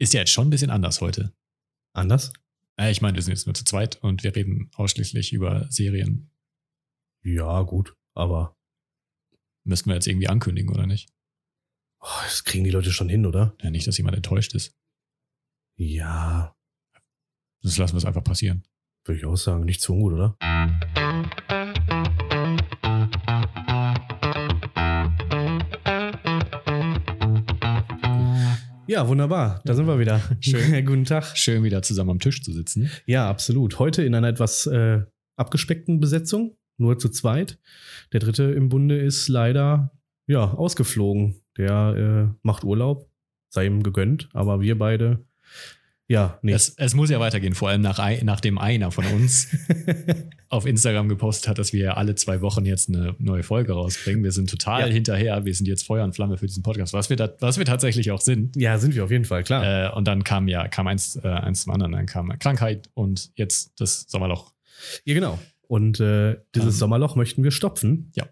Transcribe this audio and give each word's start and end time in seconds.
ist 0.00 0.14
ja 0.14 0.20
jetzt 0.20 0.32
schon 0.32 0.48
ein 0.48 0.50
bisschen 0.50 0.70
anders 0.70 1.00
heute. 1.00 1.32
Anders? 1.92 2.32
Äh, 2.78 2.90
ich 2.90 3.00
meine, 3.02 3.14
wir 3.16 3.22
sind 3.22 3.32
jetzt 3.34 3.46
nur 3.46 3.54
zu 3.54 3.64
zweit 3.64 3.96
und 4.02 4.22
wir 4.24 4.34
reden 4.34 4.70
ausschließlich 4.74 5.32
über 5.32 5.70
Serien. 5.70 6.30
Ja, 7.22 7.62
gut, 7.62 7.94
aber 8.14 8.56
Müssten 9.62 9.90
wir 9.90 9.94
jetzt 9.94 10.06
irgendwie 10.06 10.28
ankündigen, 10.28 10.70
oder 10.74 10.86
nicht? 10.86 11.10
oh, 12.02 12.08
das 12.24 12.44
kriegen 12.44 12.64
die 12.64 12.70
Leute 12.70 12.90
schon 12.92 13.10
hin, 13.10 13.26
oder? 13.26 13.54
Ja, 13.60 13.68
nicht, 13.70 13.86
dass 13.86 13.98
jemand 13.98 14.16
enttäuscht 14.16 14.54
ist. 14.54 14.74
Ja, 15.76 16.56
Das 17.62 17.76
lassen 17.76 17.92
wir 17.92 17.98
es 17.98 18.06
einfach 18.06 18.24
passieren. 18.24 18.64
würde 19.04 19.18
ich 19.18 19.26
auch 19.26 19.36
sagen. 19.36 19.66
Nicht 19.66 19.82
zu 19.82 19.92
ungut, 19.92 20.14
oder? 20.14 20.36
Ja, 28.90 29.06
wunderbar. 29.06 29.60
Da 29.64 29.74
sind 29.74 29.86
wir 29.86 30.00
wieder. 30.00 30.20
Schön. 30.40 30.84
Guten 30.84 31.04
Tag. 31.04 31.36
Schön 31.36 31.62
wieder 31.62 31.80
zusammen 31.80 32.10
am 32.10 32.18
Tisch 32.18 32.42
zu 32.42 32.50
sitzen. 32.52 32.90
Ja, 33.06 33.30
absolut. 33.30 33.78
Heute 33.78 34.02
in 34.02 34.16
einer 34.16 34.26
etwas 34.26 34.66
äh, 34.66 35.02
abgespeckten 35.36 36.00
Besetzung, 36.00 36.56
nur 36.76 36.98
zu 36.98 37.08
zweit. 37.08 37.60
Der 38.12 38.18
dritte 38.18 38.42
im 38.42 38.68
Bunde 38.68 38.98
ist 38.98 39.28
leider 39.28 39.92
ja 40.26 40.42
ausgeflogen. 40.42 41.40
Der 41.56 42.32
äh, 42.32 42.38
macht 42.42 42.64
Urlaub, 42.64 43.08
sei 43.48 43.66
ihm 43.66 43.84
gegönnt, 43.84 44.28
aber 44.32 44.60
wir 44.60 44.76
beide 44.76 45.24
ja 46.10 46.38
nicht. 46.42 46.54
Es, 46.54 46.74
es 46.76 46.94
muss 46.94 47.08
ja 47.08 47.18
weitergehen, 47.20 47.54
vor 47.54 47.68
allem 47.70 47.80
nach, 47.80 47.98
nachdem 48.22 48.58
einer 48.58 48.90
von 48.90 49.06
uns 49.06 49.48
auf 50.48 50.66
Instagram 50.66 51.08
gepostet 51.08 51.48
hat, 51.48 51.58
dass 51.58 51.72
wir 51.72 51.80
ja 51.80 51.94
alle 51.94 52.14
zwei 52.16 52.40
Wochen 52.42 52.66
jetzt 52.66 52.88
eine 52.88 53.14
neue 53.18 53.42
Folge 53.42 53.72
rausbringen. 53.72 54.22
Wir 54.24 54.32
sind 54.32 54.50
total 54.50 54.88
Ja. 54.88 54.92
hinterher. 54.92 55.44
Wir 55.44 55.54
sind 55.54 55.66
jetzt 55.66 55.86
Feuer 55.86 56.04
und 56.04 56.14
Flamme 56.14 56.36
für 56.36 56.46
diesen 56.46 56.62
Podcast, 56.62 56.92
was 56.92 57.08
wir, 57.08 57.16
da, 57.16 57.32
was 57.40 57.56
wir 57.58 57.64
tatsächlich 57.64 58.10
auch 58.10 58.20
sind. 58.20 58.56
ja, 58.56 58.76
sind 58.78 58.94
wir 58.94 59.04
auf 59.04 59.10
jeden 59.10 59.24
Fall, 59.24 59.44
klar. 59.44 59.92
Äh, 59.92 59.96
und 59.96 60.06
dann 60.08 60.24
kam 60.24 60.48
ja 60.48 60.68
kam 60.68 60.86
eins, 60.88 61.16
äh, 61.22 61.28
eins 61.28 61.62
zum 61.62 61.72
anderen, 61.72 61.92
dann 61.92 62.06
kam 62.06 62.36
Krankheit 62.38 62.90
und 62.94 63.30
jetzt 63.36 63.72
das 63.80 64.06
Sommerloch. 64.08 64.52
Ja, 65.04 65.14
genau. 65.14 65.38
Und 65.68 66.00
äh, 66.00 66.36
dieses 66.54 66.74
Ähm. 66.74 66.78
Sommerloch 66.80 67.14
möchten 67.16 67.44
wir 67.44 67.52
stopfen. 67.52 68.10
Ja. 68.16 68.26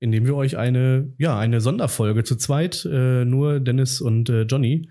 Indem 0.00 0.24
wir 0.26 0.34
euch 0.34 0.56
eine, 0.56 1.12
ja, 1.18 1.38
eine 1.38 1.60
Sonderfolge 1.60 2.24
zu 2.24 2.36
zweit, 2.36 2.84
äh, 2.90 3.24
nur 3.24 3.60
Dennis 3.60 4.00
und 4.00 4.28
äh, 4.28 4.42
Johnny, 4.42 4.88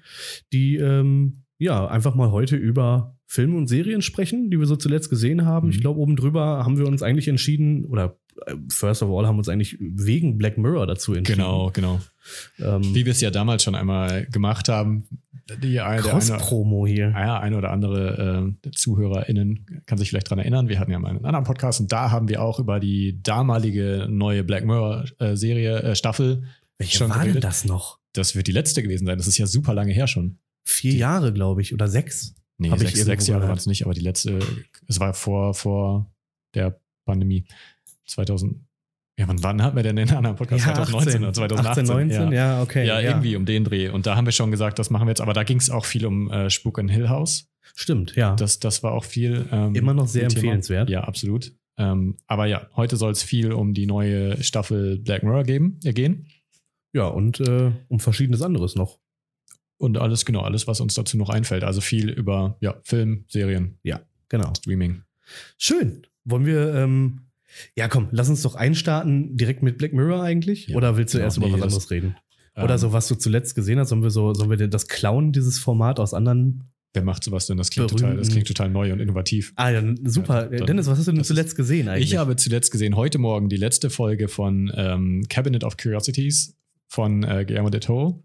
die 0.53 0.75
ähm, 0.78 1.44
ja 1.59 1.88
einfach 1.88 2.15
mal 2.15 2.31
heute 2.31 2.55
über 2.55 3.15
Filme 3.27 3.57
und 3.57 3.67
Serien 3.67 4.02
sprechen, 4.02 4.49
die 4.49 4.57
wir 4.57 4.65
so 4.65 4.75
zuletzt 4.75 5.09
gesehen 5.11 5.45
haben. 5.45 5.67
Mhm. 5.67 5.73
Ich 5.73 5.81
glaube, 5.81 5.99
oben 5.99 6.16
drüber 6.16 6.66
haben 6.66 6.79
wir 6.79 6.88
uns 6.88 7.03
eigentlich 7.03 7.27
entschieden, 7.27 7.85
oder 7.85 8.17
äh, 8.47 8.55
first 8.69 9.03
of 9.03 9.09
all 9.09 9.27
haben 9.27 9.35
wir 9.35 9.39
uns 9.39 9.49
eigentlich 9.49 9.77
wegen 9.79 10.38
Black 10.38 10.57
Mirror 10.57 10.88
dazu 10.88 11.13
entschieden. 11.13 11.39
Genau, 11.39 11.69
genau. 11.71 11.99
Ähm, 12.59 12.95
Wie 12.95 13.05
wir 13.05 13.11
es 13.11 13.21
ja 13.21 13.29
damals 13.29 13.63
schon 13.63 13.75
einmal 13.75 14.25
gemacht 14.27 14.69
haben. 14.69 15.07
Die 15.63 15.79
eine, 15.79 16.01
Cross-Promo 16.01 16.85
hier. 16.85 17.09
ja, 17.09 17.39
eine 17.39 17.57
oder 17.57 17.71
andere 17.71 18.53
äh, 18.63 18.71
ZuhörerInnen 18.71 19.83
kann 19.85 19.97
sich 19.97 20.09
vielleicht 20.09 20.27
daran 20.27 20.39
erinnern. 20.39 20.69
Wir 20.69 20.79
hatten 20.79 20.91
ja 20.91 20.99
mal 20.99 21.09
einen 21.09 21.25
anderen 21.25 21.45
Podcast 21.45 21.79
und 21.81 21.91
da 21.91 22.11
haben 22.11 22.29
wir 22.29 22.41
auch 22.41 22.59
über 22.59 22.79
die 22.79 23.19
damalige 23.21 24.07
neue 24.09 24.44
Black 24.44 24.63
Mirror-Serie, 24.66 25.81
äh, 25.81 25.95
Staffel. 25.95 26.44
Welche 26.77 26.97
schon 26.97 27.09
war 27.09 27.17
denn 27.17 27.29
geredet. 27.29 27.44
das 27.44 27.66
noch? 27.66 27.99
Das 28.13 28.35
wird 28.35 28.47
die 28.47 28.51
letzte 28.51 28.83
gewesen 28.83 29.05
sein. 29.07 29.17
Das 29.17 29.27
ist 29.27 29.38
ja 29.38 29.47
super 29.47 29.73
lange 29.73 29.91
her 29.91 30.07
schon. 30.07 30.38
Vier 30.70 30.94
Jahre, 30.94 31.34
glaube 31.34 31.62
ich, 31.62 31.73
oder 31.73 31.88
sechs. 31.88 32.36
Nee, 32.59 32.70
sechs, 32.78 33.03
sechs 33.03 33.28
Jahre 33.28 33.48
waren 33.48 33.58
es 33.58 33.66
nicht, 33.66 33.86
aber 33.86 33.94
die 33.94 34.02
letzte, 34.02 34.39
es 34.88 35.00
war 35.00 35.14
vor, 35.14 35.53
vor 35.56 36.12
der 36.53 36.80
Pandemie. 37.06 37.45
2000. 38.06 38.56
Ja, 39.17 39.28
wann, 39.28 39.42
wann 39.42 39.64
hatten 39.64 39.75
wir 39.75 39.84
denn 39.84 39.95
den 39.95 40.12
anderen 40.12 40.36
Podcast? 40.36 40.64
2019 40.64 41.23
oder 41.23 41.34
2018? 41.34 41.84
18, 41.84 41.86
19, 41.86 42.31
ja. 42.31 42.31
ja, 42.31 42.62
okay. 42.62 42.86
ja, 42.86 43.00
irgendwie 43.02 43.36
um 43.36 43.45
den 43.45 43.64
Dreh. 43.64 43.90
Und 43.90 44.06
da 44.06 44.16
haben 44.16 44.25
wir 44.25 44.31
schon 44.31 44.52
gesagt, 44.52 44.78
das 44.78 44.92
machen 44.92 45.08
wir 45.08 45.12
jetzt. 45.12 45.22
Aber 45.22 45.34
da 45.34 45.44
ging 45.44 45.58
es 45.58 45.70
auch 45.70 45.86
viel 45.86 46.06
um 46.06 46.30
äh, 46.31 46.50
Spuk 46.50 46.78
in 46.78 46.88
Hill 46.88 47.09
House. 47.09 47.50
Stimmt, 47.75 48.16
ja. 48.16 48.36
Das, 48.36 48.59
das 48.59 48.84
war 48.84 48.92
auch 48.94 49.03
viel. 49.03 49.47
Ähm, 49.52 49.73
Immer 49.73 49.94
noch 49.94 50.08
sehr 50.08 50.22
viel 50.22 50.30
Thema. 50.30 50.38
empfehlenswert. 50.38 50.90
Ja, 50.90 51.02
absolut. 51.02 51.52
Ähm, 51.78 52.17
aber 52.28 52.45
ja, 52.45 52.67
heute 52.75 52.95
soll 52.97 53.12
es 53.12 53.23
viel 53.23 53.53
um 53.53 53.73
die 53.73 53.88
neue 53.88 54.41
Staffel 54.44 55.00
Black 55.00 55.24
Mirror 55.24 55.44
geben, 55.46 55.79
äh, 55.84 55.94
gehen. 55.94 56.28
Ja, 56.94 57.08
und 57.08 57.40
äh, 57.40 57.72
um 57.88 58.00
verschiedenes 58.00 58.41
anderes 58.41 58.75
noch. 58.75 58.98
Und 59.79 59.97
alles, 59.97 60.25
genau, 60.25 60.41
alles, 60.41 60.67
was 60.67 60.81
uns 60.81 60.94
dazu 60.94 61.17
noch 61.17 61.29
einfällt. 61.29 61.63
Also 61.63 61.79
viel 61.81 62.09
über 62.09 62.57
ja, 62.59 62.75
Film, 62.84 63.23
Serien, 63.29 63.79
Genau. 64.28 64.53
Streaming. 64.56 65.01
Schön. 65.57 66.06
Wollen 66.25 66.45
wir, 66.45 66.75
ähm, 66.75 67.22
ja 67.75 67.88
komm, 67.88 68.09
lass 68.12 68.29
uns 68.29 68.44
doch 68.44 68.53
einstarten 68.56 69.35
direkt 69.38 69.63
mit 69.63 69.78
Black 69.79 69.94
Mirror 69.94 70.22
eigentlich? 70.22 70.67
Ja, 70.67 70.75
Oder 70.75 70.97
willst 70.97 71.13
du 71.16 71.17
genau, 71.17 71.25
erst 71.28 71.38
über 71.38 71.47
nee, 71.47 71.53
was 71.53 71.59
das- 71.62 71.67
anderes 71.73 71.90
reden? 71.91 72.16
Oder 72.56 72.73
Ähm, 72.73 72.78
so, 72.78 72.94
was 72.94 73.07
du 73.07 73.16
zuletzt 73.16 73.56
gesehen 73.56 73.79
hast, 73.79 73.90
sollen 73.90 74.03
wir 74.03 74.12
so, 74.12 74.34
sollen 74.35 74.50
wir 74.51 74.67
das 74.67 74.88
klauen, 74.88 75.31
dieses 75.31 75.57
Format 75.59 76.00
aus 76.00 76.13
anderen? 76.13 76.66
Wer 76.94 77.03
macht 77.03 77.23
sowas 77.23 77.47
denn? 77.47 77.57
Das 77.57 77.69
klingt, 77.69 77.88
Berühmten- 77.88 78.03
total, 78.09 78.17
das 78.17 78.29
klingt 78.29 78.47
total 78.47 78.69
neu 78.69 78.91
und 78.91 79.00
innovativ. 79.00 79.53
Ah, 79.56 79.69
ja, 79.69 79.81
super. 80.03 80.53
Ja, 80.53 80.66
Dennis, 80.66 80.88
was 80.88 80.97
hast 81.00 81.07
du 81.07 81.11
denn 81.13 81.23
zuletzt 81.23 81.56
gesehen 81.56 81.88
eigentlich? 81.88 82.11
Ich 82.11 82.17
habe 82.17 82.35
zuletzt 82.35 82.72
gesehen, 82.72 82.96
heute 82.96 83.17
Morgen 83.17 83.47
die 83.50 83.57
letzte 83.57 83.90
Folge 83.90 84.28
von 84.28 84.72
ähm, 84.75 85.23
Cabinet 85.29 85.63
of 85.63 85.78
Curiosities 85.78 86.56
von 86.88 87.23
äh, 87.23 87.46
Guillermo 87.46 87.69
del 87.69 87.79
Toro 87.79 88.23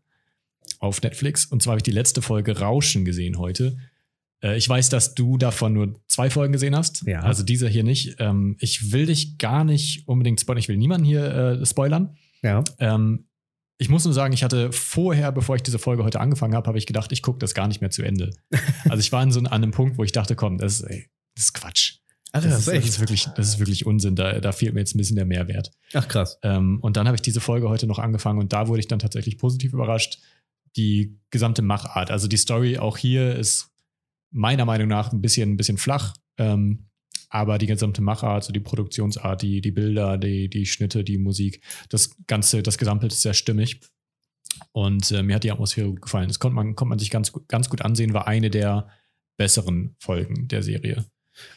auf 0.84 1.02
Netflix. 1.02 1.46
Und 1.46 1.62
zwar 1.62 1.72
habe 1.72 1.78
ich 1.78 1.84
die 1.84 1.90
letzte 1.90 2.22
Folge 2.22 2.58
Rauschen 2.58 3.04
gesehen 3.04 3.38
heute. 3.38 3.76
Äh, 4.42 4.56
ich 4.56 4.68
weiß, 4.68 4.88
dass 4.90 5.14
du 5.14 5.38
davon 5.38 5.72
nur 5.72 6.00
zwei 6.06 6.30
Folgen 6.30 6.52
gesehen 6.52 6.76
hast. 6.76 7.04
Ja. 7.06 7.20
Also 7.22 7.42
dieser 7.42 7.68
hier 7.68 7.84
nicht. 7.84 8.16
Ähm, 8.18 8.56
ich 8.60 8.92
will 8.92 9.06
dich 9.06 9.38
gar 9.38 9.64
nicht 9.64 10.06
unbedingt 10.06 10.40
spoilern. 10.40 10.60
Ich 10.60 10.68
will 10.68 10.76
niemanden 10.76 11.06
hier 11.06 11.24
äh, 11.24 11.66
spoilern. 11.66 12.16
ja. 12.42 12.62
Ähm, 12.78 13.26
ich 13.76 13.88
muss 13.88 14.04
nur 14.04 14.14
sagen, 14.14 14.32
ich 14.32 14.44
hatte 14.44 14.70
vorher, 14.70 15.32
bevor 15.32 15.56
ich 15.56 15.62
diese 15.62 15.80
Folge 15.80 16.04
heute 16.04 16.20
angefangen 16.20 16.54
habe, 16.54 16.68
habe 16.68 16.78
ich 16.78 16.86
gedacht, 16.86 17.10
ich 17.10 17.22
gucke 17.22 17.40
das 17.40 17.54
gar 17.54 17.66
nicht 17.66 17.80
mehr 17.80 17.90
zu 17.90 18.02
Ende. 18.02 18.30
also 18.88 19.00
ich 19.00 19.10
war 19.10 19.20
in 19.20 19.32
so 19.32 19.40
an 19.40 19.48
einem 19.48 19.72
Punkt, 19.72 19.98
wo 19.98 20.04
ich 20.04 20.12
dachte, 20.12 20.36
komm, 20.36 20.58
das 20.58 20.74
ist, 20.74 20.82
ey, 20.82 21.08
das 21.34 21.46
ist 21.46 21.54
Quatsch. 21.54 21.96
Ach, 22.30 22.42
Das, 22.42 22.58
ist, 22.60 22.68
das, 22.68 22.84
ist 22.84 23.00
wirklich, 23.00 23.26
das 23.36 23.48
ist 23.48 23.58
wirklich 23.58 23.84
Unsinn. 23.84 24.14
Da, 24.14 24.40
da 24.40 24.52
fehlt 24.52 24.74
mir 24.74 24.80
jetzt 24.80 24.94
ein 24.94 24.98
bisschen 24.98 25.16
der 25.16 25.24
Mehrwert. 25.24 25.72
Ach, 25.92 26.06
krass. 26.06 26.38
Ähm, 26.42 26.78
und 26.82 26.96
dann 26.96 27.06
habe 27.06 27.16
ich 27.16 27.22
diese 27.22 27.40
Folge 27.40 27.68
heute 27.68 27.86
noch 27.86 27.98
angefangen 27.98 28.38
und 28.38 28.52
da 28.52 28.68
wurde 28.68 28.80
ich 28.80 28.88
dann 28.88 29.00
tatsächlich 29.00 29.38
positiv 29.38 29.72
überrascht. 29.72 30.18
Die 30.76 31.18
gesamte 31.30 31.62
Machart, 31.62 32.10
also 32.10 32.28
die 32.28 32.36
Story 32.36 32.78
auch 32.78 32.96
hier 32.96 33.36
ist 33.36 33.70
meiner 34.30 34.64
Meinung 34.64 34.88
nach 34.88 35.12
ein 35.12 35.20
bisschen, 35.20 35.52
ein 35.52 35.56
bisschen 35.56 35.78
flach. 35.78 36.14
Ähm, 36.38 36.86
aber 37.28 37.58
die 37.58 37.66
gesamte 37.66 38.02
Machart, 38.02 38.44
so 38.44 38.52
die 38.52 38.60
Produktionsart, 38.60 39.42
die, 39.42 39.60
die 39.60 39.70
Bilder, 39.70 40.18
die, 40.18 40.48
die 40.48 40.66
Schnitte, 40.66 41.04
die 41.04 41.18
Musik, 41.18 41.62
das 41.88 42.16
Ganze, 42.26 42.62
das 42.62 42.78
Gesamtbild 42.78 43.12
ist 43.12 43.22
sehr 43.22 43.34
stimmig. 43.34 43.80
Und 44.72 45.10
äh, 45.10 45.22
mir 45.22 45.36
hat 45.36 45.44
die 45.44 45.50
Atmosphäre 45.50 45.92
gefallen. 45.94 46.28
Das 46.28 46.38
konnte 46.38 46.54
man, 46.54 46.76
konnte 46.76 46.90
man 46.90 46.98
sich 46.98 47.10
ganz, 47.10 47.32
gut- 47.32 47.48
ganz 47.48 47.68
gut 47.68 47.82
ansehen, 47.82 48.14
war 48.14 48.26
eine 48.28 48.50
der 48.50 48.88
besseren 49.36 49.96
Folgen 49.98 50.46
der 50.46 50.62
Serie. 50.62 51.04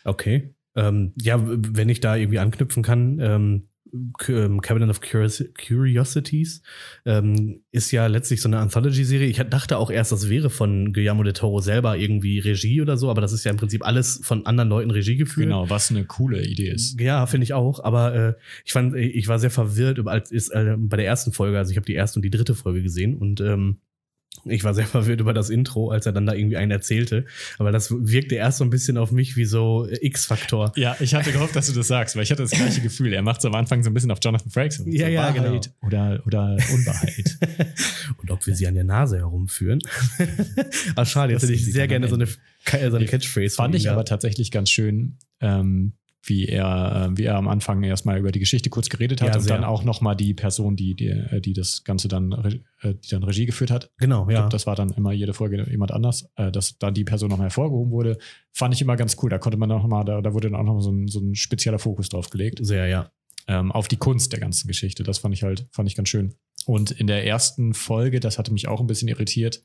Okay. 0.03 0.55
Ähm, 0.75 1.13
ja, 1.15 1.39
wenn 1.43 1.89
ich 1.89 1.99
da 1.99 2.15
irgendwie 2.15 2.39
anknüpfen 2.39 2.81
kann, 2.81 3.19
ähm, 3.19 3.69
Cabinet 4.17 4.89
of 4.89 5.01
Curios- 5.01 5.45
Curiosities 5.53 6.61
ähm, 7.05 7.61
ist 7.71 7.91
ja 7.91 8.07
letztlich 8.07 8.41
so 8.41 8.49
eine 8.49 8.59
Anthology-Serie. 8.59 9.27
Ich 9.27 9.37
dachte 9.37 9.77
auch 9.77 9.91
erst, 9.91 10.11
das 10.11 10.29
wäre 10.29 10.49
von 10.49 10.93
Guillermo 10.93 11.23
del 11.23 11.33
Toro 11.33 11.59
selber 11.59 11.97
irgendwie 11.97 12.39
Regie 12.39 12.81
oder 12.81 12.97
so, 12.97 13.09
aber 13.09 13.21
das 13.21 13.33
ist 13.33 13.43
ja 13.43 13.51
im 13.51 13.57
Prinzip 13.57 13.85
alles 13.85 14.19
von 14.23 14.45
anderen 14.45 14.69
Leuten 14.69 14.91
Regie 14.91 15.15
geführt. 15.15 15.47
Genau, 15.47 15.69
was 15.69 15.91
eine 15.91 16.05
coole 16.05 16.45
Idee 16.45 16.71
ist. 16.71 16.99
Ja, 16.99 17.25
finde 17.25 17.45
ich 17.45 17.53
auch. 17.53 17.83
Aber 17.83 18.15
äh, 18.15 18.33
ich 18.65 18.73
fand, 18.73 18.95
ich 18.95 19.27
war 19.27 19.39
sehr 19.39 19.51
verwirrt 19.51 20.05
als 20.07 20.31
ist, 20.31 20.49
äh, 20.49 20.75
bei 20.77 20.97
der 20.97 21.05
ersten 21.05 21.31
Folge. 21.31 21.57
Also 21.57 21.71
ich 21.71 21.77
habe 21.77 21.85
die 21.85 21.93
erste 21.93 22.19
und 22.19 22.23
die 22.23 22.29
dritte 22.29 22.55
Folge 22.55 22.81
gesehen 22.81 23.15
und 23.17 23.41
ähm, 23.41 23.77
ich 24.45 24.63
war 24.63 24.73
sehr 24.73 24.85
verwirrt 24.87 25.19
über 25.19 25.33
das 25.33 25.49
Intro, 25.49 25.89
als 25.89 26.05
er 26.05 26.13
dann 26.13 26.25
da 26.25 26.33
irgendwie 26.33 26.57
einen 26.57 26.71
erzählte. 26.71 27.25
Aber 27.57 27.71
das 27.71 27.91
wirkte 27.91 28.35
erst 28.35 28.59
so 28.59 28.63
ein 28.63 28.69
bisschen 28.69 28.97
auf 28.97 29.11
mich 29.11 29.35
wie 29.35 29.45
so 29.45 29.87
äh, 29.87 30.05
X-Faktor. 30.05 30.71
Ja, 30.75 30.95
ich 30.99 31.13
hatte 31.15 31.31
gehofft, 31.31 31.55
dass 31.55 31.67
du 31.67 31.73
das 31.73 31.87
sagst, 31.87 32.15
weil 32.15 32.23
ich 32.23 32.31
hatte 32.31 32.43
das 32.43 32.51
gleiche 32.51 32.81
Gefühl. 32.81 33.13
Er 33.13 33.21
macht 33.21 33.39
es 33.39 33.45
am 33.45 33.55
Anfang 33.55 33.83
so 33.83 33.89
ein 33.89 33.93
bisschen 33.93 34.11
auf 34.11 34.19
Jonathan 34.21 34.51
Frakes. 34.51 34.83
Ja, 34.85 35.07
so 35.07 35.11
ja, 35.11 35.31
genau. 35.31 35.59
Oder, 35.81 36.21
oder 36.25 36.57
Unwahrheit. 36.73 37.37
und 38.17 38.31
ob 38.31 38.45
wir 38.45 38.55
sie 38.55 38.67
an 38.67 38.75
der 38.75 38.83
Nase 38.83 39.17
herumführen. 39.17 39.79
ah, 40.95 41.05
schade, 41.05 41.33
jetzt 41.33 41.43
hätte 41.43 41.53
ich 41.53 41.65
sehr 41.65 41.87
gerne 41.87 42.07
so 42.07 42.15
eine, 42.15 42.27
so 42.27 42.95
eine 42.95 43.05
Catchphrase. 43.05 43.55
von 43.55 43.65
Fand 43.65 43.75
ich 43.75 43.89
aber 43.89 44.05
tatsächlich 44.05 44.51
ganz 44.51 44.69
schön, 44.69 45.17
ähm, 45.41 45.93
wie 46.27 46.45
er, 46.45 47.09
äh, 47.11 47.17
wie 47.17 47.23
er 47.23 47.35
am 47.35 47.47
Anfang 47.47 47.81
erstmal 47.83 48.19
über 48.19 48.31
die 48.31 48.39
Geschichte 48.39 48.69
kurz 48.69 48.89
geredet 48.89 49.21
hat 49.21 49.29
Ja, 49.29 49.35
und 49.35 49.41
sehr. 49.41 49.55
dann 49.55 49.63
auch 49.63 49.83
nochmal 49.83 50.15
die 50.15 50.33
Person, 50.33 50.75
die, 50.75 50.95
die, 50.95 51.07
äh, 51.07 51.41
die 51.41 51.53
das 51.53 51.83
Ganze 51.83 52.07
dann, 52.07 52.31
äh, 52.81 52.93
die 52.93 53.09
dann 53.09 53.23
Regie 53.23 53.45
geführt 53.45 53.71
hat. 53.71 53.91
Genau, 53.97 54.29
ja. 54.29 54.39
glaube, 54.39 54.49
das 54.49 54.67
war 54.67 54.75
dann 54.75 54.91
immer 54.91 55.11
jede 55.11 55.33
Folge 55.33 55.65
jemand 55.69 55.91
anders, 55.91 56.29
dass 56.35 56.77
dann 56.77 56.93
die 56.93 57.03
Person 57.03 57.29
nochmal 57.29 57.47
hervorgehoben 57.47 57.91
wurde. 57.91 58.17
Fand 58.51 58.73
ich 58.73 58.81
immer 58.81 58.95
ganz 58.95 59.17
cool. 59.21 59.29
Da 59.29 59.37
konnte 59.37 59.57
man 59.57 59.69
noch 59.69 59.87
mal, 59.87 60.03
da, 60.03 60.21
da 60.21 60.33
wurde 60.33 60.49
dann 60.49 60.59
auch 60.59 60.63
noch 60.63 60.81
so 60.81 60.91
ein, 60.91 61.07
so 61.07 61.19
ein 61.19 61.35
spezieller 61.35 61.79
Fokus 61.79 62.09
drauf 62.09 62.29
gelegt. 62.29 62.59
Sehr, 62.61 62.87
ja. 62.87 63.11
ähm, 63.47 63.71
auf 63.71 63.87
die 63.87 63.97
Kunst 63.97 64.33
der 64.33 64.39
ganzen 64.39 64.67
Geschichte. 64.67 65.03
Das 65.03 65.19
fand 65.19 65.33
ich 65.33 65.43
halt, 65.43 65.67
fand 65.71 65.89
ich 65.89 65.95
ganz 65.95 66.09
schön. 66.09 66.35
Und 66.65 66.91
in 66.91 67.07
der 67.07 67.25
ersten 67.25 67.73
Folge, 67.73 68.19
das 68.19 68.37
hatte 68.37 68.51
mich 68.51 68.67
auch 68.67 68.81
ein 68.81 68.87
bisschen 68.87 69.07
irritiert, 69.07 69.63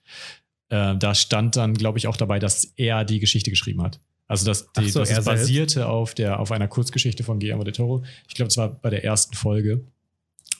äh, 0.68 0.96
da 0.96 1.14
stand 1.14 1.56
dann, 1.56 1.74
glaube 1.74 1.98
ich, 1.98 2.06
auch 2.06 2.16
dabei, 2.16 2.38
dass 2.38 2.64
er 2.76 3.04
die 3.04 3.20
Geschichte 3.20 3.50
geschrieben 3.50 3.82
hat. 3.82 4.00
Also 4.28 4.46
das, 4.46 4.72
die, 4.72 4.88
so, 4.88 5.00
das 5.00 5.10
er 5.10 5.22
selbst? 5.22 5.42
basierte 5.42 5.88
auf, 5.88 6.14
der, 6.14 6.40
auf 6.40 6.52
einer 6.52 6.68
Kurzgeschichte 6.68 7.22
von 7.24 7.38
Guillermo 7.38 7.64
del 7.64 7.74
Toro. 7.74 8.04
Ich 8.28 8.34
glaube, 8.34 8.48
es 8.48 8.56
war 8.56 8.68
bei 8.68 8.90
der 8.90 9.04
ersten 9.04 9.34
Folge. 9.34 9.84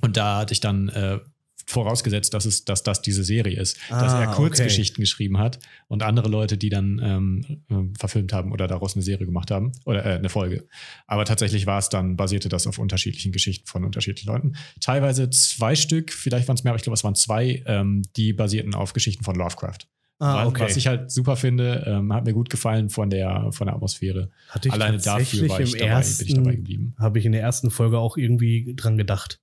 Und 0.01 0.17
da 0.17 0.39
hatte 0.39 0.53
ich 0.53 0.61
dann 0.61 0.89
äh, 0.91 1.21
vorausgesetzt, 1.67 2.35
dass, 2.35 2.45
es, 2.45 2.65
dass 2.65 2.83
das 2.83 3.03
diese 3.03 3.25
Serie 3.25 3.59
ist. 3.59 3.79
dass 3.89 4.13
Ah, 4.13 4.21
er 4.23 4.31
Kurzgeschichten 4.33 5.01
geschrieben 5.01 5.39
hat 5.39 5.59
und 5.89 6.03
andere 6.03 6.29
Leute, 6.29 6.57
die 6.57 6.69
dann 6.69 7.01
ähm, 7.03 7.63
ähm, 7.71 7.95
verfilmt 7.99 8.33
haben 8.33 8.53
oder 8.53 8.67
daraus 8.67 8.95
eine 8.95 9.03
Serie 9.03 9.27
gemacht 9.27 9.51
haben 9.51 9.73
oder 9.85 10.05
äh, 10.05 10.17
eine 10.17 10.29
Folge. 10.29 10.67
Aber 11.07 11.25
tatsächlich 11.25 11.67
war 11.67 11.79
es 11.79 11.89
dann, 11.89 12.17
basierte 12.17 12.49
das 12.49 12.67
auf 12.67 12.79
unterschiedlichen 12.79 13.33
Geschichten 13.33 13.67
von 13.67 13.85
unterschiedlichen 13.85 14.29
Leuten. 14.29 14.57
Teilweise 14.81 15.31
zwei 15.31 15.75
Stück, 15.75 16.13
vielleicht 16.13 16.49
waren 16.49 16.57
es 16.57 16.65
mehr, 16.65 16.73
aber 16.73 16.79
ich 16.79 16.83
glaube, 16.85 16.95
es 16.95 17.05
waren 17.05 17.15
zwei, 17.15 17.63
ähm, 17.67 18.03
die 18.17 18.33
basierten 18.33 18.75
auf 18.75 18.93
Geschichten 18.93 19.25
von 19.25 19.37
Lovecraft. 19.37 19.87
Ah, 20.23 20.37
was, 20.45 20.47
okay. 20.47 20.63
was 20.63 20.77
ich 20.77 20.87
halt 20.87 21.11
super 21.11 21.35
finde, 21.37 21.83
ähm, 21.85 22.13
hat 22.13 22.25
mir 22.25 22.33
gut 22.33 22.49
gefallen 22.49 22.91
von 22.91 23.11
der, 23.11 23.49
von 23.51 23.67
der 23.67 23.75
Atmosphäre. 23.75 24.31
Hatte 24.51 24.69
ich 24.69 24.75
Alleine 24.75 24.99
dafür 24.99 25.13
tatsächlich 25.19 25.51
war 25.51 25.61
ich 25.61 25.73
dabei, 25.73 25.87
ersten, 25.87 26.19
bin 26.19 26.27
ich 26.29 26.35
dabei 26.35 26.55
geblieben. 26.55 26.95
Habe 26.97 27.19
ich 27.19 27.27
in 27.27 27.33
der 27.33 27.41
ersten 27.41 27.71
Folge 27.73 27.99
auch 27.99 28.17
irgendwie 28.17 28.75
dran 28.77 28.97
gedacht. 28.97 29.41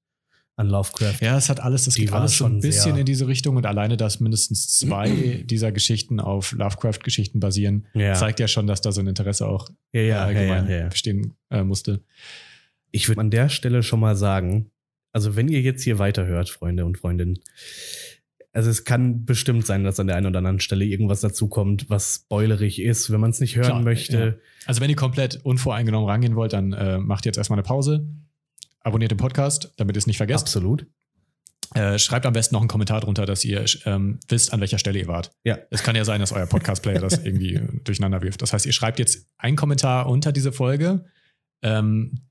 An 0.55 0.67
Lovecraft. 0.69 1.15
Ja, 1.21 1.37
es 1.37 1.49
hat 1.49 1.61
alles, 1.61 1.85
das 1.85 1.95
Die 1.95 2.01
geht 2.01 2.13
alles 2.13 2.37
so 2.37 2.45
ein 2.45 2.51
schon 2.51 2.59
bisschen 2.61 2.97
in 2.97 3.05
diese 3.05 3.27
Richtung 3.27 3.55
und 3.57 3.65
alleine, 3.65 3.97
dass 3.97 4.19
mindestens 4.19 4.77
zwei 4.77 5.09
dieser 5.45 5.71
Geschichten 5.71 6.19
auf 6.19 6.53
Lovecraft-Geschichten 6.53 7.39
basieren, 7.39 7.85
Ja. 7.93 8.13
zeigt 8.13 8.39
ja 8.39 8.47
schon, 8.47 8.67
dass 8.67 8.79
da 8.81 8.91
so 8.91 9.01
ein 9.01 9.07
Interesse 9.07 9.47
auch 9.47 9.69
Ja, 9.93 9.99
äh, 9.99 10.07
ja, 10.07 10.15
ja, 10.15 10.23
allgemein 10.25 10.69
ja. 10.69 10.87
bestehen 10.87 11.33
äh, 11.49 11.63
musste. 11.63 12.01
Ich 12.91 13.07
würde 13.07 13.21
an 13.21 13.31
der 13.31 13.49
Stelle 13.49 13.83
schon 13.83 13.99
mal 13.99 14.15
sagen, 14.15 14.71
also 15.11 15.35
wenn 15.35 15.47
ihr 15.47 15.61
jetzt 15.61 15.83
hier 15.83 15.99
weiterhört, 15.99 16.49
Freunde 16.49 16.85
und 16.85 16.97
Freundinnen, 16.97 17.39
also 18.51 18.69
es 18.69 18.83
kann 18.83 19.25
bestimmt 19.25 19.65
sein, 19.65 19.83
dass 19.83 19.99
an 19.99 20.07
der 20.07 20.15
einen 20.15 20.25
oder 20.25 20.39
anderen 20.39 20.59
Stelle 20.59 20.85
irgendwas 20.85 21.21
dazukommt, 21.21 21.89
was 21.89 22.23
spoilerig 22.23 22.81
ist, 22.81 23.11
wenn 23.11 23.19
man 23.19 23.29
es 23.29 23.39
nicht 23.39 23.55
hören 23.55 23.67
Klar, 23.67 23.81
möchte. 23.81 24.41
Also 24.65 24.81
wenn 24.81 24.89
ihr 24.89 24.95
komplett 24.95 25.39
unvoreingenommen 25.43 26.09
rangehen 26.09 26.35
wollt, 26.35 26.53
dann 26.53 26.73
äh, 26.73 26.97
macht 26.97 27.25
jetzt 27.25 27.37
erstmal 27.37 27.59
eine 27.59 27.63
Pause, 27.63 28.07
abonniert 28.81 29.11
den 29.11 29.17
Podcast, 29.17 29.73
damit 29.77 29.95
ihr 29.95 29.99
es 29.99 30.07
nicht 30.07 30.17
vergesst. 30.17 30.45
Absolut. 30.45 30.87
Äh, 31.75 31.99
schreibt 31.99 32.25
am 32.25 32.33
besten 32.33 32.55
noch 32.55 32.61
einen 32.61 32.67
Kommentar 32.67 33.01
drunter, 33.01 33.27
dass 33.27 33.45
ihr 33.45 33.63
ähm, 33.85 34.19
wisst, 34.27 34.51
an 34.53 34.59
welcher 34.59 34.79
Stelle 34.79 34.97
ihr 34.97 35.07
wart. 35.07 35.31
Ja. 35.43 35.59
Es 35.69 35.83
kann 35.83 35.95
ja 35.95 36.03
sein, 36.03 36.19
dass 36.19 36.31
euer 36.31 36.47
Podcast-Player 36.47 36.99
das 36.99 37.19
irgendwie 37.23 37.55
äh, 37.55 37.67
durcheinander 37.83 38.23
wirft. 38.23 38.41
Das 38.41 38.53
heißt, 38.53 38.65
ihr 38.65 38.73
schreibt 38.73 38.97
jetzt 38.97 39.27
einen 39.37 39.55
Kommentar 39.55 40.09
unter 40.09 40.31
diese 40.31 40.51
Folge 40.51 41.05
ähm, 41.61 42.21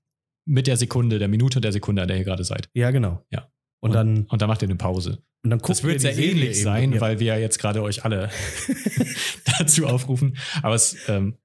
mit 0.45 0.67
der 0.67 0.77
Sekunde, 0.77 1.21
der 1.21 1.29
Minute 1.29 1.61
der 1.61 1.71
Sekunde, 1.71 2.03
an 2.03 2.09
der 2.09 2.17
ihr 2.17 2.25
gerade 2.25 2.43
seid. 2.43 2.69
Ja, 2.75 2.91
genau. 2.91 3.25
Ja. 3.31 3.49
Und, 3.81 3.93
dann, 3.95 4.25
Und 4.27 4.43
dann 4.43 4.49
macht 4.49 4.63
ihr 4.63 4.67
eine 4.69 4.77
Pause. 4.77 5.23
und 5.45 5.51
dann 5.51 5.59
guckt 5.61 5.71
Das 5.71 5.83
wird 5.85 6.01
sehr 6.01 6.15
Serie 6.15 6.31
ähnlich 6.33 6.49
eben. 6.57 6.65
sein, 6.65 6.93
ja. 6.93 7.01
weil 7.01 7.21
wir 7.21 7.27
ja 7.29 7.37
jetzt 7.39 7.59
gerade 7.59 7.83
euch 7.83 8.05
alle 8.05 8.29
dazu 9.59 9.87
aufrufen. 9.87 10.37
Aber 10.63 10.75
es, 10.75 10.97
ähm, 11.09 11.37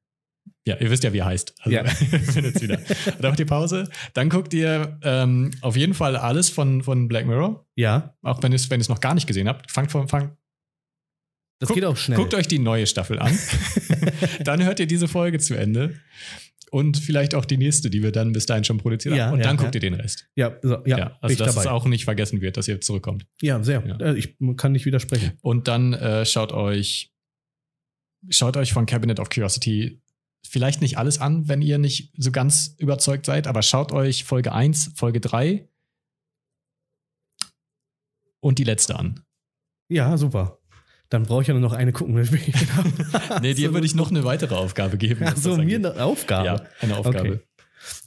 ja, 0.65 0.77
ihr 0.77 0.89
wisst 0.89 1.03
ja, 1.03 1.13
wie 1.13 1.19
er 1.19 1.25
heißt. 1.25 1.53
Also, 1.59 1.69
Ja. 1.71 1.85
findet 1.85 2.61
wieder. 2.61 2.77
Und 2.77 2.89
dann 3.21 3.31
macht 3.31 3.39
ihr 3.39 3.45
Pause. 3.45 3.89
Dann 4.13 4.29
guckt 4.29 4.53
ihr 4.53 4.97
ähm, 5.03 5.51
auf 5.61 5.75
jeden 5.75 5.93
Fall 5.93 6.15
alles 6.15 6.49
von, 6.49 6.81
von 6.83 7.07
Black 7.07 7.25
Mirror. 7.27 7.65
ja, 7.75 8.15
Auch 8.21 8.41
wenn 8.41 8.51
ihr 8.51 8.55
es 8.55 8.69
wenn 8.69 8.79
ihr 8.79 8.83
es 8.83 8.89
noch 8.89 9.01
gar 9.01 9.13
nicht 9.13 9.27
gesehen 9.27 9.47
habt. 9.47 9.69
Fangt 9.71 9.91
von, 9.91 10.07
fangt, 10.07 10.35
das 11.59 11.67
Guck- 11.69 11.75
geht 11.75 11.85
auch 11.85 11.95
schnell. 11.97 12.17
guckt 12.17 12.33
euch 12.33 12.47
die 12.47 12.59
neue 12.59 12.87
Staffel 12.87 13.19
an. 13.19 13.37
dann 14.43 14.63
hört 14.63 14.79
ihr 14.79 14.87
diese 14.87 15.07
Folge 15.07 15.39
zu 15.39 15.53
Ende. 15.55 15.99
Und 16.73 16.97
vielleicht 16.97 17.35
auch 17.35 17.45
die 17.45 17.57
nächste, 17.57 17.91
die 17.91 18.01
wir 18.01 18.11
dann 18.11 18.31
bis 18.33 18.47
dahin 18.47 18.63
schon 18.63 18.79
produziert 18.79 19.15
Ja, 19.15 19.25
haben. 19.27 19.33
Und 19.33 19.39
ja, 19.41 19.45
dann 19.45 19.57
guckt 19.57 19.75
ihr 19.75 19.81
den 19.81 19.93
Rest. 19.93 20.27
ja, 20.35 20.57
so, 20.63 20.83
ja, 20.87 21.15
also 21.21 21.31
ich 21.33 21.37
dass 21.37 21.53
dabei. 21.53 21.61
es 21.61 21.67
auch 21.67 21.85
nicht 21.85 22.03
vergessen 22.03 22.41
wird, 22.41 22.57
dass 22.57 22.67
ihr 22.67 22.81
zurückkommt. 22.81 23.27
ja, 23.41 23.61
sehr. 23.61 23.83
Äh, 24.01 24.17
Ich 24.17 24.35
kann 24.57 24.71
nicht 24.71 24.85
widersprechen. 24.87 25.37
Und 25.41 25.67
dann 25.67 25.93
äh, 25.93 26.25
schaut 26.25 26.51
euch, 26.51 27.13
schaut 28.29 28.57
euch 28.57 28.73
von 28.73 28.87
Cabinet 28.87 29.19
of 29.19 29.29
Curiosity 29.29 30.01
vielleicht 30.45 30.81
nicht 30.81 30.97
alles 30.97 31.19
an, 31.19 31.47
wenn 31.47 31.61
ihr 31.61 31.77
nicht 31.77 32.11
so 32.17 32.31
ganz 32.31 32.73
überzeugt 32.79 33.27
seid, 33.27 33.45
aber 33.45 33.61
schaut 33.61 33.91
euch 33.91 34.23
Folge 34.23 34.51
1, 34.51 34.93
Folge 34.95 35.19
3 35.21 35.69
und 38.39 38.57
die 38.57 38.63
letzte 38.63 38.97
an. 38.97 39.23
Ja, 39.89 40.17
super. 40.17 40.57
Dann 41.13 41.23
brauche 41.23 41.43
ich 41.43 41.47
ja 41.47 41.53
nur 41.53 41.61
noch 41.61 41.73
eine 41.73 41.91
gucken. 41.91 42.15
Nee, 43.43 43.53
dir 43.53 43.71
würde 43.71 43.85
ich 43.85 43.93
noch 43.93 44.09
eine 44.09 44.23
weitere 44.23 44.55
Aufgabe 44.55 44.97
geben. 44.97 45.23
Achso, 45.25 45.55
das 45.55 45.63
mir 45.63 45.75
eine 45.77 46.03
Aufgabe. 46.03 46.45
Ja, 46.47 46.61
eine 46.81 46.97
Aufgabe. 46.97 47.29
Okay. 47.29 47.39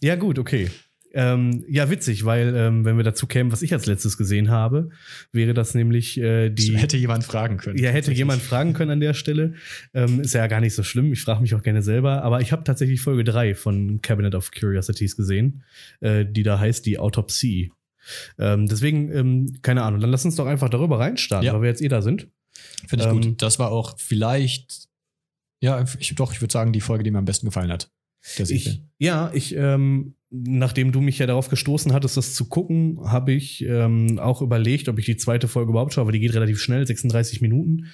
Ja, 0.02 0.16
gut, 0.16 0.40
okay. 0.40 0.70
Ähm, 1.14 1.64
ja, 1.68 1.88
witzig, 1.88 2.24
weil 2.24 2.52
ähm, 2.56 2.84
wenn 2.84 2.96
wir 2.96 3.04
dazu 3.04 3.28
kämen, 3.28 3.52
was 3.52 3.62
ich 3.62 3.72
als 3.72 3.86
letztes 3.86 4.18
gesehen 4.18 4.50
habe, 4.50 4.88
wäre 5.30 5.54
das 5.54 5.74
nämlich 5.74 6.20
äh, 6.20 6.50
die. 6.50 6.76
hätte 6.76 6.96
jemand 6.96 7.22
fragen 7.22 7.58
können. 7.58 7.78
ja, 7.78 7.90
hätte 7.90 8.10
jemand 8.12 8.42
fragen 8.42 8.72
können 8.72 8.90
an 8.90 9.00
der 9.00 9.14
Stelle. 9.14 9.54
Ähm, 9.94 10.22
ist 10.22 10.34
ja 10.34 10.44
gar 10.48 10.60
nicht 10.60 10.74
so 10.74 10.82
schlimm. 10.82 11.12
Ich 11.12 11.22
frage 11.22 11.40
mich 11.40 11.54
auch 11.54 11.62
gerne 11.62 11.82
selber. 11.82 12.24
Aber 12.24 12.40
ich 12.40 12.50
habe 12.50 12.64
tatsächlich 12.64 13.00
Folge 13.00 13.22
3 13.22 13.54
von 13.54 14.00
Cabinet 14.02 14.34
of 14.34 14.50
Curiosities 14.50 15.14
gesehen, 15.16 15.62
äh, 16.00 16.26
die 16.28 16.42
da 16.42 16.58
heißt 16.58 16.84
die 16.84 16.98
Autopsie. 16.98 17.70
Ähm, 18.38 18.66
deswegen, 18.66 19.12
ähm, 19.12 19.58
keine 19.62 19.82
Ahnung, 19.82 20.00
dann 20.00 20.10
lass 20.10 20.24
uns 20.24 20.34
doch 20.34 20.46
einfach 20.46 20.68
darüber 20.70 20.98
reinstarten, 20.98 21.46
Ja. 21.46 21.54
weil 21.54 21.62
wir 21.62 21.68
jetzt 21.68 21.82
eh 21.82 21.88
da 21.88 22.02
sind. 22.02 22.28
Finde 22.86 23.04
ich 23.04 23.10
Ähm, 23.10 23.20
gut. 23.20 23.42
Das 23.42 23.58
war 23.58 23.70
auch 23.70 23.98
vielleicht, 23.98 24.88
ja, 25.60 25.84
ich, 25.98 26.14
doch, 26.14 26.32
ich 26.32 26.40
würde 26.40 26.52
sagen, 26.52 26.72
die 26.72 26.80
Folge, 26.80 27.04
die 27.04 27.10
mir 27.10 27.18
am 27.18 27.24
besten 27.24 27.46
gefallen 27.46 27.70
hat. 27.70 27.90
Der 28.38 28.50
Ich, 28.50 28.82
ja, 28.98 29.30
ich, 29.32 29.54
ähm, 29.54 30.14
nachdem 30.30 30.92
du 30.92 31.00
mich 31.00 31.18
ja 31.18 31.26
darauf 31.26 31.48
gestoßen 31.48 31.92
hattest, 31.92 32.16
das 32.16 32.34
zu 32.34 32.48
gucken, 32.48 32.98
habe 33.04 33.32
ich 33.32 33.64
ähm, 33.64 34.18
auch 34.18 34.42
überlegt, 34.42 34.88
ob 34.88 34.98
ich 34.98 35.06
die 35.06 35.16
zweite 35.16 35.48
Folge 35.48 35.70
überhaupt 35.70 35.94
schaue, 35.94 36.06
weil 36.06 36.12
die 36.12 36.20
geht 36.20 36.34
relativ 36.34 36.60
schnell, 36.60 36.86
36 36.86 37.40
Minuten. 37.40 37.86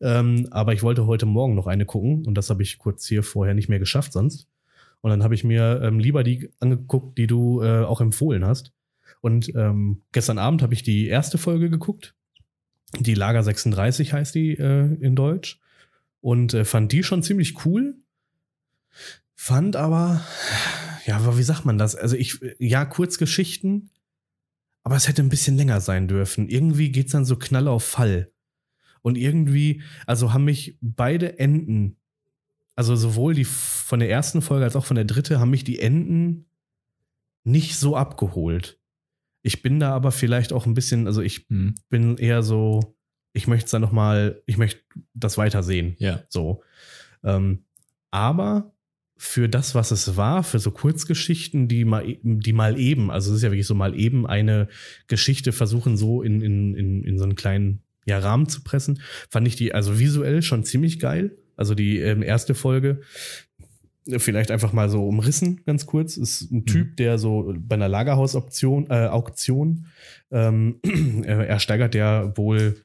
Ähm, 0.00 0.46
aber 0.50 0.74
ich 0.74 0.82
wollte 0.82 1.06
heute 1.06 1.26
Morgen 1.26 1.54
noch 1.54 1.66
eine 1.66 1.86
gucken 1.86 2.26
und 2.26 2.34
das 2.34 2.50
habe 2.50 2.62
ich 2.62 2.78
kurz 2.78 3.06
hier 3.06 3.22
vorher 3.22 3.54
nicht 3.54 3.68
mehr 3.68 3.78
geschafft 3.78 4.12
sonst. 4.12 4.46
Und 5.00 5.10
dann 5.10 5.22
habe 5.22 5.34
ich 5.34 5.44
mir 5.44 5.80
ähm, 5.82 5.98
lieber 5.98 6.24
die 6.24 6.50
angeguckt, 6.60 7.18
die 7.18 7.26
du 7.26 7.62
äh, 7.62 7.84
auch 7.84 8.00
empfohlen 8.00 8.44
hast. 8.44 8.72
Und 9.20 9.54
ähm, 9.54 10.02
gestern 10.12 10.38
Abend 10.38 10.62
habe 10.62 10.74
ich 10.74 10.82
die 10.82 11.06
erste 11.06 11.38
Folge 11.38 11.70
geguckt. 11.70 12.14
Die 12.98 13.14
Lager 13.14 13.42
36 13.42 14.12
heißt 14.12 14.34
die 14.34 14.52
äh, 14.52 14.94
in 15.00 15.14
Deutsch. 15.14 15.60
Und 16.20 16.54
äh, 16.54 16.64
fand 16.64 16.92
die 16.92 17.02
schon 17.02 17.22
ziemlich 17.22 17.64
cool. 17.64 17.96
Fand 19.34 19.76
aber, 19.76 20.24
ja, 21.06 21.16
aber 21.16 21.38
wie 21.38 21.42
sagt 21.42 21.64
man 21.64 21.78
das? 21.78 21.94
Also 21.94 22.16
ich, 22.16 22.40
ja, 22.58 22.84
Kurzgeschichten, 22.84 23.90
aber 24.82 24.96
es 24.96 25.06
hätte 25.06 25.22
ein 25.22 25.28
bisschen 25.28 25.56
länger 25.56 25.80
sein 25.80 26.08
dürfen. 26.08 26.48
Irgendwie 26.48 26.90
geht's 26.90 27.12
dann 27.12 27.24
so 27.24 27.36
knall 27.36 27.68
auf 27.68 27.84
Fall. 27.84 28.32
Und 29.02 29.16
irgendwie, 29.16 29.82
also 30.06 30.32
haben 30.32 30.44
mich 30.44 30.76
beide 30.80 31.38
Enden, 31.38 31.96
also 32.74 32.96
sowohl 32.96 33.34
die 33.34 33.44
von 33.44 34.00
der 34.00 34.10
ersten 34.10 34.42
Folge 34.42 34.64
als 34.64 34.76
auch 34.76 34.86
von 34.86 34.96
der 34.96 35.04
dritte, 35.04 35.40
haben 35.40 35.50
mich 35.50 35.64
die 35.64 35.78
Enden 35.78 36.46
nicht 37.44 37.76
so 37.76 37.96
abgeholt. 37.96 38.80
Ich 39.48 39.62
bin 39.62 39.80
da 39.80 39.94
aber 39.94 40.12
vielleicht 40.12 40.52
auch 40.52 40.66
ein 40.66 40.74
bisschen, 40.74 41.06
also 41.06 41.22
ich 41.22 41.46
Hm. 41.48 41.74
bin 41.88 42.18
eher 42.18 42.42
so, 42.42 42.94
ich 43.32 43.46
möchte 43.46 43.64
es 43.64 43.70
dann 43.70 43.80
noch 43.80 43.92
mal, 43.92 44.42
ich 44.44 44.58
möchte 44.58 44.82
das 45.14 45.38
weitersehen. 45.38 45.96
Ja. 45.98 46.22
So. 46.28 46.62
Ähm, 47.24 47.64
aber 48.10 48.74
für 49.16 49.48
das, 49.48 49.74
was 49.74 49.90
es 49.90 50.18
war, 50.18 50.44
für 50.44 50.58
so 50.58 50.70
Kurzgeschichten, 50.70 51.66
die 51.66 51.86
mal, 51.86 52.06
e- 52.06 52.20
die 52.22 52.52
mal 52.52 52.78
eben, 52.78 53.10
also 53.10 53.30
es 53.30 53.38
ist 53.38 53.42
ja 53.42 53.50
wirklich 53.50 53.66
so 53.66 53.74
mal 53.74 53.98
eben 53.98 54.26
eine 54.26 54.68
Geschichte 55.06 55.52
versuchen, 55.52 55.96
so 55.96 56.22
in, 56.22 56.42
in, 56.42 56.74
in, 56.74 57.02
in 57.04 57.16
so 57.16 57.24
einen 57.24 57.34
kleinen 57.34 57.80
ja, 58.04 58.18
Rahmen 58.18 58.50
zu 58.50 58.62
pressen, 58.62 59.00
fand 59.30 59.48
ich 59.48 59.56
die 59.56 59.72
also 59.72 59.98
visuell 59.98 60.42
schon 60.42 60.62
ziemlich 60.62 60.98
geil. 61.00 61.38
Also 61.56 61.74
die 61.74 61.98
ähm, 62.00 62.22
erste 62.22 62.54
Folge, 62.54 63.00
vielleicht 64.16 64.50
einfach 64.50 64.72
mal 64.72 64.88
so 64.88 65.06
umrissen, 65.06 65.60
ganz 65.66 65.86
kurz, 65.86 66.16
ist 66.16 66.50
ein 66.50 66.64
Typ, 66.64 66.96
der 66.96 67.18
so 67.18 67.54
bei 67.58 67.74
einer 67.74 67.88
Lagerhausoption, 67.88 68.86
äh, 68.90 69.06
Auktion, 69.06 69.86
ähm, 70.30 70.80
äh, 71.24 71.46
ersteigert 71.46 71.94
der 71.94 72.32
wohl 72.36 72.82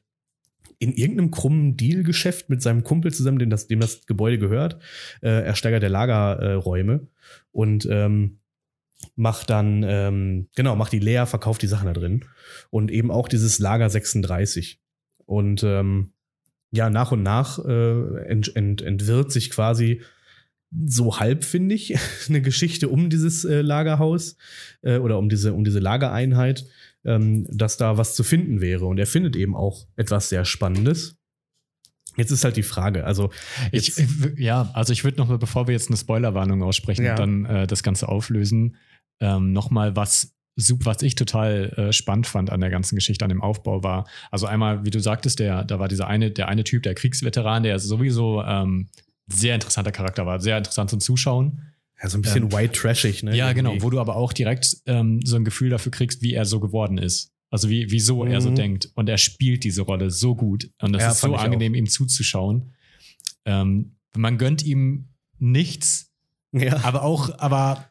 in 0.78 0.92
irgendeinem 0.92 1.30
krummen 1.30 1.76
Dealgeschäft 1.76 2.50
mit 2.50 2.60
seinem 2.60 2.84
Kumpel 2.84 3.12
zusammen, 3.12 3.38
dem 3.38 3.50
das, 3.50 3.66
dem 3.68 3.80
das 3.80 4.06
Gebäude 4.06 4.38
gehört, 4.38 4.78
äh, 5.22 5.44
ersteigert 5.44 5.82
der 5.82 5.90
Lagerräume 5.90 6.56
Räume 6.56 7.06
und 7.52 7.86
ähm, 7.90 8.38
macht 9.16 9.50
dann, 9.50 9.82
ähm, 9.82 10.48
genau, 10.54 10.76
macht 10.76 10.92
die 10.92 10.98
leer, 10.98 11.26
verkauft 11.26 11.62
die 11.62 11.66
Sachen 11.66 11.86
da 11.86 11.92
drin. 11.92 12.24
Und 12.70 12.90
eben 12.90 13.10
auch 13.10 13.28
dieses 13.28 13.58
Lager 13.58 13.88
36. 13.88 14.80
Und 15.26 15.62
ähm, 15.62 16.12
ja, 16.70 16.90
nach 16.90 17.12
und 17.12 17.22
nach 17.22 17.64
äh, 17.64 18.24
ent, 18.26 18.54
ent, 18.56 18.82
entwirrt 18.82 19.30
sich 19.30 19.50
quasi 19.50 20.02
so 20.86 21.18
halb, 21.20 21.44
finde 21.44 21.74
ich, 21.74 21.94
eine 22.28 22.42
Geschichte 22.42 22.88
um 22.88 23.10
dieses 23.10 23.44
äh, 23.44 23.60
Lagerhaus 23.62 24.36
äh, 24.82 24.98
oder 24.98 25.18
um 25.18 25.28
diese, 25.28 25.52
um 25.54 25.64
diese 25.64 25.78
Lagereinheit, 25.78 26.66
ähm, 27.04 27.46
dass 27.50 27.76
da 27.76 27.96
was 27.98 28.14
zu 28.16 28.24
finden 28.24 28.60
wäre. 28.60 28.86
Und 28.86 28.98
er 28.98 29.06
findet 29.06 29.36
eben 29.36 29.54
auch 29.54 29.86
etwas 29.96 30.28
sehr 30.28 30.44
Spannendes. 30.44 31.16
Jetzt 32.16 32.30
ist 32.30 32.44
halt 32.44 32.56
die 32.56 32.62
Frage, 32.62 33.04
also 33.04 33.30
Ich, 33.72 33.98
ich- 33.98 34.38
ja, 34.38 34.70
also 34.72 34.92
ich 34.92 35.02
würde 35.04 35.18
noch 35.18 35.28
mal, 35.28 35.38
bevor 35.38 35.66
wir 35.66 35.72
jetzt 35.72 35.88
eine 35.88 35.96
Spoilerwarnung 35.96 36.62
aussprechen 36.62 37.04
Ja. 37.04 37.12
und 37.12 37.18
dann 37.18 37.44
äh, 37.44 37.66
das 37.66 37.82
Ganze 37.82 38.08
auflösen, 38.08 38.76
ähm, 39.20 39.52
noch 39.52 39.70
mal 39.70 39.96
was 39.96 40.30
was 40.56 41.02
ich 41.02 41.16
total 41.16 41.72
äh, 41.76 41.92
spannend 41.92 42.28
fand 42.28 42.50
an 42.50 42.60
der 42.60 42.70
ganzen 42.70 42.94
Geschichte, 42.94 43.24
an 43.24 43.28
dem 43.28 43.42
Aufbau 43.42 43.82
war. 43.82 44.06
Also 44.30 44.46
einmal, 44.46 44.84
wie 44.84 44.90
du 44.90 45.00
sagtest, 45.00 45.40
der, 45.40 45.64
da 45.64 45.80
war 45.80 45.88
dieser 45.88 46.06
eine, 46.06 46.30
der 46.30 46.46
eine 46.46 46.62
Typ, 46.62 46.84
der 46.84 46.94
Kriegsveteran, 46.94 47.64
der 47.64 47.76
sowieso 47.80 48.40
ähm, 48.44 48.86
sehr 49.26 49.54
interessanter 49.54 49.92
Charakter 49.92 50.26
war, 50.26 50.40
sehr 50.40 50.58
interessant 50.58 50.90
zum 50.90 51.00
Zuschauen. 51.00 51.62
ja, 52.02 52.08
so 52.08 52.18
ein 52.18 52.22
bisschen 52.22 52.44
ähm, 52.44 52.52
white 52.52 52.72
trashig, 52.78 53.22
ne? 53.22 53.36
ja, 53.36 53.52
genau, 53.52 53.70
irgendwie. 53.70 53.84
wo 53.84 53.90
du 53.90 54.00
aber 54.00 54.16
auch 54.16 54.32
direkt 54.32 54.76
ähm, 54.86 55.20
so 55.24 55.36
ein 55.36 55.44
Gefühl 55.44 55.70
dafür 55.70 55.92
kriegst, 55.92 56.20
wie 56.22 56.34
er 56.34 56.44
so 56.44 56.60
geworden 56.60 56.98
ist. 56.98 57.30
Also 57.50 57.68
wie, 57.68 57.90
wieso 57.90 58.24
er 58.24 58.40
so 58.40 58.50
Mhm. 58.50 58.56
denkt. 58.56 58.90
Und 58.94 59.08
er 59.08 59.16
spielt 59.18 59.62
diese 59.64 59.82
Rolle 59.82 60.10
so 60.10 60.34
gut. 60.34 60.70
Und 60.82 60.94
es 60.96 61.02
Ja, 61.02 61.10
ist 61.12 61.20
so 61.20 61.34
angenehm, 61.36 61.74
ihm 61.74 61.86
zuzuschauen. 61.88 62.72
Ähm, 63.44 63.96
man 64.16 64.38
gönnt 64.38 64.62
ihm 64.64 65.08
nichts, 65.38 66.10
Ja. 66.52 66.82
aber 66.84 67.02
auch, 67.02 67.38
aber 67.38 67.90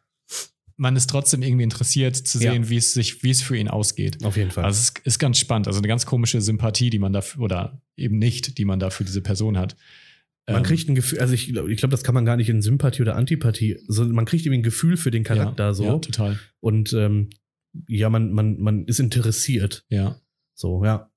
man 0.75 0.95
ist 0.95 1.09
trotzdem 1.09 1.43
irgendwie 1.43 1.63
interessiert 1.63 2.15
zu 2.15 2.39
Ja. 2.39 2.51
sehen, 2.51 2.67
wie 2.69 2.77
es 2.77 2.93
sich, 2.93 3.23
wie 3.23 3.29
es 3.29 3.41
für 3.41 3.55
ihn 3.57 3.67
ausgeht. 3.69 4.23
Auf 4.25 4.35
jeden 4.37 4.51
Fall. 4.51 4.65
Also 4.65 4.79
es 4.79 4.89
ist, 4.89 4.99
ist 5.05 5.19
ganz 5.19 5.37
spannend. 5.37 5.67
Also 5.67 5.79
eine 5.79 5.87
ganz 5.87 6.05
komische 6.05 6.41
Sympathie, 6.41 6.89
die 6.89 6.99
man 6.99 7.13
dafür, 7.13 7.41
oder 7.43 7.81
eben 7.95 8.17
nicht, 8.17 8.57
die 8.57 8.65
man 8.65 8.79
da 8.79 8.89
für 8.89 9.05
diese 9.05 9.21
Person 9.21 9.57
hat. 9.57 9.75
Man 10.47 10.57
Ähm, 10.57 10.63
kriegt 10.63 10.89
ein 10.89 10.95
Gefühl, 10.95 11.19
also 11.19 11.33
ich 11.33 11.47
glaube, 11.47 11.71
ich 11.71 11.77
glaub, 11.77 11.91
das 11.91 12.03
kann 12.03 12.15
man 12.15 12.25
gar 12.25 12.35
nicht 12.35 12.49
in 12.49 12.61
Sympathie 12.61 13.01
oder 13.01 13.15
Antipathie, 13.15 13.79
so, 13.87 14.03
man 14.05 14.25
kriegt 14.25 14.45
irgendwie 14.45 14.59
ein 14.59 14.63
Gefühl 14.63 14.97
für 14.97 15.11
den 15.11 15.23
Charakter 15.23 15.65
ja, 15.65 15.73
so. 15.73 15.85
Ja, 15.85 15.97
total. 15.99 16.39
Und 16.59 16.93
ähm, 16.93 17.29
ja, 17.87 18.09
man, 18.09 18.33
man, 18.33 18.59
man 18.59 18.85
ist 18.85 18.99
interessiert. 18.99 19.85
Ja. 19.89 20.19
So, 20.53 20.83
ja. 20.83 21.09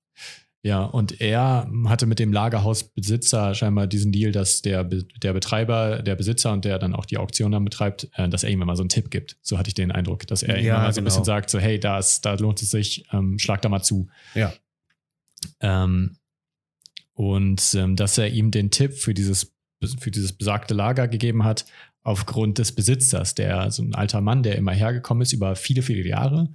Ja, 0.63 0.83
und 0.83 1.21
er 1.21 1.69
hatte 1.85 2.07
mit 2.07 2.19
dem 2.19 2.33
Lagerhausbesitzer 2.33 3.53
scheinbar 3.53 3.87
diesen 3.87 4.11
Deal, 4.11 4.31
dass 4.31 4.61
der, 4.63 4.83
der 4.83 5.31
Betreiber, 5.31 6.01
der 6.01 6.15
Besitzer 6.15 6.51
und 6.51 6.65
der 6.65 6.79
dann 6.79 6.93
auch 6.93 7.05
die 7.05 7.17
Auktion 7.17 7.51
dann 7.51 7.63
betreibt, 7.63 8.09
äh, 8.15 8.27
dass 8.27 8.43
er 8.43 8.49
ihm 8.49 8.61
immer 8.61 8.75
so 8.75 8.81
einen 8.81 8.89
Tipp 8.89 9.09
gibt. 9.09 9.37
So 9.41 9.57
hatte 9.57 9.69
ich 9.69 9.75
den 9.75 9.91
Eindruck, 9.91 10.25
dass 10.27 10.43
er 10.43 10.57
ihm 10.57 10.65
Ja, 10.65 10.77
immer 10.77 10.91
so 10.91 10.99
ein 10.99 11.03
genau. 11.03 11.05
bisschen 11.05 11.23
sagt, 11.23 11.49
so 11.49 11.59
hey, 11.59 11.79
da, 11.79 11.99
ist, 11.99 12.21
da 12.21 12.33
lohnt 12.33 12.61
es 12.61 12.71
sich, 12.71 13.05
ähm, 13.13 13.39
schlag 13.39 13.61
da 13.61 13.69
mal 13.69 13.83
zu. 13.83 14.09
Ja. 14.33 14.51
Ähm, 15.61 16.16
und 17.17 17.73
ähm, 17.73 17.95
dass 17.95 18.19
er 18.19 18.29
ihm 18.29 18.51
den 18.51 18.69
Tipp 18.69 18.93
für 18.93 19.15
dieses, 19.15 19.51
für 19.99 20.11
dieses 20.11 20.33
besagte 20.33 20.75
Lager 20.75 21.07
gegeben 21.07 21.43
hat, 21.43 21.65
aufgrund 22.03 22.59
des 22.59 22.73
Besitzers, 22.73 23.33
der 23.33 23.71
so 23.71 23.81
ein 23.81 23.95
alter 23.95 24.21
Mann, 24.21 24.43
der 24.43 24.55
immer 24.55 24.71
hergekommen 24.71 25.23
ist 25.23 25.33
über 25.33 25.55
viele, 25.55 25.81
viele 25.81 26.07
Jahre. 26.07 26.53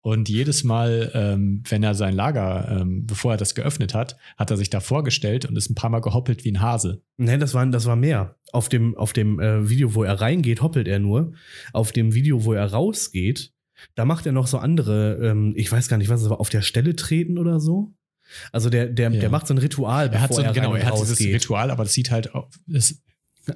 Und 0.00 0.30
jedes 0.30 0.64
Mal, 0.64 1.10
ähm, 1.12 1.62
wenn 1.68 1.82
er 1.82 1.94
sein 1.94 2.14
Lager, 2.14 2.80
ähm, 2.80 3.04
bevor 3.04 3.32
er 3.32 3.36
das 3.36 3.54
geöffnet 3.54 3.92
hat, 3.92 4.16
hat 4.38 4.50
er 4.50 4.56
sich 4.56 4.70
da 4.70 4.80
vorgestellt 4.80 5.44
und 5.44 5.56
ist 5.56 5.68
ein 5.68 5.74
paar 5.74 5.90
Mal 5.90 6.00
gehoppelt 6.00 6.42
wie 6.42 6.52
ein 6.52 6.62
Hase. 6.62 7.02
Nee, 7.18 7.36
das 7.36 7.52
war, 7.52 7.66
das 7.66 7.84
war 7.84 7.96
mehr. 7.96 8.36
Auf 8.50 8.70
dem, 8.70 8.96
auf 8.96 9.12
dem 9.12 9.38
äh, 9.38 9.68
Video, 9.68 9.94
wo 9.94 10.04
er 10.04 10.22
reingeht, 10.22 10.62
hoppelt 10.62 10.88
er 10.88 11.00
nur. 11.00 11.34
Auf 11.74 11.92
dem 11.92 12.14
Video, 12.14 12.46
wo 12.46 12.54
er 12.54 12.72
rausgeht, 12.72 13.52
da 13.94 14.06
macht 14.06 14.24
er 14.24 14.32
noch 14.32 14.46
so 14.46 14.56
andere, 14.56 15.18
ähm, 15.22 15.52
ich 15.54 15.70
weiß 15.70 15.88
gar 15.88 15.98
nicht, 15.98 16.08
was 16.08 16.22
es 16.22 16.30
war, 16.30 16.40
auf 16.40 16.48
der 16.48 16.62
Stelle 16.62 16.96
treten 16.96 17.36
oder 17.36 17.60
so. 17.60 17.92
Also 18.52 18.70
der, 18.70 18.86
der, 18.86 19.10
Ja. 19.12 19.20
der 19.20 19.30
macht 19.30 19.46
so 19.46 19.54
ein 19.54 19.58
Ritual, 19.58 20.10
Er 20.12 20.20
hat 20.20 20.34
so 20.34 20.42
er 20.42 20.52
genau, 20.52 20.74
er 20.74 20.86
hat 20.86 20.94
dieses 20.94 21.10
rausgeht. 21.12 21.34
Ritual, 21.34 21.70
aber 21.70 21.84
das 21.84 21.92
sieht 21.94 22.10
halt 22.10 22.30
ist 22.66 23.02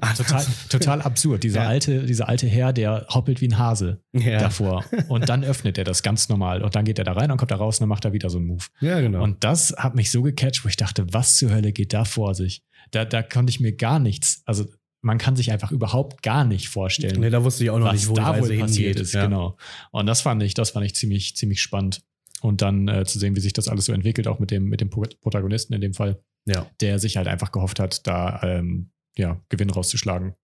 Ah, 0.00 0.14
total, 0.14 0.47
total 0.71 1.02
absurd. 1.02 1.43
Dieser 1.45 1.64
Ja. 1.64 1.69
alte, 1.69 2.05
dieser 2.07 2.26
alte 2.26 2.47
Herr, 2.47 2.73
der 2.73 3.05
hoppelt 3.11 3.43
wie 3.43 3.49
ein 3.49 3.59
Hase 3.59 4.00
ja. 4.14 4.38
davor. 4.41 4.87
Und 5.09 5.29
dann 5.29 5.45
öffnet 5.45 5.76
er 5.76 5.85
das 5.85 6.02
ganz 6.02 6.31
normal. 6.31 6.62
Und 6.62 6.75
dann 6.75 6.87
geht 6.87 6.99
er 6.99 7.05
da 7.05 7.12
rein 7.12 7.31
und 7.31 7.37
kommt 7.37 7.50
da 7.50 7.57
raus 7.57 7.76
und 7.76 7.83
dann 7.83 7.88
macht 7.91 8.07
er 8.07 8.14
wieder 8.14 8.31
so 8.31 8.38
einen 8.38 8.47
Move. 8.47 8.64
ja, 8.81 9.00
genau. 9.02 9.23
Und 9.23 9.45
das 9.45 9.75
hat 9.76 9.95
mich 9.95 10.11
so 10.11 10.23
gecatcht, 10.23 10.64
wo 10.64 10.69
ich 10.71 10.76
dachte, 10.79 11.05
was 11.12 11.37
zur 11.37 11.50
Hölle 11.50 11.73
geht 11.73 11.93
da 11.93 12.07
vor 12.07 12.35
sich? 12.35 12.62
Da, 12.91 13.05
da 13.05 13.23
konnte 13.23 13.50
ich 13.50 13.61
mir 13.61 13.73
gar 13.76 13.99
nichts, 13.99 14.41
also 14.47 14.64
man 15.02 15.19
kann 15.19 15.37
sich 15.37 15.52
einfach 15.52 15.71
überhaupt 15.73 16.23
gar 16.23 16.45
nicht 16.45 16.69
vorstellen, 16.71 17.21
nee, 17.21 17.29
da 17.29 17.45
wusste 17.45 17.64
ich 17.64 17.69
auch 17.71 17.79
noch 17.79 17.93
nicht, 17.93 18.09
wo 18.09 18.14
da 18.14 18.41
wohl 18.41 18.57
passiert 18.61 18.99
ist. 18.99 19.12
Genau. 19.12 19.59
Und 19.91 20.07
das 20.07 20.23
fand 20.23 20.43
ich, 20.43 20.55
das 20.55 20.71
fand 20.71 20.87
ich 20.87 20.95
ziemlich, 20.95 21.37
ziemlich 21.37 21.61
spannend. 21.61 22.02
Und 22.42 22.61
dann 22.61 22.88
äh, 22.88 23.04
zu 23.04 23.18
sehen, 23.20 23.37
wie 23.37 23.40
sich 23.40 23.52
das 23.52 23.68
alles 23.68 23.84
so 23.87 23.92
entwickelt, 23.92 24.26
auch 24.26 24.38
mit 24.40 24.50
dem, 24.50 24.64
mit 24.64 24.80
dem 24.80 24.90
Pro- 24.90 25.06
Protagonisten 25.20 25.72
in 25.75 25.80
dem 25.80 25.94
Fall, 25.94 26.20
Ja. 26.44 26.66
der 26.80 26.99
sich 26.99 27.16
halt 27.16 27.28
einfach 27.28 27.52
gehofft 27.52 27.78
hat, 27.78 28.06
da 28.06 28.40
ähm, 28.42 28.90
ja, 29.16 29.40
Gewinn 29.49 29.70
rauszuschlagen. 29.70 30.34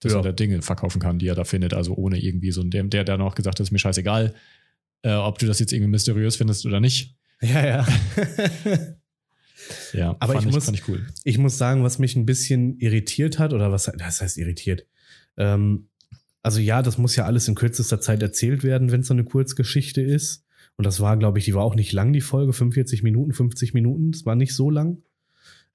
Dass 0.00 0.12
Ja. 0.12 0.18
er 0.20 0.22
da 0.22 0.32
Dinge 0.32 0.62
verkaufen 0.62 0.98
kann, 1.00 1.18
die 1.18 1.26
er 1.28 1.34
da 1.34 1.44
findet. 1.44 1.74
Also 1.74 1.94
ohne 1.94 2.18
irgendwie 2.18 2.50
so 2.52 2.62
ein, 2.62 2.70
der, 2.70 2.84
der 2.84 3.04
dann 3.04 3.20
auch 3.20 3.34
gesagt 3.34 3.58
hat, 3.58 3.64
ist 3.64 3.70
mir 3.70 3.78
scheißegal, 3.78 4.34
äh, 5.02 5.12
ob 5.12 5.38
du 5.38 5.46
das 5.46 5.58
jetzt 5.60 5.72
irgendwie 5.72 5.90
mysteriös 5.90 6.36
findest 6.36 6.64
oder 6.66 6.80
nicht. 6.80 7.14
Ja, 7.42 7.66
ja. 7.66 7.86
Ja, 9.92 10.16
Aber 10.18 10.32
fand 10.34 10.46
ich 10.46 10.52
muss- 10.52 10.68
ich 10.68 10.88
cool. 10.88 11.06
ich 11.24 11.38
muss 11.38 11.56
sagen, 11.58 11.84
was 11.84 11.98
mich 11.98 12.16
ein 12.16 12.26
bisschen 12.26 12.78
irritiert 12.78 13.38
hat, 13.38 13.52
oder 13.52 13.70
was 13.70 13.84
das 13.96 14.20
heißt 14.20 14.36
irritiert? 14.38 14.86
Ähm, 15.36 15.88
also 16.42 16.58
ja, 16.60 16.82
das 16.82 16.98
muss 16.98 17.14
ja 17.14 17.26
alles 17.26 17.46
in 17.46 17.54
kürzester 17.54 18.00
Zeit 18.00 18.22
erzählt 18.22 18.64
werden, 18.64 18.90
wenn 18.90 19.02
es 19.02 19.06
so 19.06 19.14
eine 19.14 19.24
Kurzgeschichte 19.24 20.00
ist. 20.00 20.44
Und 20.76 20.86
das 20.86 21.00
war, 21.00 21.16
glaube 21.16 21.38
ich, 21.38 21.44
die 21.44 21.54
war 21.54 21.64
auch 21.64 21.74
nicht 21.74 21.92
lang, 21.92 22.12
die 22.12 22.20
Folge, 22.20 22.52
45 22.52 23.02
Minuten, 23.02 23.32
50 23.32 23.74
Minuten, 23.74 24.12
das 24.12 24.26
war 24.26 24.34
nicht 24.34 24.54
so 24.54 24.70
lang. 24.70 25.02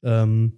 Ähm, 0.04 0.58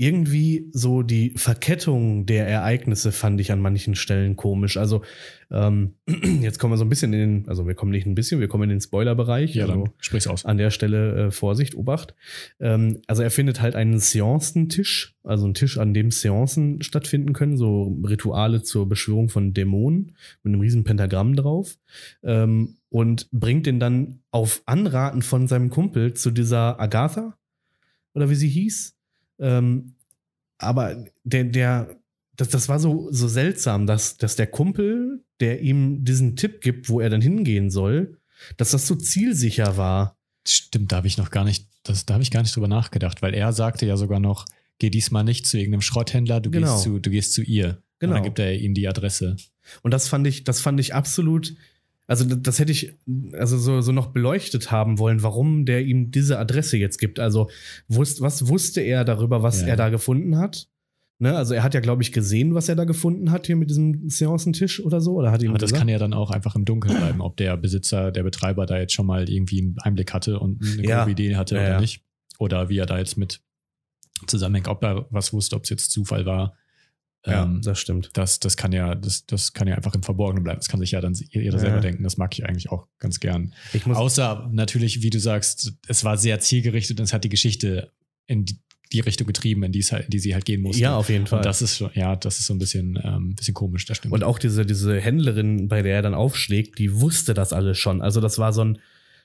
irgendwie 0.00 0.70
so 0.72 1.02
die 1.02 1.34
Verkettung 1.36 2.24
der 2.24 2.48
Ereignisse 2.48 3.12
fand 3.12 3.38
ich 3.38 3.52
an 3.52 3.60
manchen 3.60 3.94
Stellen 3.94 4.34
komisch. 4.34 4.78
Also 4.78 5.02
ähm, 5.50 5.92
jetzt 6.40 6.58
kommen 6.58 6.72
wir 6.72 6.78
so 6.78 6.86
ein 6.86 6.88
bisschen 6.88 7.12
in 7.12 7.18
den, 7.42 7.48
also 7.50 7.66
wir 7.66 7.74
kommen 7.74 7.90
nicht 7.92 8.06
ein 8.06 8.14
bisschen, 8.14 8.40
wir 8.40 8.48
kommen 8.48 8.62
in 8.62 8.70
den 8.70 8.80
Spoiler-Bereich. 8.80 9.54
Ja, 9.54 9.66
also, 9.66 9.84
dann 9.84 9.92
sprich's 9.98 10.26
aus. 10.26 10.46
an 10.46 10.56
der 10.56 10.70
Stelle 10.70 11.26
äh, 11.26 11.30
Vorsicht, 11.30 11.74
Obacht. 11.74 12.14
Ähm, 12.60 13.02
also 13.08 13.22
er 13.22 13.30
findet 13.30 13.60
halt 13.60 13.74
einen 13.74 13.98
Seancentisch, 13.98 15.18
also 15.22 15.44
einen 15.44 15.52
Tisch, 15.52 15.76
an 15.76 15.92
dem 15.92 16.10
Seancen 16.10 16.80
stattfinden 16.80 17.34
können, 17.34 17.58
so 17.58 18.00
Rituale 18.02 18.62
zur 18.62 18.88
Beschwörung 18.88 19.28
von 19.28 19.52
Dämonen 19.52 20.16
mit 20.42 20.54
einem 20.54 20.62
riesen 20.62 20.82
Pentagramm 20.82 21.36
drauf. 21.36 21.76
Ähm, 22.22 22.76
und 22.90 23.28
bringt 23.30 23.66
den 23.66 23.80
dann 23.80 24.20
auf 24.30 24.62
Anraten 24.66 25.22
von 25.22 25.48
seinem 25.48 25.70
Kumpel 25.70 26.14
zu 26.14 26.30
dieser 26.30 26.78
Agatha, 26.80 27.36
oder 28.14 28.28
wie 28.28 28.34
sie 28.34 28.48
hieß. 28.48 28.94
Ähm, 29.38 29.94
aber 30.58 31.04
der, 31.24 31.44
der, 31.44 31.96
das, 32.36 32.48
das 32.48 32.68
war 32.68 32.78
so, 32.78 33.08
so 33.10 33.28
seltsam, 33.28 33.86
dass, 33.86 34.16
dass 34.18 34.36
der 34.36 34.48
Kumpel, 34.48 35.24
der 35.38 35.62
ihm 35.62 36.04
diesen 36.04 36.36
Tipp 36.36 36.60
gibt, 36.60 36.88
wo 36.88 37.00
er 37.00 37.08
dann 37.08 37.20
hingehen 37.22 37.70
soll, 37.70 38.18
dass 38.56 38.72
das 38.72 38.86
so 38.86 38.94
zielsicher 38.96 39.76
war. 39.76 40.16
Stimmt, 40.46 40.92
da 40.92 40.96
habe 40.96 41.06
ich 41.06 41.16
noch 41.18 41.30
gar 41.30 41.44
nicht, 41.44 41.68
das, 41.82 42.06
da 42.06 42.14
habe 42.14 42.22
ich 42.22 42.30
gar 42.30 42.42
nicht 42.42 42.54
drüber 42.54 42.68
nachgedacht, 42.68 43.22
weil 43.22 43.34
er 43.34 43.52
sagte 43.52 43.86
ja 43.86 43.96
sogar 43.96 44.20
noch, 44.20 44.46
geh 44.78 44.90
diesmal 44.90 45.24
nicht 45.24 45.46
zu 45.46 45.58
irgendeinem 45.58 45.82
Schrotthändler, 45.82 46.40
du, 46.40 46.50
Genau. 46.50 46.72
gehst, 46.74 46.82
zu, 46.82 46.98
du 46.98 47.10
gehst 47.10 47.32
zu 47.34 47.42
ihr. 47.42 47.82
Genau. 48.00 48.12
Und 48.12 48.16
dann 48.16 48.24
gibt 48.24 48.38
er 48.38 48.58
ihm 48.58 48.74
die 48.74 48.88
Adresse. 48.88 49.36
Und 49.82 49.92
das 49.92 50.08
fand 50.08 50.26
ich, 50.26 50.44
das 50.44 50.60
fand 50.60 50.80
ich 50.80 50.94
absolut, 50.94 51.54
also 52.10 52.24
das, 52.24 52.58
hätte 52.58 52.72
ich 52.72 52.96
also 53.34 53.56
so, 53.56 53.80
so 53.82 53.92
noch 53.92 54.08
beleuchtet 54.08 54.72
haben 54.72 54.98
wollen, 54.98 55.22
warum 55.22 55.64
der 55.64 55.82
ihm 55.84 56.10
diese 56.10 56.38
Adresse 56.40 56.76
jetzt 56.76 56.98
gibt. 56.98 57.20
Also 57.20 57.48
wusst, 57.88 58.20
was 58.20 58.48
wusste 58.48 58.80
er 58.80 59.04
darüber, 59.04 59.42
was 59.44 59.60
Ja. 59.60 59.68
er 59.68 59.76
da 59.76 59.88
gefunden 59.90 60.36
hat? 60.36 60.68
Ne, 61.20 61.36
also 61.36 61.54
er 61.54 61.62
hat 61.62 61.74
ja, 61.74 61.80
glaube 61.80 62.02
ich, 62.02 62.12
gesehen, 62.12 62.54
was 62.54 62.68
er 62.68 62.74
da 62.76 62.84
gefunden 62.84 63.30
hat 63.30 63.46
hier 63.46 63.54
mit 63.54 63.68
diesem 63.70 64.08
Seancentisch 64.08 64.82
oder 64.84 65.00
so. 65.00 65.14
Oder 65.16 65.30
hat 65.30 65.42
ihm 65.42 65.50
Aber 65.50 65.58
das 65.58 65.68
gesagt? 65.70 65.80
kann 65.82 65.88
ja 65.88 65.98
dann 65.98 66.14
auch 66.14 66.30
einfach 66.30 66.56
im 66.56 66.64
Dunkeln 66.64 66.96
bleiben, 66.96 67.20
ob 67.20 67.36
der 67.36 67.56
Besitzer, 67.58 68.10
der 68.10 68.22
Betreiber 68.24 68.66
da 68.66 68.78
jetzt 68.78 68.94
schon 68.94 69.06
mal 69.06 69.28
irgendwie 69.28 69.60
einen 69.60 69.76
Einblick 69.78 70.12
hatte 70.12 70.40
und 70.40 70.60
eine 70.62 70.82
Ja. 70.84 70.98
grobe 71.00 71.12
Idee 71.12 71.36
hatte 71.36 71.56
Ja, 71.56 71.60
oder 71.62 71.80
nicht. 71.80 72.02
Oder 72.38 72.70
wie 72.70 72.78
er 72.78 72.86
da 72.86 72.98
jetzt 72.98 73.18
mit 73.18 73.40
zusammenhängt, 74.26 74.66
ob 74.66 74.82
er 74.82 75.06
was 75.10 75.32
wusste, 75.32 75.56
ob 75.56 75.64
es 75.64 75.70
jetzt 75.70 75.90
Zufall 75.92 76.24
war. 76.26 76.54
Ja, 77.26 77.42
Ähm, 77.44 77.60
das 77.62 77.78
stimmt. 77.80 78.10
das, 78.14 78.40
das 78.40 78.56
kann 78.56 78.72
ja, 78.72 78.94
das, 78.94 79.26
das 79.26 79.52
kann 79.52 79.68
ja 79.68 79.74
einfach 79.74 79.94
im 79.94 80.02
Verborgenen 80.02 80.42
bleiben. 80.42 80.58
Das 80.58 80.68
kann 80.68 80.80
sich 80.80 80.92
ja 80.92 81.00
dann 81.00 81.14
jeder 81.14 81.58
selber 81.58 81.76
Ja. 81.76 81.80
denken. 81.82 82.02
Das 82.04 82.16
mag 82.16 82.32
ich 82.32 82.46
eigentlich 82.46 82.70
auch 82.70 82.86
ganz 82.98 83.20
gern. 83.20 83.52
Außer 83.86 84.48
natürlich, 84.52 85.02
wie 85.02 85.10
du 85.10 85.20
sagst, 85.20 85.74
es 85.86 86.04
war 86.04 86.16
sehr 86.16 86.40
zielgerichtet 86.40 86.98
und 86.98 87.04
es 87.04 87.12
hat 87.12 87.24
die 87.24 87.28
Geschichte 87.28 87.90
in 88.26 88.44
die, 88.46 88.58
die 88.92 89.00
Richtung 89.00 89.26
getrieben, 89.26 89.62
in 89.62 89.70
die, 89.72 89.80
es 89.80 89.92
halt, 89.92 90.06
in 90.06 90.10
die 90.10 90.18
sie 90.18 90.34
halt 90.34 90.44
gehen 90.44 90.62
musste. 90.62 90.82
ja, 90.82 90.96
auf 90.96 91.08
jeden 91.10 91.26
Fall. 91.26 91.38
und 91.40 91.44
das 91.44 91.62
ist 91.62 91.76
schon, 91.76 91.90
ja, 91.94 92.16
das 92.16 92.38
ist 92.40 92.46
so 92.46 92.54
ein 92.54 92.58
bisschen, 92.58 92.98
ähm, 93.04 93.34
bisschen 93.36 93.54
komisch, 93.54 93.84
das 93.86 93.98
stimmt. 93.98 94.12
Und 94.14 94.24
auch 94.24 94.38
diese, 94.38 94.66
diese 94.66 94.98
Händlerin, 95.00 95.68
bei 95.68 95.82
der 95.82 95.96
er 95.96 96.02
dann 96.02 96.14
aufschlägt, 96.14 96.78
die 96.78 97.00
wusste 97.00 97.34
das 97.34 97.52
alles 97.52 97.78
schon. 97.78 98.00
Also 98.02 98.20
das 98.20 98.38
war 98.38 98.52
so 98.52 98.64
ein, 98.64 98.78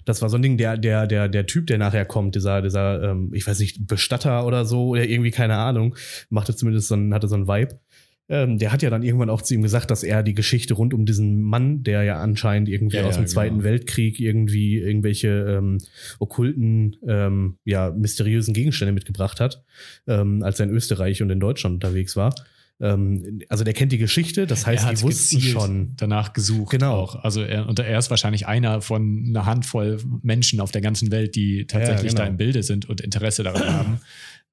das 0.06 0.22
war 0.22 0.30
so 0.30 0.38
ein 0.38 0.44
Ding, 0.44 0.58
der, 0.58 0.78
der, 0.78 1.08
der, 1.08 1.28
der 1.30 1.48
Typ, 1.48 1.66
der 1.66 1.80
nachher 1.80 2.06
kommt, 2.06 2.36
dieser, 2.36 2.62
dieser, 2.62 3.02
ähm, 3.10 3.32
ich 3.34 3.48
weiß 3.48 3.58
nicht, 3.58 3.88
Bestatter 3.88 4.46
oder 4.46 4.64
so, 4.66 4.90
oder 4.90 5.04
irgendwie, 5.04 5.32
keine 5.32 5.56
Ahnung, 5.58 5.96
machte 6.30 6.56
zumindest 6.56 6.90
so 6.90 6.96
ein, 6.96 7.12
hatte 7.12 7.28
so 7.28 7.34
ein 7.36 7.48
Vibe. 7.48 7.80
Ähm, 8.28 8.58
der 8.58 8.72
hat 8.72 8.82
ja 8.82 8.90
dann 8.90 9.04
irgendwann 9.04 9.30
auch 9.30 9.44
zu 9.44 9.54
ihm 9.54 9.62
gesagt, 9.62 9.92
dass 9.92 10.02
er 10.02 10.24
die 10.24 10.34
Geschichte 10.34 10.74
rund 10.74 10.94
um 10.96 11.06
diesen 11.06 11.44
Mann, 11.44 11.84
der 11.84 12.04
ja 12.04 12.20
anscheinend 12.20 12.70
irgendwie 12.70 12.98
Ja, 12.98 13.06
aus 13.06 13.16
ja, 13.16 13.22
dem 13.22 13.28
Zweiten 13.28 13.58
genau. 13.58 13.66
Weltkrieg 13.66 14.20
irgendwie 14.20 14.78
irgendwelche 14.78 15.28
ähm, 15.28 15.78
okkulten, 16.20 16.96
ähm, 17.08 17.58
ja, 17.66 17.92
mysteriösen 17.92 18.54
Gegenstände 18.54 18.94
mitgebracht 18.94 19.40
hat, 19.40 19.64
ähm, 20.08 20.42
als 20.42 20.60
er 20.60 20.66
in 20.66 20.72
Österreich 20.72 21.22
und 21.22 21.30
in 21.30 21.40
Deutschland 21.40 21.76
unterwegs 21.76 22.16
war. 22.16 22.34
Ähm, 22.82 23.42
also 23.48 23.64
der 23.64 23.74
kennt 23.74 23.92
die 23.92 23.98
Geschichte, 23.98 24.48
das 24.48 24.66
heißt, 24.66 24.84
er 24.84 24.90
hat 24.90 24.98
die 24.98 25.04
wussten 25.04 25.40
schon. 25.40 25.94
danach 25.96 26.34
gesucht. 26.34 26.72
Genau. 26.72 26.96
Auch. 26.96 27.16
Also 27.24 27.42
er, 27.42 27.70
und 27.70 27.80
er 27.80 27.98
ist 27.98 28.10
wahrscheinlich 28.10 28.48
einer 28.48 28.82
von 28.82 29.24
einer 29.30 29.46
Handvoll 29.46 30.00
Menschen 30.24 30.60
auf 30.60 30.72
der 30.72 30.82
ganzen 30.82 31.12
Welt, 31.12 31.36
die 31.36 31.68
tatsächlich 31.68 32.12
genau. 32.14 32.24
da 32.24 32.28
im 32.28 32.38
Bilde 32.38 32.64
sind 32.64 32.90
und 32.90 33.00
Interesse 33.00 33.44
daran 33.44 33.74
haben. 33.74 34.00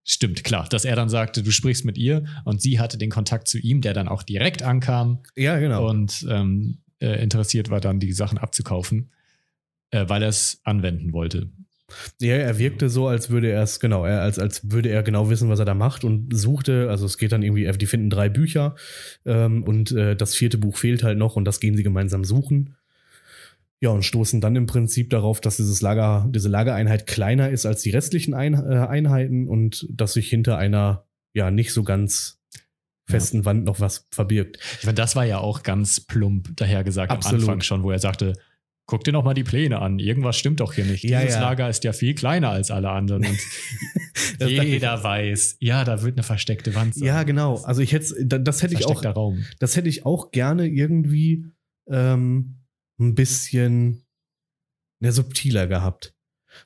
Stimmt, 0.05 0.43
klar. 0.43 0.69
Dass 0.69 0.85
er 0.85 0.97
dann 0.97 1.09
sagte, 1.09 1.43
du 1.43 1.51
sprichst 1.51 1.85
mit 1.85 1.97
ihr 1.97 2.25
und 2.45 2.61
sie 2.61 2.81
hatte 2.81 2.99
den 2.99 3.11
Kontakt 3.11 3.49
zu 3.49 3.59
ihm, 3.59 3.81
der 3.81 3.95
dann 3.95 4.09
auch 4.09 4.23
direkt 4.23 4.63
ankam 4.63 5.23
Ja, 5.37 5.59
genau. 5.59 5.89
und 5.89 6.27
ähm, 6.29 6.79
äh, 7.01 7.23
interessiert 7.23 7.71
war, 7.71 7.81
dann 7.81 8.01
die 8.01 8.13
Sachen 8.13 8.39
abzukaufen, 8.39 9.11
äh, 9.91 10.09
weil 10.09 10.23
er 10.23 10.29
es 10.29 10.61
anwenden 10.65 11.13
wollte. 11.13 11.51
Ja, 12.21 12.37
er 12.37 12.59
wirkte 12.59 12.89
so, 12.89 13.07
als 13.07 13.31
würde 13.31 13.51
er 13.51 13.63
es, 13.63 13.79
genau, 13.79 14.05
er, 14.05 14.23
als, 14.23 14.39
als 14.39 14.71
würde 14.71 14.89
er 14.89 15.03
genau 15.03 15.29
wissen, 15.29 15.49
was 15.49 15.59
er 15.59 15.65
da 15.65 15.75
macht 15.75 16.05
und 16.05 16.35
suchte, 16.35 16.89
also 16.89 17.05
es 17.05 17.19
geht 17.19 17.33
dann 17.33 17.43
irgendwie, 17.43 17.71
die 17.71 17.87
finden 17.87 18.09
drei 18.09 18.29
Bücher 18.29 18.77
ähm, 19.27 19.63
und 19.65 19.93
äh, 19.93 20.17
das 20.17 20.35
vierte 20.35 20.59
Buch 20.59 20.79
fehlt 20.79 21.03
halt 21.03 21.19
noch 21.19 21.37
und 21.37 21.45
das 21.45 21.61
gehen 21.61 21.77
sie 21.77 21.83
gemeinsam 21.83 22.25
suchen. 22.25 22.77
Ja, 23.83 23.91
und 23.91 24.05
stoßen 24.05 24.41
dann 24.41 24.55
im 24.55 24.67
Prinzip 24.67 25.11
darauf, 25.11 25.41
dass 25.41 25.57
dieses 25.57 25.83
Lager, 25.83 26.29
diese 26.31 26.49
Lagereinheit 26.49 27.09
kleiner 27.09 27.51
ist 27.51 27.67
als 27.67 27.83
die 27.83 27.91
restlichen 27.91 28.33
Ein 28.33 28.55
äh, 28.55 28.87
Einheiten 28.89 29.49
und 29.49 29.89
dass 29.91 30.13
sich 30.13 30.31
hinter 30.31 30.57
einer 30.57 31.05
ja 31.35 31.51
nicht 31.51 31.73
so 31.73 31.83
ganz 31.83 32.41
festen 33.11 33.39
ja. 33.39 33.45
Wand 33.45 33.65
noch 33.65 33.81
was 33.81 34.07
verbirgt. 34.13 34.61
Ich 34.79 34.87
meine, 34.87 34.95
das 34.95 35.17
war 35.17 35.25
ja 35.25 35.39
auch 35.39 35.65
ganz 35.65 35.99
plump 35.99 36.57
dahergesagt 36.57 37.11
Absolut. 37.11 37.43
am 37.43 37.51
Anfang 37.51 37.61
schon, 37.63 37.83
wo 37.83 37.91
er 37.91 37.99
sagte, 37.99 38.35
guck 38.87 39.03
dir 39.03 39.11
noch 39.11 39.25
mal 39.25 39.35
die 39.35 39.43
Pläne 39.43 39.81
an. 39.81 39.99
Irgendwas 39.99 40.37
stimmt 40.37 40.61
doch 40.61 40.75
hier 40.75 40.85
nicht. 40.85 41.03
Ja, 41.03 41.21
Dieses 41.23 41.35
ja. 41.35 41.41
Lager 41.41 41.69
ist 41.69 41.83
ja 41.83 41.93
viel 41.93 42.15
kleiner 42.15 42.51
als 42.51 42.71
alle 42.71 42.91
anderen. 42.91 43.27
Und 43.27 43.39
jeder 44.49 45.03
weiß, 45.03 45.57
ja, 45.59 45.83
da 45.83 46.03
wird 46.03 46.17
eine 46.17 46.23
versteckte 46.23 46.77
Wand 46.77 46.95
sein. 46.95 47.07
Ja, 47.09 47.25
genau. 47.25 47.61
Also 47.65 47.83
ich 47.83 47.93
hätte, 47.93 48.25
das 48.27 48.63
hätte 48.63 48.75
ich 48.75 48.87
auch, 48.87 49.05
Raum. 49.05 49.45
das 49.59 49.75
hätte 49.75 49.89
ich 49.89 50.07
auch 50.07 50.31
gerne 50.31 50.69
irgendwie 50.69 51.47
ähm, 51.91 52.62
ein 53.03 53.15
bisschen 53.15 54.05
ja, 55.01 55.13
subtiler 55.13 55.67
gehabt. 55.67 56.15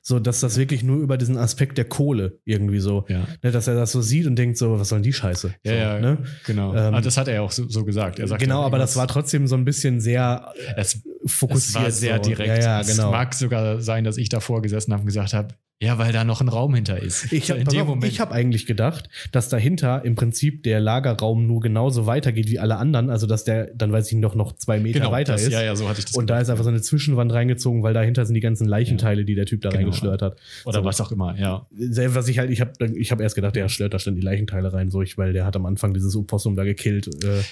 So, 0.01 0.19
dass 0.19 0.41
das 0.41 0.57
wirklich 0.57 0.83
nur 0.83 0.97
über 0.97 1.17
diesen 1.17 1.37
Aspekt 1.37 1.77
der 1.77 1.85
Kohle 1.85 2.39
irgendwie 2.43 2.79
so, 2.79 3.05
ja. 3.07 3.25
ne, 3.41 3.51
dass 3.51 3.67
er 3.67 3.75
das 3.75 3.91
so 3.91 4.01
sieht 4.01 4.27
und 4.27 4.35
denkt 4.35 4.57
so, 4.57 4.77
was 4.77 4.89
soll 4.89 4.99
denn 4.99 5.03
die 5.03 5.13
Scheiße? 5.13 5.55
Ja, 5.63 5.71
so, 5.71 5.77
ja, 5.77 5.99
ne? 5.99 6.23
genau. 6.45 6.75
Ähm, 6.75 6.93
ah, 6.93 7.01
das 7.01 7.15
hat 7.17 7.27
er 7.27 7.35
ja 7.35 7.41
auch 7.41 7.51
so, 7.51 7.69
so 7.69 7.85
gesagt. 7.85 8.19
Er 8.19 8.27
sagt 8.27 8.41
genau, 8.41 8.63
aber 8.63 8.77
das 8.79 8.97
war 8.97 9.07
trotzdem 9.07 9.47
so 9.47 9.55
ein 9.55 9.63
bisschen 9.65 10.01
sehr 10.01 10.53
es, 10.75 11.01
fokussiert. 11.27 11.93
Sehr 11.93 12.17
so. 12.17 12.29
direkt. 12.29 12.63
Ja, 12.63 12.81
ja, 12.81 12.81
genau. 12.81 13.07
Es 13.07 13.11
mag 13.11 13.33
sogar 13.33 13.81
sein, 13.81 14.03
dass 14.03 14.17
ich 14.17 14.29
davor 14.29 14.61
gesessen 14.61 14.93
habe 14.93 15.01
und 15.01 15.07
gesagt 15.07 15.33
habe, 15.33 15.55
ja, 15.79 15.99
weil 15.99 16.11
da 16.11 16.23
noch 16.23 16.41
ein 16.41 16.47
Raum 16.47 16.73
hinter 16.73 16.99
ist. 16.99 17.31
Ich 17.31 17.51
habe 17.51 17.61
hab 17.61 18.31
eigentlich 18.31 18.65
gedacht, 18.65 19.09
dass 19.31 19.47
dahinter 19.49 20.03
im 20.03 20.15
Prinzip 20.15 20.63
der 20.63 20.79
Lagerraum 20.79 21.45
nur 21.45 21.59
genauso 21.59 22.07
weitergeht 22.07 22.49
wie 22.49 22.57
alle 22.57 22.77
anderen. 22.77 23.11
Also, 23.11 23.27
dass 23.27 23.43
der 23.43 23.71
dann, 23.75 23.91
weiß 23.91 24.11
ich 24.11 24.17
noch, 24.17 24.33
noch 24.33 24.53
zwei 24.53 24.79
Meter 24.79 24.99
genau, 24.99 25.11
weiter 25.11 25.33
das, 25.33 25.43
ist. 25.43 25.53
Ja, 25.53 25.61
ja, 25.61 25.75
so 25.75 25.87
hatte 25.87 25.99
ich 25.99 26.05
das. 26.05 26.15
Und 26.15 26.21
gedacht, 26.21 26.37
da 26.37 26.41
ist 26.41 26.49
einfach 26.49 26.63
so 26.63 26.71
eine 26.71 26.81
Zwischenwand 26.81 27.31
reingezogen, 27.31 27.83
weil 27.83 27.93
dahinter 27.93 28.25
sind 28.25 28.33
die 28.33 28.41
ganzen 28.41 28.67
Leichenteile, 28.67 29.23
die 29.23 29.35
der 29.35 29.45
Typ 29.45 29.61
da 29.61 29.69
genau. 29.69 29.81
reingeschlört 29.81 30.23
hat. 30.23 30.39
Oder 30.65 30.79
so. 30.79 30.85
was 30.85 30.99
auch 30.99 31.11
immer, 31.11 31.37
ja. 31.37 31.67
Was 31.69 32.27
ich 32.27 32.39
halt, 32.39 32.49
ich 32.49 32.59
habe 32.59 32.71
ich 32.95 33.11
hab 33.11 33.21
erst 33.21 33.35
gedacht, 33.35 33.55
der 33.55 33.69
schlört 33.69 33.93
da 33.93 33.99
schon 33.99 34.15
die 34.15 34.21
Leichenteile 34.21 34.73
rein, 34.73 34.89
so 34.89 35.03
ich, 35.03 35.15
weil 35.19 35.31
der 35.31 35.45
hat 35.45 35.55
am 35.55 35.67
Anfang 35.67 35.93
dieses 35.93 36.15
Opossum 36.15 36.55
da 36.55 36.63
gekillt. 36.63 37.07
Äh, 37.23 37.43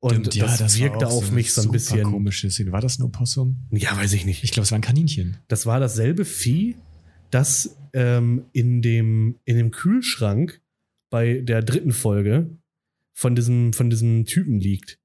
und 0.00 0.34
ja, 0.34 0.44
das, 0.44 0.58
das 0.58 0.78
wirkte 0.78 1.06
auf 1.08 1.30
mich 1.30 1.52
so 1.52 1.62
ein 1.62 1.70
bisschen. 1.70 2.04
komisches. 2.04 2.60
War 2.70 2.80
das 2.80 2.98
ein 2.98 3.02
Opossum? 3.02 3.66
Ja, 3.70 3.96
weiß 3.96 4.12
ich 4.12 4.24
nicht. 4.24 4.44
Ich 4.44 4.52
glaube, 4.52 4.64
es 4.64 4.70
war 4.70 4.78
ein 4.78 4.82
Kaninchen. 4.82 5.38
Das 5.48 5.66
war 5.66 5.80
dasselbe 5.80 6.24
Vieh, 6.24 6.76
das 7.30 7.76
ähm, 7.92 8.44
in, 8.52 8.82
dem, 8.82 9.40
in 9.44 9.56
dem 9.56 9.70
Kühlschrank 9.70 10.60
bei 11.10 11.40
der 11.40 11.62
dritten 11.62 11.92
Folge 11.92 12.58
von 13.14 13.34
diesem, 13.34 13.72
von 13.72 13.90
diesem 13.90 14.26
Typen 14.26 14.60
liegt. 14.60 14.98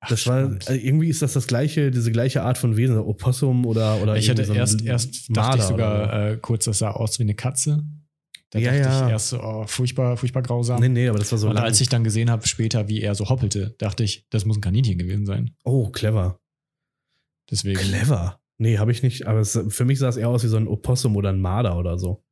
Ach, 0.00 0.10
das 0.10 0.26
war 0.26 0.50
also 0.50 0.72
irgendwie 0.72 1.08
ist 1.08 1.22
das 1.22 1.32
das 1.32 1.46
gleiche, 1.46 1.90
diese 1.90 2.12
gleiche 2.12 2.42
Art 2.42 2.56
von 2.58 2.76
Wesen, 2.76 2.98
Opossum 2.98 3.66
oder 3.66 4.00
oder 4.00 4.16
ich 4.16 4.30
hatte 4.30 4.44
so 4.44 4.52
erst 4.52 4.82
erst 4.82 5.36
dachte 5.36 5.58
ich 5.58 5.64
sogar 5.64 6.30
äh, 6.30 6.36
kurz, 6.36 6.66
das 6.66 6.78
sah 6.78 6.92
aus 6.92 7.18
wie 7.18 7.24
eine 7.24 7.34
Katze. 7.34 7.84
Da 8.50 8.58
ja, 8.58 8.72
dachte 8.72 8.82
ja. 8.82 9.06
ich 9.06 9.12
erst 9.12 9.28
so, 9.28 9.42
oh, 9.42 9.66
furchtbar, 9.66 10.16
furchtbar 10.16 10.42
grausam. 10.42 10.80
Nee, 10.80 10.88
nee, 10.88 11.08
aber 11.08 11.18
das 11.18 11.30
war 11.32 11.38
so. 11.38 11.48
Und 11.48 11.56
lang. 11.56 11.64
als 11.64 11.80
ich 11.80 11.88
dann 11.88 12.02
gesehen 12.02 12.30
habe, 12.30 12.46
später, 12.48 12.88
wie 12.88 13.02
er 13.02 13.14
so 13.14 13.28
hoppelte, 13.28 13.74
dachte 13.78 14.04
ich, 14.04 14.26
das 14.30 14.46
muss 14.46 14.56
ein 14.56 14.62
Kaninchen 14.62 14.98
gewesen 14.98 15.26
sein. 15.26 15.54
Oh, 15.64 15.90
clever. 15.90 16.40
Deswegen. 17.50 17.78
Clever. 17.78 18.40
Nee, 18.56 18.78
habe 18.78 18.90
ich 18.90 19.02
nicht. 19.02 19.26
Aber 19.26 19.40
es, 19.40 19.58
für 19.68 19.84
mich 19.84 19.98
sah 19.98 20.08
es 20.08 20.16
eher 20.16 20.28
aus 20.28 20.44
wie 20.44 20.48
so 20.48 20.56
ein 20.56 20.66
Opossum 20.66 21.16
oder 21.16 21.28
ein 21.28 21.40
Marder 21.40 21.78
oder 21.78 21.98
so. 21.98 22.24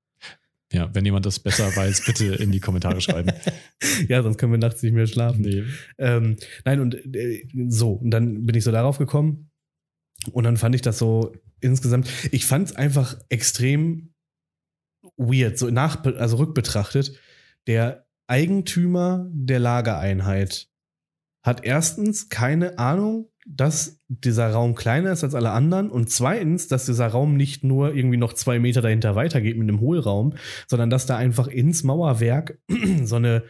Ja, 0.72 0.92
wenn 0.94 1.04
jemand 1.04 1.24
das 1.26 1.38
besser 1.38 1.74
weiß, 1.76 2.04
bitte 2.06 2.24
in 2.34 2.50
die 2.50 2.60
Kommentare 2.60 3.00
schreiben. 3.00 3.30
ja, 4.08 4.22
sonst 4.22 4.36
können 4.36 4.52
wir 4.52 4.58
nachts 4.58 4.82
nicht 4.82 4.94
mehr 4.94 5.06
schlafen. 5.06 5.42
Nee. 5.42 5.64
Ähm, 5.98 6.36
nein, 6.64 6.80
und 6.80 6.94
äh, 7.14 7.46
so, 7.68 7.92
und 7.92 8.10
dann 8.10 8.46
bin 8.46 8.56
ich 8.56 8.64
so 8.64 8.72
darauf 8.72 8.98
gekommen. 8.98 9.50
Und 10.32 10.44
dann 10.44 10.56
fand 10.56 10.74
ich 10.74 10.82
das 10.82 10.98
so 10.98 11.32
insgesamt, 11.60 12.08
ich 12.32 12.46
fand 12.46 12.68
es 12.68 12.76
einfach 12.76 13.16
extrem 13.28 14.12
weird, 15.16 15.58
so 15.58 15.70
nach, 15.70 16.04
also 16.04 16.36
rückbetrachtet. 16.36 17.18
Der 17.66 18.06
Eigentümer 18.26 19.28
der 19.32 19.60
Lagereinheit 19.60 20.68
hat 21.42 21.64
erstens 21.64 22.28
keine 22.28 22.78
Ahnung, 22.78 23.30
dass 23.46 24.00
dieser 24.08 24.50
Raum 24.50 24.74
kleiner 24.74 25.12
ist 25.12 25.22
als 25.22 25.34
alle 25.34 25.52
anderen 25.52 25.90
und 25.90 26.10
zweitens, 26.10 26.66
dass 26.66 26.86
dieser 26.86 27.06
Raum 27.06 27.36
nicht 27.36 27.62
nur 27.62 27.94
irgendwie 27.94 28.16
noch 28.16 28.32
zwei 28.32 28.58
Meter 28.58 28.82
dahinter 28.82 29.14
weitergeht 29.14 29.56
mit 29.56 29.68
einem 29.68 29.80
Hohlraum, 29.80 30.34
sondern 30.66 30.90
dass 30.90 31.06
da 31.06 31.16
einfach 31.16 31.46
ins 31.46 31.84
Mauerwerk 31.84 32.58
so 33.04 33.16
eine 33.16 33.44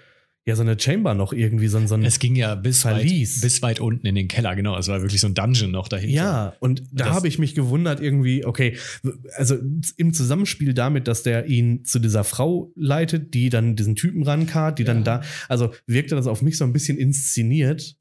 ja, 0.49 0.55
so 0.55 0.63
eine 0.63 0.79
Chamber 0.79 1.15
noch 1.15 1.33
irgendwie, 1.33 1.67
so, 1.67 1.85
so 1.89 1.95
ein 1.95 2.05
Es 2.05 2.21
ging 2.21 2.37
ja 2.37 2.55
bis 2.55 2.85
weit, 2.85 3.05
bis 3.05 3.63
weit 3.63 3.81
unten 3.81 4.07
in 4.07 4.15
den 4.15 4.29
Keller, 4.29 4.55
genau. 4.55 4.79
Es 4.79 4.87
war 4.87 5.03
wirklich 5.03 5.21
so 5.21 5.27
ein 5.27 5.35
Dungeon 5.35 5.73
noch 5.73 5.89
dahinter. 5.89 6.15
Ja, 6.15 6.57
und 6.61 6.85
da 6.93 7.07
habe 7.07 7.27
ich 7.27 7.41
mich 7.41 7.57
gewundert 7.57 8.01
irgendwie, 8.01 8.45
okay, 8.45 8.77
also 9.35 9.57
im 9.97 10.15
Zusammenspiel 10.15 10.73
damit, 10.73 11.09
dass 11.09 11.25
der 11.25 11.47
ihn 11.47 11.85
zu 11.85 11.99
dieser 11.99 12.23
Frau 12.23 12.73
leitet, 12.77 13.35
die 13.35 13.49
dann 13.49 13.75
diesen 13.75 13.97
Typen 13.97 14.23
rankarrt, 14.23 14.79
die 14.79 14.85
ja. 14.85 14.95
dann 14.95 15.03
da, 15.03 15.23
also 15.49 15.75
wirkte 15.89 16.15
das 16.15 16.29
auf 16.29 16.43
mich 16.43 16.57
so 16.59 16.65
ein 16.65 16.73
bisschen 16.73 16.97
inszeniert, 16.97 17.97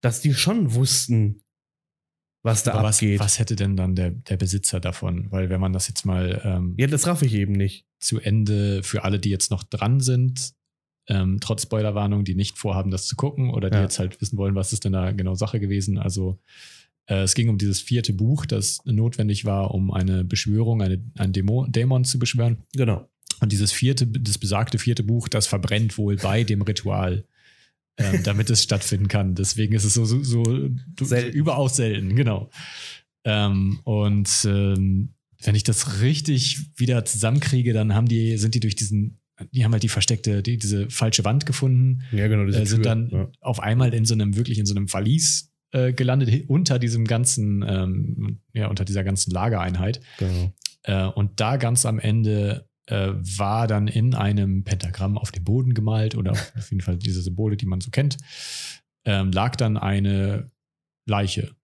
dass 0.00 0.22
die 0.22 0.32
schon 0.32 0.72
wussten, 0.72 1.42
was 2.42 2.62
da 2.62 2.72
Aber 2.72 2.88
abgeht. 2.88 3.20
Was, 3.20 3.26
was, 3.26 3.38
hätte 3.40 3.56
denn 3.56 3.76
dann 3.76 3.94
der, 3.94 4.12
der 4.12 4.38
Besitzer 4.38 4.80
davon? 4.80 5.30
Weil 5.32 5.50
wenn 5.50 5.60
man 5.60 5.74
das 5.74 5.86
jetzt 5.88 6.06
mal 6.06 6.40
ähm, 6.44 6.74
Ja, 6.78 6.86
das 6.86 7.06
raff 7.06 7.20
ich 7.20 7.34
eben 7.34 7.52
nicht. 7.52 7.84
Zu 8.00 8.20
Ende 8.20 8.82
für 8.82 9.04
alle, 9.04 9.18
die 9.18 9.28
jetzt 9.28 9.50
noch 9.50 9.64
dran 9.64 10.00
sind, 10.00 10.54
ähm, 11.08 11.38
trotz 11.40 11.62
Spoilerwarnung, 11.62 12.24
die 12.24 12.34
nicht 12.34 12.58
vorhaben, 12.58 12.90
das 12.90 13.06
zu 13.06 13.16
gucken 13.16 13.50
oder 13.50 13.70
die 13.70 13.76
ja. 13.76 13.82
jetzt 13.82 13.98
halt 13.98 14.20
wissen 14.20 14.36
wollen, 14.38 14.54
was 14.54 14.72
ist 14.72 14.84
denn 14.84 14.92
da 14.92 15.12
genau 15.12 15.34
Sache 15.34 15.58
gewesen. 15.58 15.98
Also 15.98 16.38
äh, 17.06 17.22
es 17.22 17.34
ging 17.34 17.48
um 17.48 17.58
dieses 17.58 17.80
vierte 17.80 18.12
Buch, 18.12 18.46
das 18.46 18.80
notwendig 18.84 19.44
war, 19.44 19.72
um 19.74 19.90
eine 19.90 20.24
Beschwörung, 20.24 20.82
eine, 20.82 21.02
einen 21.16 21.32
Dämo, 21.32 21.66
Dämon 21.66 22.04
zu 22.04 22.18
beschwören. 22.18 22.58
Genau. 22.74 23.08
Und 23.40 23.52
dieses 23.52 23.72
vierte, 23.72 24.06
das 24.06 24.38
besagte 24.38 24.78
vierte 24.78 25.02
Buch, 25.02 25.28
das 25.28 25.46
verbrennt 25.46 25.96
wohl 25.96 26.16
bei 26.16 26.44
dem 26.44 26.62
Ritual 26.62 27.24
ähm, 27.98 28.22
damit 28.24 28.48
es 28.50 28.62
stattfinden 28.62 29.08
kann. 29.08 29.34
Deswegen 29.34 29.74
ist 29.74 29.84
es 29.84 29.94
so, 29.94 30.04
so, 30.04 30.22
so, 30.22 30.44
so 31.00 31.16
überaus 31.16 31.76
selten, 31.76 32.16
genau. 32.16 32.50
Ähm, 33.24 33.80
und 33.84 34.30
ähm, 34.46 35.10
wenn 35.42 35.54
ich 35.54 35.64
das 35.64 36.00
richtig 36.00 36.60
wieder 36.76 37.04
zusammenkriege, 37.04 37.72
dann 37.72 37.94
haben 37.94 38.08
die, 38.08 38.38
sind 38.38 38.54
die 38.54 38.60
durch 38.60 38.76
diesen, 38.76 39.18
die 39.52 39.64
haben 39.64 39.72
halt 39.72 39.82
die 39.82 39.88
versteckte, 39.88 40.42
die, 40.42 40.58
diese 40.58 40.90
falsche 40.90 41.24
Wand 41.24 41.46
gefunden. 41.46 42.02
Ja, 42.12 42.28
genau. 42.28 42.50
Äh, 42.50 42.66
sind 42.66 42.84
dann 42.84 43.10
ja. 43.10 43.28
auf 43.40 43.60
einmal 43.60 43.94
in 43.94 44.04
so 44.04 44.14
einem, 44.14 44.36
wirklich 44.36 44.58
in 44.58 44.66
so 44.66 44.74
einem 44.74 44.88
Verlies 44.88 45.52
äh, 45.72 45.92
gelandet, 45.92 46.48
unter 46.48 46.78
diesem 46.78 47.04
ganzen, 47.04 47.64
ähm, 47.66 48.40
ja, 48.52 48.68
unter 48.68 48.84
dieser 48.84 49.04
ganzen 49.04 49.30
Lagereinheit. 49.30 50.00
Genau. 50.18 50.52
Äh, 50.82 51.06
und 51.06 51.40
da 51.40 51.56
ganz 51.56 51.86
am 51.86 51.98
Ende 51.98 52.68
äh, 52.86 53.12
war 53.14 53.66
dann 53.66 53.86
in 53.86 54.14
einem 54.14 54.64
Pentagramm 54.64 55.18
auf 55.18 55.30
dem 55.30 55.44
Boden 55.44 55.74
gemalt 55.74 56.16
oder 56.16 56.32
auf 56.32 56.70
jeden 56.70 56.80
Fall 56.80 56.96
diese 56.96 57.22
Symbole, 57.22 57.56
die 57.56 57.66
man 57.66 57.80
so 57.80 57.90
kennt, 57.90 58.16
ähm, 59.04 59.30
lag 59.32 59.56
dann 59.56 59.76
eine 59.76 60.50
Leiche. 61.06 61.54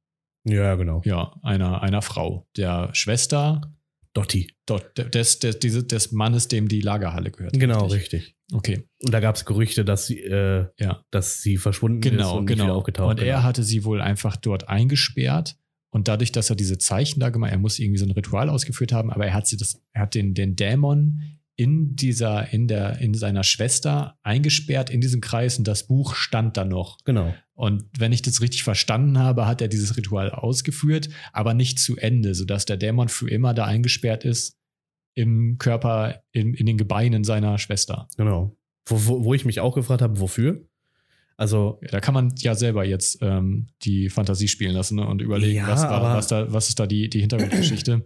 Ja, 0.44 0.74
genau. 0.74 1.00
Ja, 1.04 1.34
einer, 1.42 1.82
einer 1.82 2.02
Frau, 2.02 2.46
der 2.56 2.90
Schwester. 2.92 3.72
Dotti. 4.14 4.48
Dot, 4.66 4.96
des, 4.96 5.40
des, 5.40 5.58
des, 5.58 5.86
des 5.86 6.12
Mannes, 6.12 6.48
dem 6.48 6.68
die 6.68 6.80
Lagerhalle 6.80 7.30
gehört. 7.30 7.58
Genau, 7.58 7.86
richtig. 7.86 8.22
richtig. 8.22 8.36
Okay. 8.52 8.88
Und 9.02 9.12
da 9.12 9.20
gab 9.20 9.34
es 9.36 9.44
Gerüchte, 9.44 9.84
dass 9.84 10.06
sie, 10.06 10.20
äh, 10.20 10.66
ja. 10.78 11.04
dass 11.10 11.42
sie 11.42 11.56
verschwunden 11.56 12.00
genau, 12.00 12.32
ist 12.32 12.38
und 12.38 12.46
genau. 12.46 12.64
wieder 12.64 12.74
aufgetaucht. 12.74 13.10
Und 13.10 13.26
er 13.26 13.42
hatte 13.42 13.62
sie 13.62 13.84
wohl 13.84 14.00
einfach 14.00 14.36
dort 14.36 14.68
eingesperrt 14.68 15.56
und 15.90 16.08
dadurch, 16.08 16.32
dass 16.32 16.50
er 16.50 16.56
diese 16.56 16.78
Zeichen 16.78 17.20
da 17.20 17.30
gemacht, 17.30 17.52
er 17.52 17.58
muss 17.58 17.78
irgendwie 17.78 17.98
so 17.98 18.06
ein 18.06 18.10
Ritual 18.12 18.48
ausgeführt 18.48 18.92
haben, 18.92 19.10
aber 19.10 19.26
er 19.26 19.34
hat 19.34 19.46
sie 19.46 19.56
das, 19.56 19.82
er 19.92 20.02
hat 20.02 20.14
den, 20.14 20.34
den 20.34 20.56
Dämon 20.56 21.20
in 21.56 21.94
dieser, 21.94 22.52
in 22.52 22.66
der, 22.66 22.98
in 22.98 23.14
seiner 23.14 23.44
Schwester 23.44 24.18
eingesperrt 24.22 24.90
in 24.90 25.00
diesem 25.00 25.20
Kreis 25.20 25.58
und 25.58 25.68
das 25.68 25.86
Buch 25.86 26.14
stand 26.16 26.56
da 26.56 26.64
noch. 26.64 26.98
Genau. 27.04 27.32
Und 27.54 27.84
wenn 27.96 28.12
ich 28.12 28.22
das 28.22 28.40
richtig 28.40 28.64
verstanden 28.64 29.18
habe, 29.18 29.46
hat 29.46 29.62
er 29.62 29.68
dieses 29.68 29.96
Ritual 29.96 30.30
ausgeführt, 30.30 31.08
aber 31.32 31.54
nicht 31.54 31.78
zu 31.78 31.96
Ende, 31.96 32.34
sodass 32.34 32.64
der 32.64 32.76
Dämon 32.76 33.08
für 33.08 33.30
immer 33.30 33.54
da 33.54 33.66
eingesperrt 33.66 34.24
ist 34.24 34.58
im 35.14 35.58
Körper, 35.58 36.22
in, 36.32 36.54
in 36.54 36.66
den 36.66 36.76
Gebeinen 36.76 37.22
seiner 37.22 37.58
Schwester. 37.58 38.08
Genau. 38.16 38.56
Wo, 38.86 39.06
wo, 39.06 39.24
wo 39.24 39.34
ich 39.34 39.44
mich 39.44 39.60
auch 39.60 39.76
gefragt 39.76 40.02
habe, 40.02 40.18
wofür? 40.18 40.66
Also 41.36 41.78
ja, 41.82 41.88
da 41.88 42.00
kann 42.00 42.14
man 42.14 42.32
ja 42.38 42.54
selber 42.54 42.84
jetzt 42.84 43.18
ähm, 43.20 43.68
die 43.82 44.08
Fantasie 44.08 44.48
spielen 44.48 44.74
lassen 44.74 44.96
ne, 44.96 45.06
und 45.06 45.22
überlegen, 45.22 45.58
ja, 45.58 45.68
was, 45.68 45.82
war, 45.82 46.16
was, 46.16 46.28
da, 46.28 46.52
was 46.52 46.68
ist 46.68 46.78
da 46.78 46.86
die, 46.86 47.08
die 47.08 47.20
Hintergrundgeschichte. 47.20 48.04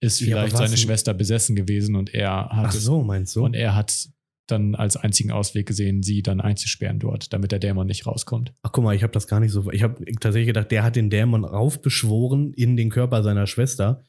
Ist 0.00 0.18
vielleicht 0.18 0.52
ja, 0.52 0.58
seine 0.58 0.76
Schwester 0.76 1.12
besessen 1.12 1.56
gewesen 1.56 1.94
und 1.94 2.14
er 2.14 2.48
hat 2.48 2.66
Ach 2.68 2.72
so, 2.72 3.02
meinst 3.02 3.36
du? 3.36 3.44
Und 3.44 3.54
er 3.54 3.74
hat 3.74 4.08
dann 4.46 4.74
als 4.74 4.96
einzigen 4.96 5.30
Ausweg 5.30 5.66
gesehen, 5.66 6.02
sie 6.02 6.22
dann 6.22 6.40
einzusperren 6.40 6.98
dort, 6.98 7.32
damit 7.32 7.52
der 7.52 7.58
Dämon 7.58 7.86
nicht 7.86 8.06
rauskommt. 8.06 8.52
Ach 8.62 8.72
guck 8.72 8.82
mal, 8.84 8.94
ich 8.94 9.02
habe 9.02 9.12
das 9.12 9.26
gar 9.26 9.40
nicht 9.40 9.52
so. 9.52 9.70
Ich 9.70 9.82
habe 9.82 10.04
tatsächlich 10.20 10.48
gedacht, 10.48 10.70
der 10.70 10.82
hat 10.82 10.96
den 10.96 11.10
Dämon 11.10 11.44
raufbeschworen 11.44 12.52
in 12.54 12.76
den 12.76 12.90
Körper 12.90 13.22
seiner 13.22 13.46
Schwester 13.46 14.04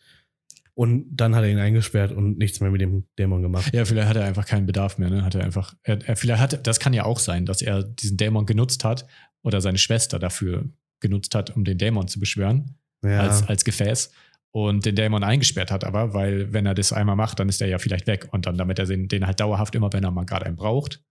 und 0.73 1.05
dann 1.11 1.35
hat 1.35 1.43
er 1.43 1.51
ihn 1.51 1.59
eingesperrt 1.59 2.11
und 2.11 2.37
nichts 2.37 2.59
mehr 2.61 2.71
mit 2.71 2.81
dem 2.81 3.05
Dämon 3.19 3.41
gemacht. 3.41 3.73
Ja, 3.73 3.85
vielleicht 3.85 4.07
hat 4.07 4.15
er 4.15 4.25
einfach 4.25 4.45
keinen 4.45 4.65
Bedarf 4.65 4.97
mehr. 4.97 5.09
Ne? 5.09 5.23
Hat 5.23 5.35
er 5.35 5.43
einfach, 5.43 5.75
er, 5.83 5.99
er, 6.07 6.15
vielleicht 6.15 6.41
hat, 6.41 6.65
das 6.65 6.79
kann 6.79 6.93
ja 6.93 7.05
auch 7.05 7.19
sein, 7.19 7.45
dass 7.45 7.61
er 7.61 7.83
diesen 7.83 8.17
Dämon 8.17 8.45
genutzt 8.45 8.83
hat 8.83 9.05
oder 9.43 9.61
seine 9.61 9.77
Schwester 9.77 10.17
dafür 10.17 10.69
genutzt 10.99 11.35
hat, 11.35 11.55
um 11.55 11.65
den 11.65 11.77
Dämon 11.77 12.07
zu 12.07 12.19
beschwören 12.19 12.77
ja. 13.03 13.19
als, 13.19 13.47
als 13.47 13.65
Gefäß. 13.65 14.11
Und 14.51 14.85
den 14.85 14.95
Dämon 14.95 15.23
eingesperrt 15.23 15.71
hat, 15.71 15.83
aber 15.83 16.13
weil, 16.13 16.51
wenn 16.53 16.65
er 16.65 16.73
das 16.73 16.91
einmal 16.93 17.15
macht, 17.15 17.39
dann 17.39 17.49
ist 17.49 17.61
er 17.61 17.67
ja 17.67 17.79
vielleicht 17.79 18.07
weg. 18.07 18.27
Und 18.31 18.45
dann, 18.45 18.57
damit 18.57 18.79
er 18.79 18.85
den, 18.85 19.07
den 19.07 19.25
halt 19.25 19.39
dauerhaft 19.39 19.75
immer, 19.75 19.91
wenn 19.93 20.03
er 20.03 20.11
mal 20.11 20.25
gerade 20.25 20.45
einen 20.45 20.57
braucht, 20.57 21.01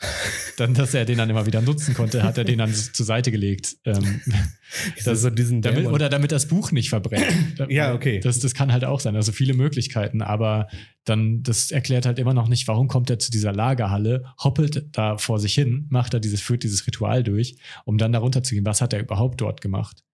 dann, 0.56 0.74
dass 0.74 0.94
er 0.94 1.04
den 1.04 1.18
dann 1.18 1.28
immer 1.28 1.44
wieder 1.44 1.60
nutzen 1.60 1.92
konnte, 1.92 2.22
hat 2.22 2.38
er 2.38 2.44
den 2.44 2.58
dann 2.58 2.72
zur 2.72 3.04
Seite 3.04 3.30
gelegt. 3.30 3.76
Ähm, 3.84 4.20
das, 5.04 5.22
so 5.22 5.28
diesen 5.28 5.60
damit, 5.60 5.80
Dämon. 5.80 5.92
oder 5.92 6.08
damit 6.08 6.32
das 6.32 6.46
Buch 6.46 6.72
nicht 6.72 6.88
verbrennt. 6.88 7.26
Ja, 7.68 7.92
okay. 7.92 8.20
Das, 8.20 8.38
das 8.38 8.54
kann 8.54 8.72
halt 8.72 8.84
auch 8.84 9.00
sein. 9.00 9.16
Also 9.16 9.32
viele 9.32 9.52
Möglichkeiten, 9.52 10.22
aber 10.22 10.68
dann, 11.04 11.42
das 11.42 11.70
erklärt 11.70 12.06
halt 12.06 12.18
immer 12.18 12.32
noch 12.32 12.48
nicht, 12.48 12.68
warum 12.68 12.88
kommt 12.88 13.10
er 13.10 13.18
zu 13.18 13.30
dieser 13.30 13.52
Lagerhalle, 13.52 14.24
hoppelt 14.42 14.86
da 14.92 15.18
vor 15.18 15.40
sich 15.40 15.54
hin, 15.54 15.86
macht 15.90 16.14
er 16.14 16.20
dieses, 16.20 16.40
führt 16.40 16.62
dieses 16.62 16.86
Ritual 16.86 17.22
durch, 17.24 17.56
um 17.84 17.98
dann 17.98 18.12
darunter 18.12 18.42
zu 18.42 18.54
gehen. 18.54 18.64
Was 18.64 18.80
hat 18.80 18.92
er 18.92 19.00
überhaupt 19.00 19.40
dort 19.40 19.60
gemacht? 19.60 20.04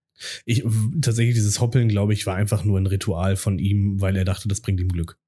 Ich, 0.44 0.64
tatsächlich, 1.00 1.34
dieses 1.34 1.60
Hoppeln, 1.60 1.88
glaube 1.88 2.12
ich, 2.12 2.26
war 2.26 2.34
einfach 2.36 2.64
nur 2.64 2.78
ein 2.78 2.86
Ritual 2.86 3.36
von 3.36 3.58
ihm, 3.58 4.00
weil 4.00 4.16
er 4.16 4.24
dachte, 4.24 4.48
das 4.48 4.60
bringt 4.60 4.80
ihm 4.80 4.88
Glück. 4.88 5.18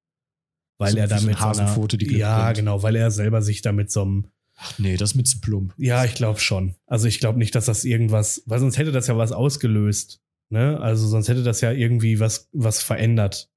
Weil 0.78 0.92
So 0.92 0.98
er 0.98 1.08
damit. 1.08 1.40
Hasenpfote, 1.40 1.96
die 1.98 2.06
Glück 2.06 2.20
Ja, 2.20 2.44
bringt. 2.44 2.58
genau, 2.58 2.82
weil 2.82 2.96
er 2.96 3.10
selber 3.10 3.42
sich 3.42 3.62
damit 3.62 3.90
so 3.90 4.02
einem. 4.02 4.26
Ach 4.58 4.78
nee, 4.78 4.96
das 4.96 5.14
mit 5.14 5.26
zu 5.28 5.40
plump. 5.40 5.74
Ja, 5.76 6.04
ich 6.04 6.14
glaube 6.14 6.40
schon. 6.40 6.76
Also 6.86 7.08
ich 7.08 7.18
glaube 7.20 7.38
nicht, 7.38 7.54
dass 7.54 7.66
das 7.66 7.84
irgendwas, 7.84 8.42
weil 8.46 8.58
sonst 8.58 8.78
hätte 8.78 8.92
das 8.92 9.06
ja 9.06 9.16
was 9.18 9.32
ausgelöst. 9.32 10.22
Ne? 10.48 10.80
Also 10.80 11.06
sonst 11.08 11.28
hätte 11.28 11.42
das 11.42 11.60
ja 11.60 11.72
irgendwie 11.72 12.20
was, 12.20 12.48
was 12.52 12.82
verändert. 12.82 13.50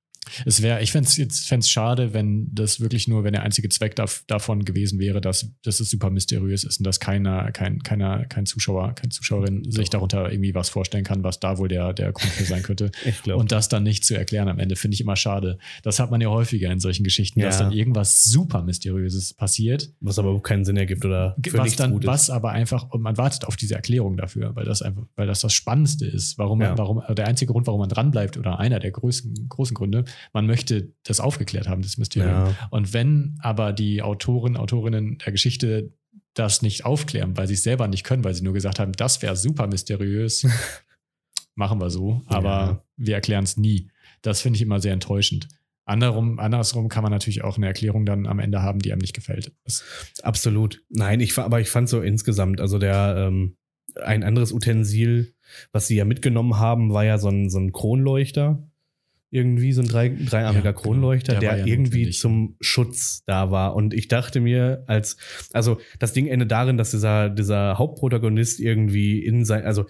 Es 0.45 0.61
wäre, 0.61 0.81
ich 0.81 0.91
fände 0.91 1.07
es 1.09 1.17
jetzt 1.17 1.47
fänd's 1.47 1.69
schade, 1.69 2.13
wenn 2.13 2.53
das 2.53 2.79
wirklich 2.79 3.07
nur, 3.07 3.23
wenn 3.23 3.33
der 3.33 3.43
einzige 3.43 3.69
Zweck 3.69 3.95
dav- 3.95 4.23
davon 4.27 4.63
gewesen 4.65 4.99
wäre, 4.99 5.21
dass, 5.21 5.51
dass 5.63 5.79
es 5.79 5.89
super 5.89 6.09
mysteriös 6.09 6.63
ist 6.63 6.79
und 6.79 6.85
dass 6.85 6.99
keiner, 6.99 7.51
kein, 7.51 7.81
keiner, 7.83 8.25
kein 8.25 8.45
Zuschauer, 8.45 8.93
keine 8.95 9.09
Zuschauerin 9.09 9.69
sich 9.71 9.89
darunter 9.89 10.31
irgendwie 10.31 10.53
was 10.53 10.69
vorstellen 10.69 11.03
kann, 11.03 11.23
was 11.23 11.39
da 11.39 11.57
wohl 11.57 11.67
der, 11.67 11.93
der 11.93 12.11
Grund 12.11 12.31
für 12.31 12.43
sein 12.43 12.63
könnte. 12.63 12.91
Und 13.33 13.51
das 13.51 13.69
dann 13.69 13.83
nicht 13.83 14.05
zu 14.05 14.15
erklären 14.17 14.47
am 14.49 14.59
Ende, 14.59 14.75
finde 14.75 14.95
ich 14.95 15.01
immer 15.01 15.15
schade. 15.15 15.57
Das 15.83 15.99
hat 15.99 16.11
man 16.11 16.21
ja 16.21 16.29
häufiger 16.29 16.71
in 16.71 16.79
solchen 16.79 17.03
Geschichten, 17.03 17.39
dass 17.41 17.57
Ja. 17.59 17.65
dann 17.65 17.73
irgendwas 17.73 18.23
super 18.23 18.61
Mysteriöses 18.63 19.33
passiert, 19.33 19.91
Was 19.99 20.19
aber 20.19 20.39
keinen 20.41 20.65
Sinn 20.65 20.77
ergibt 20.77 21.05
oder 21.05 21.35
was 21.53 21.75
dann, 21.75 22.03
was 22.05 22.29
aber 22.29 22.51
einfach, 22.51 22.89
und 22.91 23.01
man 23.01 23.17
wartet 23.17 23.45
auf 23.45 23.55
diese 23.55 23.75
Erklärung 23.75 24.17
dafür, 24.17 24.55
weil 24.55 24.65
das 24.65 24.81
einfach, 24.81 25.03
weil 25.15 25.27
das 25.27 25.41
das 25.41 25.53
Spannendste 25.53 26.05
ist, 26.05 26.37
warum, 26.37 26.61
Ja. 26.61 26.69
man, 26.69 26.77
warum, 26.77 27.01
der 27.15 27.27
einzige 27.27 27.51
Grund, 27.51 27.67
warum 27.67 27.79
man 27.79 27.89
dranbleibt 27.89 28.37
oder 28.37 28.59
einer 28.59 28.79
der 28.79 28.91
größten, 28.91 29.47
großen 29.49 29.73
Gründe, 29.75 30.05
man 30.33 30.45
möchte 30.45 30.93
das 31.03 31.19
aufgeklärt 31.19 31.67
haben, 31.67 31.81
das 31.81 31.97
Mysterium. 31.97 32.31
Ja. 32.31 32.55
Und 32.71 32.93
wenn 32.93 33.37
aber 33.41 33.73
die 33.73 34.01
Autoren, 34.01 34.57
Autorinnen 34.57 35.17
der 35.17 35.31
Geschichte 35.31 35.93
das 36.33 36.61
nicht 36.61 36.85
aufklären, 36.85 37.35
weil 37.37 37.47
sie 37.47 37.55
es 37.55 37.63
selber 37.63 37.87
nicht 37.87 38.03
können, 38.03 38.23
weil 38.23 38.33
sie 38.33 38.43
nur 38.43 38.53
gesagt 38.53 38.79
haben, 38.79 38.91
das 38.93 39.21
wäre 39.21 39.35
super 39.35 39.67
mysteriös, 39.67 40.45
machen 41.55 41.81
wir 41.81 41.89
so, 41.89 42.21
aber 42.27 42.49
Ja. 42.49 42.83
wir 42.97 43.15
erklären 43.15 43.43
es 43.43 43.57
nie. 43.57 43.89
Das 44.21 44.41
finde 44.41 44.57
ich 44.57 44.61
immer 44.61 44.79
sehr 44.79 44.93
enttäuschend. 44.93 45.47
Andersrum, 45.85 46.39
andersrum 46.39 46.87
kann 46.87 47.01
man 47.01 47.11
natürlich 47.11 47.43
auch 47.43 47.57
eine 47.57 47.65
Erklärung 47.65 48.05
dann 48.05 48.27
am 48.27 48.37
Ende 48.39 48.61
haben, 48.61 48.79
die 48.79 48.91
einem 48.91 49.01
nicht 49.01 49.15
gefällt. 49.15 49.51
Absolut. 50.21 50.83
Nein, 50.89 51.19
ich 51.19 51.35
aber 51.37 51.59
ich 51.61 51.69
fand 51.69 51.89
so 51.89 52.01
insgesamt, 52.01 52.61
also 52.61 52.77
der 52.77 53.15
ähm, 53.17 53.57
ein 53.99 54.23
anderes 54.23 54.51
Utensil, 54.53 55.33
was 55.71 55.87
sie 55.87 55.95
ja 55.95 56.05
mitgenommen 56.05 56.57
haben, 56.59 56.93
war 56.93 57.05
ja 57.05 57.17
so 57.17 57.29
ein, 57.29 57.49
so 57.49 57.57
ein 57.59 57.71
Kronleuchter. 57.71 58.68
Irgendwie 59.31 59.73
so 59.73 59.81
ein 59.81 59.87
drei, 59.87 60.09
dreiarmiger 60.09 60.65
Ja, 60.65 60.71
genau. 60.71 60.81
Kronleuchter, 60.81 61.33
Der 61.33 61.39
der, 61.39 61.49
war 61.51 61.57
ja 61.59 61.65
irgendwie 61.65 61.97
notwendig. 61.99 62.19
zum 62.19 62.55
Schutz 62.61 63.23
da 63.27 63.51
war. 63.51 63.75
Und 63.75 63.93
ich 63.93 64.07
dachte 64.07 64.39
mir, 64.39 64.83
als, 64.87 65.17
also 65.53 65.79
das 65.99 66.13
Ding 66.13 66.27
endet 66.27 66.51
darin, 66.51 66.77
dass 66.77 66.91
dieser, 66.91 67.29
dieser 67.29 67.77
Hauptprotagonist 67.77 68.59
irgendwie 68.59 69.23
in 69.23 69.45
sein, 69.45 69.65
also 69.65 69.85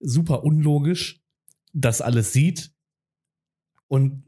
super 0.00 0.44
unlogisch, 0.44 1.20
das 1.72 2.02
alles 2.02 2.32
sieht 2.32 2.70
und 3.88 4.24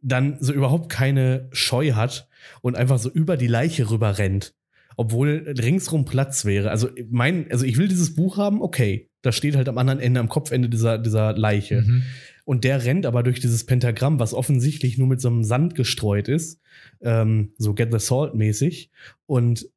dann 0.00 0.36
so 0.40 0.52
überhaupt 0.52 0.90
keine 0.90 1.48
Scheu 1.52 1.92
hat 1.92 2.28
und 2.60 2.76
einfach 2.76 2.98
so 2.98 3.10
über 3.10 3.36
die 3.36 3.48
Leiche 3.48 3.90
rüber 3.90 4.18
rennt, 4.18 4.54
obwohl 4.96 5.54
ringsrum 5.58 6.04
Platz 6.04 6.44
wäre. 6.44 6.70
Also 6.70 6.88
mein, 7.10 7.50
also 7.50 7.64
ich 7.64 7.78
will 7.78 7.88
dieses 7.88 8.14
Buch 8.14 8.36
haben, 8.36 8.62
okay, 8.62 9.10
das 9.22 9.34
steht 9.36 9.56
halt 9.56 9.68
am 9.68 9.78
anderen 9.78 9.98
Ende, 9.98 10.20
am 10.20 10.28
Kopfende 10.28 10.68
dieser, 10.68 10.98
dieser 10.98 11.36
Leiche. 11.36 11.82
Mhm. 11.82 12.02
Und 12.48 12.64
der 12.64 12.82
rennt 12.82 13.04
aber 13.04 13.22
durch 13.22 13.40
dieses 13.40 13.66
Pentagramm, 13.66 14.18
was 14.20 14.32
offensichtlich 14.32 14.96
nur 14.96 15.06
mit 15.06 15.20
so 15.20 15.28
einem 15.28 15.44
Sand 15.44 15.74
gestreut 15.74 16.28
ist, 16.28 16.62
ähm, 17.02 17.52
so 17.58 17.74
Get 17.74 17.92
the 17.92 17.98
Salt 17.98 18.34
mäßig. 18.34 18.90
Und 19.26 19.68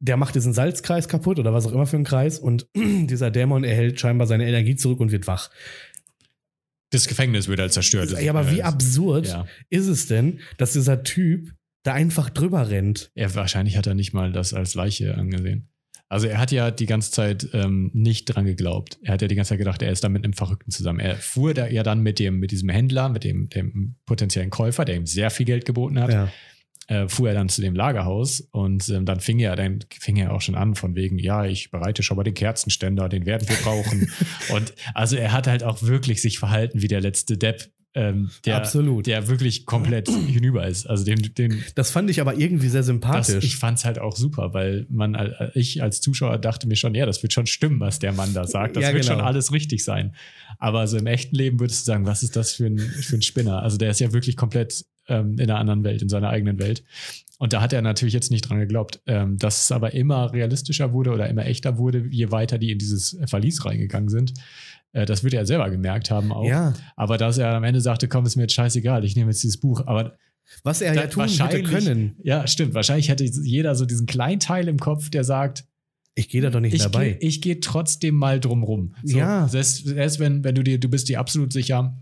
der 0.00 0.16
macht 0.16 0.34
diesen 0.34 0.52
Salzkreis 0.52 1.06
kaputt 1.06 1.38
oder 1.38 1.54
was 1.54 1.64
auch 1.64 1.70
immer 1.70 1.86
für 1.86 1.96
ein 1.98 2.02
Kreis. 2.02 2.40
Und 2.40 2.66
dieser 2.76 3.30
Dämon 3.30 3.62
erhält 3.62 4.00
scheinbar 4.00 4.26
seine 4.26 4.48
Energie 4.48 4.74
zurück 4.74 4.98
und 4.98 5.12
wird 5.12 5.28
wach. 5.28 5.50
Das 6.90 7.06
Gefängnis 7.06 7.46
wird 7.46 7.60
halt 7.60 7.72
zerstört. 7.72 8.20
Ja, 8.20 8.32
aber 8.32 8.50
wie 8.50 8.64
absurd 8.64 9.28
Ja. 9.28 9.46
ist 9.70 9.86
es 9.86 10.08
denn, 10.08 10.40
dass 10.56 10.72
dieser 10.72 11.04
Typ 11.04 11.54
da 11.84 11.92
einfach 11.92 12.30
drüber 12.30 12.68
rennt? 12.68 13.12
Er, 13.14 13.32
wahrscheinlich 13.36 13.76
hat 13.76 13.86
er 13.86 13.94
nicht 13.94 14.12
mal 14.12 14.32
das 14.32 14.54
als 14.54 14.74
Leiche 14.74 15.14
angesehen. 15.16 15.68
Also 16.12 16.26
er 16.26 16.36
hat 16.38 16.52
ja 16.52 16.70
die 16.70 16.84
ganze 16.84 17.10
Zeit 17.10 17.48
ähm, 17.54 17.90
nicht 17.94 18.26
dran 18.26 18.44
geglaubt. 18.44 18.98
Er 19.02 19.14
hat 19.14 19.22
ja 19.22 19.28
die 19.28 19.34
ganze 19.34 19.50
Zeit 19.50 19.58
gedacht, 19.58 19.80
er 19.80 19.90
ist 19.90 20.04
da 20.04 20.10
mit 20.10 20.22
einem 20.24 20.34
Verrückten 20.34 20.70
zusammen. 20.70 21.00
Er 21.00 21.16
fuhr 21.16 21.54
da 21.54 21.66
ja 21.68 21.82
dann 21.82 22.02
mit 22.02 22.18
dem, 22.18 22.38
mit 22.38 22.50
diesem 22.50 22.68
Händler, 22.68 23.08
mit 23.08 23.24
dem, 23.24 23.48
dem 23.48 23.94
potenziellen 24.04 24.50
Käufer, 24.50 24.84
der 24.84 24.96
ihm 24.96 25.06
sehr 25.06 25.30
viel 25.30 25.46
Geld 25.46 25.64
geboten 25.64 25.98
hat, 25.98 26.12
Ja. 26.12 26.28
äh, 26.88 27.08
fuhr 27.08 27.28
er 27.28 27.34
dann 27.34 27.48
zu 27.48 27.62
dem 27.62 27.74
Lagerhaus 27.74 28.40
und 28.52 28.86
ähm, 28.90 29.06
dann 29.06 29.20
fing 29.20 29.38
er, 29.38 29.56
dann 29.56 29.78
fing 29.90 30.16
er 30.16 30.34
auch 30.34 30.42
schon 30.42 30.54
an 30.54 30.74
von 30.74 30.94
wegen, 30.94 31.18
ja, 31.18 31.46
ich 31.46 31.70
bereite 31.70 32.02
schon 32.02 32.18
mal 32.18 32.24
den 32.24 32.34
Kerzenständer, 32.34 33.08
den 33.08 33.24
werden 33.24 33.48
wir 33.48 33.56
brauchen. 33.56 34.12
und 34.54 34.74
also 34.92 35.16
er 35.16 35.32
hat 35.32 35.46
halt 35.46 35.62
auch 35.64 35.82
wirklich 35.82 36.20
sich 36.20 36.38
verhalten 36.38 36.82
wie 36.82 36.88
der 36.88 37.00
letzte 37.00 37.38
Depp, 37.38 37.70
ähm, 37.94 38.30
der, 38.46 38.56
Absolut. 38.56 39.06
der 39.06 39.28
wirklich 39.28 39.66
komplett 39.66 40.08
hinüber 40.26 40.66
ist. 40.66 40.86
Also 40.86 41.04
den, 41.04 41.34
den 41.34 41.62
Das 41.74 41.90
fand 41.90 42.08
ich 42.08 42.20
aber 42.20 42.38
irgendwie 42.38 42.68
sehr 42.68 42.80
das, 42.80 42.86
sympathisch. 42.86 43.44
ich 43.44 43.56
fand 43.56 43.78
es 43.78 43.84
halt 43.84 43.98
auch 43.98 44.16
super, 44.16 44.54
weil 44.54 44.86
man, 44.88 45.14
äh, 45.14 45.50
ich 45.54 45.82
als 45.82 46.00
Zuschauer 46.00 46.38
dachte 46.38 46.66
mir 46.66 46.76
schon, 46.76 46.94
ja, 46.94 47.04
das 47.04 47.22
wird 47.22 47.32
schon 47.32 47.46
stimmen, 47.46 47.80
was 47.80 47.98
der 47.98 48.12
Mann 48.12 48.32
da 48.32 48.46
sagt. 48.46 48.76
Das 48.76 48.82
Ja, 48.84 48.92
wird 48.94 49.02
genau. 49.04 49.16
schon 49.16 49.24
alles 49.24 49.52
richtig 49.52 49.84
sein. 49.84 50.14
Aber 50.58 50.86
so 50.86 50.96
im 50.96 51.06
echten 51.06 51.36
Leben 51.36 51.60
würdest 51.60 51.82
du 51.82 51.92
sagen, 51.92 52.06
was 52.06 52.22
ist 52.22 52.36
das 52.36 52.52
für 52.54 52.66
ein, 52.66 52.78
für 52.78 53.16
ein 53.16 53.22
Spinner? 53.22 53.62
Also 53.62 53.76
der 53.76 53.90
ist 53.90 54.00
ja 54.00 54.12
wirklich 54.12 54.36
komplett 54.36 54.84
ähm, 55.08 55.32
in 55.38 55.50
einer 55.50 55.58
anderen 55.58 55.84
Welt, 55.84 56.00
in 56.00 56.08
seiner 56.08 56.30
eigenen 56.30 56.58
Welt. 56.58 56.84
Und 57.38 57.52
da 57.52 57.60
hat 57.60 57.72
er 57.72 57.82
natürlich 57.82 58.14
jetzt 58.14 58.30
nicht 58.30 58.48
dran 58.48 58.60
geglaubt. 58.60 59.00
Ähm, 59.06 59.36
dass 59.36 59.64
es 59.64 59.72
aber 59.72 59.94
immer 59.94 60.32
realistischer 60.32 60.92
wurde 60.92 61.10
oder 61.10 61.28
immer 61.28 61.44
echter 61.44 61.76
wurde, 61.76 62.06
je 62.08 62.30
weiter 62.30 62.56
die 62.56 62.70
in 62.70 62.78
dieses 62.78 63.18
Verlies 63.26 63.64
reingegangen 63.64 64.08
sind. 64.08 64.32
Äh, 64.92 65.06
das 65.06 65.24
wird 65.24 65.34
er 65.34 65.46
selber 65.46 65.70
gemerkt 65.70 66.10
haben 66.10 66.32
auch. 66.32 66.44
ja, 66.46 66.74
Aber 66.96 67.18
dass 67.18 67.38
er 67.38 67.54
am 67.54 67.64
Ende 67.64 67.80
sagte, 67.80 68.08
komm, 68.08 68.26
ist 68.26 68.36
mir 68.36 68.42
jetzt 68.42 68.54
scheißegal, 68.54 69.04
ich 69.04 69.16
nehme 69.16 69.30
jetzt 69.30 69.42
dieses 69.42 69.58
Buch. 69.58 69.86
Aber 69.86 70.16
was 70.64 70.80
er 70.82 70.94
ja 70.94 71.06
tun 71.06 71.28
hätte 71.28 71.62
können. 71.62 72.16
ja, 72.22 72.46
stimmt. 72.46 72.74
Wahrscheinlich 72.74 73.08
hätte 73.08 73.24
jeder 73.24 73.74
so 73.74 73.86
diesen 73.86 74.06
kleinen 74.06 74.40
Teil 74.40 74.68
im 74.68 74.78
Kopf, 74.78 75.08
der 75.08 75.24
sagt, 75.24 75.64
Ich 76.14 76.28
gehe 76.28 76.42
da 76.42 76.50
doch 76.50 76.60
nicht 76.60 76.74
ich 76.74 76.82
dabei. 76.82 77.10
gehe 77.12 77.28
ich 77.28 77.40
geh 77.40 77.54
trotzdem 77.60 78.16
mal 78.16 78.38
drum 78.40 78.62
rum. 78.64 78.94
So, 79.02 79.18
Ja. 79.18 79.48
Selbst, 79.48 79.86
selbst 79.86 80.18
wenn, 80.18 80.44
wenn 80.44 80.54
du 80.54 80.62
dir, 80.62 80.78
du 80.78 80.88
bist 80.88 81.08
dir 81.08 81.20
absolut 81.20 81.52
sicher, 81.52 81.96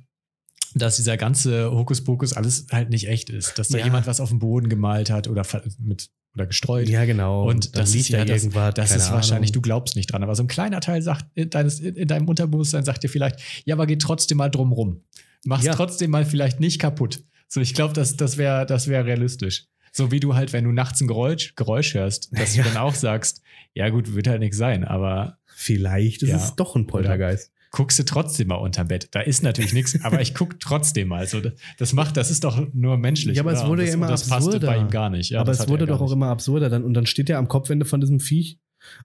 dass 0.75 0.97
dieser 0.97 1.17
ganze 1.17 1.71
Hokuspokus 1.71 2.33
alles 2.33 2.67
halt 2.73 2.91
nicht 2.91 3.09
echt 3.09 3.29
ist. 3.31 3.59
Dass 3.59 3.69
da 3.69 3.79
Ja. 3.79 3.85
jemand 3.85 4.07
was 4.07 4.21
auf 4.21 4.31
dem 4.31 4.39
Boden 4.41 4.69
gemalt 4.69 5.11
hat 5.11 5.29
oder 5.29 5.45
mit 5.79 6.09
oder 6.35 6.47
gestreut. 6.47 6.89
ja, 6.89 7.05
genau. 7.05 7.49
Und 7.49 7.77
das 7.77 7.93
liegt 7.93 8.05
ist 8.07 8.09
ja 8.11 8.25
das- 8.25 8.43
irgendwas. 8.45 8.75
Das 8.75 8.95
ist 8.95 9.11
wahrscheinlich, 9.11 9.51
Ahnung. 9.51 9.53
du 9.55 9.61
glaubst 9.63 9.97
nicht 9.97 10.13
dran, 10.13 10.23
aber 10.23 10.35
so 10.35 10.43
ein 10.45 10.49
kleiner 10.49 10.81
Teil 10.81 11.03
sagt 11.03 11.27
in, 11.35 11.51
deines, 11.51 11.81
in 11.81 12.07
deinem 12.09 12.29
Unterbewusstsein 12.29 12.85
sagt 12.85 13.03
dir 13.03 13.09
vielleicht, 13.09 13.41
ja, 13.65 13.75
aber 13.75 13.87
geh 13.87 13.97
trotzdem 13.97 14.39
mal 14.39 14.49
drum 14.49 14.73
rum. 14.73 15.03
Mach's 15.45 15.65
Ja. 15.65 15.75
trotzdem 15.75 16.11
mal 16.11 16.25
vielleicht 16.25 16.61
nicht 16.61 16.79
kaputt. 16.81 17.25
So, 17.49 17.61
ich 17.61 17.75
glaube, 17.75 17.95
das, 17.95 18.17
das 18.17 18.37
wäre 18.37 18.65
das 18.67 18.87
wär 18.89 19.05
realistisch. 19.07 19.65
So 19.93 20.13
wie 20.13 20.21
du 20.21 20.35
halt, 20.37 20.53
wenn 20.53 20.65
du 20.65 20.71
nachts 20.71 21.01
ein 21.01 21.09
Geräusch, 21.09 21.55
Geräusch 21.57 21.95
hörst, 21.95 22.29
dass 22.39 22.55
Ja. 22.57 22.63
du 22.63 22.69
dann 22.69 22.79
auch 22.79 22.95
sagst, 22.95 23.43
ja 23.75 23.89
gut, 23.89 24.15
wird 24.15 24.29
halt 24.29 24.41
nichts 24.41 24.57
sein, 24.57 24.85
aber 24.85 25.37
Vielleicht 25.63 26.23
ist 26.23 26.31
Ja. 26.31 26.37
es 26.37 26.55
doch 26.57 26.75
ein 26.75 26.87
Poltergeist. 26.87 27.53
Guckst 27.71 27.99
du 27.99 28.05
trotzdem 28.05 28.49
mal 28.49 28.57
unterm 28.57 28.89
Bett. 28.89 29.09
Da 29.13 29.21
ist 29.21 29.43
natürlich 29.43 29.73
nichts, 29.73 29.97
aber 30.03 30.21
ich 30.21 30.35
guck 30.35 30.59
trotzdem 30.61 31.09
mal. 31.09 31.27
So, 31.27 31.41
das 31.79 31.93
macht, 31.93 32.17
das 32.17 32.31
ist 32.31 32.45
doch 32.45 32.67
nur 32.73 32.97
menschlich. 32.99 33.37
Ja, 33.37 33.43
aber 33.43 33.53
es 33.53 33.65
wurde 33.65 33.73
Und 33.73 33.79
ja 33.81 33.85
das, 33.87 33.95
immer 33.95 34.07
und 34.07 34.13
das 34.13 34.29
passte 34.29 34.47
absurder. 34.57 34.67
bei 34.67 34.79
ihm 34.79 34.91
gar 34.91 35.11
nicht. 35.11 35.31
Ja, 35.31 35.41
aber 35.41 35.53
das 35.53 35.61
es 35.61 35.69
wurde 35.69 35.87
doch 35.87 36.01
auch 36.01 36.07
nicht. 36.07 36.13
immer 36.15 36.29
absurder 36.29 36.69
dann 36.69 36.85
und 36.85 36.95
dann 36.95 37.07
steht 37.07 37.31
er 37.31 37.39
am 37.39 37.49
Kopfende 37.49 37.85
von 37.87 38.01
diesem 38.01 38.19
Viech 38.21 38.59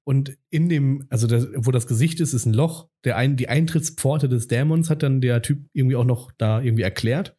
und 0.04 0.38
in 0.50 0.70
dem, 0.70 1.06
also 1.10 1.28
das, 1.28 1.48
wo 1.58 1.72
das 1.72 1.86
Gesicht 1.86 2.20
ist, 2.22 2.34
ist 2.34 2.46
ein 2.46 2.54
Loch. 2.54 2.88
Der 3.04 3.18
ein, 3.18 3.36
die 3.36 3.50
Eintrittspforte 3.50 4.30
des 4.30 4.48
Dämons 4.48 4.90
hat 4.90 5.04
dann 5.04 5.22
der 5.22 5.42
Typ 5.42 5.66
irgendwie 5.74 5.98
auch 5.98 6.06
noch 6.06 6.32
da 6.38 6.62
irgendwie 6.62 6.84
erklärt 6.84 7.36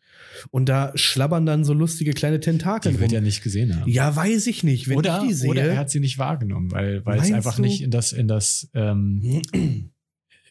und 0.51 0.69
da 0.69 0.93
schlabbern 0.95 1.47
dann 1.47 1.65
so 1.65 1.73
lustige 1.73 2.13
kleine 2.13 2.39
Tentakel 2.41 2.93
Die 2.93 3.01
wird 3.01 3.11
rum. 3.11 3.15
ja 3.15 3.21
nicht 3.21 3.43
gesehen 3.43 3.81
haben. 3.81 3.91
Ja, 3.91 4.15
weiß 4.15 4.47
ich 4.49 4.63
nicht. 4.65 4.87
Wenn 4.89 4.99
oder, 4.99 5.23
ich 5.23 5.29
die 5.29 5.35
sehe, 5.35 5.51
oder 5.51 5.63
er 5.63 5.79
hat 5.79 5.91
sie 5.91 6.01
nicht 6.01 6.19
wahrgenommen, 6.19 6.71
weil, 6.73 7.05
weil 7.07 7.19
es 7.21 7.33
einfach 7.33 7.57
du? 7.57 7.63
nicht 7.63 7.83
in 7.83 7.91
das, 7.91 8.13
in 8.13 8.29
das, 8.29 8.69
ähm, 8.75 9.43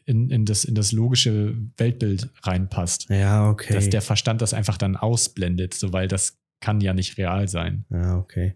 in, 0.06 0.30
in 0.30 0.46
das, 0.46 0.66
in 0.66 0.76
das 0.76 0.92
logische 0.92 1.56
Weltbild 1.78 2.30
reinpasst. 2.44 3.10
ja, 3.10 3.50
okay. 3.50 3.74
Dass 3.74 3.90
der 3.90 4.02
Verstand 4.02 4.42
das 4.42 4.54
einfach 4.54 4.78
dann 4.78 4.96
ausblendet, 4.96 5.74
so 5.74 5.94
weil 5.94 6.08
das 6.08 6.38
kann 6.62 6.82
ja 6.82 6.94
nicht 6.94 7.18
real 7.18 7.48
sein. 7.48 7.86
ja, 7.90 8.18
okay. 8.18 8.56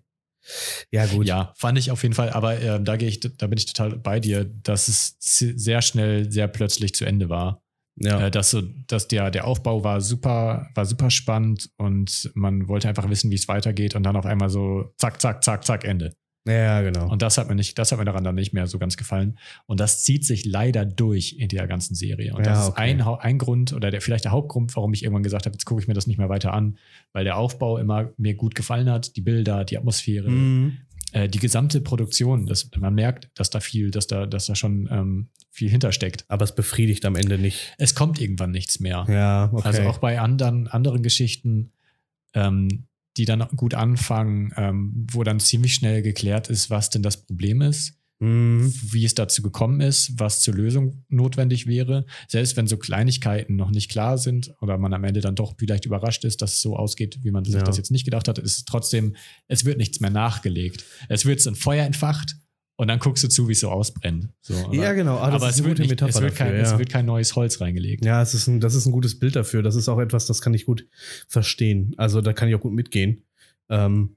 Ja, 0.91 1.05
gut. 1.05 1.27
Ja, 1.27 1.53
fand 1.57 1.77
ich 1.77 1.91
auf 1.91 2.01
jeden 2.01 2.15
Fall, 2.15 2.29
aber 2.29 2.59
ähm, 2.59 2.85
da 2.85 2.95
gehe 2.95 3.09
ich, 3.09 3.19
da 3.19 3.47
bin 3.47 3.57
ich 3.57 3.65
total 3.65 3.97
bei 3.97 4.19
dir, 4.19 4.45
dass 4.45 4.87
es 4.87 5.17
sehr 5.19 5.81
schnell, 5.81 6.31
sehr 6.31 6.47
plötzlich 6.47 6.95
zu 6.95 7.05
Ende 7.05 7.29
war. 7.29 7.61
Ja. 7.97 8.27
Äh, 8.27 8.31
dass 8.31 8.51
so, 8.51 8.61
dass 8.87 9.07
der, 9.07 9.29
der 9.29 9.45
Aufbau 9.45 9.83
war 9.83 10.01
super, 10.01 10.69
war 10.73 10.85
super 10.85 11.09
spannend 11.09 11.69
und 11.77 12.31
man 12.33 12.67
wollte 12.67 12.87
einfach 12.87 13.09
wissen, 13.09 13.29
wie 13.29 13.35
es 13.35 13.47
weitergeht 13.47 13.95
und 13.95 14.03
dann 14.03 14.15
auf 14.15 14.25
einmal 14.25 14.49
so 14.49 14.93
zack, 14.97 15.21
zack, 15.21 15.43
zack, 15.43 15.65
zack, 15.65 15.83
Ende. 15.83 16.13
Ja, 16.49 16.81
genau. 16.81 17.09
Und 17.09 17.21
das 17.21 17.37
hat 17.37 17.47
mir 17.47 17.55
nicht, 17.55 17.77
das 17.77 17.91
hat 17.91 17.99
mir 17.99 18.05
daran 18.05 18.23
dann 18.23 18.35
nicht 18.35 18.53
mehr 18.53 18.67
so 18.67 18.79
ganz 18.79 18.97
gefallen. 18.97 19.37
Und 19.65 19.79
das 19.79 20.03
zieht 20.03 20.25
sich 20.25 20.45
leider 20.45 20.85
durch 20.85 21.35
in 21.37 21.47
der 21.49 21.67
ganzen 21.67 21.95
Serie. 21.95 22.33
Und 22.33 22.45
Ja, 22.45 22.51
das 22.53 22.63
ist 22.63 22.69
okay. 22.69 22.81
ein, 22.81 23.01
ein 23.01 23.37
Grund 23.37 23.73
oder 23.73 23.91
der, 23.91 24.01
vielleicht 24.01 24.25
der 24.25 24.31
Hauptgrund, 24.31 24.75
warum 24.75 24.93
ich 24.93 25.03
irgendwann 25.03 25.23
gesagt 25.23 25.45
habe, 25.45 25.53
jetzt 25.53 25.65
gucke 25.65 25.81
ich 25.81 25.87
mir 25.87 25.93
das 25.93 26.07
nicht 26.07 26.17
mehr 26.17 26.29
weiter 26.29 26.53
an, 26.53 26.77
weil 27.13 27.23
der 27.23 27.37
Aufbau 27.37 27.77
immer 27.77 28.11
mir 28.17 28.35
gut 28.35 28.55
gefallen 28.55 28.89
hat, 28.89 29.15
die 29.15 29.21
Bilder, 29.21 29.63
die 29.65 29.77
Atmosphäre, 29.77 30.29
Mhm. 30.29 30.77
äh, 31.11 31.27
die 31.29 31.39
gesamte 31.39 31.81
Produktion. 31.81 32.45
Das, 32.45 32.69
man 32.79 32.93
merkt, 32.95 33.29
dass 33.35 33.49
da 33.49 33.59
viel, 33.59 33.91
dass 33.91 34.07
da, 34.07 34.25
dass 34.25 34.45
da 34.47 34.55
schon 34.55 34.87
ähm, 34.91 35.29
viel 35.49 35.69
hintersteckt. 35.69 36.25
Aber 36.27 36.43
es 36.45 36.53
befriedigt 36.55 37.05
am 37.05 37.15
Ende 37.15 37.37
nicht. 37.37 37.73
Es 37.77 37.95
kommt 37.95 38.19
irgendwann 38.21 38.51
nichts 38.51 38.79
mehr. 38.79 39.05
Ja, 39.09 39.49
okay. 39.51 39.67
Also 39.67 39.81
auch 39.83 39.97
bei 39.97 40.19
anderen, 40.19 40.67
anderen 40.67 41.03
Geschichten, 41.03 41.71
ähm, 42.33 42.85
die 43.17 43.25
dann 43.25 43.45
gut 43.55 43.73
anfangen, 43.73 44.53
ähm, 44.55 45.07
wo 45.11 45.23
dann 45.23 45.39
ziemlich 45.39 45.73
schnell 45.73 46.01
geklärt 46.01 46.49
ist, 46.49 46.69
was 46.69 46.89
denn 46.89 47.01
das 47.03 47.17
Problem 47.25 47.61
ist, 47.61 47.95
Mhm. 48.21 48.73
wie 48.91 49.05
es 49.05 49.15
dazu 49.15 49.41
gekommen 49.41 49.79
ist, 49.79 50.11
was 50.19 50.41
zur 50.41 50.53
Lösung 50.53 51.05
notwendig 51.07 51.67
wäre. 51.67 52.05
Selbst 52.27 52.57
wenn 52.57 52.67
so 52.67 52.75
Kleinigkeiten 52.75 53.55
noch 53.55 53.71
nicht 53.71 53.89
klar 53.89 54.17
sind 54.17 54.53
oder 54.59 54.77
man 54.77 54.93
am 54.93 55.05
Ende 55.05 55.21
dann 55.21 55.35
doch 55.35 55.55
vielleicht 55.57 55.85
überrascht 55.85 56.25
ist, 56.25 56.41
dass 56.41 56.55
es 56.55 56.61
so 56.61 56.75
ausgeht, 56.75 57.19
wie 57.23 57.31
man 57.31 57.45
sich 57.45 57.55
Ja. 57.55 57.61
das 57.63 57.77
jetzt 57.77 57.91
nicht 57.91 58.03
gedacht 58.03 58.27
hat, 58.27 58.37
ist 58.37 58.57
es 58.57 58.65
trotzdem, 58.65 59.15
es 59.47 59.63
wird 59.63 59.77
nichts 59.77 60.01
mehr 60.01 60.09
nachgelegt. 60.09 60.83
Es 61.07 61.25
wird 61.25 61.45
ein 61.47 61.55
Feuer 61.55 61.85
entfacht 61.85 62.35
und 62.79 62.87
dann 62.87 62.99
guckst 62.99 63.25
du 63.25 63.27
zu, 63.27 63.49
wie 63.49 63.51
es 63.51 63.59
so 63.59 63.69
ausbrennt. 63.69 64.29
So, 64.39 64.55
aber, 64.55 64.73
Ja, 64.73 64.93
genau. 64.93 65.17
Ah, 65.17 65.31
das 65.31 65.41
aber 65.41 65.49
es, 65.49 65.61
wird 65.65 65.79
nicht, 65.79 66.01
es, 66.01 66.21
wird 66.21 66.33
kein, 66.33 66.47
dafür, 66.47 66.63
es 66.63 66.71
ja. 66.71 66.79
wird 66.79 66.87
kein 66.87 67.05
neues 67.05 67.35
Holz 67.35 67.59
reingelegt. 67.59 68.05
Ja, 68.05 68.21
es 68.21 68.33
ist 68.33 68.47
ein, 68.47 68.61
das 68.61 68.73
ist 68.73 68.85
ein 68.85 68.93
gutes 68.93 69.19
Bild 69.19 69.35
dafür. 69.35 69.61
Das 69.61 69.75
ist 69.75 69.89
auch 69.89 69.99
etwas, 69.99 70.27
das 70.27 70.41
kann 70.41 70.53
ich 70.53 70.65
gut 70.65 70.87
verstehen. 71.27 71.93
Also 71.97 72.21
da 72.21 72.31
kann 72.31 72.47
ich 72.47 72.55
auch 72.55 72.61
gut 72.61 72.71
mitgehen. 72.71 73.25
Ähm, 73.67 74.15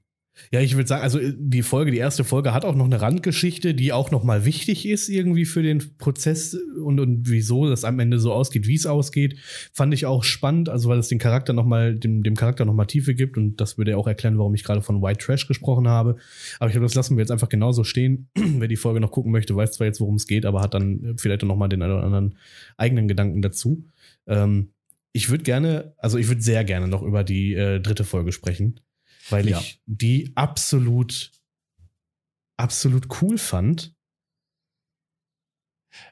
ja, 0.51 0.61
ich 0.61 0.75
würde 0.75 0.87
sagen, 0.87 1.03
also 1.03 1.19
die 1.21 1.61
Folge, 1.61 1.91
die 1.91 1.97
erste 1.97 2.23
Folge 2.23 2.53
hat 2.53 2.65
auch 2.65 2.75
noch 2.75 2.85
eine 2.85 3.01
Randgeschichte, 3.01 3.75
die 3.75 3.93
auch 3.93 4.11
noch 4.11 4.23
mal 4.23 4.45
wichtig 4.45 4.87
ist 4.87 5.07
irgendwie 5.09 5.45
für 5.45 5.61
den 5.61 5.97
Prozess 5.97 6.55
und, 6.55 6.99
und 6.99 7.29
wieso 7.29 7.69
das 7.69 7.83
am 7.83 7.99
Ende 7.99 8.19
so 8.19 8.33
ausgeht, 8.33 8.67
wie 8.67 8.75
es 8.75 8.85
ausgeht. 8.85 9.37
Fand 9.73 9.93
ich 9.93 10.05
auch 10.05 10.23
spannend, 10.23 10.69
also 10.69 10.89
weil 10.89 10.97
es 10.97 11.07
den 11.07 11.19
Charakter 11.19 11.53
noch 11.53 11.65
mal, 11.65 11.95
dem, 11.95 12.23
dem 12.23 12.35
Charakter 12.35 12.65
noch 12.65 12.73
mal 12.73 12.85
Tiefe 12.85 13.13
gibt 13.13 13.37
und 13.37 13.57
das 13.61 13.77
würde 13.77 13.91
ja 13.91 13.97
auch 13.97 14.07
erklären, 14.07 14.37
warum 14.39 14.55
ich 14.55 14.63
gerade 14.63 14.81
von 14.81 15.01
White 15.01 15.23
Trash 15.23 15.47
gesprochen 15.47 15.87
habe. 15.87 16.17
Aber 16.59 16.67
ich 16.67 16.73
glaube, 16.73 16.85
das 16.85 16.95
lassen 16.95 17.15
wir 17.15 17.21
jetzt 17.21 17.31
einfach 17.31 17.49
genauso 17.49 17.83
stehen. 17.83 18.29
Wer 18.35 18.67
die 18.67 18.75
Folge 18.75 18.99
noch 18.99 19.11
gucken 19.11 19.31
möchte, 19.31 19.55
weiß 19.55 19.73
zwar 19.73 19.87
jetzt, 19.87 20.01
worum 20.01 20.15
es 20.15 20.25
geht, 20.25 20.45
aber 20.45 20.61
hat 20.61 20.73
dann 20.73 21.03
äh, 21.03 21.13
vielleicht 21.17 21.43
noch 21.43 21.55
mal 21.55 21.67
den 21.67 21.83
einen 21.83 21.93
oder 21.93 22.03
anderen 22.03 22.37
eigenen 22.77 23.07
Gedanken 23.07 23.41
dazu. 23.41 23.85
Ähm, 24.25 24.69
ich 25.11 25.29
würde 25.29 25.43
gerne, 25.43 25.93
also 25.97 26.17
ich 26.17 26.27
würde 26.27 26.41
sehr 26.41 26.63
gerne 26.63 26.87
noch 26.87 27.03
über 27.03 27.23
die 27.23 27.53
äh, 27.53 27.79
dritte 27.79 28.03
Folge 28.03 28.31
sprechen, 28.31 28.79
weil 29.29 29.47
Ja. 29.49 29.59
ich 29.59 29.81
die 29.85 30.31
absolut, 30.35 31.31
absolut 32.57 33.07
cool 33.21 33.37
fand. 33.37 33.95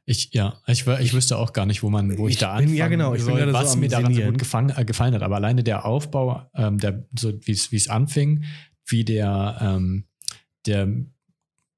Ich, 0.06 0.32
ja, 0.34 0.60
ich, 0.67 0.86
ich 0.86 1.13
wüsste 1.13 1.38
auch 1.38 1.54
gar 1.54 1.65
nicht, 1.65 1.82
wo 1.82 1.89
man, 1.89 2.15
wo 2.17 2.28
ich, 2.28 2.36
Ich 2.36 2.39
da 2.39 2.50
bin- 2.56 2.63
anfangen 2.65 2.78
ja, 2.78 2.88
genau, 2.88 3.15
ich 3.15 3.24
soll, 3.24 3.47
so 3.47 3.54
was 3.54 3.74
am 3.74 3.80
mir 3.80 3.89
daran 3.89 4.13
so 4.13 4.21
gut 4.21 4.38
gefallen, 4.38 4.71
äh, 4.76 4.86
gefallen 4.86 5.15
hat. 5.15 5.24
Aber 5.24 5.38
alleine 5.38 5.63
der 5.63 5.86
Aufbau, 5.86 6.47
ähm, 6.54 6.78
der, 6.78 7.08
so 7.17 7.34
wie 7.47 7.52
es 7.52 7.71
wie 7.71 7.78
es 7.78 7.88
anfing, 7.88 8.43
wie 8.86 9.04
der, 9.04 9.58
ähm, 9.60 10.06
der 10.67 10.88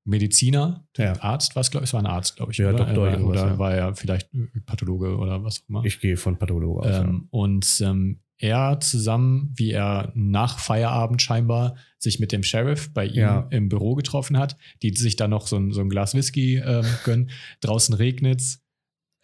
Mediziner, 0.03 0.85
der 0.97 1.13
Ja. 1.15 1.21
Arzt, 1.23 1.55
was 1.55 1.71
glaube 1.71 1.85
ich, 1.85 1.89
es 1.91 1.93
war 1.93 2.01
ein 2.01 2.05
Arzt, 2.05 2.35
glaube 2.35 2.51
ich, 2.51 2.57
Ja, 2.57 2.69
oder? 2.69 2.79
Doktor 2.79 2.93
Er 2.93 2.97
war, 3.01 3.11
irgendwas, 3.13 3.41
oder 3.41 3.51
ja. 3.51 3.57
war 3.59 3.73
er 3.73 3.95
vielleicht 3.95 4.29
Pathologe 4.65 5.15
oder 5.17 5.41
was 5.45 5.61
auch 5.63 5.69
immer. 5.69 5.85
Ich 5.85 6.01
gehe 6.01 6.17
von 6.17 6.37
Pathologe 6.37 6.81
aus. 6.81 6.97
Ähm, 7.05 7.27
und 7.31 7.79
ähm, 7.81 8.19
er 8.37 8.79
zusammen, 8.79 9.53
wie 9.55 9.71
er 9.71 10.11
nach 10.15 10.59
Feierabend 10.59 11.21
scheinbar 11.21 11.75
sich 11.99 12.19
mit 12.19 12.31
dem 12.31 12.43
Sheriff 12.43 12.93
bei 12.93 13.05
ihm 13.05 13.15
Ja. 13.21 13.47
im 13.51 13.69
Büro 13.69 13.95
getroffen 13.95 14.37
hat, 14.37 14.57
die 14.81 14.93
sich 14.95 15.15
dann 15.15 15.29
noch 15.29 15.47
so 15.47 15.57
ein, 15.57 15.71
so 15.71 15.81
ein 15.81 15.89
Glas 15.89 16.13
Whisky 16.15 16.57
ähm, 16.57 16.85
gönnen. 17.05 17.29
Draußen 17.61 17.93
regnet's. 17.95 18.59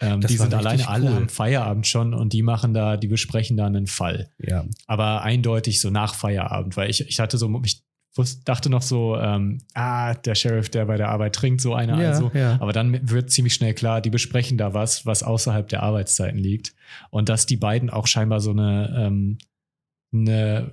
Ähm, 0.02 0.22
die 0.22 0.38
sind 0.38 0.54
alleine 0.54 0.88
alle 0.88 1.10
cool. 1.12 1.18
am 1.18 1.28
Feierabend 1.30 1.86
schon 1.86 2.14
und 2.14 2.32
die 2.32 2.42
machen 2.42 2.74
da, 2.74 2.96
die 2.96 3.08
besprechen 3.10 3.58
da 3.58 3.66
einen 3.66 3.88
Fall. 3.88 4.30
ja. 4.38 4.64
Aber 4.88 5.24
eindeutig 5.24 5.82
so 5.82 5.90
nach 5.90 6.16
Feierabend, 6.16 6.78
weil 6.78 6.90
ich, 6.90 7.02
ich 7.06 7.20
hatte 7.20 7.38
so, 7.38 7.62
ich 7.66 7.84
wus- 8.20 8.44
dachte 8.44 8.70
noch 8.70 8.82
so, 8.82 9.18
ähm, 9.18 9.60
ah, 9.74 10.14
der 10.14 10.36
Sheriff, 10.36 10.70
der 10.70 10.86
bei 10.86 10.98
der 10.98 11.10
Arbeit 11.10 11.36
trinkt, 11.36 11.62
so 11.62 11.74
einer. 11.74 12.02
Ja, 12.02 12.10
also. 12.10 12.32
ja. 12.34 12.58
Aber 12.62 12.74
dann 12.74 13.10
wird 13.10 13.32
ziemlich 13.32 13.54
schnell 13.54 13.74
klar, 13.74 14.02
die 14.02 14.10
besprechen 14.10 14.58
da 14.58 14.74
was, 14.74 15.06
was 15.06 15.24
außerhalb 15.24 15.68
der 15.68 15.84
Arbeitszeiten 15.84 16.40
liegt. 16.40 16.74
Und 17.10 17.30
dass 17.30 17.46
die 17.46 17.58
beiden 17.58 17.90
auch 17.90 18.08
scheinbar 18.08 18.40
so 18.42 18.52
eine, 18.52 18.94
ähm, 18.98 19.38
eine, 20.14 20.72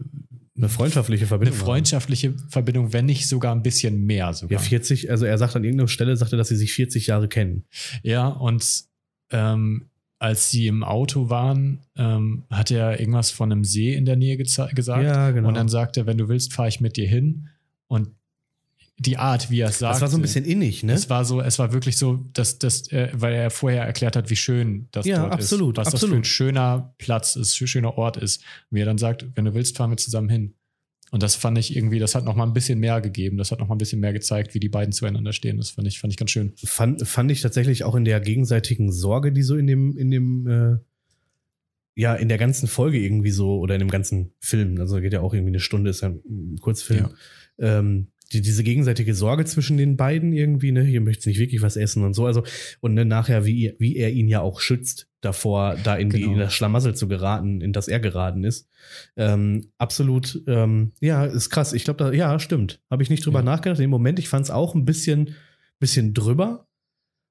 Eine 0.56 0.68
freundschaftliche 0.68 1.22
eine 1.24 1.28
Verbindung. 1.28 1.58
haben. 1.58 1.64
freundschaftliche 1.66 2.34
Verbindung, 2.48 2.92
wenn 2.92 3.06
nicht 3.06 3.28
sogar 3.28 3.54
ein 3.54 3.62
bisschen 3.62 4.06
mehr 4.06 4.32
sogar. 4.32 4.58
Ja, 4.58 4.64
40, 4.66 5.10
also 5.10 5.26
er 5.26 5.36
sagt 5.38 5.54
an 5.56 5.64
irgendeiner 5.64 5.88
Stelle, 5.88 6.16
sagt 6.16 6.32
er, 6.32 6.38
dass 6.38 6.48
sie 6.48 6.56
sich 6.56 6.72
40 6.72 7.06
Jahre 7.08 7.28
kennen. 7.28 7.64
Ja, 8.02 8.28
und 8.28 8.84
ähm, 9.30 9.90
als 10.18 10.50
sie 10.50 10.66
im 10.66 10.82
Auto 10.82 11.28
waren, 11.28 11.80
ähm, 11.96 12.44
hat 12.50 12.70
er 12.70 12.98
irgendwas 12.98 13.30
von 13.30 13.52
einem 13.52 13.64
See 13.64 13.94
in 13.94 14.04
der 14.04 14.16
Nähe 14.16 14.36
gesagt. 14.36 14.78
Ja, 14.88 15.30
genau. 15.30 15.48
Und 15.48 15.54
dann 15.54 15.68
sagt 15.68 15.96
er, 15.96 16.06
wenn 16.06 16.18
du 16.18 16.28
willst, 16.28 16.54
fahre 16.54 16.68
ich 16.68 16.80
mit 16.80 16.96
dir 16.96 17.06
hin. 17.06 17.48
Und 17.86 18.10
die 18.98 19.18
Art, 19.18 19.50
wie 19.50 19.60
er 19.60 19.68
es 19.68 19.78
sagt. 19.78 19.94
das 19.96 20.00
war 20.00 20.08
so 20.08 20.16
ein 20.16 20.22
bisschen 20.22 20.46
innig, 20.46 20.82
ne? 20.82 20.94
Es 20.94 21.10
war 21.10 21.24
so, 21.26 21.42
es 21.42 21.58
war 21.58 21.72
wirklich 21.72 21.98
so, 21.98 22.24
dass, 22.32 22.58
dass 22.58 22.90
äh, 22.92 23.10
weil 23.12 23.34
er 23.34 23.50
vorher 23.50 23.84
erklärt 23.84 24.16
hat, 24.16 24.30
wie 24.30 24.36
schön 24.36 24.88
das 24.90 25.04
Ja, 25.04 25.20
dort 25.20 25.32
absolut, 25.34 25.76
ist. 25.76 25.84
Was 25.84 25.92
das 25.92 26.00
für 26.00 26.06
ein 26.06 26.08
absolut. 26.08 26.26
schöner 26.26 26.94
Platz 26.96 27.36
ist, 27.36 27.60
ein 27.60 27.66
schöner 27.66 27.98
Ort 27.98 28.16
ist. 28.16 28.42
Und 28.70 28.76
wie 28.76 28.80
er 28.80 28.86
dann 28.86 28.96
sagt, 28.96 29.26
wenn 29.34 29.44
du 29.44 29.52
willst, 29.52 29.76
fahren 29.76 29.90
wir 29.90 29.98
zusammen 29.98 30.30
hin. 30.30 30.54
Und 31.12 31.22
das 31.22 31.36
fand 31.36 31.56
ich 31.58 31.76
irgendwie, 31.76 31.98
das 31.98 32.14
hat 32.14 32.24
noch 32.24 32.34
mal 32.34 32.44
ein 32.44 32.52
bisschen 32.52 32.80
mehr 32.80 33.00
gegeben. 33.00 33.36
Das 33.36 33.52
hat 33.52 33.60
noch 33.60 33.68
mal 33.68 33.76
ein 33.76 33.78
bisschen 33.78 34.00
mehr 34.00 34.12
gezeigt, 34.12 34.54
wie 34.54 34.60
die 34.60 34.68
beiden 34.68 34.92
zueinander 34.92 35.32
stehen. 35.32 35.56
Das 35.56 35.70
fand 35.70 35.86
ich, 35.86 36.00
fand 36.00 36.12
ich 36.12 36.16
ganz 36.16 36.30
schön. 36.32 36.52
fand, 36.64 37.06
fand 37.06 37.30
ich 37.30 37.40
tatsächlich 37.40 37.84
auch 37.84 37.94
in 37.94 38.04
der 38.04 38.20
gegenseitigen 38.20 38.90
Sorge, 38.90 39.32
die 39.32 39.42
so 39.42 39.56
in 39.56 39.66
dem, 39.66 39.96
in 39.96 40.10
dem, 40.10 40.46
äh, 40.46 40.76
ja, 41.94 42.14
in 42.14 42.28
der 42.28 42.38
ganzen 42.38 42.66
Folge 42.66 42.98
irgendwie 42.98 43.30
so, 43.30 43.58
oder 43.58 43.74
in 43.74 43.80
dem 43.80 43.90
ganzen 43.90 44.32
Film, 44.40 44.78
also 44.80 45.00
geht 45.00 45.12
ja 45.12 45.20
auch 45.20 45.32
irgendwie 45.32 45.52
eine 45.52 45.60
Stunde, 45.60 45.90
ist 45.90 46.02
ja 46.02 46.08
ein 46.08 46.58
Kurzfilm, 46.60 47.10
ähm, 47.58 48.08
die, 48.32 48.42
diese 48.42 48.64
gegenseitige 48.64 49.14
Sorge 49.14 49.44
zwischen 49.44 49.78
den 49.78 49.96
beiden 49.96 50.32
irgendwie, 50.32 50.72
ne, 50.72 50.82
hier 50.82 51.00
möchtest 51.00 51.28
nicht 51.28 51.38
wirklich 51.38 51.62
was 51.62 51.76
essen 51.76 52.04
und 52.04 52.12
so, 52.12 52.26
also, 52.26 52.42
und 52.80 52.94
ne, 52.94 53.04
nachher, 53.04 53.46
wie, 53.46 53.74
wie 53.78 53.96
er 53.96 54.12
ihn 54.12 54.28
ja 54.28 54.40
auch 54.40 54.60
schützt 54.60 55.08
davor, 55.26 55.76
da 55.84 55.96
in, 55.96 56.08
die, 56.10 56.20
Genau. 56.20 56.32
in 56.32 56.38
das 56.38 56.54
Schlamassel 56.54 56.94
zu 56.94 57.08
geraten, 57.08 57.60
in 57.60 57.72
das 57.72 57.88
er 57.88 58.00
geraten 58.00 58.44
ist. 58.44 58.68
Ähm, 59.16 59.70
absolut, 59.76 60.42
ähm, 60.46 60.92
ja, 61.00 61.24
ist 61.24 61.50
krass. 61.50 61.72
Ich 61.74 61.84
glaube, 61.84 62.02
da, 62.02 62.12
ja, 62.12 62.38
stimmt. 62.38 62.80
Habe 62.90 63.02
ich 63.02 63.10
nicht 63.10 63.26
drüber 63.26 63.40
Ja. 63.40 63.44
nachgedacht. 63.44 63.80
Im 63.80 63.90
Moment, 63.90 64.18
ich 64.18 64.28
fand 64.28 64.44
es 64.46 64.50
auch 64.50 64.74
ein 64.74 64.84
bisschen, 64.84 65.34
bisschen 65.78 66.14
drüber. 66.14 66.62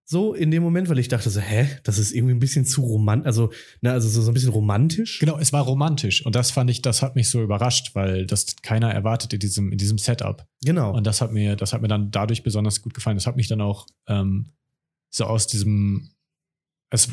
So 0.07 0.35
in 0.35 0.51
dem 0.51 0.61
Moment, 0.61 0.87
weil 0.87 0.99
ich 0.99 1.07
dachte 1.07 1.31
so, 1.31 1.39
hä, 1.39 1.67
das 1.83 1.97
ist 1.97 2.11
irgendwie 2.11 2.35
ein 2.35 2.39
bisschen 2.39 2.63
zu 2.63 2.81
romantisch, 2.83 3.25
also, 3.25 3.51
ne, 3.81 3.91
also 3.91 4.07
so, 4.07 4.21
so 4.21 4.29
ein 4.29 4.35
bisschen 4.35 4.51
romantisch. 4.51 5.17
Genau, 5.17 5.39
es 5.39 5.51
war 5.51 5.63
romantisch. 5.63 6.23
Und 6.23 6.35
das 6.35 6.51
fand 6.51 6.69
ich, 6.69 6.83
das 6.83 7.01
hat 7.01 7.15
mich 7.15 7.27
so 7.27 7.41
überrascht, 7.41 7.95
weil 7.95 8.27
das 8.27 8.55
keiner 8.61 8.91
erwartet 8.93 9.33
in 9.33 9.39
diesem, 9.39 9.71
in 9.71 9.79
diesem 9.79 9.97
Setup. 9.97 10.45
Genau. 10.63 10.95
Und 10.95 11.07
das 11.07 11.21
hat 11.21 11.31
mir, 11.31 11.55
das 11.55 11.73
hat 11.73 11.81
mir 11.81 11.87
dann 11.87 12.11
dadurch 12.11 12.43
besonders 12.43 12.83
gut 12.83 12.93
gefallen. 12.93 13.17
Das 13.17 13.25
hat 13.25 13.35
mich 13.35 13.47
dann 13.47 13.61
auch 13.61 13.87
ähm, 14.07 14.51
so 15.09 15.25
aus 15.25 15.47
diesem, 15.47 16.11
es, 16.91 17.09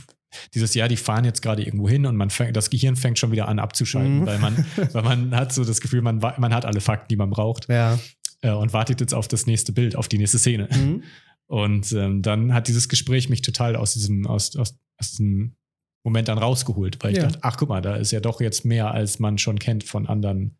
dieses 0.55 0.75
Jahr, 0.75 0.88
die 0.88 0.97
fahren 0.97 1.25
jetzt 1.25 1.42
gerade 1.42 1.62
irgendwo 1.64 1.88
hin 1.88 2.07
und 2.07 2.16
man 2.16 2.31
fängt, 2.31 2.57
das 2.57 2.71
Gehirn 2.71 2.97
fängt 2.97 3.18
schon 3.18 3.33
wieder 3.33 3.49
an 3.49 3.59
abzuschalten, 3.59 4.21
Mhm. 4.21 4.27
weil 4.27 4.38
man, 4.38 4.66
weil 4.92 5.03
man 5.03 5.35
hat 5.37 5.53
so 5.53 5.64
das 5.64 5.81
Gefühl, 5.81 6.03
man, 6.03 6.18
man 6.18 6.55
hat 6.55 6.64
alle 6.64 6.81
Fakten, 6.81 7.09
die 7.09 7.16
man 7.16 7.31
braucht 7.31 7.68
ja. 7.68 7.99
äh, 8.42 8.51
und 8.51 8.73
wartet 8.73 9.01
jetzt 9.01 9.14
auf 9.14 9.29
das 9.29 9.47
nächste 9.47 9.73
Bild, 9.73 9.97
auf 9.97 10.09
die 10.09 10.18
nächste 10.18 10.38
Szene. 10.38 10.68
Mhm. 10.73 11.03
Und 11.47 11.92
ähm, 11.92 12.23
dann 12.23 12.55
hat 12.55 12.66
dieses 12.68 12.88
Gespräch 12.88 13.29
mich 13.29 13.42
total 13.42 13.77
aus 13.77 13.92
diesem, 13.92 14.27
aus, 14.27 14.57
aus, 14.57 14.79
aus 14.97 15.11
diesem 15.11 15.57
Moment 16.03 16.29
dann 16.29 16.38
rausgeholt, 16.38 16.97
weil 17.03 17.11
ich 17.12 17.18
Ja. 17.18 17.25
dachte, 17.25 17.40
ach 17.42 17.59
guck 17.59 17.68
mal, 17.68 17.83
da 17.83 17.97
ist 17.97 18.11
ja 18.11 18.21
doch 18.21 18.40
jetzt 18.40 18.64
mehr, 18.64 18.90
als 18.92 19.18
man 19.18 19.37
schon 19.37 19.59
kennt 19.59 19.85
von 19.85 20.07
anderen 20.07 20.57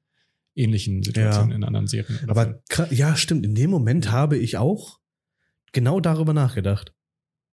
ähnlichen 0.55 1.03
Situationen 1.03 1.51
Ja. 1.53 1.57
in 1.57 1.65
anderen 1.65 1.87
Serien. 1.87 2.21
Aber 2.29 2.61
ja, 2.91 3.17
stimmt. 3.17 3.47
In 3.47 3.55
dem 3.55 3.71
Moment 3.71 4.11
habe 4.13 4.37
ich 4.37 4.59
auch 4.59 4.99
genau 5.73 5.99
darüber 6.01 6.35
nachgedacht. 6.35 6.93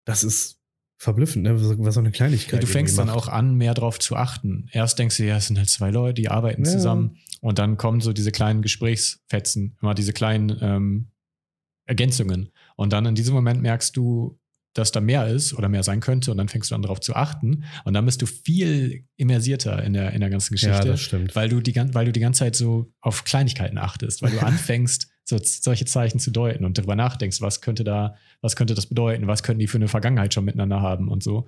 Das 0.04 0.24
ist 0.24 0.57
verblüffend, 1.00 1.44
ne? 1.44 1.54
was 1.78 1.94
so 1.94 2.00
eine 2.00 2.10
Kleinigkeit. 2.10 2.54
Ja, 2.54 2.58
du 2.60 2.66
fängst 2.66 2.98
dann 2.98 3.08
auch 3.08 3.28
an, 3.28 3.54
mehr 3.54 3.72
drauf 3.74 3.98
zu 4.00 4.16
achten. 4.16 4.68
Erst 4.72 4.98
denkst 4.98 5.16
du, 5.16 5.24
ja, 5.24 5.36
es 5.36 5.46
sind 5.46 5.56
halt 5.56 5.68
zwei 5.70 5.90
Leute, 5.90 6.14
die 6.14 6.28
arbeiten 6.28 6.64
Ja. 6.64 6.70
zusammen. 6.72 7.16
Und 7.40 7.58
dann 7.60 7.76
kommen 7.76 8.00
so 8.00 8.12
diese 8.12 8.32
kleinen 8.32 8.62
Gesprächsfetzen, 8.62 9.76
immer 9.80 9.94
diese 9.94 10.12
kleinen 10.12 10.56
ähm, 10.60 11.10
Ergänzungen. 11.86 12.50
Und 12.76 12.92
dann 12.92 13.06
in 13.06 13.14
diesem 13.14 13.34
Moment 13.34 13.62
merkst 13.62 13.96
du, 13.96 14.38
dass 14.74 14.92
da 14.92 15.00
mehr 15.00 15.26
ist 15.28 15.54
oder 15.54 15.68
mehr 15.68 15.82
sein 15.82 16.00
könnte. 16.00 16.30
Und 16.30 16.36
dann 16.38 16.48
fängst 16.48 16.70
du 16.70 16.74
an, 16.74 16.82
darauf 16.82 17.00
zu 17.00 17.14
achten. 17.14 17.64
Und 17.84 17.94
dann 17.94 18.04
bist 18.04 18.20
du 18.22 18.26
viel 18.26 19.04
immersierter 19.16 19.82
in 19.82 19.92
der, 19.92 20.12
in 20.12 20.20
der 20.20 20.30
ganzen 20.30 20.54
Ja, 20.56 20.68
Geschichte. 20.70 20.88
das 20.88 21.00
stimmt. 21.00 21.34
weil 21.34 21.48
du, 21.48 21.60
die, 21.60 21.74
weil 21.94 22.06
du 22.06 22.12
die 22.12 22.20
ganze 22.20 22.40
Zeit 22.40 22.56
so 22.56 22.92
auf 23.00 23.24
Kleinigkeiten 23.24 23.78
achtest, 23.78 24.20
weil 24.22 24.32
du 24.32 24.38
anfängst, 24.44 25.08
so, 25.28 25.36
solche 25.42 25.84
Zeichen 25.84 26.18
zu 26.18 26.30
deuten 26.30 26.64
und 26.64 26.78
darüber 26.78 26.96
nachdenkst, 26.96 27.40
was 27.42 27.60
könnte 27.60 27.84
da, 27.84 28.16
was 28.40 28.56
könnte 28.56 28.74
das 28.74 28.86
bedeuten, 28.86 29.26
was 29.26 29.42
könnten 29.42 29.60
die 29.60 29.66
für 29.66 29.76
eine 29.78 29.88
Vergangenheit 29.88 30.32
schon 30.32 30.44
miteinander 30.44 30.80
haben 30.80 31.08
und 31.08 31.22
so. 31.22 31.46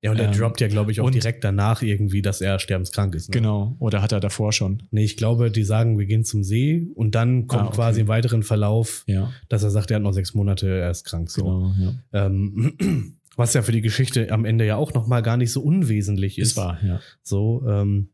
Ja, 0.00 0.12
und 0.12 0.20
er 0.20 0.26
Ähm, 0.26 0.38
droppt 0.38 0.60
ja, 0.60 0.68
glaube 0.68 0.92
ich, 0.92 1.00
auch 1.00 1.06
und- 1.06 1.14
direkt 1.16 1.42
danach 1.42 1.82
irgendwie, 1.82 2.22
dass 2.22 2.40
er 2.40 2.60
sterbenskrank 2.60 3.16
ist. 3.16 3.30
Ne? 3.30 3.32
Genau. 3.32 3.74
Oder 3.80 4.00
hat 4.00 4.12
er 4.12 4.20
davor 4.20 4.52
schon? 4.52 4.84
Nee, 4.92 5.02
ich 5.02 5.16
glaube, 5.16 5.50
die 5.50 5.64
sagen, 5.64 5.98
wir 5.98 6.06
gehen 6.06 6.24
zum 6.24 6.44
See 6.44 6.86
und 6.94 7.16
dann 7.16 7.48
kommt 7.48 7.62
Ah, 7.62 7.66
okay. 7.66 7.74
quasi 7.74 8.00
im 8.02 8.06
weiteren 8.08 8.44
Verlauf, 8.44 9.02
Ja, 9.08 9.32
dass 9.48 9.64
er 9.64 9.70
sagt, 9.70 9.90
er 9.90 9.96
hat 9.96 10.04
noch 10.04 10.12
sechs 10.12 10.34
Monate, 10.34 10.68
er 10.68 10.92
ist 10.92 11.02
krank. 11.02 11.28
So. 11.30 11.42
genau. 11.42 11.74
Ja. 12.12 12.26
Ähm, 12.26 13.16
was 13.36 13.54
ja 13.54 13.62
für 13.62 13.72
die 13.72 13.80
Geschichte 13.82 14.30
am 14.30 14.44
Ende 14.44 14.64
ja 14.64 14.76
auch 14.76 14.94
nochmal 14.94 15.22
gar 15.22 15.36
nicht 15.36 15.50
so 15.50 15.62
unwesentlich 15.62 16.38
ist. 16.38 16.50
Ist 16.50 16.56
wahr, 16.56 16.78
ja. 16.84 17.00
So, 17.24 17.64
ähm, 17.68 18.10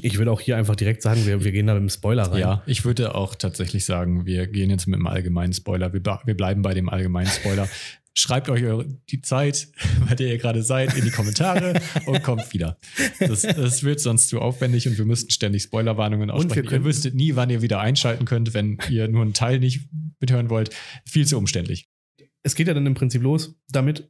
ich 0.00 0.18
würde 0.18 0.30
auch 0.30 0.40
hier 0.40 0.56
einfach 0.56 0.76
direkt 0.76 1.02
sagen, 1.02 1.26
wir, 1.26 1.42
wir 1.44 1.52
gehen 1.52 1.66
da 1.66 1.74
mit 1.74 1.82
dem 1.82 1.88
Spoiler 1.88 2.24
rein. 2.24 2.40
Ja, 2.40 2.62
ich 2.66 2.84
würde 2.84 3.14
auch 3.14 3.34
tatsächlich 3.34 3.84
sagen, 3.84 4.26
wir 4.26 4.46
gehen 4.46 4.70
jetzt 4.70 4.86
mit 4.86 4.98
dem 4.98 5.06
allgemeinen 5.06 5.52
Spoiler. 5.52 5.92
Wir, 5.92 6.02
wir 6.24 6.36
bleiben 6.36 6.62
bei 6.62 6.74
dem 6.74 6.88
allgemeinen 6.88 7.28
Spoiler. 7.28 7.68
Schreibt 8.14 8.48
euch 8.48 8.64
eure, 8.64 8.84
die 9.10 9.20
Zeit, 9.22 9.68
bei 10.08 10.14
der 10.16 10.28
ihr 10.28 10.38
gerade 10.38 10.62
seid, 10.64 10.96
in 10.96 11.04
die 11.04 11.10
Kommentare 11.10 11.80
und 12.06 12.22
kommt 12.24 12.52
wieder. 12.52 12.76
Das, 13.20 13.42
das 13.42 13.84
wird 13.84 14.00
sonst 14.00 14.28
zu 14.28 14.40
aufwendig 14.40 14.88
und 14.88 14.98
wir 14.98 15.04
müssten 15.04 15.30
ständig 15.30 15.62
Spoilerwarnungen 15.62 16.30
aussprechen. 16.30 16.64
Ihr 16.64 16.68
könnten- 16.70 16.84
wüsstet 16.84 17.14
nie, 17.14 17.36
wann 17.36 17.48
ihr 17.50 17.62
wieder 17.62 17.80
einschalten 17.80 18.24
könnt, 18.24 18.54
wenn 18.54 18.78
ihr 18.90 19.06
nur 19.08 19.22
einen 19.22 19.34
Teil 19.34 19.60
nicht 19.60 19.88
mithören 20.20 20.50
wollt. 20.50 20.70
Viel 21.06 21.26
zu 21.26 21.38
umständlich. 21.38 21.88
Es 22.42 22.54
geht 22.56 22.66
ja 22.66 22.74
dann 22.74 22.86
im 22.86 22.94
Prinzip 22.94 23.22
los 23.22 23.54
damit, 23.70 24.08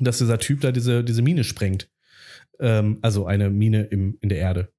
dass 0.00 0.18
dieser 0.18 0.38
Typ 0.38 0.62
da 0.62 0.72
diese, 0.72 1.04
diese 1.04 1.20
Mine 1.22 1.44
sprengt. 1.44 1.90
Ähm, 2.58 2.98
also 3.02 3.26
eine 3.26 3.50
Mine 3.50 3.82
im, 3.84 4.16
in 4.22 4.30
der 4.30 4.38
Erde. 4.38 4.72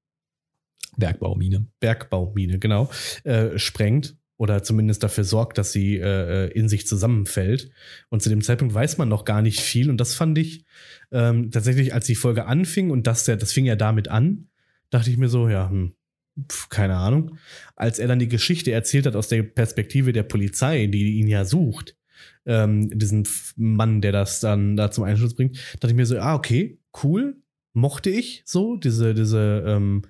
Bergbaumine. 0.98 1.68
Bergbaumine, 1.80 2.60
genau, 2.60 2.90
äh, 3.24 3.58
sprengt 3.58 4.18
oder 4.38 4.62
zumindest 4.62 5.04
dafür 5.04 5.24
sorgt, 5.24 5.58
dass 5.58 5.72
sie 5.72 5.98
äh, 5.98 6.48
in 6.52 6.70
sich 6.70 6.88
zusammenfällt. 6.88 7.72
Und 8.10 8.22
zu 8.22 8.30
dem 8.30 8.42
Zeitpunkt 8.42 8.74
weiß 8.74 8.98
man 8.98 9.10
noch 9.10 9.26
gar 9.26 9.42
nicht 9.42 9.60
viel. 9.60 9.90
Und 9.90 9.98
das 9.98 10.14
fand 10.14 10.38
ich 10.38 10.64
ähm, 11.12 11.50
tatsächlich, 11.52 11.94
als 11.94 12.06
die 12.06 12.16
Folge 12.16 12.46
anfing 12.46 12.92
und 12.92 13.08
das, 13.08 13.26
das 13.26 13.52
fing 13.52 13.66
ja 13.66 13.76
damit 13.76 14.08
an, 14.08 14.50
dachte 14.92 15.10
ich 15.10 15.18
mir 15.18 15.30
so, 15.30 15.50
ja, 15.50 15.70
hm, 15.70 15.94
pf, 16.50 16.70
keine 16.70 16.98
Ahnung. 16.98 17.38
Als 17.76 17.98
er 17.98 18.08
dann 18.08 18.20
die 18.20 18.28
Geschichte 18.28 18.72
erzählt 18.72 19.08
hat 19.08 19.16
aus 19.16 19.28
der 19.28 19.42
Perspektive 19.42 20.14
der 20.14 20.24
Polizei, 20.24 20.86
die 20.86 21.18
ihn 21.18 21.28
ja 21.28 21.44
sucht, 21.44 21.98
ähm, 22.46 22.90
diesen 22.98 23.28
Mann, 23.56 24.02
der 24.02 24.12
das 24.12 24.40
dann 24.40 24.78
da 24.78 24.92
zum 24.92 25.04
Einschuss 25.04 25.36
bringt, 25.36 25.58
dachte 25.80 25.88
ich 25.88 25.96
mir 25.96 26.06
so, 26.06 26.20
ah, 26.20 26.36
okay, 26.36 26.80
cool, 27.04 27.42
mochte 27.74 28.10
ich 28.12 28.44
so, 28.46 28.78
diese, 28.78 29.14
diese, 29.14 29.64
ähm, 29.68 30.04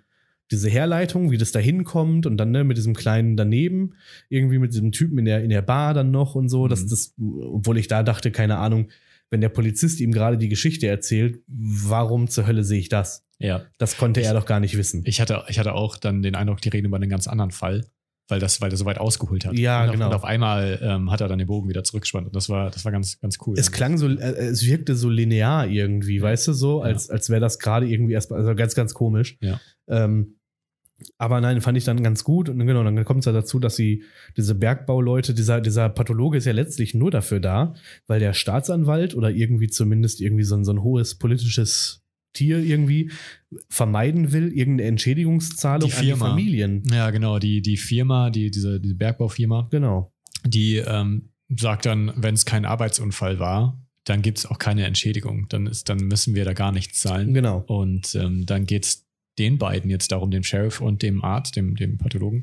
diese 0.51 0.69
Herleitung, 0.69 1.31
wie 1.31 1.37
das 1.37 1.51
da 1.51 1.59
hinkommt 1.59 2.25
und 2.25 2.37
dann 2.37 2.51
ne, 2.51 2.63
mit 2.63 2.77
diesem 2.77 2.93
kleinen 2.93 3.35
daneben, 3.35 3.95
irgendwie 4.29 4.59
mit 4.59 4.71
diesem 4.73 4.91
Typen 4.91 5.17
in 5.17 5.25
der, 5.25 5.43
in 5.43 5.49
der 5.49 5.61
Bar 5.61 5.93
dann 5.93 6.11
noch 6.11 6.35
und 6.35 6.49
so, 6.49 6.67
dass 6.67 6.83
Mhm. 6.83 6.89
das, 6.89 7.13
obwohl 7.19 7.77
ich 7.77 7.87
da 7.87 8.03
dachte, 8.03 8.31
keine 8.31 8.57
Ahnung, 8.57 8.89
wenn 9.29 9.41
der 9.41 9.49
Polizist 9.49 9.99
ihm 9.99 10.11
gerade 10.13 10.37
die 10.37 10.47
Geschichte 10.47 10.87
erzählt, 10.87 11.41
warum 11.47 12.27
zur 12.29 12.47
Hölle 12.47 12.63
sehe 12.63 12.79
ich 12.79 12.89
das? 12.89 13.25
Ja. 13.39 13.63
Das 13.77 13.97
konnte 13.97 14.21
Ich- 14.21 14.25
er 14.27 14.33
doch 14.33 14.45
gar 14.45 14.59
nicht 14.59 14.77
wissen. 14.77 15.03
Ich 15.05 15.19
hatte, 15.21 15.43
ich 15.49 15.59
hatte 15.59 15.73
auch 15.73 15.97
dann 15.97 16.21
den 16.21 16.35
Eindruck, 16.35 16.61
die 16.61 16.69
reden 16.69 16.87
über 16.87 16.95
einen 16.97 17.09
ganz 17.09 17.27
anderen 17.27 17.51
Fall, 17.51 17.85
weil 18.29 18.39
das, 18.39 18.61
weil 18.61 18.71
er 18.71 18.77
so 18.77 18.85
weit 18.85 18.97
ausgeholt 18.99 19.45
hat. 19.45 19.57
Ja, 19.57 19.83
und 19.83 19.89
auf, 19.89 19.93
genau. 19.95 20.07
Und 20.07 20.13
auf 20.15 20.23
einmal 20.23 20.79
ähm, 20.81 21.11
hat 21.11 21.19
er 21.21 21.27
dann 21.27 21.37
den 21.39 21.47
Bogen 21.47 21.69
wieder 21.69 21.83
zurückgespannt. 21.83 22.27
Und 22.27 22.35
das 22.35 22.47
war, 22.49 22.71
das 22.71 22.83
war 22.85 22.91
ganz, 22.93 23.19
ganz 23.19 23.37
cool. 23.45 23.55
es 23.59 23.71
klang 23.71 23.97
so, 23.97 24.07
äh, 24.07 24.15
es 24.15 24.65
wirkte 24.65 24.95
so 24.95 25.09
linear 25.09 25.67
irgendwie, 25.67 26.21
weißt 26.21 26.47
du, 26.47 26.53
so, 26.53 26.81
als, 26.81 27.09
als 27.09 27.29
wäre 27.29 27.41
das 27.41 27.59
gerade 27.59 27.85
irgendwie 27.87 28.13
erst, 28.13 28.31
also 28.31 28.55
ganz, 28.55 28.75
ganz 28.75 28.93
komisch. 28.93 29.37
Ja. 29.41 29.59
Ähm, 29.89 30.36
aber 31.17 31.41
nein, 31.41 31.61
fand 31.61 31.77
ich 31.77 31.83
dann 31.83 32.01
ganz 32.03 32.23
gut. 32.23 32.49
Und 32.49 32.59
genau, 32.65 32.83
dann 32.83 33.03
kommt 33.05 33.19
es 33.19 33.25
ja 33.25 33.31
dazu, 33.31 33.59
dass 33.59 33.75
sie, 33.75 34.03
diese 34.35 34.55
Bergbauleute, 34.55 35.33
dieser, 35.33 35.61
dieser 35.61 35.89
Pathologe 35.89 36.37
ist 36.37 36.45
ja 36.45 36.53
letztlich 36.53 36.93
nur 36.93 37.11
dafür 37.11 37.39
da, 37.39 37.75
weil 38.07 38.19
der 38.19 38.33
Staatsanwalt 38.33 39.15
oder 39.15 39.29
irgendwie 39.29 39.67
zumindest 39.67 40.21
irgendwie 40.21 40.43
so 40.43 40.55
ein, 40.55 40.63
so 40.65 40.71
ein 40.73 40.81
hohes 40.81 41.15
politisches 41.15 42.03
Tier 42.33 42.59
irgendwie 42.59 43.11
vermeiden 43.69 44.31
will, 44.31 44.51
irgendeine 44.51 44.89
Entschädigungszahlung 44.89 45.89
Die 45.89 45.95
an 45.95 46.01
die 46.01 46.07
Firma. 46.07 46.29
Familien. 46.29 46.83
Ja, 46.91 47.09
genau. 47.11 47.39
Die, 47.39 47.61
die 47.61 47.77
Firma, 47.77 48.29
die, 48.29 48.51
diese, 48.51 48.79
diese 48.79 48.95
Bergbaufirma, 48.95 49.67
Genau. 49.71 50.11
die 50.45 50.77
ähm, 50.77 51.29
sagt 51.55 51.85
dann, 51.85 52.11
wenn 52.15 52.35
es 52.35 52.45
kein 52.45 52.65
Arbeitsunfall 52.65 53.39
war, 53.39 53.81
dann 54.03 54.21
gibt 54.21 54.37
es 54.39 54.45
auch 54.45 54.59
keine 54.59 54.85
Entschädigung. 54.85 55.47
Dann, 55.49 55.67
ist, 55.67 55.89
dann 55.89 55.97
müssen 55.97 56.35
wir 56.35 56.45
da 56.45 56.53
gar 56.53 56.71
nichts 56.71 57.01
zahlen. 57.01 57.33
Genau. 57.33 57.63
Und 57.67 58.15
ähm, 58.15 58.45
dann 58.45 58.65
geht 58.65 58.85
es 58.85 59.06
den 59.39 59.57
beiden 59.57 59.89
jetzt 59.89 60.11
darum, 60.11 60.31
dem 60.31 60.43
Sheriff 60.43 60.81
und 60.81 61.01
dem 61.01 61.23
Arzt, 61.23 61.55
dem, 61.55 61.75
dem 61.75 61.97
Pathologen. 61.97 62.41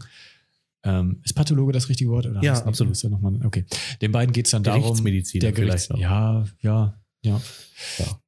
Ähm, 0.85 1.21
ist 1.25 1.33
Pathologe 1.35 1.73
das 1.73 1.89
richtige 1.89 2.11
Wort? 2.11 2.27
Oder 2.27 2.43
Ja, 2.43 2.63
absolut. 2.65 2.93
Ist 2.93 3.03
ja 3.03 3.09
noch 3.11 3.21
mal, 3.21 3.41
okay. 3.45 3.65
Den 4.03 4.13
beiden 4.13 4.33
geht 4.33 4.47
es 4.47 4.51
dann 4.53 4.63
darum. 4.63 4.83
Gerichtsmediziner 4.83 5.41
Der 5.41 5.53
Gerichts 5.53 5.87
vielleicht 5.87 5.93
auch. 5.93 5.99
ja, 5.99 6.45
ja, 6.61 7.01
ja, 7.23 7.41
Ja. 7.99 8.21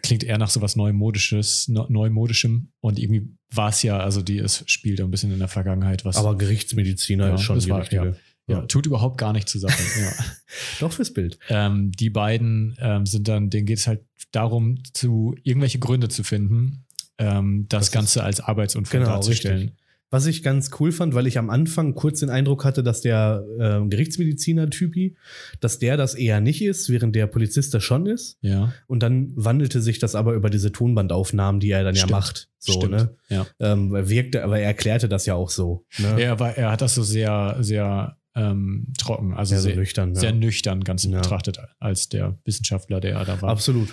Klingt 0.00 0.22
eher 0.24 0.38
nach 0.38 0.48
sowas 0.48 0.76
Neumodisches, 0.76 1.68
ne- 1.68 1.84
Neumodischem. 1.88 2.70
Und 2.80 2.98
irgendwie 2.98 3.28
war 3.52 3.70
es 3.70 3.82
ja, 3.82 3.98
also 3.98 4.22
die, 4.22 4.38
es 4.38 4.62
spielt 4.66 5.00
ein 5.00 5.10
bisschen 5.10 5.32
in 5.32 5.38
der 5.40 5.48
Vergangenheit 5.48 6.04
was. 6.04 6.16
Aber 6.16 6.36
Gerichtsmediziner 6.38 7.28
Ja, 7.28 7.34
ist 7.34 7.42
schon 7.42 7.56
das 7.56 7.64
die 7.64 7.70
war- 7.70 7.80
richtige. 7.80 8.16
ja, 8.46 8.62
tut 8.62 8.86
überhaupt 8.86 9.18
gar 9.18 9.32
nicht 9.32 9.48
zur 9.48 9.60
Sache. 9.60 9.82
ja. 10.00 10.12
Doch 10.80 10.92
fürs 10.92 11.12
Bild. 11.12 11.38
ähm, 11.50 11.90
die 11.92 12.10
beiden 12.10 12.76
ähm, 12.80 13.06
sind 13.06 13.26
dann, 13.28 13.50
denen 13.50 13.66
geht 13.66 13.78
es 13.78 13.86
halt 13.88 14.04
darum, 14.32 14.78
zu 14.94 15.34
irgendwelche 15.42 15.78
Gründe 15.80 16.08
zu 16.08 16.22
finden, 16.22 16.84
ähm, 17.18 17.66
das, 17.68 17.86
Das 17.86 17.92
Ganze 17.92 18.22
als 18.24 18.40
Arbeitsunfall 18.40 19.00
Genau, 19.00 19.12
darzustellen. 19.12 19.58
richtig. 19.58 19.76
Was 20.10 20.24
ich 20.24 20.42
ganz 20.42 20.70
cool 20.80 20.90
fand, 20.90 21.14
weil 21.14 21.26
ich 21.26 21.36
am 21.36 21.50
Anfang 21.50 21.94
kurz 21.94 22.20
den 22.20 22.30
Eindruck 22.30 22.64
hatte, 22.64 22.82
dass 22.82 23.02
der 23.02 23.44
äh, 23.58 23.86
Gerichtsmediziner-Typi, 23.86 25.16
dass 25.60 25.78
der 25.78 25.96
das 25.98 26.14
eher 26.14 26.40
nicht 26.40 26.62
ist, 26.62 26.88
während 26.88 27.14
der 27.14 27.26
Polizist 27.26 27.74
das 27.74 27.84
schon 27.84 28.06
ist. 28.06 28.38
Ja, 28.40 28.72
Und 28.86 29.02
dann 29.02 29.32
wandelte 29.34 29.80
sich 29.82 29.98
das 29.98 30.14
aber 30.14 30.32
über 30.34 30.48
diese 30.50 30.72
Tonbandaufnahmen, 30.72 31.60
die 31.60 31.70
er 31.70 31.84
dann 31.84 31.94
Stimmt. 31.94 32.10
ja 32.10 32.16
macht. 32.16 32.48
So, 32.58 32.72
Stimmt. 32.72 32.92
ne? 32.92 33.16
ja. 33.28 33.46
Ähm, 33.60 33.94
er 33.94 34.08
wirkte, 34.08 34.44
aber 34.44 34.58
er 34.58 34.66
erklärte 34.68 35.08
das 35.10 35.26
ja 35.26 35.34
auch 35.34 35.50
so. 35.50 35.84
Ne? 35.98 36.20
Er, 36.20 36.40
war, 36.40 36.56
er 36.56 36.70
hat 36.72 36.80
das 36.80 36.94
so 36.94 37.02
sehr, 37.02 37.56
sehr 37.60 38.16
ähm, 38.34 38.92
trocken, 38.98 39.34
also 39.34 39.56
Sehr 39.58 39.74
so 39.74 39.78
nüchtern. 39.78 40.14
sehr 40.14 40.30
ja. 40.30 40.34
nüchtern 40.36 40.84
ganz 40.84 41.04
Ja. 41.04 41.20
betrachtet 41.20 41.58
als 41.80 42.08
der 42.08 42.38
Wissenschaftler, 42.44 43.00
der 43.00 43.16
er 43.16 43.24
da 43.24 43.42
war. 43.42 43.50
Absolut. 43.50 43.88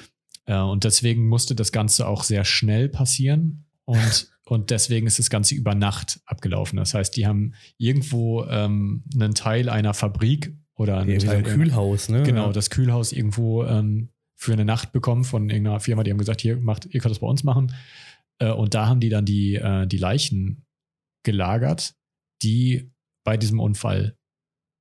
Äh, 0.46 0.60
und 0.60 0.84
deswegen 0.84 1.28
musste 1.28 1.56
das 1.56 1.72
Ganze 1.72 2.08
auch 2.08 2.24
sehr 2.24 2.46
schnell 2.46 2.90
passieren. 2.90 3.66
Und, 3.86 4.32
und 4.46 4.70
deswegen 4.72 5.08
ist 5.08 5.20
das 5.20 5.30
Ganze 5.30 5.56
über 5.56 5.76
Nacht 5.76 6.20
abgelaufen. 6.26 6.78
Das 6.78 6.94
heißt, 6.94 7.16
die 7.16 7.28
haben 7.28 7.54
irgendwo 7.78 8.46
ähm, 8.46 9.04
einen 9.14 9.36
Teil 9.36 9.70
einer 9.70 9.94
Fabrik 9.94 10.56
oder 10.76 11.06
so 11.20 11.28
Teil 11.28 11.38
ein 11.38 11.44
Kühlhaus, 11.44 12.10
ne? 12.10 12.24
Genau, 12.24 12.52
das 12.52 12.70
Kühlhaus 12.70 13.12
irgendwo 13.12 13.64
ähm, 13.64 14.10
für 14.36 14.54
eine 14.54 14.66
Nacht 14.66 14.92
bekommen 14.92 15.24
von 15.24 15.50
irgendeiner 15.50 15.80
Firma, 15.80 16.04
die 16.04 16.12
haben 16.12 16.18
gesagt, 16.18 16.42
hier 16.42 16.58
macht, 16.58 16.86
ihr 16.86 17.00
könnt 17.00 17.12
das 17.12 17.20
bei 17.20 17.28
uns 17.28 17.44
machen. 17.44 17.74
Äh, 18.40 18.52
und 18.52 18.74
da 18.74 18.88
haben 18.88 19.00
die 19.00 19.10
dann 19.10 19.26
die, 19.26 19.56
äh, 19.56 19.88
die 19.88 19.98
Leichen 19.98 20.66
gelagert, 21.24 21.96
die 22.42 22.92
bei 23.24 23.38
diesem 23.38 23.60
Unfall 23.60 24.18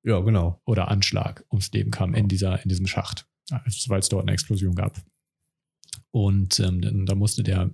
ja, 0.04 0.20
genau. 0.20 0.60
oder 0.66 0.88
Anschlag 0.88 1.44
ums 1.50 1.72
Leben 1.72 1.90
kamen 1.90 2.14
in, 2.14 2.28
dieser, 2.28 2.62
in 2.62 2.68
diesem 2.68 2.86
Schacht, 2.86 3.26
weil 3.86 4.00
es 4.00 4.08
dort 4.08 4.22
eine 4.22 4.32
Explosion 4.32 4.74
gab. 4.74 5.00
Und 6.10 6.60
ähm, 6.60 7.06
da 7.06 7.14
musste 7.14 7.42
der 7.42 7.70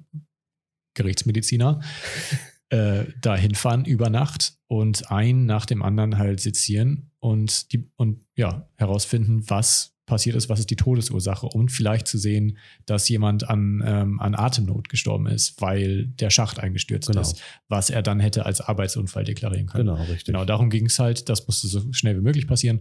Gerichtsmediziner 0.95 1.81
äh, 2.71 3.05
da 3.21 3.37
hinfahren 3.37 3.85
über 3.85 4.11
Nacht 4.11 4.55
und 4.67 5.11
einen 5.11 5.47
nach 5.47 5.67
dem 5.67 5.83
anderen 5.83 6.19
halt 6.19 6.41
sezieren 6.41 7.11
und, 7.21 7.73
die, 7.73 7.91
und 7.97 8.21
ja, 8.37 8.69
herausfinden, 8.77 9.49
was 9.49 9.97
passiert 10.07 10.35
ist, 10.35 10.49
was 10.49 10.59
ist 10.59 10.71
die 10.71 10.77
Todesursache 10.77 11.47
und 11.47 11.71
vielleicht 11.71 12.09
zu 12.09 12.19
sehen, 12.19 12.59
dass 12.85 13.09
jemand 13.09 13.49
an, 13.49 13.81
ähm, 13.87 14.19
an 14.21 14.35
Atemnot 14.35 14.89
gestorben 14.89 15.29
ist, 15.29 15.61
weil 15.61 16.07
der 16.07 16.31
Schacht 16.31 16.59
eingestürzt 16.59 17.07
Genau. 17.09 17.21
ist, 17.21 17.41
was 17.69 17.91
er 17.91 18.03
dann 18.03 18.19
hätte 18.19 18.45
als 18.45 18.61
Arbeitsunfall 18.61 19.23
deklarieren 19.23 19.67
können. 19.69 19.87
Genau, 19.87 20.01
richtig. 20.03 20.25
Genau, 20.25 20.45
darum 20.45 20.69
ging 20.69 20.87
es 20.87 20.99
halt. 20.99 21.29
Das 21.29 21.47
musste 21.47 21.69
so 21.69 21.93
schnell 21.93 22.17
wie 22.17 22.23
möglich 22.23 22.49
passieren. 22.49 22.81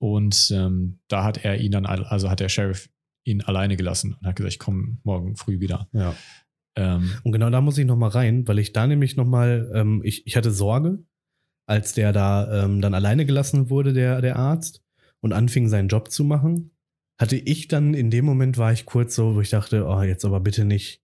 Und 0.00 0.50
ähm, 0.52 0.98
da 1.06 1.22
hat 1.22 1.44
er 1.44 1.60
ihn 1.60 1.70
dann, 1.70 1.86
al- 1.86 2.04
also 2.04 2.28
hat 2.28 2.40
der 2.40 2.48
Sheriff 2.48 2.88
ihn 3.28 3.42
alleine 3.42 3.76
gelassen 3.76 4.16
und 4.18 4.26
hat 4.26 4.36
gesagt, 4.36 4.54
ich 4.54 4.58
komme 4.58 4.98
morgen 5.04 5.36
früh 5.36 5.60
wieder. 5.60 5.88
Ja. 5.92 6.14
Ähm, 6.76 7.12
Und 7.22 7.32
genau 7.32 7.50
da 7.50 7.60
muss 7.60 7.78
ich 7.78 7.86
noch 7.86 7.96
mal 7.96 8.08
rein, 8.08 8.46
weil 8.48 8.58
ich 8.58 8.72
da 8.72 8.86
nämlich 8.86 9.16
noch 9.16 9.26
mal, 9.26 9.70
ähm, 9.74 10.00
ich, 10.04 10.26
ich 10.26 10.36
hatte 10.36 10.50
Sorge, 10.50 11.04
als 11.66 11.92
der 11.92 12.12
da 12.12 12.64
ähm, 12.64 12.80
dann 12.80 12.94
alleine 12.94 13.26
gelassen 13.26 13.68
wurde, 13.70 13.92
der, 13.92 14.20
der 14.20 14.36
Arzt, 14.36 14.82
und 15.20 15.32
anfing 15.32 15.68
seinen 15.68 15.88
Job 15.88 16.10
zu 16.10 16.24
machen, 16.24 16.70
hatte 17.18 17.36
ich 17.36 17.68
dann 17.68 17.94
in 17.94 18.10
dem 18.10 18.24
Moment 18.24 18.58
war 18.58 18.72
ich 18.72 18.86
kurz 18.86 19.14
so, 19.14 19.34
wo 19.34 19.40
ich 19.40 19.50
dachte, 19.50 19.86
oh, 19.86 20.02
jetzt 20.02 20.24
aber 20.24 20.40
bitte 20.40 20.64
nicht. 20.64 21.02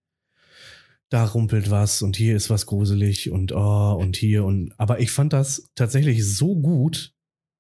Da 1.11 1.25
rumpelt 1.25 1.71
was 1.71 2.03
und 2.03 2.17
hier 2.17 2.35
ist 2.37 2.51
was 2.51 2.67
gruselig 2.67 3.31
und 3.31 3.53
oh 3.53 3.97
und 4.01 4.17
hier 4.17 4.45
und 4.45 4.73
aber 4.79 5.01
ich 5.01 5.11
fand 5.11 5.33
das 5.33 5.71
tatsächlich 5.75 6.27
so 6.27 6.57
gut 6.57 7.13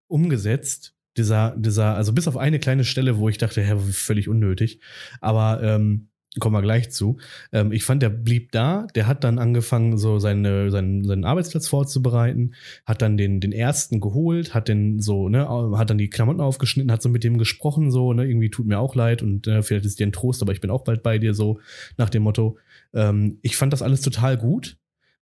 umgesetzt, 0.08 0.93
dieser 1.16 1.54
dieser 1.56 1.94
also 1.94 2.12
bis 2.12 2.28
auf 2.28 2.36
eine 2.36 2.58
kleine 2.58 2.84
Stelle, 2.84 3.18
wo 3.18 3.28
ich 3.28 3.38
dachte, 3.38 3.62
hä, 3.62 3.76
völlig 3.92 4.28
unnötig, 4.28 4.80
aber 5.20 5.62
ähm, 5.62 6.08
kommen 6.40 6.54
wir 6.54 6.62
gleich 6.62 6.90
zu. 6.90 7.18
Ähm, 7.52 7.72
ich 7.72 7.84
fand, 7.84 8.02
der 8.02 8.10
blieb 8.10 8.52
da, 8.52 8.86
der 8.94 9.06
hat 9.06 9.24
dann 9.24 9.38
angefangen, 9.38 9.98
so 9.98 10.18
seine, 10.18 10.70
seinen, 10.70 11.04
seinen 11.04 11.24
Arbeitsplatz 11.24 11.68
vorzubereiten, 11.68 12.54
hat 12.84 13.02
dann 13.02 13.16
den, 13.16 13.40
den 13.40 13.52
ersten 13.52 14.00
geholt, 14.00 14.54
hat 14.54 14.68
den 14.68 15.00
so, 15.00 15.28
ne, 15.28 15.48
hat 15.76 15.90
dann 15.90 15.98
die 15.98 16.10
Klamotten 16.10 16.40
aufgeschnitten, 16.40 16.90
hat 16.90 17.02
so 17.02 17.08
mit 17.08 17.24
dem 17.24 17.38
gesprochen, 17.38 17.90
so, 17.90 18.12
ne, 18.12 18.26
irgendwie 18.26 18.50
tut 18.50 18.66
mir 18.66 18.78
auch 18.78 18.94
leid 18.94 19.22
und 19.22 19.46
äh, 19.46 19.62
vielleicht 19.62 19.86
ist 19.86 20.00
dir 20.00 20.06
ein 20.06 20.12
Trost, 20.12 20.42
aber 20.42 20.52
ich 20.52 20.60
bin 20.60 20.70
auch 20.70 20.84
bald 20.84 21.02
bei 21.02 21.18
dir, 21.18 21.34
so, 21.34 21.60
nach 21.96 22.10
dem 22.10 22.24
Motto. 22.24 22.58
Ähm, 22.92 23.38
ich 23.42 23.56
fand 23.56 23.72
das 23.72 23.82
alles 23.82 24.00
total 24.00 24.36
gut 24.36 24.76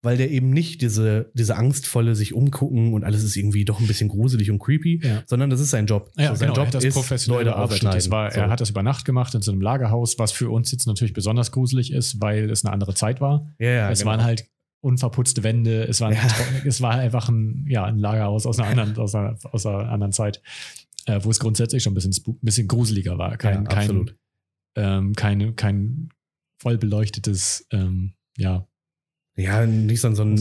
weil 0.03 0.17
der 0.17 0.31
eben 0.31 0.49
nicht 0.49 0.81
diese, 0.81 1.31
diese 1.33 1.55
angstvolle 1.55 2.15
sich 2.15 2.33
umgucken 2.33 2.93
und 2.93 3.03
alles 3.03 3.23
ist 3.23 3.35
irgendwie 3.35 3.65
doch 3.65 3.79
ein 3.79 3.87
bisschen 3.87 4.09
gruselig 4.09 4.49
und 4.49 4.59
creepy, 4.59 4.99
ja. 5.03 5.23
sondern 5.27 5.49
das 5.49 5.59
ist 5.59 5.69
sein 5.69 5.85
Job. 5.85 6.11
Ja, 6.17 6.29
so, 6.29 6.35
sein 6.35 6.49
genau, 6.49 6.63
Job 6.63 6.71
das 6.71 6.83
ist 6.83 6.93
professionell 6.93 7.45
Leute. 7.45 7.85
Das 7.85 8.09
war, 8.09 8.31
so. 8.31 8.39
Er 8.39 8.49
hat 8.49 8.61
das 8.61 8.71
über 8.71 8.81
Nacht 8.81 9.05
gemacht 9.05 9.35
in 9.35 9.41
so 9.41 9.51
einem 9.51 9.61
Lagerhaus, 9.61 10.17
was 10.17 10.31
für 10.31 10.49
uns 10.49 10.71
jetzt 10.71 10.87
natürlich 10.87 11.13
besonders 11.13 11.51
gruselig 11.51 11.91
ist, 11.91 12.19
weil 12.19 12.49
es 12.49 12.65
eine 12.65 12.73
andere 12.73 12.95
Zeit 12.95 13.21
war. 13.21 13.47
Ja, 13.59 13.69
ja, 13.69 13.91
es 13.91 13.99
genau. 13.99 14.11
waren 14.11 14.23
halt 14.23 14.47
unverputzte 14.81 15.43
Wände, 15.43 15.87
es 15.87 16.01
war, 16.01 16.11
Ja. 16.11 16.19
es 16.65 16.81
war 16.81 16.95
einfach 16.95 17.29
ein, 17.29 17.65
ja, 17.69 17.85
ein 17.85 17.99
Lagerhaus 17.99 18.47
aus 18.47 18.59
einer 18.59 18.69
anderen, 18.81 18.97
aus 18.97 19.13
einer, 19.13 19.37
aus 19.51 19.65
einer 19.67 19.89
anderen 19.89 20.11
Zeit, 20.11 20.41
äh, 21.05 21.19
wo 21.21 21.29
es 21.29 21.39
grundsätzlich 21.39 21.83
schon 21.83 21.93
ein 21.93 21.95
bisschen, 21.95 22.37
bisschen 22.41 22.67
gruseliger 22.67 23.19
war. 23.19 23.37
Kein, 23.37 23.65
kein, 23.65 24.11
ähm, 24.75 25.13
kein, 25.13 25.55
kein 25.55 26.09
voll 26.59 26.79
beleuchtetes, 26.79 27.67
ähm, 27.71 28.13
ja, 28.37 28.67
Ja, 29.37 29.65
nicht 29.65 30.01
so, 30.01 30.13
so 30.13 30.23
ein, 30.23 30.35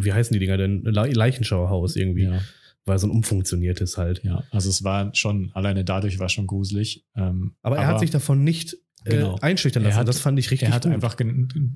äh, 0.00 0.04
wie 0.04 0.12
heißen 0.12 0.32
die 0.32 0.38
Dinger 0.38 0.56
denn? 0.56 0.82
Le 0.84 1.06
Leichenschauhaus 1.12 1.96
irgendwie. 1.96 2.24
ja. 2.24 2.40
War 2.88 2.98
so 3.00 3.08
ein 3.08 3.10
umfunktioniertes 3.10 3.98
halt. 3.98 4.22
Ja, 4.22 4.44
also 4.52 4.70
es 4.70 4.84
war 4.84 5.12
schon, 5.12 5.50
alleine 5.54 5.84
dadurch 5.84 6.20
war 6.20 6.28
schon 6.28 6.46
gruselig. 6.46 7.04
Ähm, 7.16 7.56
Aber 7.62 7.76
er 7.78 7.88
hat 7.88 7.98
sich 7.98 8.10
davon 8.12 8.44
nicht 8.44 8.74
äh, 9.04 9.10
Genau. 9.10 9.36
einschüchtern 9.40 9.82
Er 9.82 9.88
lassen. 9.88 9.98
hat- 10.00 10.08
das 10.08 10.20
fand 10.20 10.38
ich 10.38 10.50
richtig 10.52 10.68
er 10.68 10.74
hat 10.74 10.84
gut. 10.84 10.92
einfach, 10.92 11.16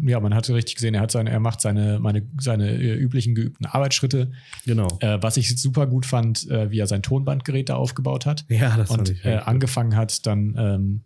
ja, 0.06 0.20
man 0.20 0.34
hatte 0.34 0.54
richtig 0.54 0.76
gesehen, 0.76 0.94
er 0.94 1.00
hat 1.00 1.10
seine, 1.10 1.30
er 1.30 1.40
macht 1.40 1.60
seine, 1.60 1.98
meine, 1.98 2.28
seine 2.40 2.70
äh, 2.72 2.94
üblichen 2.94 3.34
geübten 3.34 3.66
Arbeitsschritte. 3.66 4.30
genau. 4.64 4.86
Äh, 5.00 5.18
was 5.20 5.36
ich 5.36 5.60
super 5.60 5.88
gut 5.88 6.06
fand, 6.06 6.48
äh, 6.48 6.70
wie 6.70 6.78
er 6.78 6.86
sein 6.86 7.02
Tonbandgerät 7.02 7.68
da 7.70 7.74
aufgebaut 7.74 8.24
hat 8.26 8.44
ja, 8.48 8.76
das 8.76 8.88
fand 8.88 9.00
und 9.08 9.10
ich 9.10 9.24
äh, 9.24 9.34
angefangen 9.36 9.96
hat, 9.96 10.26
dann 10.26 10.54
ähm, 10.56 11.02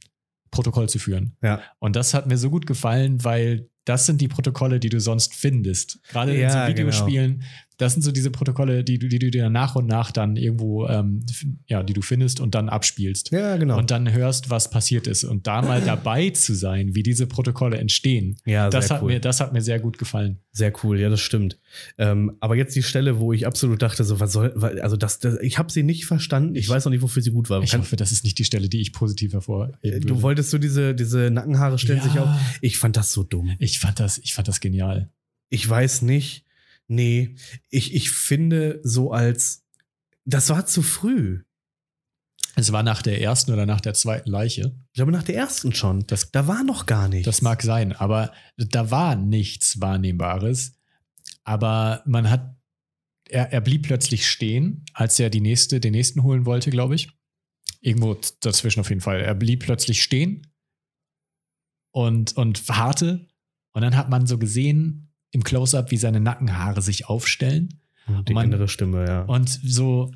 Protokoll 0.50 0.88
zu 0.88 0.98
führen. 0.98 1.36
Ja. 1.42 1.62
Und 1.78 1.96
das 1.96 2.12
hat 2.14 2.26
mir 2.26 2.36
so 2.36 2.48
gut 2.50 2.66
gefallen, 2.66 3.24
weil 3.24 3.68
das 3.84 4.06
sind 4.06 4.20
die 4.20 4.28
Protokolle, 4.28 4.80
die 4.80 4.88
du 4.88 5.00
sonst 5.00 5.34
findest. 5.34 5.98
Gerade 6.08 6.34
in 6.34 6.40
Ja, 6.40 6.68
so 6.68 6.74
genau. 6.74 7.30
Das 7.76 7.92
sind 7.94 8.02
so 8.02 8.12
diese 8.12 8.30
Protokolle, 8.30 8.84
die 8.84 8.98
du, 8.98 9.08
die 9.08 9.18
du 9.18 9.30
dir 9.30 9.50
nach 9.50 9.74
und 9.74 9.86
nach 9.86 10.12
dann 10.12 10.36
irgendwo, 10.36 10.86
ähm, 10.86 11.24
ja, 11.66 11.82
die 11.82 11.92
du 11.92 12.02
findest 12.02 12.40
und 12.40 12.54
dann 12.54 12.68
abspielst. 12.68 13.30
Ja, 13.32 13.56
genau. 13.56 13.78
Und 13.78 13.90
dann 13.90 14.12
hörst, 14.12 14.50
was 14.50 14.70
passiert 14.70 15.06
ist. 15.06 15.24
Und 15.24 15.46
da 15.46 15.60
mal 15.62 15.80
dabei 15.80 16.30
zu 16.30 16.54
sein, 16.54 16.94
wie 16.94 17.02
diese 17.02 17.26
Protokolle 17.26 17.78
entstehen, 17.78 18.36
ja, 18.44 18.70
das 18.70 18.90
hat, 18.90 19.02
cool. 19.02 19.12
mir, 19.12 19.20
das 19.20 19.40
hat 19.40 19.52
mir 19.52 19.60
sehr 19.60 19.80
gut 19.80 19.98
gefallen. 19.98 20.38
Sehr 20.52 20.72
cool, 20.84 21.00
ja, 21.00 21.08
das 21.10 21.20
stimmt. 21.20 21.58
Ähm, 21.98 22.36
aber 22.38 22.54
jetzt 22.54 22.76
die 22.76 22.82
Stelle, 22.84 23.18
wo 23.18 23.32
ich 23.32 23.44
absolut 23.46 23.82
dachte, 23.82 24.04
so, 24.04 24.20
was 24.20 24.32
soll, 24.32 24.52
also 24.80 24.96
das, 24.96 25.18
das 25.18 25.38
ich 25.40 25.58
habe 25.58 25.72
sie 25.72 25.82
nicht 25.82 26.06
verstanden. 26.06 26.54
Ich, 26.54 26.64
Ich- 26.64 26.68
weiß 26.68 26.84
noch 26.84 26.92
nicht, 26.92 27.02
wofür 27.02 27.22
sie 27.22 27.32
gut 27.32 27.50
war. 27.50 27.60
Ich 27.62 27.72
Kann, 27.72 27.80
hoffe, 27.80 27.96
das 27.96 28.12
ist 28.12 28.22
nicht 28.22 28.38
die 28.38 28.44
Stelle, 28.44 28.68
die 28.68 28.80
ich 28.80 28.92
positiv 28.92 29.32
hervorheben 29.32 29.76
äh, 29.82 30.00
du 30.00 30.22
wolltest 30.22 30.50
so 30.50 30.58
diese, 30.58 30.94
diese 30.94 31.30
Nackenhaare 31.30 31.78
stellen 31.78 32.00
sich 32.02 32.18
auf. 32.18 32.28
Ich 32.60 32.78
fand 32.78 32.96
das 32.96 33.12
so 33.12 33.24
dumm. 33.24 33.52
Ich 33.58 33.78
fand 33.80 33.98
das, 33.98 34.18
ich 34.18 34.34
fand 34.34 34.46
das 34.48 34.60
genial. 34.60 35.10
Ich 35.50 35.68
weiß 35.68 36.02
nicht. 36.02 36.43
Nee, 36.86 37.36
ich, 37.70 37.94
ich 37.94 38.10
finde 38.10 38.80
so 38.82 39.12
als, 39.12 39.64
das 40.24 40.50
war 40.50 40.66
zu 40.66 40.82
früh. 40.82 41.42
Es 42.56 42.70
war 42.70 42.82
nach 42.82 43.02
der 43.02 43.20
ersten 43.20 43.52
oder 43.52 43.66
nach 43.66 43.80
der 43.80 43.94
zweiten 43.94 44.30
Leiche. 44.30 44.76
Ich 44.92 44.94
glaube, 44.94 45.10
nach 45.12 45.24
der 45.24 45.34
ersten 45.34 45.74
schon. 45.74 46.06
Das, 46.06 46.30
Da 46.30 46.46
war 46.46 46.62
noch 46.62 46.86
gar 46.86 47.08
nichts. 47.08 47.24
das 47.24 47.42
mag 47.42 47.62
sein, 47.62 47.92
aber 47.92 48.32
da 48.56 48.90
war 48.90 49.16
nichts 49.16 49.80
Wahrnehmbares. 49.80 50.76
Aber 51.42 52.02
man 52.06 52.30
hat, 52.30 52.56
er, 53.28 53.52
er 53.52 53.60
blieb 53.60 53.82
plötzlich 53.82 54.28
stehen, 54.28 54.84
als 54.92 55.18
er 55.18 55.30
die 55.30 55.40
nächste, 55.40 55.80
den 55.80 55.92
nächsten 55.92 56.22
holen 56.22 56.46
wollte, 56.46 56.70
glaube 56.70 56.94
ich. 56.94 57.10
Irgendwo 57.80 58.16
dazwischen 58.40 58.80
auf 58.80 58.88
jeden 58.88 59.00
Fall. 59.00 59.20
Er 59.20 59.34
blieb 59.34 59.64
plötzlich 59.64 60.02
stehen 60.02 60.46
und, 61.90 62.36
und 62.36 62.66
harrte. 62.68 63.26
Und 63.72 63.82
dann 63.82 63.96
hat 63.96 64.10
man 64.10 64.26
so 64.26 64.38
gesehen 64.38 65.13
im 65.34 65.44
Close-up, 65.44 65.90
wie 65.90 65.96
seine 65.96 66.20
Nackenhaare 66.20 66.80
sich 66.82 67.06
aufstellen. 67.08 67.80
Und 68.06 68.28
die 68.28 68.34
man- 68.34 68.46
innere 68.46 68.68
Stimme, 68.68 69.06
ja. 69.06 69.22
Und 69.22 69.48
so 69.48 70.10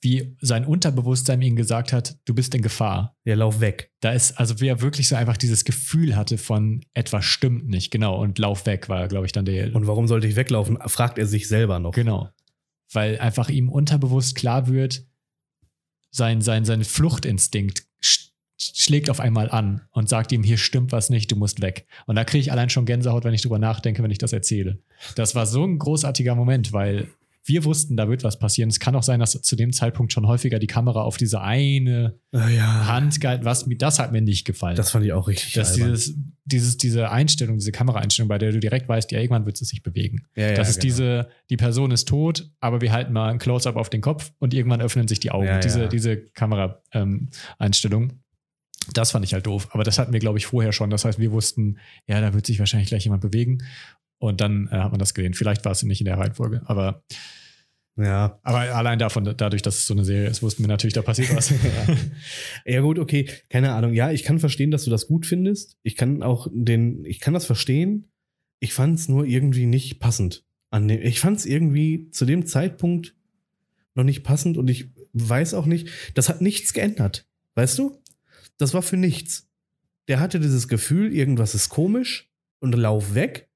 wie 0.00 0.36
sein 0.40 0.64
Unterbewusstsein 0.64 1.42
ihm 1.42 1.56
gesagt 1.56 1.92
hat, 1.92 2.18
du 2.24 2.32
bist 2.34 2.54
in 2.54 2.62
Gefahr. 2.62 3.16
Ja, 3.24 3.34
lauf 3.34 3.60
weg. 3.60 3.92
Da 4.00 4.12
ist, 4.12 4.38
also 4.38 4.60
wie 4.60 4.68
er 4.68 4.80
wirklich 4.80 5.08
so 5.08 5.16
einfach 5.16 5.36
dieses 5.36 5.64
Gefühl 5.64 6.14
hatte 6.14 6.38
von 6.38 6.84
etwas 6.94 7.24
stimmt 7.24 7.68
nicht, 7.68 7.90
genau, 7.90 8.20
und 8.20 8.38
lauf 8.38 8.64
weg 8.66 8.88
war, 8.88 9.08
glaube 9.08 9.26
ich, 9.26 9.32
dann 9.32 9.44
der. 9.44 9.74
Und 9.74 9.86
warum 9.88 10.06
sollte 10.06 10.26
ich 10.28 10.36
weglaufen? 10.36 10.78
Fragt 10.86 11.18
er 11.18 11.26
sich 11.26 11.48
selber 11.48 11.78
noch. 11.80 11.92
genau. 11.92 12.28
Weil 12.92 13.18
einfach 13.18 13.48
ihm 13.50 13.68
unterbewusst 13.68 14.34
klar 14.36 14.68
wird, 14.68 15.04
sein, 16.10 16.40
sein, 16.42 16.64
sein 16.64 16.84
Fluchtinstinkt 16.84 17.84
schlägt 18.58 19.08
auf 19.08 19.20
einmal 19.20 19.50
an 19.50 19.82
und 19.92 20.08
sagt 20.08 20.32
ihm, 20.32 20.42
hier 20.42 20.58
stimmt 20.58 20.92
was 20.92 21.10
nicht, 21.10 21.30
du 21.30 21.36
musst 21.36 21.62
weg. 21.62 21.86
Und 22.06 22.16
da 22.16 22.24
kriege 22.24 22.40
ich 22.40 22.52
allein 22.52 22.70
schon 22.70 22.86
Gänsehaut, 22.86 23.24
wenn 23.24 23.34
ich 23.34 23.42
drüber 23.42 23.58
nachdenke, 23.58 24.02
wenn 24.02 24.10
ich 24.10 24.18
das 24.18 24.32
erzähle. 24.32 24.78
Das 25.14 25.34
war 25.34 25.46
so 25.46 25.64
ein 25.64 25.78
großartiger 25.78 26.34
Moment, 26.34 26.72
weil 26.72 27.08
wir 27.44 27.64
wussten, 27.64 27.96
da 27.96 28.10
wird 28.10 28.24
was 28.24 28.38
passieren. 28.38 28.68
Es 28.68 28.78
kann 28.78 28.94
auch 28.94 29.02
sein, 29.02 29.20
dass 29.20 29.40
zu 29.40 29.56
dem 29.56 29.72
Zeitpunkt 29.72 30.12
schon 30.12 30.26
häufiger 30.26 30.58
die 30.58 30.66
Kamera 30.66 31.00
auf 31.02 31.16
diese 31.16 31.40
eine 31.40 32.18
Ah, 32.32 32.48
ja. 32.50 32.86
Hand 32.88 33.22
gehalten, 33.22 33.46
was 33.46 33.66
mir, 33.66 33.78
das 33.78 33.98
hat 33.98 34.12
mir 34.12 34.20
nicht 34.20 34.44
gefallen. 34.44 34.76
Das 34.76 34.90
fand 34.90 35.06
ich 35.06 35.14
auch 35.14 35.28
richtig 35.28 35.54
dass 35.54 35.72
albern. 35.72 35.92
dieses, 35.92 36.14
dieses, 36.44 36.76
diese 36.76 37.10
Einstellung, 37.10 37.56
diese 37.56 37.72
Kameraeinstellung, 37.72 38.28
bei 38.28 38.36
der 38.36 38.52
du 38.52 38.60
direkt 38.60 38.86
weißt, 38.86 39.10
ja, 39.12 39.20
irgendwann 39.20 39.46
wird 39.46 39.58
es 39.58 39.66
sich 39.66 39.82
bewegen. 39.82 40.26
ja, 40.36 40.48
ja, 40.48 40.54
das 40.54 40.68
ist 40.68 40.80
genau. 40.80 40.92
diese, 40.94 41.28
die 41.48 41.56
Person 41.56 41.90
ist 41.90 42.06
tot, 42.06 42.50
aber 42.60 42.82
wir 42.82 42.92
halten 42.92 43.14
mal 43.14 43.30
ein 43.30 43.38
Close-up 43.38 43.76
auf 43.76 43.88
den 43.88 44.02
Kopf 44.02 44.30
und 44.40 44.52
irgendwann 44.52 44.82
öffnen 44.82 45.08
sich 45.08 45.20
die 45.20 45.30
Augen. 45.30 45.60
Diese 45.62 45.88
diese 45.88 46.18
Kameraeinstellung. 46.18 48.12
Das 48.92 49.10
fand 49.12 49.24
ich 49.24 49.34
halt 49.34 49.46
doof. 49.46 49.68
Aber 49.72 49.84
das 49.84 49.98
hatten 49.98 50.12
wir, 50.12 50.20
glaube 50.20 50.38
ich, 50.38 50.46
vorher 50.46 50.72
schon. 50.72 50.90
Das 50.90 51.04
heißt, 51.04 51.18
wir 51.18 51.32
wussten, 51.32 51.78
ja, 52.06 52.20
da 52.20 52.34
wird 52.34 52.46
sich 52.46 52.58
wahrscheinlich 52.58 52.88
gleich 52.88 53.04
jemand 53.04 53.22
bewegen. 53.22 53.58
Und 54.18 54.40
dann 54.40 54.68
äh, 54.72 54.76
hat 54.78 54.90
man 54.90 54.98
das 54.98 55.14
gesehen. 55.14 55.34
Vielleicht 55.34 55.64
war 55.64 55.72
es 55.72 55.82
nicht 55.82 56.00
in 56.00 56.06
der 56.06 56.18
Reihenfolge, 56.18 56.62
aber, 56.66 57.02
Ja. 57.96 58.38
aber 58.42 58.58
allein 58.74 58.98
davon, 58.98 59.24
dadurch, 59.36 59.62
dass 59.62 59.78
es 59.78 59.86
so 59.86 59.94
eine 59.94 60.04
Serie 60.04 60.28
ist, 60.28 60.42
wussten 60.42 60.62
wir 60.62 60.68
natürlich, 60.68 60.94
da 60.94 61.02
passiert 61.02 61.34
was. 61.36 61.52
Ja, 62.64 62.80
gut, 62.80 62.98
okay. 62.98 63.28
Keine 63.48 63.72
Ahnung. 63.72 63.94
Ja, 63.94 64.10
ich 64.10 64.24
kann 64.24 64.38
verstehen, 64.38 64.70
dass 64.70 64.84
du 64.84 64.90
das 64.90 65.06
gut 65.06 65.24
findest. 65.26 65.76
Ich 65.82 65.96
kann 65.96 66.22
auch 66.22 66.48
den, 66.52 67.04
ich 67.04 67.20
kann 67.20 67.34
das 67.34 67.46
verstehen. 67.46 68.10
Ich 68.60 68.74
fand 68.74 68.98
es 68.98 69.08
nur 69.08 69.24
irgendwie 69.24 69.66
nicht 69.66 70.00
passend. 70.00 70.44
An 70.70 70.88
dem, 70.88 71.00
ich 71.00 71.20
fand 71.20 71.38
es 71.38 71.46
irgendwie 71.46 72.10
zu 72.10 72.24
dem 72.26 72.44
Zeitpunkt 72.46 73.14
noch 73.94 74.04
nicht 74.04 74.22
passend 74.22 74.56
und 74.58 74.68
ich 74.68 74.88
weiß 75.12 75.54
auch 75.54 75.64
nicht, 75.66 75.88
das 76.14 76.28
hat 76.28 76.40
nichts 76.40 76.72
geändert. 76.72 77.26
Weißt 77.54 77.78
du? 77.78 77.98
Das 78.58 78.74
war 78.74 78.82
für 78.82 78.96
nichts. 78.96 79.48
Der 80.08 80.20
hatte 80.20 80.40
dieses 80.40 80.68
Gefühl, 80.68 81.12
irgendwas 81.12 81.54
ist 81.54 81.68
komisch 81.68 82.30
und 82.60 82.74
lauf 82.74 83.14
weg, 83.14 83.48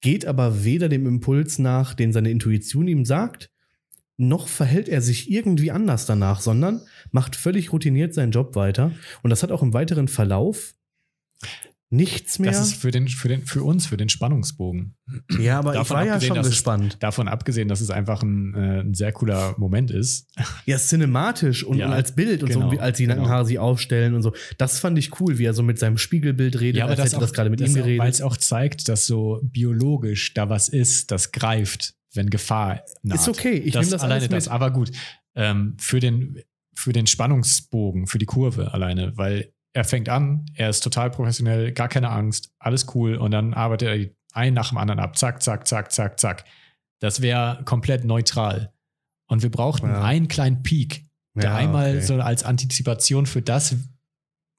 geht 0.00 0.26
aber 0.26 0.64
weder 0.64 0.88
dem 0.88 1.06
Impuls 1.06 1.58
nach, 1.58 1.94
den 1.94 2.12
seine 2.12 2.30
Intuition 2.30 2.88
ihm 2.88 3.04
sagt, 3.04 3.50
noch 4.16 4.48
verhält 4.48 4.88
er 4.88 5.00
sich 5.00 5.30
irgendwie 5.30 5.70
anders 5.70 6.06
danach, 6.06 6.40
sondern 6.40 6.82
macht 7.10 7.36
völlig 7.36 7.72
routiniert 7.72 8.14
seinen 8.14 8.32
Job 8.32 8.54
weiter. 8.54 8.92
Und 9.22 9.30
das 9.30 9.42
hat 9.42 9.50
auch 9.50 9.62
im 9.62 9.72
weiteren 9.72 10.08
Verlauf 10.08 10.74
nichts 11.92 12.38
mehr. 12.38 12.50
Das 12.50 12.60
ist 12.60 12.74
für, 12.74 12.90
den, 12.90 13.06
für, 13.06 13.28
den, 13.28 13.44
für 13.44 13.62
uns, 13.62 13.86
für 13.86 13.96
den 13.96 14.08
Spannungsbogen. 14.08 14.96
ja, 15.38 15.58
aber 15.58 15.72
ich 15.72 15.78
davon 15.78 15.96
war 15.98 16.06
ja 16.06 16.20
schon 16.20 16.36
dass 16.36 16.46
es- 16.46 16.52
gespannt. 16.52 16.96
Davon 17.00 17.28
abgesehen, 17.28 17.68
dass 17.68 17.80
es 17.80 17.90
einfach 17.90 18.22
ein, 18.22 18.54
äh, 18.54 18.80
ein 18.80 18.94
sehr 18.94 19.12
cooler 19.12 19.54
Moment 19.58 19.90
ist. 19.90 20.26
Ja, 20.64 20.78
cinematisch 20.78 21.64
und, 21.64 21.78
Ja, 21.78 21.86
und 21.86 21.92
als 21.92 22.14
Bild 22.14 22.42
und 22.42 22.48
genau, 22.50 22.70
so, 22.72 22.78
als 22.78 22.96
die 22.96 23.04
genau. 23.04 23.16
Nackenhaare 23.16 23.44
sich 23.46 23.58
aufstellen 23.58 24.14
und 24.14 24.22
so. 24.22 24.32
Das 24.58 24.78
fand 24.80 24.96
ich 24.98 25.20
cool, 25.20 25.38
wie 25.38 25.44
er 25.44 25.54
so 25.54 25.62
mit 25.62 25.78
seinem 25.78 25.98
Spiegelbild 25.98 26.60
redet, 26.60 26.82
als 26.82 27.00
hätte 27.00 27.18
das 27.18 27.32
gerade 27.32 27.50
mit 27.50 27.60
ihm 27.60 27.74
Weil 27.74 27.82
geredet. 27.82 28.08
es 28.08 28.22
auch 28.22 28.36
zeigt, 28.36 28.88
dass 28.88 29.06
so 29.06 29.40
biologisch 29.42 30.34
da 30.34 30.48
was 30.48 30.68
ist, 30.68 31.10
das 31.10 31.32
greift, 31.32 31.94
wenn 32.14 32.30
Gefahr 32.30 32.82
naht. 33.02 33.18
Ist 33.18 33.28
okay, 33.28 33.54
ich 33.54 33.72
das, 33.72 33.86
nehme 33.86 33.92
das 33.92 34.02
alleine 34.02 34.20
alles 34.28 34.44
das, 34.44 34.48
aber 34.48 34.70
gut. 34.70 34.92
Ähm, 35.34 35.76
für, 35.78 35.98
den, 36.00 36.38
für 36.74 36.92
den 36.92 37.06
Spannungsbogen, 37.06 38.06
für 38.06 38.18
die 38.18 38.26
Kurve 38.26 38.72
alleine, 38.72 39.16
weil 39.16 39.52
er 39.74 39.84
fängt 39.84 40.08
an, 40.08 40.46
er 40.54 40.68
ist 40.68 40.80
total 40.80 41.10
professionell, 41.10 41.72
gar 41.72 41.88
keine 41.88 42.10
Angst, 42.10 42.52
alles 42.58 42.86
cool 42.94 43.16
und 43.16 43.30
dann 43.30 43.54
arbeitet 43.54 43.88
er 43.88 44.10
ein 44.34 44.54
nach 44.54 44.68
dem 44.70 44.78
anderen 44.78 45.00
ab. 45.00 45.16
Zack, 45.16 45.42
zack, 45.42 45.66
zack, 45.66 45.92
zack, 45.92 46.18
zack. 46.20 46.44
Das 47.00 47.20
wäre 47.22 47.62
komplett 47.64 48.04
neutral. 48.04 48.72
Und 49.26 49.42
wir 49.42 49.50
brauchten 49.50 49.86
Ja. 49.88 50.02
einen 50.02 50.28
kleinen 50.28 50.62
Peak, 50.62 51.04
der 51.34 51.44
Ja, 51.50 51.56
einmal 51.56 51.96
okay. 51.96 52.00
so 52.06 52.14
als 52.20 52.44
Antizipation 52.44 53.26
für 53.26 53.42
das 53.42 53.76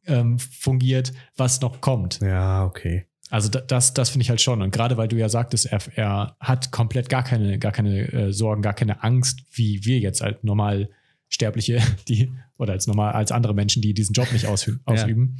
ähm, 0.05 0.37
fungiert, 0.39 1.13
was 1.37 1.61
noch 1.61 1.79
kommt. 1.81 2.19
Ja, 2.21 2.65
okay. 2.65 3.05
Also 3.29 3.49
da, 3.49 3.61
das, 3.61 3.93
das 3.93 4.09
finde 4.09 4.23
ich 4.23 4.29
halt 4.29 4.41
schon. 4.41 4.61
Und 4.61 4.71
gerade 4.71 4.97
weil 4.97 5.07
du 5.07 5.15
ja 5.15 5.29
sagtest, 5.29 5.65
er, 5.67 5.79
er 5.95 6.35
hat 6.39 6.71
komplett 6.71 7.09
gar 7.09 7.23
keine, 7.23 7.57
gar 7.57 7.71
keine 7.71 8.11
äh, 8.11 8.33
Sorgen, 8.33 8.61
gar 8.61 8.73
keine 8.73 9.01
Angst, 9.03 9.43
wie 9.51 9.85
wir 9.85 9.99
jetzt 9.99 10.21
als 10.21 10.43
Normalsterbliche, 10.43 11.81
die 12.07 12.33
oder 12.57 12.73
als 12.73 12.87
normal 12.87 13.13
als 13.13 13.31
andere 13.31 13.53
Menschen, 13.53 13.81
die 13.81 13.93
diesen 13.93 14.13
Job 14.13 14.31
nicht 14.31 14.45
ausü 14.45 14.77
ausüben, 14.85 15.37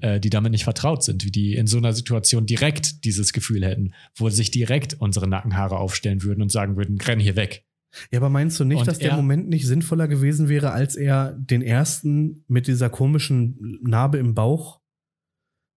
äh, 0.00 0.20
die 0.20 0.30
damit 0.30 0.52
nicht 0.52 0.64
vertraut 0.64 1.02
sind, 1.02 1.24
wie 1.24 1.30
die 1.30 1.54
in 1.54 1.66
so 1.66 1.78
einer 1.78 1.92
Situation 1.92 2.46
direkt 2.46 3.04
dieses 3.04 3.32
Gefühl 3.32 3.64
hätten, 3.64 3.92
wo 4.14 4.28
sich 4.30 4.50
direkt 4.50 4.94
unsere 4.94 5.26
Nackenhaare 5.28 5.78
aufstellen 5.78 6.22
würden 6.22 6.42
und 6.42 6.52
sagen 6.52 6.76
würden, 6.76 7.00
renn 7.00 7.20
hier 7.20 7.36
weg. 7.36 7.64
Ja, 8.12 8.18
aber 8.18 8.28
meinst 8.28 8.60
du 8.60 8.64
nicht, 8.64 8.80
Und 8.80 8.88
dass 8.88 8.98
der 8.98 9.10
er- 9.12 9.16
Moment 9.16 9.48
nicht 9.48 9.66
sinnvoller 9.66 10.06
gewesen 10.08 10.48
wäre, 10.48 10.70
als 10.72 10.96
er 10.96 11.32
den 11.32 11.62
ersten 11.62 12.44
mit 12.48 12.66
dieser 12.66 12.90
komischen 12.90 13.78
Narbe 13.82 14.18
im 14.18 14.34
Bauch? 14.34 14.80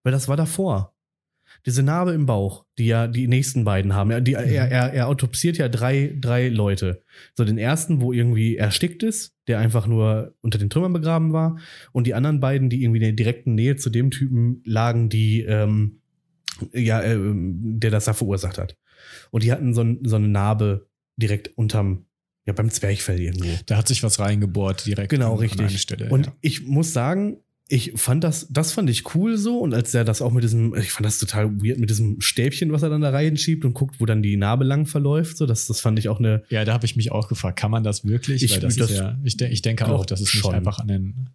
Weil 0.03 0.11
das 0.11 0.28
war 0.28 0.38
davor. 0.38 0.95
Diese 1.66 1.84
Narbe 1.84 2.12
im 2.12 2.26
Bauch, 2.26 2.66
die 2.78 2.88
ja 2.88 3.07
die 3.07 3.28
nächsten 3.28 3.64
beiden 3.64 3.93
haben. 3.93 4.12
Er, 4.12 4.22
die, 4.22 4.34
er, 4.34 4.45
er, 4.45 4.93
er 4.93 5.07
autopsiert 5.07 5.57
ja 5.57 5.68
drei, 5.68 6.16
drei 6.20 6.49
Leute. 6.49 7.03
So 7.36 7.43
den 7.43 7.57
ersten, 7.57 8.01
wo 8.01 8.14
irgendwie 8.14 8.57
erstickt 8.57 9.03
ist, 9.03 9.36
der 9.47 9.60
einfach 9.60 9.88
nur 9.88 10.36
unter 10.41 10.57
den 10.57 10.70
Trümmern 10.70 10.93
begraben 10.93 11.34
war. 11.34 11.57
Und 11.91 12.07
die 12.07 12.14
anderen 12.14 12.39
beiden, 12.39 12.70
die 12.70 12.84
irgendwie 12.84 12.99
in 12.99 13.03
der 13.03 13.12
direkten 13.12 13.55
Nähe 13.55 13.76
zu 13.76 13.89
dem 13.89 14.12
Typen 14.12 14.62
lagen, 14.66 15.10
die, 15.10 15.41
ähm, 15.41 16.01
ja, 16.74 17.01
ähm, 17.03 17.80
der 17.80 17.91
das 17.91 18.05
da 18.05 18.14
verursacht 18.14 18.57
hat. 18.57 18.78
Und 19.32 19.43
die 19.43 19.51
hatten 19.51 19.74
so, 19.74 19.86
so 20.03 20.16
eine 20.16 20.28
Narbe 20.28 20.88
direkt 21.18 21.57
unterm, 21.57 22.05
ja, 22.45 22.53
beim 22.53 22.70
Zwerchfell 22.70 23.20
irgendwo. 23.20 23.49
Da 23.66 23.78
hat 23.78 23.88
sich 23.88 24.03
was 24.03 24.20
reingebohrt 24.20 24.86
direkt 24.86 25.10
Genau, 25.10 25.34
an, 25.34 25.39
richtig. 25.39 25.62
an 25.62 25.70
Stelle. 25.70 26.10
Und 26.10 26.28
ja. 26.28 26.36
ich 26.41 26.66
muss 26.66 26.93
sagen, 26.93 27.38
ich 27.72 27.93
fand 27.95 28.24
das, 28.24 28.47
das 28.49 28.72
fand 28.72 28.89
ich 28.89 29.13
cool 29.13 29.38
so. 29.38 29.59
Und 29.59 29.76
als 29.76 29.93
er 29.93 30.03
das 30.03 30.22
auch 30.24 30.32
mit 30.32 30.43
diesem, 30.43 30.74
ich 30.76 30.91
fand 30.91 31.05
das 31.05 31.20
total 31.20 31.61
weird, 31.61 31.78
mit 31.78 31.89
diesem 31.91 32.20
Stäbchen, 32.20 32.72
was 32.72 32.82
er 32.82 32.89
dann 32.89 33.01
da 33.01 33.11
reinschiebt 33.11 33.63
und 33.63 33.74
guckt, 33.76 33.99
wo 34.01 34.07
dann 34.07 34.24
die 34.24 34.38
Narbe 34.38 34.63
lang 34.65 34.88
verläuft, 34.88 35.38
so, 35.38 35.45
das, 35.45 35.67
das 35.67 35.80
fand 35.80 35.99
ich 35.99 36.09
auch 36.09 36.17
eine, 36.20 36.43
Ja, 36.49 36.65
da 36.65 36.74
habe 36.74 36.86
ich 36.88 36.95
mich 36.95 37.11
auch 37.11 37.28
gefragt, 37.30 37.59
kann 37.59 37.70
man 37.70 37.84
das 37.84 38.03
wirklich? 38.05 38.41
Ich- 38.43 38.59
das, 38.59 38.76
das 38.76 38.91
ja, 38.91 39.20
ich, 39.24 39.38
de 39.38 39.49
ich 39.49 39.61
denke 39.61 39.88
auch, 39.88 40.05
dass 40.07 40.20
es 40.20 40.30
schon. 40.30 40.49
nicht 40.51 40.57
einfach 40.57 40.80
an 40.80 40.88
den 40.88 41.30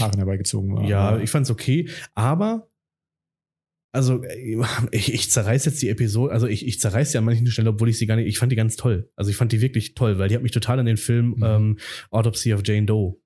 Haaren 0.00 0.16
herbeigezogen 0.16 0.74
war. 0.74 0.84
ja, 0.88 1.18
ich 1.18 1.28
fand's 1.30 1.50
okay. 1.50 1.88
Aber, 2.14 2.70
also, 3.92 4.22
ich, 4.90 5.12
ich 5.12 5.30
zerreiß 5.30 5.64
jetzt 5.66 5.80
die 5.82 5.88
Episode, 5.90 6.32
also 6.32 6.46
ich, 6.46 6.66
ich 6.66 6.80
zerreiß 6.80 7.12
sie 7.12 7.18
an 7.18 7.24
manchen 7.24 7.46
Stellen, 7.46 7.68
obwohl 7.68 7.88
ich 7.90 7.98
sie 7.98 8.06
gar 8.06 8.16
nicht, 8.16 8.26
ich 8.26 8.38
fand 8.38 8.52
die 8.52 8.56
ganz 8.56 8.76
toll. 8.76 9.10
Also 9.16 9.30
ich 9.30 9.36
fand 9.36 9.52
die 9.52 9.60
wirklich 9.60 9.94
toll, 9.94 10.18
weil 10.18 10.28
die 10.28 10.34
hat 10.34 10.42
mich 10.42 10.52
total 10.52 10.78
an 10.80 10.86
den 10.86 10.96
Film 10.96 11.34
Mhm. 11.36 11.42
ähm, 11.44 11.78
Autopsy 12.10 12.52
of 12.54 12.62
Jane 12.64 12.86
Doe. 12.86 13.16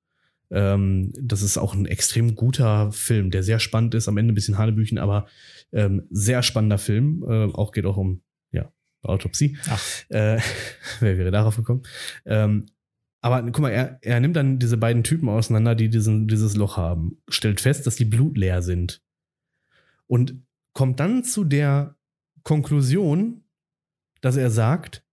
Ähm, 0.51 1.12
das 1.20 1.42
ist 1.42 1.59
auch 1.59 1.74
ein 1.74 1.86
extrem 1.86 2.34
guter 2.34 2.92
Film, 2.92 3.30
der 3.30 3.42
sehr 3.42 3.61
spannend 3.61 3.94
ist, 3.94 4.09
am 4.09 4.16
Ende 4.16 4.32
ein 4.32 4.34
bisschen 4.34 4.59
Hanebüchen, 4.59 4.98
aber 4.98 5.26
ähm, 5.72 6.07
sehr 6.11 6.42
spannender 6.42 6.78
Film. 6.78 7.24
Äh, 7.28 7.53
auch 7.53 7.72
geht 7.72 7.86
auch 7.86 7.96
um, 7.96 8.22
ja, 8.53 8.72
Autopsie. 9.03 9.57
Ach. 9.68 9.82
Äh, 10.09 10.38
wer 11.01 11.18
wäre 11.18 11.30
darauf 11.30 11.57
gekommen? 11.57 11.82
Ähm, 12.24 12.66
aber 13.22 13.42
guck 13.42 13.61
mal, 13.61 13.70
er, 13.70 13.98
er 14.03 14.18
nimmt 14.20 14.36
dann 14.36 14.59
diese 14.59 14.76
beiden 14.76 15.05
Typen 15.05 15.28
auseinander, 15.28 15.74
die 15.74 15.90
diesen, 15.90 16.26
dieses 16.26 16.57
Loch 16.57 16.76
haben, 16.76 17.18
stellt 17.28 17.61
fest, 17.61 17.86
dass 17.86 17.96
die 17.96 18.07
blutleer 18.07 18.62
sind 18.62 19.03
und 20.07 20.42
kommt 20.72 21.01
dann 21.01 21.22
zu 21.22 21.44
der 21.44 21.96
Konklusion, 22.42 23.44
dass 24.20 24.36
er 24.36 24.51
sagt, 24.51 25.05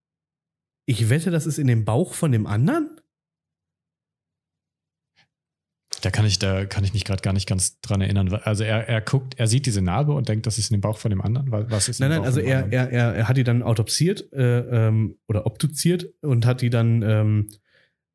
ich 0.86 1.10
wette, 1.10 1.32
das 1.32 1.46
ist 1.46 1.60
in 1.60 1.68
dem 1.68 1.86
Bauch 1.86 2.14
von 2.14 2.32
dem 2.32 2.48
anderen? 2.48 2.97
Da 6.08 6.12
kann 6.12 6.26
ich, 6.26 6.40
da 6.40 6.66
kann 6.66 6.86
ich 6.86 6.94
mich 6.94 7.04
gerade 7.04 7.22
gar 7.22 7.34
nicht 7.34 7.50
ganz 7.50 7.82
dran 7.82 8.00
erinnern. 8.00 8.34
Also 8.34 8.64
er, 8.64 8.88
er 8.88 9.02
guckt, 9.02 9.38
er 9.38 9.48
sieht 9.48 9.66
diese 9.66 9.82
Narbe 9.82 10.14
und 10.14 10.30
denkt, 10.30 10.46
das 10.46 10.58
ist 10.58 10.72
in 10.72 10.78
dem 10.78 10.80
Bauch 10.80 10.98
von 10.98 11.10
dem 11.10 11.20
anderen. 11.20 11.52
Was 11.52 11.90
ist 11.90 12.00
Nein, 12.00 12.12
nein, 12.12 12.22
also 12.24 12.40
er, 12.40 12.72
er, 12.72 12.90
er, 12.90 13.14
er 13.14 13.28
hat 13.28 13.36
die 13.36 13.44
dann 13.44 13.62
autopsiert 13.62 14.32
äh, 14.32 14.60
ähm, 14.88 15.18
oder 15.28 15.46
obduziert 15.46 16.08
und 16.22 16.46
hat 16.46 16.62
die 16.62 16.70
dann, 16.70 17.02
ähm, 17.02 17.50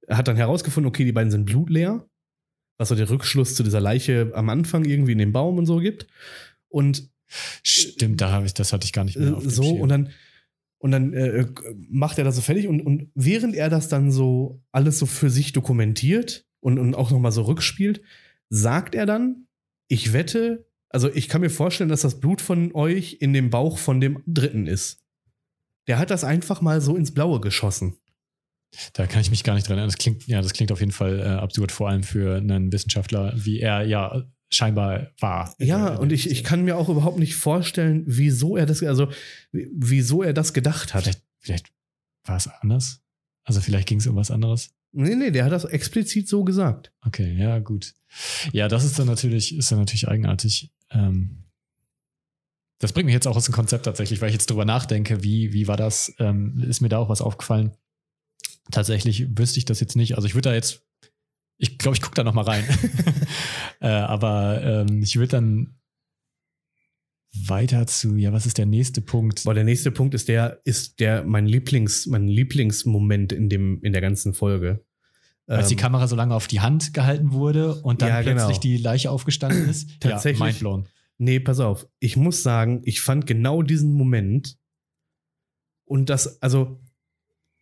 hat 0.08 0.26
dann 0.26 0.36
herausgefunden, 0.36 0.88
okay, 0.88 1.04
die 1.04 1.12
beiden 1.12 1.30
sind 1.30 1.44
blutleer, 1.44 2.06
was 2.78 2.88
so 2.88 2.94
der 2.94 3.10
Rückschluss 3.10 3.56
zu 3.56 3.62
dieser 3.62 3.80
Leiche 3.80 4.32
am 4.32 4.48
Anfang 4.48 4.86
irgendwie 4.86 5.12
in 5.12 5.18
dem 5.18 5.34
Baum 5.34 5.58
und 5.58 5.66
so 5.66 5.76
gibt. 5.76 6.06
Und 6.68 7.10
Stimmt, 7.62 8.22
da 8.22 8.30
habe 8.30 8.46
ich, 8.46 8.54
das 8.54 8.72
hatte 8.72 8.86
ich 8.86 8.94
gar 8.94 9.04
nicht 9.04 9.18
mehr 9.18 9.28
äh, 9.28 9.32
auf 9.32 9.44
so 9.44 9.68
und 9.68 9.90
dann 9.90 10.08
und 10.78 10.92
dann 10.92 11.12
äh, 11.12 11.46
macht 11.90 12.16
er 12.16 12.24
das 12.24 12.36
so 12.36 12.40
fertig 12.40 12.68
und, 12.68 12.80
und 12.80 13.10
während 13.14 13.54
er 13.54 13.68
das 13.68 13.88
dann 13.88 14.10
so 14.10 14.62
alles 14.72 14.98
so 14.98 15.04
für 15.04 15.28
sich 15.28 15.52
dokumentiert 15.52 16.46
und, 16.62 16.78
und 16.78 16.94
auch 16.94 17.10
nochmal 17.10 17.32
so 17.32 17.42
rückspielt, 17.42 18.02
sagt 18.48 18.94
er 18.94 19.04
dann, 19.06 19.46
ich 19.88 20.12
wette, 20.12 20.66
also 20.88 21.12
ich 21.12 21.28
kann 21.28 21.40
mir 21.40 21.50
vorstellen, 21.50 21.90
dass 21.90 22.02
das 22.02 22.20
Blut 22.20 22.40
von 22.40 22.74
euch 22.74 23.18
in 23.20 23.32
dem 23.32 23.50
Bauch 23.50 23.78
von 23.78 24.00
dem 24.00 24.22
Dritten 24.26 24.66
ist. 24.66 25.00
Der 25.88 25.98
hat 25.98 26.10
das 26.10 26.22
einfach 26.24 26.60
mal 26.60 26.80
so 26.80 26.96
ins 26.96 27.12
Blaue 27.12 27.40
geschossen. 27.40 27.96
Da 28.94 29.06
kann 29.06 29.20
ich 29.20 29.30
mich 29.30 29.44
gar 29.44 29.54
nicht 29.54 29.68
dran 29.68 29.76
erinnern. 29.76 29.90
Das 29.90 29.98
klingt, 29.98 30.26
ja, 30.26 30.40
das 30.40 30.52
klingt 30.54 30.72
auf 30.72 30.80
jeden 30.80 30.92
Fall 30.92 31.18
äh, 31.20 31.24
absurd, 31.24 31.72
vor 31.72 31.88
allem 31.90 32.02
für 32.04 32.36
einen 32.36 32.72
Wissenschaftler, 32.72 33.32
wie 33.36 33.60
er 33.60 33.82
ja 33.82 34.22
scheinbar 34.48 35.10
war. 35.18 35.54
Ja, 35.58 35.94
Äh, 35.94 35.98
und 35.98 36.12
ich, 36.12 36.30
ich 36.30 36.44
kann 36.44 36.62
mir 36.64 36.76
auch 36.78 36.88
überhaupt 36.88 37.18
nicht 37.18 37.34
vorstellen, 37.34 38.04
wieso 38.06 38.56
er 38.56 38.64
das, 38.66 38.82
also 38.82 39.10
wie- 39.50 39.68
wieso 39.74 40.22
er 40.22 40.32
das 40.32 40.52
gedacht 40.54 40.94
hat. 40.94 41.02
Vielleicht, 41.04 41.22
vielleicht 41.40 41.72
war 42.24 42.36
es 42.36 42.48
anders. 42.48 43.00
Also 43.44 43.60
vielleicht 43.60 43.88
ging 43.88 43.98
es 43.98 44.06
um 44.06 44.16
was 44.16 44.30
anderes. 44.30 44.70
Nee, 44.92 45.14
nee, 45.14 45.30
der 45.30 45.44
hat 45.44 45.52
das 45.52 45.64
explizit 45.64 46.28
so 46.28 46.44
gesagt. 46.44 46.92
Okay, 47.04 47.34
ja, 47.36 47.58
gut. 47.58 47.94
Ja, 48.52 48.68
das 48.68 48.84
ist 48.84 48.98
dann 48.98 49.06
natürlich, 49.06 49.56
ist 49.56 49.72
dann 49.72 49.78
natürlich 49.78 50.08
eigenartig. 50.08 50.70
Ähm, 50.90 51.44
das 52.78 52.92
bringt 52.92 53.06
mich 53.06 53.14
jetzt 53.14 53.26
auch 53.26 53.36
aus 53.36 53.46
dem 53.46 53.54
Konzept 53.54 53.86
tatsächlich, 53.86 54.20
weil 54.20 54.28
ich 54.28 54.34
jetzt 54.34 54.50
drüber 54.50 54.64
nachdenke, 54.64 55.22
wie, 55.22 55.52
wie 55.52 55.68
war 55.68 55.76
das? 55.76 56.12
Ähm, 56.18 56.62
ist 56.68 56.80
mir 56.80 56.88
da 56.88 56.98
auch 56.98 57.08
was 57.08 57.22
aufgefallen? 57.22 57.72
Tatsächlich 58.70 59.38
wüsste 59.38 59.58
ich 59.58 59.64
das 59.64 59.80
jetzt 59.80 59.96
nicht. 59.96 60.16
Also 60.16 60.26
ich 60.26 60.34
würde 60.34 60.50
da 60.50 60.54
jetzt, 60.54 60.82
ich 61.58 61.78
glaube, 61.78 61.96
ich 61.96 62.02
gucke 62.02 62.16
da 62.16 62.24
noch 62.24 62.34
mal 62.34 62.44
rein. 62.44 62.64
äh, 63.80 63.88
aber 63.88 64.62
ähm, 64.62 65.02
ich 65.02 65.16
würde 65.16 65.28
dann 65.28 65.76
weiter 67.46 67.86
zu, 67.86 68.16
ja, 68.16 68.32
was 68.32 68.46
ist 68.46 68.58
der 68.58 68.66
nächste 68.66 69.00
Punkt? 69.00 69.44
Boah, 69.44 69.54
der 69.54 69.64
nächste 69.64 69.90
Punkt 69.90 70.14
ist 70.14 70.28
der, 70.28 70.60
ist 70.64 71.00
der 71.00 71.24
mein 71.24 71.46
Lieblings, 71.46 72.06
mein 72.06 72.28
Lieblingsmoment 72.28 73.32
in 73.32 73.48
dem, 73.48 73.80
in 73.82 73.92
der 73.92 74.02
ganzen 74.02 74.34
Folge. 74.34 74.84
Als 75.46 75.68
die 75.68 75.74
Ähm, 75.74 75.80
Kamera 75.80 76.06
so 76.06 76.16
lange 76.16 76.34
auf 76.34 76.46
die 76.46 76.60
Hand 76.60 76.94
gehalten 76.94 77.32
wurde 77.32 77.74
und 77.82 78.02
dann 78.02 78.08
Ja, 78.10 78.22
genau. 78.22 78.36
plötzlich 78.36 78.60
die 78.60 78.76
Leiche 78.76 79.10
aufgestanden 79.10 79.68
ist. 79.68 80.00
Tatsächlich. 80.00 80.38
Ja, 80.40 80.46
mindblown. 80.46 80.88
Nee, 81.18 81.40
pass 81.40 81.60
auf. 81.60 81.86
Ich 82.00 82.16
muss 82.16 82.42
sagen, 82.42 82.82
ich 82.84 83.00
fand 83.00 83.26
genau 83.26 83.62
diesen 83.62 83.92
Moment 83.92 84.56
und 85.84 86.10
das, 86.10 86.40
also 86.42 86.80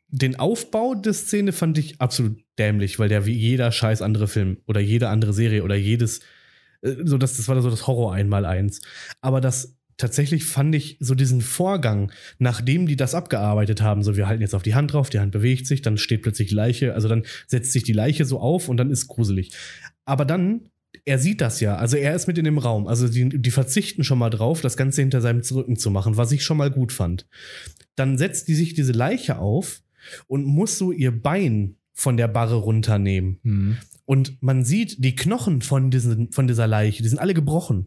den 0.08 0.36
Aufbau 0.36 0.94
der 0.94 1.12
Szene 1.12 1.52
fand 1.52 1.78
ich 1.78 2.00
absolut 2.00 2.42
dämlich, 2.58 2.98
weil 2.98 3.08
der 3.08 3.26
wie 3.26 3.34
jeder 3.34 3.70
scheiß 3.70 4.02
andere 4.02 4.26
Film 4.28 4.58
oder 4.66 4.80
jede 4.80 5.08
andere 5.08 5.32
Serie 5.32 5.62
oder 5.62 5.76
jedes, 5.76 6.20
so 6.82 7.18
das, 7.18 7.36
das 7.36 7.48
war 7.48 7.60
so 7.60 7.70
das 7.70 7.86
Horror 7.86 8.14
einmal 8.14 8.44
eins. 8.44 8.80
Aber 9.20 9.40
das 9.40 9.76
tatsächlich 9.96 10.44
fand 10.44 10.74
ich 10.74 10.96
so 11.00 11.14
diesen 11.14 11.42
Vorgang, 11.42 12.10
nachdem 12.38 12.86
die 12.86 12.96
das 12.96 13.14
abgearbeitet 13.14 13.82
haben, 13.82 14.02
so 14.02 14.16
wir 14.16 14.26
halten 14.26 14.42
jetzt 14.42 14.54
auf 14.54 14.62
die 14.62 14.74
Hand 14.74 14.92
drauf, 14.92 15.10
die 15.10 15.20
Hand 15.20 15.32
bewegt 15.32 15.66
sich, 15.66 15.82
dann 15.82 15.98
steht 15.98 16.22
plötzlich 16.22 16.50
Leiche, 16.50 16.94
also 16.94 17.06
dann 17.06 17.24
setzt 17.46 17.72
sich 17.72 17.82
die 17.82 17.92
Leiche 17.92 18.24
so 18.24 18.40
auf 18.40 18.68
und 18.68 18.78
dann 18.78 18.90
ist 18.90 19.08
gruselig. 19.08 19.52
Aber 20.06 20.24
dann 20.24 20.70
er 21.04 21.18
sieht 21.18 21.40
das 21.40 21.60
ja, 21.60 21.76
also 21.76 21.96
er 21.96 22.14
ist 22.14 22.26
mit 22.26 22.36
in 22.38 22.44
dem 22.44 22.58
Raum. 22.58 22.86
Also 22.86 23.08
die, 23.08 23.28
die 23.28 23.50
verzichten 23.50 24.04
schon 24.04 24.18
mal 24.18 24.30
drauf, 24.30 24.60
das 24.60 24.76
Ganze 24.76 25.02
hinter 25.02 25.20
seinem 25.20 25.40
Rücken 25.40 25.76
zu 25.76 25.90
machen, 25.90 26.16
was 26.16 26.32
ich 26.32 26.42
schon 26.42 26.56
mal 26.56 26.70
gut 26.70 26.92
fand. 26.92 27.26
Dann 27.94 28.18
setzt 28.18 28.48
die 28.48 28.54
sich 28.54 28.74
diese 28.74 28.92
Leiche 28.92 29.38
auf 29.38 29.82
und 30.26 30.44
muss 30.44 30.78
so 30.78 30.92
ihr 30.92 31.12
Bein 31.12 31.76
von 31.92 32.16
der 32.16 32.28
Barre 32.28 32.56
runternehmen. 32.56 33.38
Mhm. 33.42 33.76
Und 34.10 34.42
man 34.42 34.64
sieht 34.64 35.04
die 35.04 35.14
Knochen 35.14 35.62
von, 35.62 35.92
diesen, 35.92 36.32
von 36.32 36.48
dieser 36.48 36.66
Leiche, 36.66 37.00
die 37.00 37.08
sind 37.08 37.20
alle 37.20 37.32
gebrochen. 37.32 37.86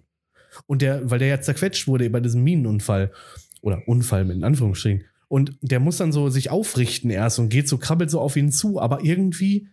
Und 0.68 0.82
der, 0.82 1.12
weil 1.12 1.20
der 1.20 1.28
ja 1.28 1.42
zerquetscht 1.42 1.86
wurde 1.86 2.10
bei 2.10 2.22
diesem 2.22 2.46
Minenunfall. 2.46 3.12
Oder 3.60 3.82
Unfall 3.88 4.24
mit 4.24 4.38
in 4.38 4.46
Anführungsstrichen. 4.46 5.04
Und 5.28 5.58
der 5.60 5.82
muss 5.82 5.98
dann 5.98 6.14
so 6.14 6.30
sich 6.30 6.50
aufrichten 6.50 7.10
erst 7.10 7.40
und 7.40 7.50
geht 7.50 7.68
so, 7.68 7.78
krabbelt 7.78 8.10
so 8.10 8.22
auf 8.22 8.38
ihn 8.38 8.54
zu, 8.54 8.80
aber 8.80 9.04
irgendwie, 9.04 9.68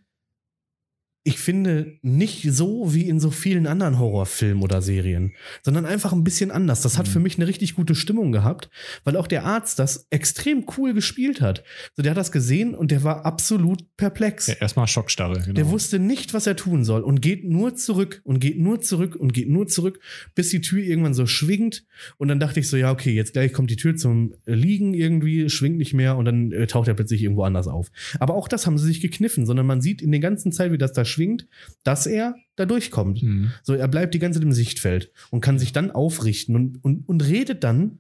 ich 1.23 1.39
finde, 1.39 1.99
nicht 2.01 2.43
so 2.51 2.95
wie 2.95 3.09
in 3.09 3.21
so 3.21 3.31
vielen 3.31 3.67
anderen 3.67 3.99
Horrorfilmen 3.99 4.63
oder 4.63 4.81
Serien, 4.81 5.35
sondern 5.63 5.85
einfach 5.85 6.13
ein 6.13 6.25
bisschen 6.25 6.51
anders. 6.51 6.81
Das 6.81 6.97
hat 6.97 7.07
Mhm. 7.07 7.11
für 7.11 7.21
mich 7.21 7.37
eine 7.37 7.47
richtig 7.47 7.75
gute 7.75 7.95
Stimmung 7.95 8.33
gehabt, 8.33 8.71
weil 9.05 9.17
auch 9.17 9.27
der 9.27 9.45
Arzt 9.45 9.79
das 9.79 10.07
extrem 10.11 10.65
cool 10.79 10.95
gespielt 10.95 11.41
hat. 11.43 11.63
So, 11.95 12.03
der 12.03 12.11
hat 12.13 12.17
das 12.19 12.33
gesehen 12.33 12.75
und 12.75 12.91
der 12.91 13.03
war 13.05 13.27
absolut 13.27 13.85
perplex. 13.99 14.47
Ja, 14.47 14.55
erstmal 14.55 14.87
Schockstarre, 14.87 15.41
genau. 15.41 15.53
Der 15.53 15.69
wusste 15.69 15.99
nicht, 15.99 16.33
was 16.33 16.47
er 16.47 16.57
tun 16.57 16.85
soll 16.85 17.03
und 17.03 17.21
geht 17.21 17.45
nur 17.45 17.75
zurück 17.77 18.23
und 18.25 18.41
geht 18.41 18.59
nur 18.59 18.81
zurück 18.81 19.15
und 19.15 19.35
geht 19.35 19.49
nur 19.51 19.67
zurück, 19.67 20.01
bis 20.35 20.49
die 20.49 20.63
Tür 20.63 20.83
irgendwann 20.83 21.13
so 21.15 21.27
schwingt. 21.27 21.85
Und 22.17 22.29
dann 22.29 22.41
dachte 22.41 22.61
ich 22.61 22.69
so, 22.69 22.79
ja, 22.79 22.91
okay, 22.91 23.13
jetzt 23.13 23.35
gleich 23.35 23.53
kommt 23.53 23.71
die 23.71 23.77
Tür 23.77 23.95
zum 23.95 24.35
Liegen 24.47 24.95
irgendwie, 24.95 25.51
schwingt 25.51 25.77
nicht 25.77 25.93
mehr 25.93 26.17
und 26.17 26.25
dann 26.25 26.53
äh, 26.53 26.67
taucht 26.67 26.89
er 26.89 26.95
plötzlich 26.95 27.23
irgendwo 27.23 27.43
anders 27.43 27.69
auf. 27.69 27.91
Aber 28.19 28.35
auch 28.35 28.49
das 28.49 28.67
haben 28.67 28.79
sie 28.79 28.87
sich 28.87 29.01
gekniffen, 29.03 29.45
sondern 29.45 29.67
man 29.67 29.83
sieht 29.83 30.01
in 30.01 30.11
der 30.13 30.21
ganzen 30.21 30.51
Zeit, 30.51 30.73
wie 30.73 30.79
das 30.79 30.93
da 30.95 31.05
schwingt, 31.11 31.47
dass 31.83 32.07
er 32.07 32.35
da 32.57 32.67
durchkommt. 32.67 33.23
Mhm. 33.23 33.53
So, 33.63 33.75
er 33.75 33.89
bleibt 33.89 34.15
die 34.15 34.19
ganze 34.19 34.39
Zeit 34.39 34.47
im 34.47 34.53
Sichtfeld 34.53 35.13
und 35.31 35.41
kann 35.41 35.59
sich 35.59 35.73
dann 35.73 35.91
aufrichten 35.91 36.57
und, 36.57 36.83
und, 36.83 37.09
und 37.09 37.23
redet 37.23 37.65
dann 37.65 37.99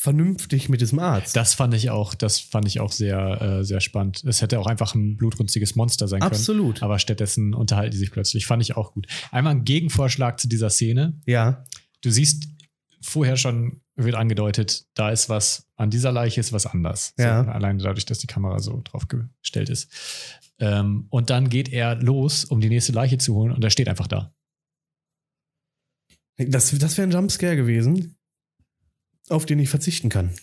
vernünftig 0.00 0.70
mit 0.70 0.80
diesem 0.80 0.98
Arzt. 0.98 1.36
Das 1.36 1.52
fand 1.52 1.74
ich 1.74 1.90
auch, 1.90 2.14
das 2.14 2.40
fand 2.40 2.66
ich 2.66 2.80
auch 2.80 2.90
sehr, 2.90 3.42
äh, 3.42 3.64
sehr 3.64 3.80
spannend. 3.80 4.24
Es 4.24 4.40
hätte 4.40 4.58
auch 4.58 4.66
einfach 4.66 4.94
ein 4.94 5.18
blutrünstiges 5.18 5.74
Monster 5.76 6.08
sein 6.08 6.20
können. 6.20 6.32
Absolut. 6.32 6.82
Aber 6.82 6.98
stattdessen 6.98 7.52
unterhalten 7.52 7.90
die 7.90 7.98
sich 7.98 8.10
plötzlich. 8.10 8.46
Fand 8.46 8.62
ich 8.62 8.78
auch 8.78 8.94
gut. 8.94 9.06
Einmal 9.30 9.56
ein 9.56 9.64
Gegenvorschlag 9.64 10.40
zu 10.40 10.48
dieser 10.48 10.70
Szene. 10.70 11.20
Ja. 11.26 11.64
Du 12.00 12.10
siehst 12.10 12.48
vorher 13.02 13.36
schon, 13.36 13.82
wird 13.94 14.14
angedeutet, 14.14 14.86
da 14.94 15.10
ist 15.10 15.28
was, 15.28 15.66
an 15.76 15.90
dieser 15.90 16.12
Leiche 16.12 16.40
ist 16.40 16.54
was 16.54 16.64
anders. 16.64 17.12
Ja. 17.18 17.44
So, 17.44 17.50
allein 17.50 17.78
dadurch, 17.78 18.06
dass 18.06 18.18
die 18.18 18.26
Kamera 18.26 18.58
so 18.58 18.80
drauf 18.84 19.06
gestellt 19.06 19.68
ist. 19.68 19.92
Ähm, 20.60 21.06
und 21.10 21.30
dann 21.30 21.48
geht 21.48 21.70
er 21.70 21.96
los, 21.96 22.44
um 22.44 22.60
die 22.60 22.68
nächste 22.68 22.92
Leiche 22.92 23.18
zu 23.18 23.34
holen 23.34 23.52
und 23.52 23.64
er 23.64 23.70
steht 23.70 23.88
einfach 23.88 24.06
da. 24.06 24.34
Das, 26.36 26.70
das 26.78 26.96
wäre 26.96 27.08
ein 27.08 27.12
Jumpscare 27.12 27.56
gewesen, 27.56 28.16
auf 29.28 29.46
den 29.46 29.58
ich 29.58 29.68
verzichten 29.68 30.08
kann. 30.08 30.34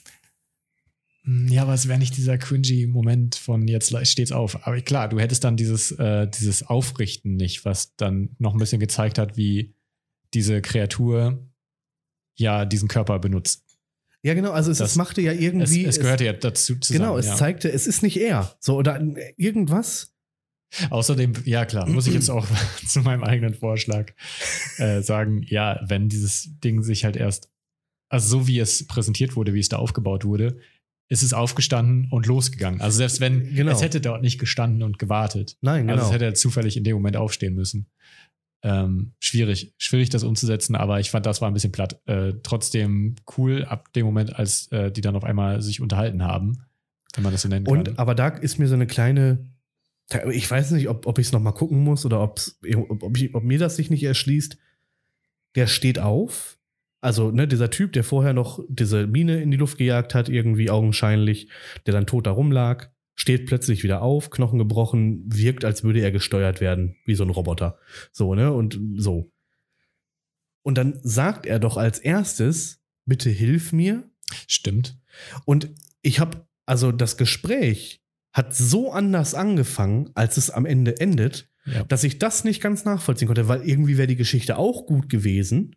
Hm, 1.24 1.48
Ja, 1.50 1.64
aber 1.64 1.74
es 1.74 1.88
wäre 1.88 2.00
nicht 2.00 2.18
dieser 2.18 2.38
cringy 2.38 2.88
Moment 2.88 3.36
von 3.36 3.68
jetzt 3.68 3.96
steht's 4.08 4.32
auf. 4.32 4.66
Aber 4.68 4.80
klar, 4.82 5.10
du 5.10 5.20
hättest 5.20 5.44
dann 5.44 5.58
dieses, 5.58 5.92
äh, 5.92 6.28
dieses 6.28 6.64
Aufrichten 6.64 7.36
nicht, 7.36 7.66
was 7.66 7.96
dann 7.96 8.36
noch 8.40 8.54
ein 8.54 8.60
bisschen 8.60 8.80
gezeigt 8.80 9.18
hat, 9.18 9.38
wie 9.38 9.76
diese 10.34 10.62
Kreatur 10.62 11.48
ja 12.36 12.66
diesen 12.66 12.88
Körper 12.88 13.20
benutzt. 13.20 13.67
Ja, 14.24 14.34
genau, 14.34 14.52
also 14.52 14.72
es, 14.72 14.80
Das- 14.80 14.92
es 14.92 14.96
machte 14.98 15.22
ja 15.22 15.32
Es, 15.32 15.40
irgendwie. 15.42 15.86
es 15.86 16.00
gehörte 16.00 16.26
ja 16.26 16.34
dazu 16.34 16.76
zusammen. 16.80 17.00
Genau, 17.06 17.18
es 17.18 17.28
ja. 17.28 17.36
zeigte, 17.36 17.72
es 17.72 17.88
ist 17.88 18.04
nicht 18.04 18.18
er. 18.18 18.56
So, 18.60 18.76
oder 18.76 19.00
irgendwas. 19.38 20.14
Außerdem, 20.90 21.34
ja 21.46 21.66
klar, 21.66 21.88
muss 21.88 22.08
ich 22.08 22.14
jetzt 22.14 22.30
auch 22.30 22.46
zu 22.88 23.00
meinem 23.02 23.24
eigenen 23.24 23.54
Vorschlag 23.54 24.12
äh, 24.78 25.02
sagen, 25.02 25.44
ja, 25.44 25.80
wenn 25.88 26.10
dieses 26.10 26.50
Ding 26.64 26.84
sich 26.84 27.06
halt 27.06 27.16
erst, 27.16 27.50
also 28.10 28.28
so 28.40 28.48
wie 28.48 28.60
es 28.60 28.86
präsentiert 28.88 29.36
wurde, 29.36 29.54
wie 29.54 29.60
es 29.60 29.70
da 29.70 29.78
aufgebaut 29.78 30.26
wurde, 30.26 30.60
ist 31.10 31.24
es 31.24 31.32
aufgestanden 31.32 32.10
und 32.12 32.26
losgegangen. 32.26 32.82
Also 32.82 32.98
selbst 32.98 33.22
wenn, 33.22 33.56
Genau. 33.56 33.72
es 33.72 33.82
hätte 33.82 34.02
dort 34.02 34.22
nicht 34.22 34.40
gestanden 34.40 34.84
und 34.84 35.00
gewartet. 35.00 35.58
Nein, 35.62 35.88
genau. 35.88 35.94
Also 35.94 36.08
es 36.08 36.14
hätte 36.14 36.26
er 36.26 36.34
zufällig 36.34 36.76
in 36.76 36.84
dem 36.84 36.96
Moment 36.96 37.16
aufstehen 37.16 37.54
müssen. 37.56 37.88
Ähm, 38.64 39.14
schwierig, 39.20 39.74
schwierig 39.78 40.10
das 40.10 40.24
umzusetzen, 40.24 40.76
aber 40.76 41.00
ich 41.00 41.12
fand, 41.12 41.26
das 41.26 41.42
war 41.42 41.50
ein 41.50 41.54
bisschen 41.54 41.72
platt. 41.72 42.02
Äh, 42.06 42.34
trotzdem 42.42 43.16
cool 43.38 43.66
ab 43.66 43.94
dem 43.94 44.06
Moment, 44.06 44.36
als 44.36 44.72
äh, 44.72 44.92
die 44.92 45.02
dann 45.02 45.16
auf 45.16 45.24
einmal 45.24 45.62
sich 45.62 45.80
unterhalten 45.80 46.24
haben, 46.24 46.64
wenn 47.14 47.24
man 47.24 47.32
das 47.32 47.44
so 47.44 47.50
nennen 47.50 47.66
kann. 47.66 47.78
Und 47.78 48.00
aber 48.00 48.16
da 48.16 48.30
ist 48.30 48.58
mir 48.58 48.68
so 48.68 48.74
eine 48.74 48.88
kleine. 48.88 49.48
Ich 50.32 50.50
weiß 50.50 50.72
nicht, 50.72 50.88
ob, 50.88 51.06
ob 51.06 51.20
ich 51.20 51.28
es 51.28 51.34
nochmal 51.34 51.54
gucken 51.54 51.84
muss 51.84 52.06
oder 52.06 52.22
ob, 52.22 52.40
ich, 52.64 52.78
ob 53.36 53.44
mir 53.44 53.60
das 53.60 53.76
sich 53.76 53.90
nicht 53.90 54.04
erschließt. 54.04 54.58
Der 55.56 55.68
steht 55.68 56.00
auf. 56.00 56.58
Also, 57.02 57.30
ne, 57.30 57.48
dieser 57.48 57.70
Typ, 57.70 57.94
der 57.94 58.04
vorher 58.04 58.34
noch 58.34 58.64
diese 58.70 59.06
Mine 59.06 59.42
in 59.42 59.52
die 59.52 59.58
Luft 59.58 59.78
gejagt 59.78 60.16
hat, 60.16 60.30
irgendwie 60.30 60.70
augenscheinlich, 60.70 61.50
der 61.86 61.94
dann 61.94 62.08
tot 62.08 62.26
da 62.26 62.32
rumlag, 62.32 62.90
steht 63.18 63.48
plötzlich 63.48 63.84
wieder 63.84 64.02
auf, 64.04 64.30
Knochen 64.30 64.60
gebrochen, 64.60 65.24
wirkt, 65.26 65.66
als 65.66 65.84
würde 65.84 66.00
er 66.00 66.12
gesteuert 66.12 66.62
werden, 66.62 66.96
wie 67.06 67.16
so 67.16 67.24
ein 67.24 67.30
Roboter. 67.32 67.78
So, 68.14 68.36
ne, 68.36 68.54
und 68.54 68.80
so. 68.96 69.32
Und 70.62 70.78
dann 70.78 71.00
sagt 71.04 71.46
er 71.46 71.60
doch 71.60 71.76
als 71.78 72.00
erstes, 72.00 72.80
bitte 73.06 73.30
hilf 73.30 73.74
mir, 73.74 74.10
Stimmt. 74.48 75.00
und 75.46 75.70
ich 76.02 76.20
habe, 76.20 76.46
also 76.66 76.92
das 76.92 77.18
Gespräch 77.18 78.04
hat 78.34 78.54
so 78.56 78.92
anders 78.92 79.34
angefangen, 79.34 80.12
als 80.14 80.38
es 80.38 80.50
am 80.52 80.66
Ende 80.66 81.00
endet, 81.00 81.50
Ja. 81.66 81.84
dass 81.86 82.04
ich 82.04 82.20
das 82.20 82.44
nicht 82.44 82.62
ganz 82.62 82.86
nachvollziehen 82.86 83.28
konnte, 83.28 83.48
weil 83.48 83.68
irgendwie 83.68 83.98
wäre 83.98 84.08
die 84.08 84.16
Geschichte 84.16 84.58
auch 84.58 84.86
gut 84.86 85.10
gewesen. 85.10 85.76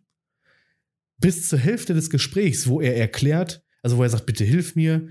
Bis 1.17 1.49
zur 1.49 1.59
Hälfte 1.59 1.93
des 1.93 2.09
Gesprächs, 2.09 2.67
wo 2.67 2.81
er 2.81 2.95
erklärt, 2.95 3.63
also 3.81 3.97
wo 3.97 4.03
er 4.03 4.09
sagt, 4.09 4.25
bitte 4.25 4.43
hilf 4.43 4.75
mir, 4.75 5.07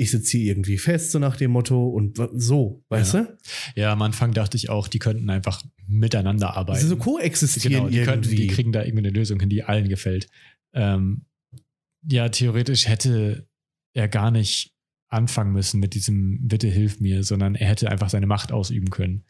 ich 0.00 0.12
sitze 0.12 0.38
hier 0.38 0.52
irgendwie 0.52 0.78
fest, 0.78 1.10
so 1.10 1.18
nach 1.18 1.36
dem 1.36 1.50
Motto 1.50 1.88
und 1.88 2.18
so, 2.34 2.84
weißt 2.88 3.14
Ja. 3.14 3.22
du? 3.22 3.38
Ja, 3.74 3.92
am 3.92 4.00
Anfang 4.02 4.32
dachte 4.32 4.56
ich 4.56 4.70
auch, 4.70 4.86
die 4.86 5.00
könnten 5.00 5.28
einfach 5.28 5.62
miteinander 5.88 6.56
arbeiten. 6.56 6.76
Also 6.76 6.88
so 6.88 6.96
koexistieren 6.96 7.72
genau, 7.72 7.88
die, 7.90 8.02
könnten, 8.02 8.24
irgendwie. 8.28 8.36
die 8.42 8.46
kriegen 8.46 8.70
da 8.72 8.82
irgendwie 8.84 9.06
eine 9.06 9.10
Lösung 9.10 9.40
hin, 9.40 9.48
die 9.50 9.64
allen 9.64 9.88
gefällt. 9.88 10.28
Ähm, 10.72 11.22
ja, 12.08 12.28
theoretisch 12.28 12.86
hätte 12.86 13.48
er 13.92 14.06
gar 14.06 14.30
nicht 14.30 14.72
anfangen 15.08 15.52
müssen 15.52 15.80
mit 15.80 15.94
diesem 15.94 16.46
Bitte 16.46 16.68
hilf 16.68 17.00
mir, 17.00 17.24
sondern 17.24 17.56
er 17.56 17.66
hätte 17.66 17.90
einfach 17.90 18.08
seine 18.08 18.26
Macht 18.28 18.52
ausüben 18.52 18.90
können. 18.90 19.24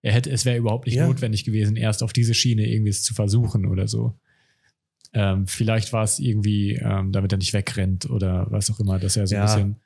Er 0.00 0.12
hätte, 0.12 0.30
es 0.30 0.46
wäre 0.46 0.56
überhaupt 0.56 0.86
nicht 0.86 0.94
Ja. 0.96 1.06
notwendig 1.06 1.44
gewesen, 1.44 1.76
erst 1.76 2.02
auf 2.02 2.14
diese 2.14 2.32
Schiene 2.32 2.66
irgendwie 2.66 2.90
es 2.90 3.02
zu 3.02 3.12
versuchen 3.12 3.66
oder 3.66 3.88
so. 3.88 4.18
Ähm, 5.12 5.46
vielleicht 5.46 5.92
war 5.92 6.02
es 6.04 6.18
irgendwie, 6.18 6.76
ähm, 6.76 7.12
damit 7.12 7.30
er 7.32 7.38
nicht 7.38 7.52
wegrennt 7.52 8.08
oder 8.08 8.46
was 8.50 8.70
auch 8.70 8.80
immer, 8.80 8.98
dass 8.98 9.16
er 9.18 9.26
so 9.26 9.34
Ja. 9.34 9.42
ein 9.42 9.46
bisschen 9.46 9.76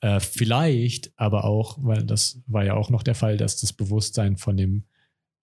äh, 0.00 0.20
vielleicht, 0.20 1.12
aber 1.16 1.44
auch, 1.44 1.78
weil 1.80 2.04
das 2.04 2.40
war 2.46 2.64
ja 2.64 2.74
auch 2.74 2.90
noch 2.90 3.02
der 3.02 3.14
Fall, 3.14 3.36
dass 3.36 3.60
das 3.60 3.72
Bewusstsein 3.72 4.36
von 4.36 4.56
dem 4.56 4.84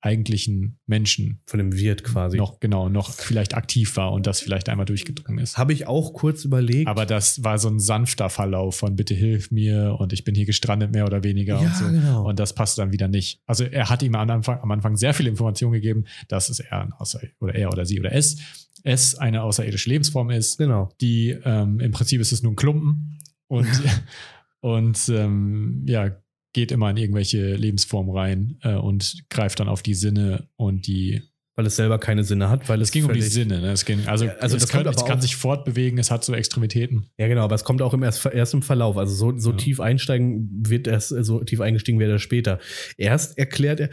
eigentlichen 0.01 0.78
Menschen 0.86 1.41
Von 1.47 1.58
dem 1.58 1.74
Wirt 1.76 2.03
quasi. 2.03 2.38
noch 2.38 2.60
genau 2.60 2.89
noch 2.89 3.12
vielleicht 3.12 3.56
aktiv 3.56 3.97
war 3.97 4.12
und 4.12 4.28
das 4.28 4.39
vielleicht 4.39 4.70
einmal 4.70 4.86
durchgedrungen 4.86 5.39
ist. 5.39 5.58
Habe 5.58 5.74
ich 5.74 5.88
auch 5.88 6.14
kurz 6.14 6.45
überlegt. 6.45 6.88
Aber 6.88 7.08
das 7.08 7.43
war 7.43 7.58
so 7.58 7.70
ein 7.70 7.80
sanfter 7.80 8.30
Verlauf 8.30 8.76
von 8.76 8.95
bitte 8.95 9.16
hilf 9.16 9.49
mir 9.49 9.95
und 9.99 10.14
ich 10.14 10.24
bin 10.24 10.36
hier 10.36 10.45
gestrandet 10.45 10.91
mehr 10.91 11.06
oder 11.06 11.24
weniger 11.24 11.60
Ja, 11.60 11.68
und 11.68 11.76
so. 11.76 11.86
genau. 11.86 12.30
Und 12.30 12.38
das 12.39 12.53
passt 12.53 12.78
dann 12.78 12.93
wieder 12.93 13.08
nicht. 13.08 13.41
Also 13.47 13.64
er 13.64 13.89
hat 13.89 14.03
ihm 14.03 14.14
am 14.14 14.30
Anfang, 14.30 14.60
am 14.62 14.70
Anfang 14.70 14.95
sehr 14.95 15.16
viele 15.16 15.30
Informationen 15.30 15.74
gegeben, 15.74 16.06
dass 16.28 16.49
es 16.49 16.60
er 16.60 16.82
ein 16.82 16.93
Außer 16.93 17.22
oder 17.39 17.56
er 17.56 17.72
oder 17.72 17.86
sie 17.88 17.99
oder 17.99 18.12
es 18.14 18.38
es 18.84 19.16
eine 19.16 19.41
außerirdische 19.41 19.89
Lebensform 19.89 20.30
ist, 20.30 20.60
genau. 20.60 20.89
die 21.01 21.32
ähm, 21.43 21.80
im 21.80 21.91
Prinzip 21.91 22.22
ist 22.22 22.32
es 22.32 22.43
nur 22.43 22.51
ein 22.51 22.56
Klumpen 22.56 23.18
und 23.47 23.68
und 24.66 25.09
ähm, 25.09 25.86
ja 25.88 26.11
geht 26.53 26.72
immer 26.72 26.89
in 26.89 26.97
irgendwelche 26.97 27.53
Lebensformen 27.55 28.16
rein 28.16 28.57
äh, 28.63 28.76
und 28.76 29.26
greift 29.30 29.59
dann 29.59 29.68
auf 29.68 29.84
die 29.84 29.93
Sinne 29.93 30.47
und 30.55 30.88
die 30.88 31.22
Weil 31.55 31.66
es 31.66 31.76
selber 31.76 31.99
keine 31.99 32.24
Sinne 32.24 32.49
hat, 32.49 32.70
weil 32.70 32.82
es 32.82 32.88
es 32.88 32.91
ging 32.93 33.03
um 33.03 33.11
die 33.13 33.22
Sinne, 33.22 33.59
ne? 33.59 33.74
Es 33.74 33.84
ging, 33.84 34.07
also, 34.07 34.26
Ja, 34.26 34.36
also 34.39 34.55
es, 34.55 34.63
das 34.63 34.72
kann, 34.72 34.88
es 34.88 35.03
kann 35.03 35.22
sich 35.22 35.36
fortbewegen, 35.36 35.99
es 35.99 36.11
hat 36.11 36.24
so 36.24 36.34
Extremitäten. 36.34 37.07
Ja, 37.18 37.28
genau, 37.28 37.43
aber 37.43 37.55
es 37.55 37.66
kommt 37.66 37.82
auch 37.82 37.93
im 37.93 38.03
erst, 38.03 38.26
erst 38.26 38.53
im 38.53 38.61
Verlauf. 38.61 38.95
Also 38.95 39.13
so, 39.13 39.38
so 39.38 39.51
Ja. 39.51 39.57
tief 39.57 39.82
einsteigen 39.82 40.49
wird 40.66 40.88
erst, 40.88 41.09
so 41.09 41.43
tief 41.43 41.59
eingestiegen 41.59 41.99
wird 41.99 42.09
er 42.09 42.20
später. 42.20 42.59
Erst 42.97 43.38
erklärt 43.38 43.82
er, 43.82 43.89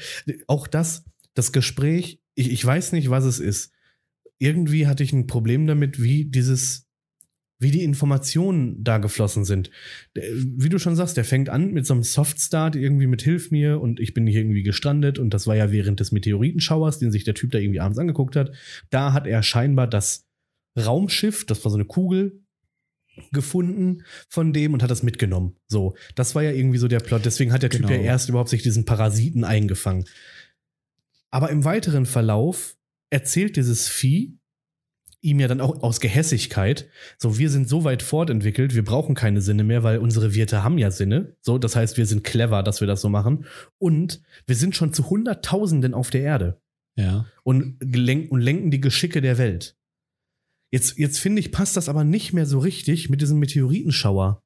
auch 0.46 0.68
das, 0.68 1.04
das 1.34 1.50
Gespräch, 1.50 2.20
ich, 2.36 2.50
ich 2.52 2.64
weiß 2.64 2.92
nicht, 2.92 3.10
was 3.10 3.24
es 3.24 3.40
ist. 3.40 3.72
Irgendwie 4.38 4.86
hatte 4.86 5.02
ich 5.02 5.12
ein 5.12 5.26
Problem 5.26 5.66
damit, 5.66 6.00
wie 6.00 6.26
dieses, 6.26 6.86
wie 7.62 7.70
die 7.70 7.82
Informationen 7.82 8.82
da 8.82 8.98
geflossen 8.98 9.44
sind. 9.44 9.70
Wie 10.14 10.68
du 10.68 10.78
schon 10.78 10.96
sagst, 10.96 11.16
der 11.16 11.24
fängt 11.24 11.48
an 11.48 11.72
mit 11.72 11.86
so 11.86 11.94
einem 11.94 12.02
Softstart, 12.02 12.76
irgendwie 12.76 13.06
mit 13.06 13.22
Hilf 13.22 13.50
mir 13.50 13.80
und 13.80 14.00
ich 14.00 14.14
bin 14.14 14.26
hier 14.26 14.40
irgendwie 14.40 14.62
gestrandet 14.62 15.18
und 15.18 15.32
das 15.32 15.46
war 15.46 15.56
ja 15.56 15.70
während 15.70 16.00
des 16.00 16.12
Meteoritenschauers, 16.12 16.98
den 16.98 17.12
sich 17.12 17.24
der 17.24 17.34
Typ 17.34 17.52
da 17.52 17.58
irgendwie 17.58 17.80
abends 17.80 17.98
angeguckt 17.98 18.36
hat. 18.36 18.52
Da 18.90 19.12
hat 19.12 19.26
er 19.26 19.42
scheinbar 19.42 19.86
das 19.86 20.26
Raumschiff, 20.78 21.46
das 21.46 21.64
war 21.64 21.70
so 21.70 21.76
eine 21.76 21.86
Kugel, 21.86 22.42
gefunden 23.30 24.04
von 24.28 24.52
dem 24.52 24.72
und 24.72 24.82
hat 24.82 24.90
das 24.90 25.02
mitgenommen. 25.02 25.56
So, 25.68 25.96
das 26.14 26.34
war 26.34 26.42
ja 26.42 26.50
irgendwie 26.50 26.78
so 26.78 26.88
der 26.88 27.00
Plot. 27.00 27.24
Deswegen 27.24 27.52
hat 27.52 27.62
der 27.62 27.70
Typ 27.70 27.82
Genau. 27.82 27.92
ja 27.92 27.98
erst 28.00 28.28
überhaupt 28.28 28.48
sich 28.48 28.62
diesen 28.62 28.84
Parasiten 28.84 29.44
eingefangen. 29.44 30.04
Aber 31.30 31.50
im 31.50 31.64
weiteren 31.64 32.06
Verlauf 32.06 32.76
erzählt 33.10 33.56
dieses 33.56 33.88
Vieh 33.88 34.38
ihm 35.22 35.38
ja 35.40 35.48
dann 35.48 35.60
auch 35.60 35.82
aus 35.82 36.00
Gehässigkeit, 36.00 36.88
so 37.16 37.38
wir 37.38 37.48
sind 37.48 37.68
so 37.68 37.84
weit 37.84 38.02
fortentwickelt, 38.02 38.74
wir 38.74 38.84
brauchen 38.84 39.14
keine 39.14 39.40
Sinne 39.40 39.64
mehr, 39.64 39.82
weil 39.82 39.98
unsere 39.98 40.34
Wirte 40.34 40.64
haben 40.64 40.78
ja 40.78 40.90
Sinne. 40.90 41.36
So, 41.40 41.58
das 41.58 41.76
heißt, 41.76 41.96
wir 41.96 42.06
sind 42.06 42.24
clever, 42.24 42.62
dass 42.62 42.80
wir 42.80 42.88
das 42.88 43.00
so 43.00 43.08
machen. 43.08 43.46
Und 43.78 44.20
wir 44.46 44.56
sind 44.56 44.76
schon 44.76 44.92
zu 44.92 45.08
Hunderttausenden 45.08 45.94
auf 45.94 46.10
der 46.10 46.22
Erde 46.22 46.60
Ja. 46.96 47.26
und, 47.44 47.78
gelenk 47.80 48.30
und 48.32 48.40
lenken 48.40 48.70
die 48.70 48.80
Geschicke 48.80 49.20
der 49.20 49.38
Welt. 49.38 49.76
Jetzt, 50.70 50.98
jetzt 50.98 51.18
finde 51.18 51.40
ich, 51.40 51.52
passt 51.52 51.76
das 51.76 51.88
aber 51.88 52.02
nicht 52.02 52.32
mehr 52.32 52.46
so 52.46 52.58
richtig 52.58 53.08
mit 53.08 53.20
diesem 53.20 53.38
Meteoritenschauer 53.38 54.42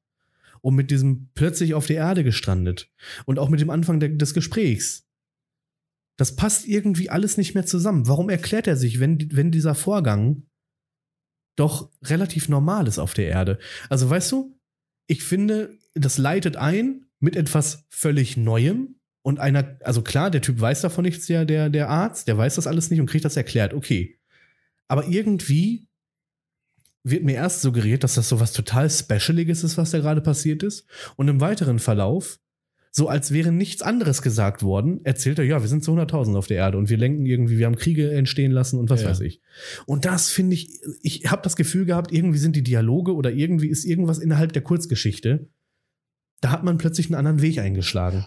und 0.61 0.75
mit 0.75 0.91
diesem 0.91 1.29
plötzlich 1.33 1.73
auf 1.73 1.87
der 1.87 1.97
Erde 1.97 2.23
gestrandet 2.23 2.91
und 3.25 3.39
auch 3.39 3.49
mit 3.49 3.61
dem 3.61 3.69
Anfang 3.69 3.99
der, 3.99 4.09
des 4.09 4.33
Gesprächs. 4.33 5.05
Das 6.17 6.35
passt 6.35 6.67
irgendwie 6.67 7.09
alles 7.09 7.37
nicht 7.37 7.53
mehr 7.53 7.65
zusammen. 7.65 8.07
Warum 8.07 8.29
erklärt 8.29 8.67
er 8.67 8.75
sich, 8.75 8.99
wenn, 8.99 9.29
wenn 9.31 9.51
dieser 9.51 9.75
Vorgang 9.75 10.43
doch 11.57 11.91
relativ 12.03 12.47
normal 12.47 12.87
ist 12.87 12.99
auf 12.99 13.13
der 13.13 13.27
Erde? 13.27 13.59
Also 13.89 14.09
weißt 14.09 14.31
du, 14.31 14.57
ich 15.07 15.23
finde, 15.23 15.77
das 15.93 16.17
leitet 16.17 16.55
ein 16.55 17.05
mit 17.19 17.35
etwas 17.35 17.85
völlig 17.89 18.37
Neuem 18.37 18.95
und 19.21 19.39
einer, 19.39 19.77
also 19.83 20.01
klar, 20.01 20.31
der 20.31 20.41
Typ 20.41 20.61
weiß 20.61 20.81
davon 20.81 21.03
nichts, 21.03 21.25
der, 21.25 21.43
der, 21.43 21.69
der 21.69 21.89
Arzt, 21.89 22.27
der 22.27 22.37
weiß 22.37 22.55
das 22.55 22.67
alles 22.67 22.89
nicht 22.89 23.01
und 23.01 23.07
kriegt 23.07 23.25
das 23.25 23.35
erklärt, 23.35 23.73
okay. 23.73 24.19
Aber 24.87 25.07
irgendwie 25.07 25.87
wird 27.03 27.23
mir 27.23 27.35
erst 27.35 27.61
suggeriert, 27.61 28.03
dass 28.03 28.15
das 28.15 28.29
so 28.29 28.39
was 28.39 28.53
total 28.53 28.89
Specialiges 28.89 29.63
ist, 29.63 29.77
was 29.77 29.91
da 29.91 29.99
gerade 29.99 30.21
passiert 30.21 30.63
ist. 30.63 30.85
Und 31.15 31.27
im 31.27 31.41
weiteren 31.41 31.79
Verlauf 31.79 32.39
so 32.91 33.07
als 33.09 33.31
wäre 33.31 33.51
nichts 33.51 33.81
anderes 33.81 34.21
gesagt 34.21 34.63
worden, 34.63 35.01
erzählt 35.03 35.39
er, 35.39 35.45
ja, 35.45 35.61
wir 35.61 35.67
sind 35.67 35.83
zu 35.83 35.91
100.000 35.91 36.35
auf 36.37 36.47
der 36.47 36.57
Erde 36.57 36.77
und 36.77 36.89
wir 36.89 36.97
lenken 36.97 37.25
irgendwie, 37.25 37.57
wir 37.57 37.65
haben 37.65 37.75
Kriege 37.75 38.11
entstehen 38.11 38.51
lassen 38.51 38.79
und 38.79 38.89
was 38.89 39.03
Ja. 39.03 39.09
weiß 39.09 39.21
ich. 39.21 39.41
Und 39.85 40.05
das 40.05 40.29
finde 40.29 40.55
ich, 40.55 40.79
ich 41.01 41.29
habe 41.29 41.41
das 41.43 41.55
Gefühl 41.55 41.85
gehabt, 41.85 42.11
irgendwie 42.11 42.39
sind 42.39 42.55
die 42.55 42.63
Dialoge 42.63 43.13
oder 43.15 43.31
irgendwie 43.31 43.67
ist 43.69 43.85
irgendwas 43.85 44.17
innerhalb 44.19 44.53
der 44.53 44.61
Kurzgeschichte, 44.63 45.49
da 46.41 46.51
hat 46.51 46.63
man 46.63 46.77
plötzlich 46.77 47.07
einen 47.07 47.15
anderen 47.15 47.41
Weg 47.41 47.59
eingeschlagen. 47.59 48.25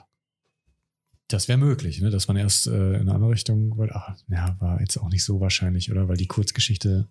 Das 1.28 1.46
wäre 1.46 1.58
möglich, 1.58 2.00
ne? 2.00 2.10
dass 2.10 2.26
man 2.26 2.36
erst 2.36 2.66
äh, 2.66 2.94
in 2.94 3.02
eine 3.02 3.14
andere 3.14 3.30
Richtung 3.30 3.76
wollte. 3.76 3.94
Ach, 3.94 4.16
ja, 4.28 4.56
war 4.60 4.80
jetzt 4.80 4.96
auch 4.96 5.10
nicht 5.10 5.22
so 5.22 5.40
wahrscheinlich, 5.40 5.90
oder? 5.92 6.08
Weil 6.08 6.16
die 6.16 6.26
Kurzgeschichte 6.26 7.08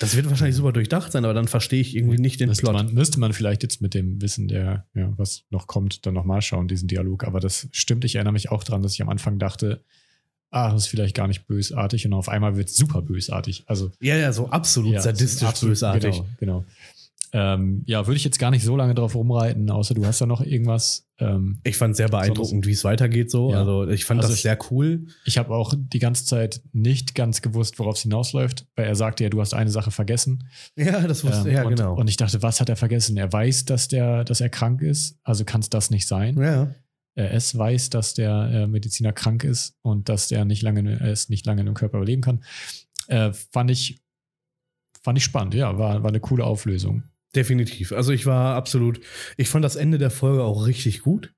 Das 0.00 0.16
wird 0.16 0.28
wahrscheinlich 0.28 0.56
super 0.56 0.72
durchdacht 0.72 1.12
sein, 1.12 1.24
aber 1.24 1.34
dann 1.34 1.46
verstehe 1.46 1.80
ich 1.80 1.94
irgendwie 1.94 2.18
nicht 2.18 2.40
den 2.40 2.48
müsste 2.48 2.62
Plot. 2.62 2.74
man, 2.74 2.94
müsste 2.94 3.20
man 3.20 3.32
vielleicht 3.32 3.62
jetzt 3.62 3.80
mit 3.80 3.94
dem 3.94 4.20
Wissen, 4.20 4.48
der, 4.48 4.86
ja, 4.94 5.12
was 5.16 5.44
noch 5.50 5.68
kommt, 5.68 6.04
dann 6.04 6.14
nochmal 6.14 6.42
schauen, 6.42 6.66
diesen 6.66 6.88
Dialog. 6.88 7.24
Aber 7.24 7.38
das 7.38 7.68
stimmt, 7.70 8.04
ich 8.04 8.16
erinnere 8.16 8.32
mich 8.32 8.50
auch 8.50 8.64
dran, 8.64 8.82
dass 8.82 8.92
ich 8.92 9.02
am 9.02 9.08
Anfang 9.08 9.38
dachte, 9.38 9.84
ah, 10.50 10.72
das 10.72 10.82
ist 10.82 10.88
vielleicht 10.88 11.14
gar 11.14 11.28
nicht 11.28 11.46
bösartig 11.46 12.06
und 12.06 12.12
auf 12.12 12.28
einmal 12.28 12.56
wird 12.56 12.68
es 12.68 12.76
super 12.76 13.02
bösartig. 13.02 13.64
Also 13.66 13.92
Ja, 14.00 14.16
ja, 14.16 14.32
so 14.32 14.48
absolut 14.48 14.94
ja, 14.94 15.00
sadistisch 15.00 15.46
absolut, 15.46 15.72
bösartig. 15.72 16.16
Genau, 16.16 16.28
genau. 16.38 16.64
Ähm, 17.32 17.82
ja, 17.86 18.06
würde 18.06 18.16
ich 18.16 18.24
jetzt 18.24 18.38
gar 18.38 18.50
nicht 18.50 18.64
so 18.64 18.76
lange 18.76 18.94
drauf 18.94 19.14
rumreiten, 19.14 19.68
außer 19.70 19.94
du 19.94 20.06
hast 20.06 20.20
da 20.20 20.26
noch 20.26 20.40
irgendwas. 20.40 21.03
Ähm, 21.18 21.60
Ich 21.62 21.76
fand 21.76 21.94
sehr 21.94 22.08
beeindruckend, 22.08 22.66
wie 22.66 22.72
es 22.72 22.82
weitergeht 22.82 23.30
so. 23.30 23.52
Ja. 23.52 23.58
Also 23.60 23.86
ich 23.88 24.04
fand 24.04 24.18
Also 24.20 24.30
das 24.30 24.38
ich- 24.38 24.42
sehr 24.42 24.58
cool. 24.70 25.06
ich 25.24 25.38
habe 25.38 25.54
auch 25.54 25.72
die 25.76 26.00
ganze 26.00 26.24
Zeit 26.26 26.60
nicht 26.72 27.14
ganz 27.14 27.40
gewusst, 27.40 27.78
worauf 27.78 27.94
es 27.96 28.02
hinausläuft, 28.02 28.66
weil 28.74 28.86
er 28.86 28.96
sagte 28.96 29.22
ja, 29.22 29.30
du 29.30 29.40
hast 29.40 29.54
eine 29.54 29.70
Sache 29.70 29.90
vergessen. 29.92 30.48
Ja, 30.76 31.06
das 31.06 31.22
wusste 31.22 31.48
Ähm, 31.48 31.54
ja 31.54 31.62
und, 31.62 31.76
genau. 31.76 31.94
Und 31.94 32.08
ich 32.10 32.16
dachte, 32.16 32.42
was 32.42 32.60
hat 32.60 32.68
er 32.68 32.74
vergessen? 32.76 33.16
Er 33.16 33.32
weiß, 33.32 33.64
dass 33.64 33.86
der, 33.86 34.24
dass 34.24 34.40
er 34.40 34.48
krank 34.48 34.82
ist, 34.82 35.16
also 35.22 35.44
kann 35.44 35.60
es 35.60 35.70
das 35.70 35.90
nicht 35.90 36.06
sein. 36.08 36.36
ja. 36.40 36.74
Äh, 37.16 37.26
es 37.28 37.56
weiß, 37.56 37.90
dass 37.90 38.14
der 38.14 38.50
äh, 38.52 38.66
Mediziner 38.66 39.12
krank 39.12 39.44
ist 39.44 39.76
und 39.82 40.08
dass 40.08 40.26
der 40.26 40.44
nicht 40.44 40.62
lange, 40.62 40.98
er 40.98 41.12
es 41.12 41.28
nicht 41.28 41.46
lange 41.46 41.60
in 41.60 41.66
dem 41.66 41.74
Körper 41.76 41.98
überleben 41.98 42.22
kann. 42.22 42.42
Äh, 43.06 43.32
fand 43.52 43.70
ich, 43.70 44.00
fand 45.00 45.16
ich 45.18 45.22
spannend, 45.22 45.54
ja, 45.54 45.78
war, 45.78 46.02
war 46.02 46.08
eine 46.10 46.18
coole 46.18 46.42
Auflösung. 46.42 47.04
Definitiv. 47.34 47.92
Also 47.92 48.12
ich 48.12 48.26
war 48.26 48.54
absolut, 48.56 49.00
ich 49.36 49.48
fand 49.48 49.64
das 49.64 49.76
Ende 49.76 49.98
der 49.98 50.10
Folge 50.10 50.42
auch 50.42 50.66
richtig 50.66 51.02
gut. 51.02 51.32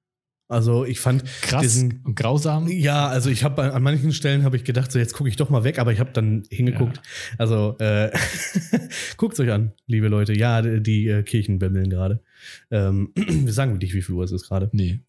Also 0.48 0.84
ich 0.84 1.00
fand, 1.00 1.24
Krass 1.42 1.62
Diesen- 1.62 2.02
und 2.04 2.14
grausam. 2.14 2.68
ja, 2.68 3.08
also 3.08 3.30
ich 3.30 3.42
habe 3.42 3.72
an 3.74 3.82
manchen 3.82 4.12
Stellen 4.12 4.44
habe 4.44 4.56
ich 4.56 4.62
gedacht, 4.62 4.92
so 4.92 4.98
jetzt 4.98 5.12
gucke 5.12 5.28
ich 5.28 5.34
doch 5.34 5.50
mal 5.50 5.64
weg, 5.64 5.80
aber 5.80 5.92
ich 5.92 5.98
habe 5.98 6.12
dann 6.12 6.44
hingeguckt. 6.50 7.02
Also 7.36 7.76
äh, 7.80 8.12
guckt 9.16 9.40
euch 9.40 9.50
an, 9.50 9.72
liebe 9.88 10.06
Leute. 10.06 10.38
Ja, 10.38 10.62
die, 10.62 10.80
die 10.80 11.08
äh, 11.08 11.22
Kirchen 11.24 11.58
bimmeln 11.58 11.90
gerade. 11.90 12.22
Ähm, 12.70 13.10
wir 13.16 13.52
sagen 13.52 13.76
nicht, 13.78 13.94
wie 13.94 14.02
viel 14.02 14.14
Uhr 14.14 14.22
es 14.22 14.30
ist 14.30 14.46
gerade. 14.46 14.70
Nee, 14.72 15.00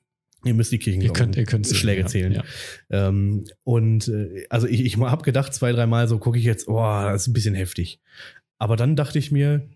Ihr 0.43 0.53
müsst 0.53 0.71
die 0.71 0.77
Kirchen 0.77 1.01
ihr 1.01 1.11
könnt, 1.13 1.35
ihr 1.35 1.45
könnt 1.45 1.67
Schläge 1.67 2.01
ja, 2.01 2.07
zählen. 2.07 2.31
Ja. 2.31 2.43
Ähm, 2.89 3.45
und 3.63 4.07
äh, 4.07 4.45
also 4.49 4.67
ich, 4.67 4.85
ich 4.85 4.97
habe 4.97 5.23
gedacht, 5.23 5.53
zwei, 5.53 5.71
dreimal 5.71 6.07
so 6.07 6.19
gucke 6.19 6.37
ich 6.37 6.45
jetzt, 6.45 6.67
boah, 6.67 7.11
das 7.11 7.23
ist 7.23 7.27
ein 7.27 7.33
bisschen 7.33 7.55
heftig. 7.55 8.01
Aber 8.59 8.75
dann 8.75 8.95
dachte 8.95 9.19
ich 9.19 9.31
mir, 9.31 9.67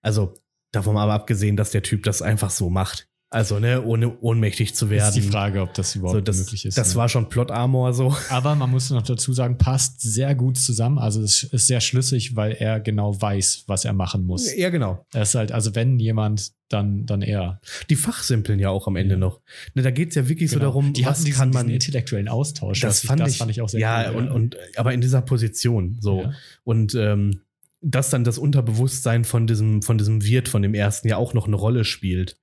also 0.00 0.34
davon 0.72 0.94
mal 0.94 1.10
abgesehen, 1.10 1.56
dass 1.56 1.70
der 1.70 1.82
Typ 1.82 2.02
das 2.02 2.22
einfach 2.22 2.50
so 2.50 2.70
macht. 2.70 3.06
Also, 3.34 3.58
ne, 3.58 3.80
ohne 3.82 4.18
ohnmächtig 4.20 4.74
zu 4.74 4.84
Ist 4.86 4.90
werden. 4.90 5.14
die 5.14 5.22
Frage, 5.22 5.62
ob 5.62 5.72
das 5.72 5.96
überhaupt 5.96 6.16
so, 6.16 6.20
das, 6.20 6.36
möglich 6.36 6.66
ist. 6.66 6.76
das 6.76 6.90
ne? 6.90 6.96
war 6.96 7.08
schon 7.08 7.30
Plot-Armor 7.30 7.94
so. 7.94 8.14
Aber 8.28 8.54
man 8.54 8.68
muss 8.68 8.90
noch 8.90 9.00
dazu 9.00 9.32
sagen, 9.32 9.56
passt 9.56 10.02
sehr 10.02 10.34
gut 10.34 10.58
zusammen. 10.58 10.98
Also 10.98 11.22
es 11.22 11.44
ist 11.44 11.66
sehr 11.66 11.80
schlüssig, 11.80 12.36
weil 12.36 12.52
er 12.52 12.78
genau 12.78 13.18
weiß, 13.18 13.64
was 13.68 13.86
er 13.86 13.94
machen 13.94 14.26
muss. 14.26 14.54
Ja, 14.54 14.68
genau. 14.68 15.06
Er 15.14 15.22
ist 15.22 15.34
halt, 15.34 15.50
also 15.50 15.74
wenn 15.74 15.98
jemand, 15.98 16.52
dann, 16.68 17.06
dann 17.06 17.22
er. 17.22 17.58
Die 17.88 17.96
fachsimpeln 17.96 18.58
ja 18.58 18.68
auch 18.68 18.86
am 18.86 18.96
Ende 18.96 19.14
Ja. 19.14 19.20
noch. 19.20 19.40
Ne, 19.74 19.80
da 19.80 19.90
geht's 19.90 20.14
ja 20.14 20.28
wirklich 20.28 20.50
so 20.50 20.56
Genau. 20.58 20.66
darum, 20.66 20.92
die 20.92 21.06
was 21.06 21.24
diesen, 21.24 21.38
kann 21.38 21.50
man. 21.52 21.68
diesen 21.68 21.74
intellektuellen 21.76 22.28
Austausch. 22.28 22.80
das, 22.80 22.90
was 22.96 23.02
ich, 23.04 23.08
fand 23.08 23.20
das 23.20 23.30
ich, 23.30 23.38
fand 23.38 23.50
ich 23.50 23.62
auch 23.62 23.68
sehr 23.70 23.80
ja, 23.80 24.10
cool. 24.10 24.16
und, 24.16 24.30
und 24.30 24.56
aber 24.76 24.92
in 24.92 25.00
dieser 25.00 25.22
Position 25.22 25.96
so. 26.00 26.20
Ja. 26.20 26.32
Und 26.64 26.94
ähm, 26.94 27.40
dass 27.82 28.10
dann 28.10 28.24
das 28.24 28.38
Unterbewusstsein 28.38 29.24
von 29.24 29.46
diesem, 29.46 29.82
von 29.82 29.98
diesem 29.98 30.24
Wirt, 30.24 30.48
von 30.48 30.62
dem 30.62 30.74
ersten 30.74 31.08
ja 31.08 31.16
auch 31.16 31.34
noch 31.34 31.46
eine 31.46 31.56
Rolle 31.56 31.84
spielt. 31.84 32.38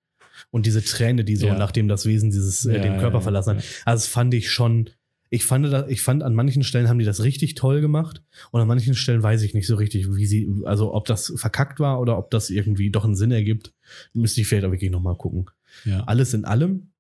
Und 0.51 0.65
diese 0.65 0.83
Träne, 0.83 1.23
die 1.23 1.35
so, 1.35 1.47
Ja. 1.47 1.57
nachdem 1.57 1.87
das 1.87 2.05
Wesen 2.05 2.29
dieses, 2.31 2.65
äh, 2.65 2.75
Ja, 2.75 2.81
den 2.81 2.97
Körper 2.99 3.17
ja, 3.17 3.21
verlassen 3.21 3.57
hat. 3.57 3.63
Also 3.85 4.03
das 4.03 4.07
fand 4.07 4.33
ich 4.33 4.51
schon, 4.51 4.89
ich 5.29 5.45
fand, 5.45 5.89
ich 5.89 6.01
fand 6.01 6.23
an 6.23 6.33
manchen 6.33 6.63
Stellen 6.63 6.89
haben 6.89 6.99
die 6.99 7.05
das 7.05 7.23
richtig 7.23 7.55
toll 7.55 7.81
gemacht 7.81 8.23
und 8.51 8.61
an 8.61 8.67
manchen 8.67 8.95
Stellen 8.95 9.21
weiß 9.21 9.41
ich 9.43 9.53
nicht 9.53 9.67
so 9.67 9.75
richtig, 9.75 10.07
wie 10.15 10.25
sie, 10.25 10.49
also 10.65 10.93
ob 10.93 11.05
das 11.05 11.33
verkackt 11.35 11.79
war 11.79 11.99
oder 11.99 12.17
ob 12.17 12.31
das 12.31 12.49
irgendwie 12.49 12.89
doch 12.89 13.05
einen 13.05 13.15
Sinn 13.15 13.31
ergibt. 13.31 13.73
Müsste 14.13 14.41
ich 14.41 14.47
vielleicht 14.47 14.65
auch 14.65 14.71
wirklich 14.71 14.91
nochmal 14.91 15.15
gucken. 15.15 15.45
Ja. 15.85 16.03
Alles 16.05 16.33
in 16.33 16.45
allem 16.45 16.91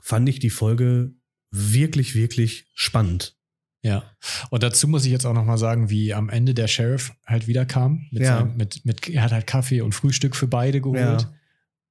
fand 0.00 0.28
ich 0.28 0.38
die 0.38 0.50
Folge 0.50 1.12
wirklich, 1.50 2.14
wirklich 2.14 2.66
spannend. 2.74 3.36
Ja. 3.84 4.04
Und 4.50 4.62
dazu 4.62 4.86
muss 4.86 5.04
ich 5.04 5.10
jetzt 5.12 5.26
auch 5.26 5.34
noch 5.34 5.44
mal 5.44 5.58
sagen, 5.58 5.90
wie 5.90 6.14
am 6.14 6.28
Ende 6.28 6.54
der 6.54 6.68
Sheriff 6.68 7.12
halt 7.26 7.48
wiederkam. 7.48 8.06
Mit 8.12 8.22
Ja. 8.22 8.38
seinem, 8.38 8.56
mit, 8.56 8.84
mit, 8.84 9.08
er 9.08 9.22
hat 9.24 9.32
halt 9.32 9.46
Kaffee 9.46 9.80
und 9.80 9.92
Frühstück 9.94 10.36
für 10.36 10.46
beide 10.46 10.80
geholt. 10.80 11.28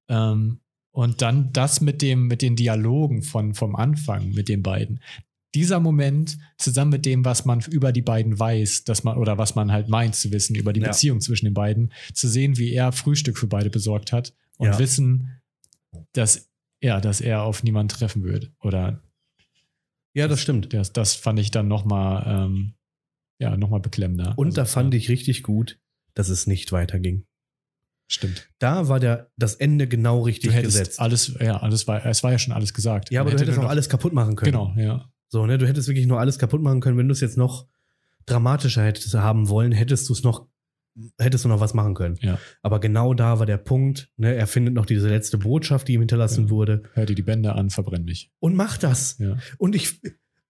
Ähm, 0.08 0.60
und 0.90 1.22
dann 1.22 1.52
das 1.52 1.80
mit 1.80 2.02
dem, 2.02 2.26
mit 2.26 2.42
den 2.42 2.56
Dialogen 2.56 3.22
von, 3.22 3.54
vom 3.54 3.76
Anfang 3.76 4.30
mit 4.30 4.48
den 4.48 4.62
beiden. 4.62 5.00
Dieser 5.54 5.80
Moment 5.80 6.38
zusammen 6.56 6.92
mit 6.92 7.04
dem, 7.04 7.26
was 7.26 7.44
man 7.44 7.60
über 7.60 7.92
die 7.92 8.00
beiden 8.00 8.38
weiß, 8.38 8.84
dass 8.84 9.04
man, 9.04 9.18
oder 9.18 9.36
was 9.36 9.54
man 9.54 9.70
halt 9.70 9.88
meint 9.88 10.14
zu 10.14 10.32
wissen 10.32 10.54
über 10.56 10.72
die 10.72 10.80
Ja. 10.80 10.88
Beziehung 10.88 11.20
zwischen 11.20 11.44
den 11.44 11.54
beiden, 11.54 11.92
zu 12.14 12.26
sehen, 12.26 12.56
wie 12.56 12.72
er 12.72 12.92
Frühstück 12.92 13.36
für 13.36 13.46
beide 13.48 13.68
besorgt 13.68 14.12
hat 14.12 14.32
und 14.56 14.68
Ja. 14.68 14.78
wissen, 14.78 15.40
dass, 16.12 16.48
ja, 16.80 17.00
dass 17.02 17.20
er 17.20 17.42
auf 17.42 17.62
niemanden 17.64 17.88
treffen 17.88 18.22
wird. 18.24 18.50
Oder 18.60 19.02
Ja, 20.14 20.28
das 20.28 20.40
stimmt. 20.40 20.72
das, 20.72 20.92
das 20.92 21.14
fand 21.14 21.38
ich 21.38 21.50
dann 21.50 21.68
nochmal, 21.68 22.24
ähm, 22.26 22.74
ja, 23.38 23.56
noch 23.56 23.70
mal 23.70 23.80
beklemmender. 23.80 24.34
Und 24.36 24.56
da 24.56 24.62
Also, 24.62 24.74
fand 24.74 24.94
ja, 24.94 24.98
ich 24.98 25.08
richtig 25.08 25.42
gut, 25.42 25.78
dass 26.14 26.28
es 26.28 26.46
nicht 26.46 26.72
weiterging. 26.72 27.26
Stimmt. 28.08 28.50
Da 28.58 28.88
war 28.88 29.00
der, 29.00 29.30
das 29.38 29.54
Ende 29.54 29.88
genau 29.88 30.20
richtig 30.20 30.54
gesetzt. 30.60 31.00
alles, 31.00 31.34
ja, 31.40 31.56
alles 31.56 31.88
war, 31.88 32.04
es 32.04 32.22
war 32.22 32.30
ja 32.30 32.38
schon 32.38 32.52
alles 32.52 32.74
gesagt. 32.74 33.10
Ja, 33.10 33.22
aber 33.22 33.30
du 33.30 33.36
hätte 33.36 33.44
hättest 33.46 33.62
noch 33.62 33.70
alles 33.70 33.88
kaputt 33.88 34.12
machen 34.12 34.36
können. 34.36 34.52
Genau, 34.52 34.74
ja. 34.76 35.10
So, 35.28 35.46
ne, 35.46 35.56
du 35.56 35.66
hättest 35.66 35.88
wirklich 35.88 36.06
nur 36.06 36.20
alles 36.20 36.38
kaputt 36.38 36.60
machen 36.60 36.80
können. 36.80 36.98
Wenn 36.98 37.08
du 37.08 37.12
es 37.12 37.20
jetzt 37.20 37.38
noch 37.38 37.66
dramatischer 38.26 38.84
hättest 38.84 39.14
haben 39.14 39.48
wollen, 39.48 39.72
hättest 39.72 40.08
du 40.10 40.12
es 40.12 40.22
noch, 40.22 40.46
hättest 41.18 41.44
du 41.44 41.48
noch 41.48 41.60
was 41.60 41.74
machen 41.74 41.94
können. 41.94 42.16
Ja. 42.20 42.38
Aber 42.62 42.80
genau 42.80 43.14
da 43.14 43.38
war 43.38 43.46
der 43.46 43.56
Punkt, 43.56 44.10
ne, 44.16 44.34
er 44.34 44.46
findet 44.46 44.74
noch 44.74 44.86
diese 44.86 45.08
letzte 45.08 45.38
Botschaft, 45.38 45.88
die 45.88 45.94
ihm 45.94 46.00
hinterlassen 46.00 46.44
Ja. 46.44 46.50
wurde 46.50 46.82
Hör 46.94 47.06
dir 47.06 47.14
die 47.14 47.22
Bänder 47.22 47.56
an, 47.56 47.70
verbrenn 47.70 48.04
mich. 48.04 48.30
und 48.40 48.54
macht 48.54 48.82
das. 48.82 49.16
Ja. 49.18 49.36
Und 49.58 49.74
ich, 49.74 50.00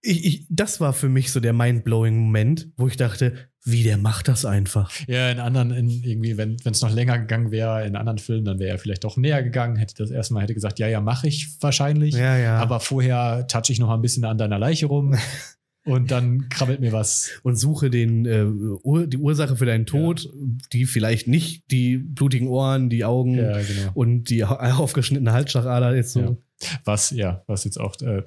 ich, 0.01 0.25
ich, 0.25 0.47
das 0.49 0.81
war 0.81 0.91
für 0.93 1.07
mich 1.07 1.31
so 1.31 1.39
der 1.39 1.53
mindblowing 1.53 2.17
Moment, 2.17 2.69
wo 2.75 2.87
ich 2.87 2.97
dachte, 2.97 3.35
wie 3.63 3.83
der 3.83 3.97
macht 3.97 4.27
das 4.27 4.43
einfach. 4.43 4.91
Ja, 5.07 5.29
in 5.31 5.39
anderen, 5.39 5.71
in 5.71 5.89
irgendwie, 5.89 6.35
wenn 6.35 6.57
es 6.65 6.81
noch 6.81 6.91
länger 6.93 7.17
gegangen 7.19 7.51
wäre, 7.51 7.85
in 7.87 7.95
anderen 7.95 8.17
Filmen, 8.17 8.43
dann 8.43 8.59
wäre 8.59 8.71
er 8.71 8.77
vielleicht 8.79 9.05
doch 9.05 9.15
näher 9.15 9.41
gegangen, 9.41 9.77
hätte 9.77 9.95
das 9.97 10.11
erstmal 10.11 10.43
hätte 10.43 10.53
gesagt, 10.53 10.79
ja, 10.79 10.87
ja, 10.89 10.99
mache 10.99 11.29
ich 11.29 11.55
wahrscheinlich. 11.61 12.13
Ja, 12.15 12.35
ja. 12.37 12.57
Aber 12.57 12.81
vorher 12.81 13.47
touch 13.47 13.69
ich 13.69 13.79
noch 13.79 13.89
ein 13.89 14.01
bisschen 14.01 14.25
an 14.25 14.37
deiner 14.37 14.59
Leiche 14.59 14.87
rum 14.87 15.15
und 15.85 16.11
dann 16.11 16.49
krabbelt 16.49 16.79
mir 16.79 16.91
was. 16.93 17.31
und 17.43 17.55
suche 17.57 17.89
den, 17.89 18.25
äh, 18.25 18.43
Ur, 18.43 19.07
die 19.07 19.17
Ursache 19.17 19.55
für 19.57 19.65
deinen 19.65 19.85
Tod, 19.85 20.29
die 20.71 20.85
vielleicht 20.85 21.27
nicht 21.27 21.69
die 21.71 21.97
blutigen 21.97 22.47
Ohren, 22.47 22.89
die 22.89 23.03
Augen 23.05 23.35
Ja, 23.35 23.53
genau. 23.57 23.91
und 23.93 24.29
die 24.29 24.45
au- 24.45 24.55
aufgeschnittene 24.55 25.33
Halsschlagader 25.33 25.95
jetzt 25.95 26.13
so. 26.13 26.19
Ja. 26.21 26.37
Was, 26.85 27.09
ja, 27.11 27.43
was 27.47 27.63
jetzt 27.65 27.79
auch, 27.79 27.99
äh, 28.01 28.23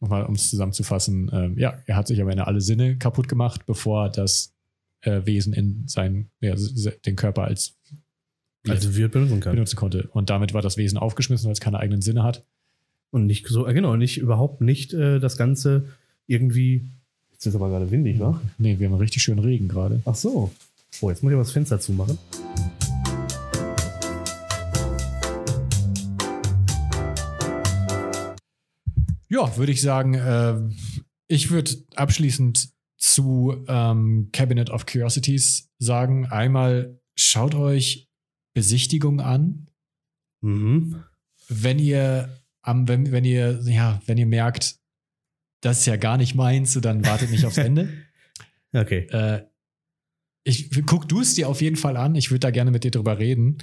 nochmal, 0.00 0.24
um 0.26 0.34
es 0.34 0.50
zusammenzufassen, 0.50 1.30
ähm, 1.32 1.58
ja, 1.58 1.78
er 1.86 1.96
hat 1.96 2.06
sich 2.06 2.20
am 2.20 2.28
Ende 2.28 2.46
alle 2.46 2.60
Sinne 2.60 2.96
kaputt 2.98 3.28
gemacht, 3.28 3.64
bevor 3.66 4.10
das 4.10 4.54
äh, 5.02 5.22
Wesen 5.24 5.52
in 5.54 5.84
sein, 5.86 6.30
ja, 6.40 6.54
den 7.06 7.16
Körper 7.16 7.44
als 7.44 7.78
Also 8.68 8.94
wird 8.96 9.12
benutzen 9.12 9.40
kann. 9.40 9.52
benutzen 9.54 9.76
konnte. 9.76 10.08
Und 10.12 10.28
damit 10.28 10.52
war 10.52 10.60
das 10.60 10.76
Wesen 10.76 10.98
aufgeschmissen, 10.98 11.46
weil 11.46 11.52
es 11.52 11.60
keine 11.60 11.78
eigenen 11.78 12.02
Sinne 12.02 12.22
hat. 12.22 12.44
Und 13.10 13.24
nicht 13.26 13.46
so, 13.48 13.66
äh, 13.66 13.72
genau, 13.72 13.96
nicht 13.96 14.18
überhaupt 14.18 14.60
nicht 14.60 14.92
äh, 14.92 15.18
das 15.18 15.36
Ganze 15.38 15.86
irgendwie. 16.26 16.88
Jetzt 17.32 17.46
ist 17.46 17.54
aber 17.54 17.68
gerade 17.68 17.90
windig, 17.90 18.18
wa? 18.20 18.40
Nee, 18.58 18.78
wir 18.78 18.88
haben 18.88 18.96
richtig 18.96 19.22
schönen 19.22 19.40
Regen 19.40 19.68
gerade. 19.68 20.00
Ach 20.04 20.14
so. 20.14 20.50
Oh, 21.00 21.10
jetzt 21.10 21.22
muss 21.22 21.32
ich 21.32 21.36
mal 21.36 21.42
das 21.42 21.52
Fenster 21.52 21.80
zumachen. 21.80 22.18
Ja, 29.28 29.56
würde 29.56 29.72
ich 29.72 29.80
sagen, 29.80 30.14
äh, 30.14 30.60
ich 31.28 31.50
würde 31.50 31.76
abschließend 31.94 32.70
zu 32.96 33.64
ähm, 33.68 34.28
Cabinet 34.32 34.70
of 34.70 34.86
Curiosities 34.86 35.70
sagen, 35.78 36.26
einmal 36.26 37.00
schaut 37.16 37.54
euch 37.54 38.08
Besichtigung 38.54 39.20
an. 39.20 39.66
Mhm. 40.42 41.04
wenn 41.50 41.78
ihr 41.78 42.40
am, 42.62 42.88
wenn, 42.88 43.12
wenn 43.12 43.24
ihr, 43.24 43.60
ja, 43.64 44.00
wenn 44.06 44.18
ihr 44.18 44.26
merkt, 44.26 44.79
das 45.60 45.80
ist 45.80 45.86
ja 45.86 45.96
gar 45.96 46.16
nicht 46.16 46.34
meins, 46.34 46.72
so 46.72 46.80
dann 46.80 47.04
wartet 47.04 47.30
nicht 47.30 47.44
aufs 47.44 47.58
Ende. 47.58 47.88
Okay. 48.72 49.08
Äh, 49.10 49.42
ich 50.44 50.70
guck 50.86 51.08
du 51.08 51.20
es 51.20 51.34
dir 51.34 51.48
auf 51.48 51.60
jeden 51.60 51.74
Fall 51.74 51.96
an. 51.96 52.14
Ich 52.14 52.30
würde 52.30 52.38
da 52.38 52.50
gerne 52.52 52.70
mit 52.70 52.84
dir 52.84 52.92
drüber 52.92 53.18
reden. 53.18 53.58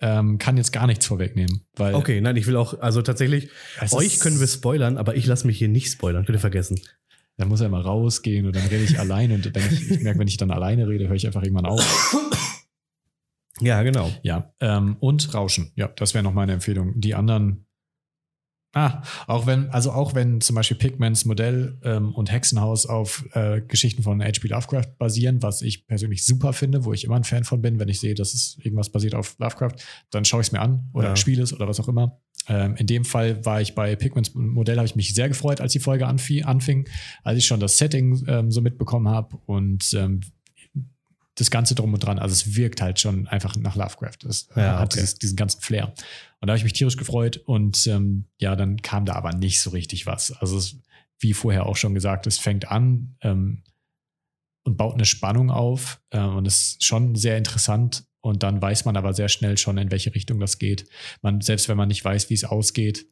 ähm, 0.00 0.38
kann 0.38 0.56
jetzt 0.56 0.72
gar 0.72 0.86
nichts 0.86 1.04
vorwegnehmen. 1.04 1.66
Weil 1.76 1.94
Okay, 1.94 2.18
nein, 2.22 2.36
ich 2.36 2.46
will 2.46 2.56
auch, 2.56 2.80
also 2.80 3.02
tatsächlich, 3.02 3.50
euch 3.90 4.20
können 4.20 4.40
wir 4.40 4.46
spoilern, 4.46 4.96
aber 4.96 5.16
ich 5.16 5.26
lasse 5.26 5.46
mich 5.46 5.58
hier 5.58 5.68
nicht 5.68 5.90
spoilern, 5.92 6.24
könnt 6.24 6.36
ihr 6.36 6.40
vergessen. 6.40 6.80
Dann 7.36 7.48
muss 7.48 7.60
er 7.60 7.66
immer 7.66 7.82
rausgehen 7.82 8.46
und 8.46 8.56
dann 8.56 8.66
rede 8.68 8.84
ich 8.84 8.98
alleine. 8.98 9.34
Und 9.34 9.54
wenn 9.54 9.64
ich, 9.70 9.90
ich 9.90 10.00
merke, 10.00 10.18
wenn 10.18 10.28
ich 10.28 10.38
dann 10.38 10.50
alleine 10.50 10.88
rede, 10.88 11.08
höre 11.08 11.16
ich 11.16 11.26
einfach 11.26 11.42
irgendwann 11.42 11.66
auf. 11.66 12.16
Ja, 13.60 13.82
genau. 13.82 14.10
Ja, 14.22 14.54
ähm, 14.60 14.96
und 14.98 15.34
Rauschen. 15.34 15.72
Ja, 15.76 15.88
das 15.88 16.14
wäre 16.14 16.24
noch 16.24 16.32
meine 16.32 16.52
Empfehlung. 16.52 16.98
Die 17.00 17.14
anderen, 17.14 17.66
ah, 18.74 19.02
auch 19.26 19.46
wenn, 19.46 19.68
also 19.70 19.92
auch 19.92 20.14
wenn 20.14 20.40
zum 20.40 20.56
Beispiel 20.56 20.76
Pigments 20.76 21.24
Modell 21.24 21.78
ähm, 21.82 22.14
und 22.14 22.30
Hexenhaus 22.32 22.86
auf 22.86 23.24
äh, 23.32 23.60
Geschichten 23.60 24.02
von 24.02 24.22
H.P. 24.22 24.48
Lovecraft 24.48 24.96
basieren, 24.98 25.42
was 25.42 25.62
ich 25.62 25.86
persönlich 25.86 26.24
super 26.24 26.52
finde, 26.52 26.84
wo 26.84 26.92
ich 26.92 27.04
immer 27.04 27.16
ein 27.16 27.24
Fan 27.24 27.44
von 27.44 27.62
bin, 27.62 27.78
wenn 27.78 27.88
ich 27.88 28.00
sehe, 28.00 28.14
dass 28.14 28.34
es 28.34 28.56
irgendwas 28.62 28.90
basiert 28.90 29.14
auf 29.14 29.36
Lovecraft, 29.38 29.74
dann 30.10 30.24
schaue 30.24 30.40
ich 30.40 30.48
es 30.48 30.52
mir 30.52 30.60
an 30.60 30.88
oder 30.92 31.08
Ja. 31.08 31.16
spiele 31.16 31.42
es 31.42 31.52
oder 31.52 31.68
was 31.68 31.80
auch 31.80 31.88
immer. 31.88 32.20
Ähm, 32.48 32.74
in 32.76 32.86
dem 32.86 33.04
Fall 33.04 33.44
war 33.44 33.60
ich 33.60 33.74
bei 33.74 33.94
Pigments 33.94 34.34
Modell, 34.34 34.76
habe 34.76 34.86
ich 34.86 34.96
mich 34.96 35.14
sehr 35.14 35.28
gefreut, 35.28 35.60
als 35.60 35.72
die 35.72 35.78
Folge 35.78 36.06
anfing, 36.06 36.88
als 37.22 37.38
ich 37.38 37.46
schon 37.46 37.60
das 37.60 37.78
Setting 37.78 38.24
ähm, 38.26 38.50
so 38.50 38.60
mitbekommen 38.60 39.08
habe 39.08 39.38
und 39.46 39.92
ähm, 39.94 40.20
das 41.34 41.50
Ganze 41.50 41.74
drum 41.74 41.94
und 41.94 42.00
dran. 42.00 42.18
Also 42.18 42.32
es 42.32 42.56
wirkt 42.56 42.82
halt 42.82 43.00
schon 43.00 43.26
einfach 43.26 43.56
nach 43.56 43.76
Lovecraft. 43.76 44.24
Es 44.28 44.48
Ja, 44.54 44.78
hat 44.78 44.92
okay. 44.92 45.00
dieses, 45.00 45.14
diesen 45.18 45.36
ganzen 45.36 45.60
Flair. 45.60 45.94
Und 46.40 46.48
da 46.48 46.52
habe 46.52 46.58
ich 46.58 46.64
mich 46.64 46.74
tierisch 46.74 46.96
gefreut 46.96 47.38
und 47.38 47.86
ähm, 47.86 48.26
ja, 48.38 48.56
dann 48.56 48.82
kam 48.82 49.06
da 49.06 49.14
aber 49.14 49.32
nicht 49.32 49.60
so 49.60 49.70
richtig 49.70 50.06
was. 50.06 50.32
Also 50.32 50.58
es, 50.58 50.76
wie 51.20 51.32
vorher 51.32 51.66
auch 51.66 51.76
schon 51.76 51.94
gesagt, 51.94 52.26
es 52.26 52.38
fängt 52.38 52.68
an 52.68 53.16
ähm, 53.22 53.62
und 54.64 54.76
baut 54.76 54.94
eine 54.94 55.04
Spannung 55.04 55.50
auf 55.50 56.00
äh, 56.10 56.20
und 56.20 56.46
ist 56.46 56.84
schon 56.84 57.14
sehr 57.14 57.38
interessant. 57.38 58.04
Und 58.20 58.42
dann 58.42 58.62
weiß 58.62 58.84
man 58.84 58.96
aber 58.96 59.14
sehr 59.14 59.28
schnell 59.28 59.58
schon, 59.58 59.78
in 59.78 59.90
welche 59.90 60.14
Richtung 60.14 60.38
das 60.38 60.58
geht. 60.58 60.86
Man, 61.22 61.40
selbst 61.40 61.68
wenn 61.68 61.76
man 61.76 61.88
nicht 61.88 62.04
weiß, 62.04 62.30
wie 62.30 62.34
es 62.34 62.44
ausgeht, 62.44 63.06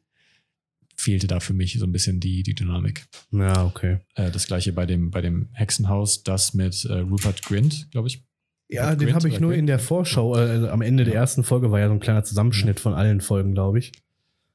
fehlte 1.01 1.27
da 1.27 1.39
für 1.39 1.53
mich 1.53 1.77
so 1.79 1.85
ein 1.85 1.91
bisschen 1.91 2.19
die, 2.19 2.43
die 2.43 2.53
Dynamik. 2.55 3.05
Ja, 3.31 3.65
okay. 3.65 3.99
Äh, 4.15 4.31
das 4.31 4.47
gleiche 4.47 4.71
bei 4.73 4.85
dem, 4.85 5.11
bei 5.11 5.21
dem 5.21 5.49
Hexenhaus, 5.53 6.23
das 6.23 6.53
mit 6.53 6.85
äh, 6.85 6.99
Rupert 6.99 7.41
Grint, 7.43 7.89
glaube 7.91 8.07
ich. 8.07 8.23
Ja, 8.69 8.87
Hat 8.91 9.01
den 9.01 9.13
habe 9.13 9.27
ich 9.27 9.39
nur 9.39 9.49
Grint? 9.49 9.59
in 9.61 9.67
der 9.67 9.79
Vorschau, 9.79 10.37
äh, 10.37 10.69
am 10.69 10.81
Ende 10.81 11.03
der 11.03 11.15
Ja. 11.15 11.19
ersten 11.21 11.43
Folge 11.43 11.71
war 11.71 11.79
ja 11.79 11.87
so 11.87 11.93
ein 11.93 11.99
kleiner 11.99 12.23
Zusammenschnitt 12.23 12.79
von 12.79 12.93
allen 12.93 13.19
Folgen, 13.19 13.53
glaube 13.53 13.79
ich. 13.79 13.91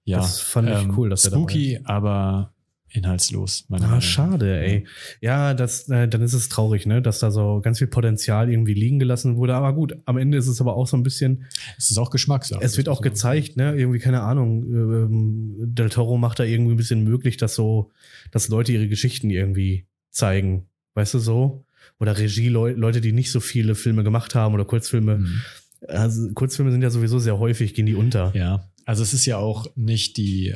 Ja, 0.04 0.18
Das 0.18 0.40
fand 0.40 0.70
ich 0.70 0.96
cool, 0.96 1.10
dass 1.10 1.24
er 1.24 1.32
dabei 1.32 1.42
Spooky, 1.42 1.80
aber 1.84 2.54
inhaltslos. 2.88 3.64
meiner 3.68 3.84
Ah, 3.84 3.88
Meinung 3.88 4.00
schade, 4.00 4.58
ey. 4.60 4.86
Ja, 5.20 5.54
das, 5.54 5.88
äh, 5.88 6.08
dann 6.08 6.22
ist 6.22 6.32
es 6.32 6.48
traurig, 6.48 6.86
ne, 6.86 7.02
dass 7.02 7.18
da 7.18 7.30
so 7.30 7.60
ganz 7.62 7.78
viel 7.78 7.86
Potenzial 7.88 8.50
irgendwie 8.50 8.74
liegen 8.74 8.98
gelassen 8.98 9.36
wurde. 9.36 9.54
Aber 9.54 9.74
gut, 9.74 9.96
am 10.04 10.16
Ende 10.16 10.38
ist 10.38 10.46
es 10.46 10.60
aber 10.60 10.76
auch 10.76 10.86
so 10.86 10.96
ein 10.96 11.02
bisschen, 11.02 11.44
Es 11.76 11.90
ist 11.90 11.98
auch 11.98 12.10
Geschmackssache. 12.10 12.62
es 12.62 12.76
wird 12.76 12.88
auch 12.88 13.02
gezeigt, 13.02 13.56
ne, 13.56 13.74
irgendwie, 13.76 13.98
keine 13.98 14.22
Ahnung, 14.22 14.64
ähm, 14.72 15.54
Del 15.58 15.90
Toro 15.90 16.16
macht 16.16 16.38
da 16.38 16.44
irgendwie 16.44 16.72
ein 16.74 16.78
bisschen 16.78 17.04
möglich, 17.04 17.36
dass 17.36 17.54
so, 17.54 17.90
dass 18.30 18.48
Leute 18.48 18.72
ihre 18.72 18.88
Geschichten 18.88 19.30
irgendwie 19.30 19.86
zeigen. 20.10 20.66
Weißt 20.94 21.12
du 21.14 21.18
so? 21.18 21.64
Oder 22.00 22.16
Regie-Leute, 22.18 23.00
die 23.00 23.12
nicht 23.12 23.30
so 23.30 23.40
viele 23.40 23.74
Filme 23.74 24.04
gemacht 24.04 24.34
haben 24.34 24.54
oder 24.54 24.64
Kurzfilme. 24.64 25.18
Mhm. 25.18 25.40
Also 25.88 26.32
Kurzfilme 26.32 26.72
sind 26.72 26.82
ja 26.82 26.90
sowieso 26.90 27.18
sehr 27.18 27.38
häufig, 27.38 27.74
gehen 27.74 27.86
die 27.86 27.94
unter. 27.94 28.32
Ja, 28.34 28.68
also 28.86 29.02
es 29.02 29.12
ist 29.12 29.26
ja 29.26 29.36
auch 29.36 29.66
nicht 29.76 30.16
die, 30.16 30.54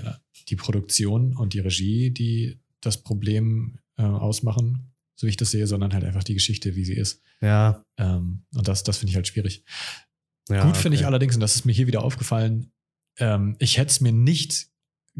die 0.51 0.57
Produktion 0.57 1.37
und 1.37 1.55
die 1.55 1.61
Regie, 1.61 2.11
die 2.11 2.59
das 2.81 3.03
Problem 3.03 3.79
äh, 3.97 4.03
ausmachen, 4.03 4.93
so 5.15 5.27
wie 5.27 5.31
ich 5.31 5.37
das 5.37 5.51
sehe, 5.51 5.67
sondern 5.67 5.93
halt 5.93 6.05
einfach 6.05 6.25
die 6.25 6.35
Geschichte, 6.35 6.75
wie 6.77 6.85
sie 6.85 6.95
ist. 6.95 7.23
Ja. 7.41 7.85
Ähm, 7.97 8.43
und 8.55 8.69
das, 8.69 8.83
das 8.83 8.99
finde 8.99 9.11
ich 9.11 9.17
halt 9.17 9.29
schwierig. 9.29 9.65
ja 10.49 10.65
Gut 10.65 10.77
finde 10.77 10.97
ich 10.97 11.07
allerdings, 11.07 11.35
und 11.35 11.41
das 11.41 11.57
ist 11.57 11.65
mir 11.65 11.73
hier 11.73 11.87
wieder 11.87 12.03
aufgefallen, 12.03 12.73
ähm, 13.19 13.57
ich 13.59 13.79
hätte 13.79 13.91
es 13.91 14.01
mir 14.01 14.13
nicht 14.13 14.69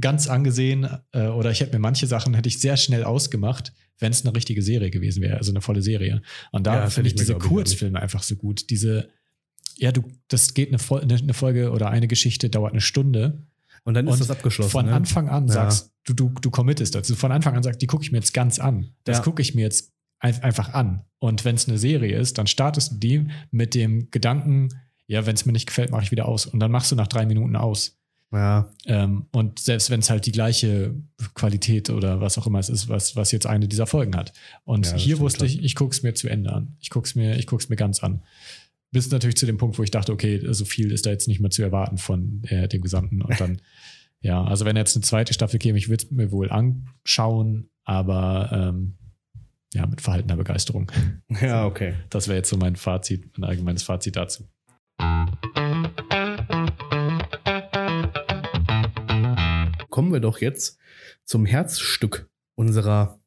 ganz 0.01 0.29
angesehen 0.29 0.89
äh, 1.13 1.27
oder 1.27 1.51
ich 1.51 1.61
hätte 1.61 1.73
mir 1.73 1.81
manche 1.81 2.07
Sachen 2.07 2.35
hätte 2.35 2.49
ich 2.49 2.61
sehr 2.61 2.77
schnell 2.77 3.05
ausgemacht, 3.05 3.73
wenn 3.99 4.13
es 4.13 4.25
eine 4.25 4.35
richtige 4.35 4.63
Serie 4.63 4.91
gewesen 4.91 5.23
wäre, 5.23 5.37
also 5.37 5.53
eine 5.53 5.61
volle 5.61 5.83
Serie. 5.83 6.23
Und 6.53 6.67
da 6.67 6.77
Ja, 6.77 6.91
finde 6.91 7.09
ich 7.09 7.15
diese 7.15 7.35
ich, 7.35 7.39
Kurzfilme 7.39 8.01
einfach 8.01 8.23
so 8.23 8.37
gut. 8.37 8.71
Diese, 8.71 9.11
ja, 9.77 9.93
du, 9.93 10.05
das 10.29 10.55
geht 10.55 10.73
eine, 10.73 11.03
eine 11.03 11.35
Folge 11.35 11.71
oder 11.71 11.91
eine 11.91 12.09
Geschichte 12.09 12.49
dauert 12.49 12.73
eine 12.73 12.81
Stunde. 12.81 13.47
Und 13.85 13.95
dann 13.95 14.07
ist 14.07 14.13
Und 14.15 14.21
das 14.21 14.31
abgeschlossen. 14.31 14.71
Von 14.71 14.87
ne? 14.87 14.93
Anfang 14.95 15.29
an 15.29 15.47
Ja. 15.49 15.55
sagst 15.55 15.93
du, 16.05 16.13
du, 16.15 16.29
du 16.41 16.51
committest 16.51 16.95
dazu. 16.95 17.15
Von 17.17 17.33
Anfang 17.33 17.57
an 17.57 17.63
sagst, 17.63 17.81
die 17.83 17.87
gucke 17.87 18.05
ich 18.05 18.13
mir 18.13 18.19
jetzt 18.19 18.35
ganz 18.35 18.59
an. 18.59 18.91
Das 19.05 19.19
Ja. 19.19 19.23
gucke 19.23 19.43
ich 19.43 19.55
mir 19.55 19.63
jetzt 19.63 19.93
ein, 20.19 20.43
einfach 20.43 20.75
an. 20.75 21.03
Und 21.19 21.45
wenn 21.45 21.55
es 21.57 21.69
eine 21.69 21.79
Serie 21.79 22.17
ist, 22.19 22.39
dann 22.39 22.47
startest 22.47 22.93
du 22.93 22.97
die 22.97 23.27
mit 23.51 23.75
dem 23.75 24.11
Gedanken, 24.11 24.69
ja, 25.07 25.27
wenn 25.27 25.35
es 25.35 25.47
mir 25.47 25.53
nicht 25.53 25.67
gefällt, 25.67 25.91
mache 25.91 26.03
ich 26.03 26.11
wieder 26.11 26.27
aus. 26.29 26.47
Und 26.47 26.61
dann 26.61 26.71
machst 26.71 26.93
du 26.93 26.97
nach 26.97 27.09
drei 27.09 27.27
Minuten 27.27 27.57
aus. 27.57 27.97
Ja, 28.33 28.71
Ähm, 28.87 29.27
und 29.33 29.59
selbst 29.59 29.91
wenn 29.91 29.99
es 29.99 30.09
halt 30.09 30.25
die 30.25 30.31
gleiche 30.31 30.95
Qualität 31.35 31.91
oder 31.91 32.21
was 32.21 32.39
auch 32.39 32.47
immer 32.47 32.61
es 32.61 32.69
ist, 32.69 32.89
was, 32.89 33.17
was 33.17 33.33
jetzt 33.33 33.47
eine 33.47 33.67
dieser 33.67 33.87
Folgen 33.89 34.15
hat. 34.15 34.33
Und 34.65 34.87
Ja, 34.87 34.95
hier 34.97 35.19
wusste 35.19 35.47
ich, 35.47 35.65
ich 35.65 35.75
gucke 35.75 35.93
es 35.93 36.05
mir 36.05 36.15
zu 36.15 36.29
Ende 36.29 36.53
an. 36.53 36.77
Ich 36.81 36.91
gucke 36.91 37.07
es 37.09 37.17
mir, 37.17 37.37
ich 37.37 37.49
guck's 37.49 37.69
mir 37.69 37.75
ganz 37.77 38.05
an. 38.05 38.23
Bis 38.93 39.11
natürlich 39.11 39.37
zu 39.37 39.47
dem 39.47 39.57
Punkt, 39.57 39.79
wo 39.79 39.85
ich 39.85 39.93
dachte, 39.93 40.13
okay, 40.13 40.41
so 40.51 40.65
viel 40.65 40.91
ist 40.91 41.07
da 41.07 41.11
jetzt 41.11 41.29
nicht 41.29 41.41
mehr 41.41 41.51
zu 41.51 41.63
erwarten 41.63 41.97
von 41.97 42.43
äh, 42.49 42.67
dem 42.67 42.83
Gesamten. 42.83 43.23
Und 43.23 43.41
dann, 43.41 43.61
ja, 44.21 44.43
also 44.43 44.65
wenn 44.65 44.77
jetzt 44.77 44.97
eine 44.97 45.05
zweite 45.05 45.33
Staffel 45.33 45.61
käme, 45.61 45.79
ich 45.79 45.89
würde 45.89 46.05
es 46.05 46.11
mir 46.11 46.33
wohl 46.33 46.51
anschauen, 46.51 47.71
aber 47.85 48.51
ähm, 48.53 48.97
ja, 49.73 49.87
mit 49.87 50.01
verhaltener 50.01 50.37
Begeisterung. 50.37 50.91
ja, 51.41 51.67
okay. 51.67 51.95
Das 52.11 52.27
wäre 52.27 52.39
jetzt 52.39 52.51
so 52.51 52.57
mein 52.57 52.75
Fazit, 52.75 53.39
mein 53.39 53.49
allgemeines 53.49 53.85
Fazit 53.85 54.17
dazu. 54.17 54.49
Kommen 59.89 60.13
wir 60.13 60.21
doch 60.21 60.41
jetzt 60.41 60.79
zum 61.25 61.47
Herzstück 61.47 62.29
unserer 62.57 63.20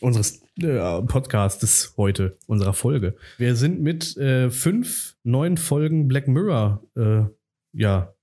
unseres 0.00 0.42
äh, 0.60 1.02
Podcastes 1.02 1.94
heute, 1.96 2.36
unserer 2.46 2.72
Folge. 2.72 3.16
Wir 3.38 3.56
sind 3.56 3.80
mit 3.80 4.16
äh, 4.16 4.50
fünf 4.50 5.16
neuen 5.22 5.56
Folgen 5.56 6.08
Black 6.08 6.28
Mirror, 6.28 6.82
äh, 6.96 7.22
ja. 7.72 8.14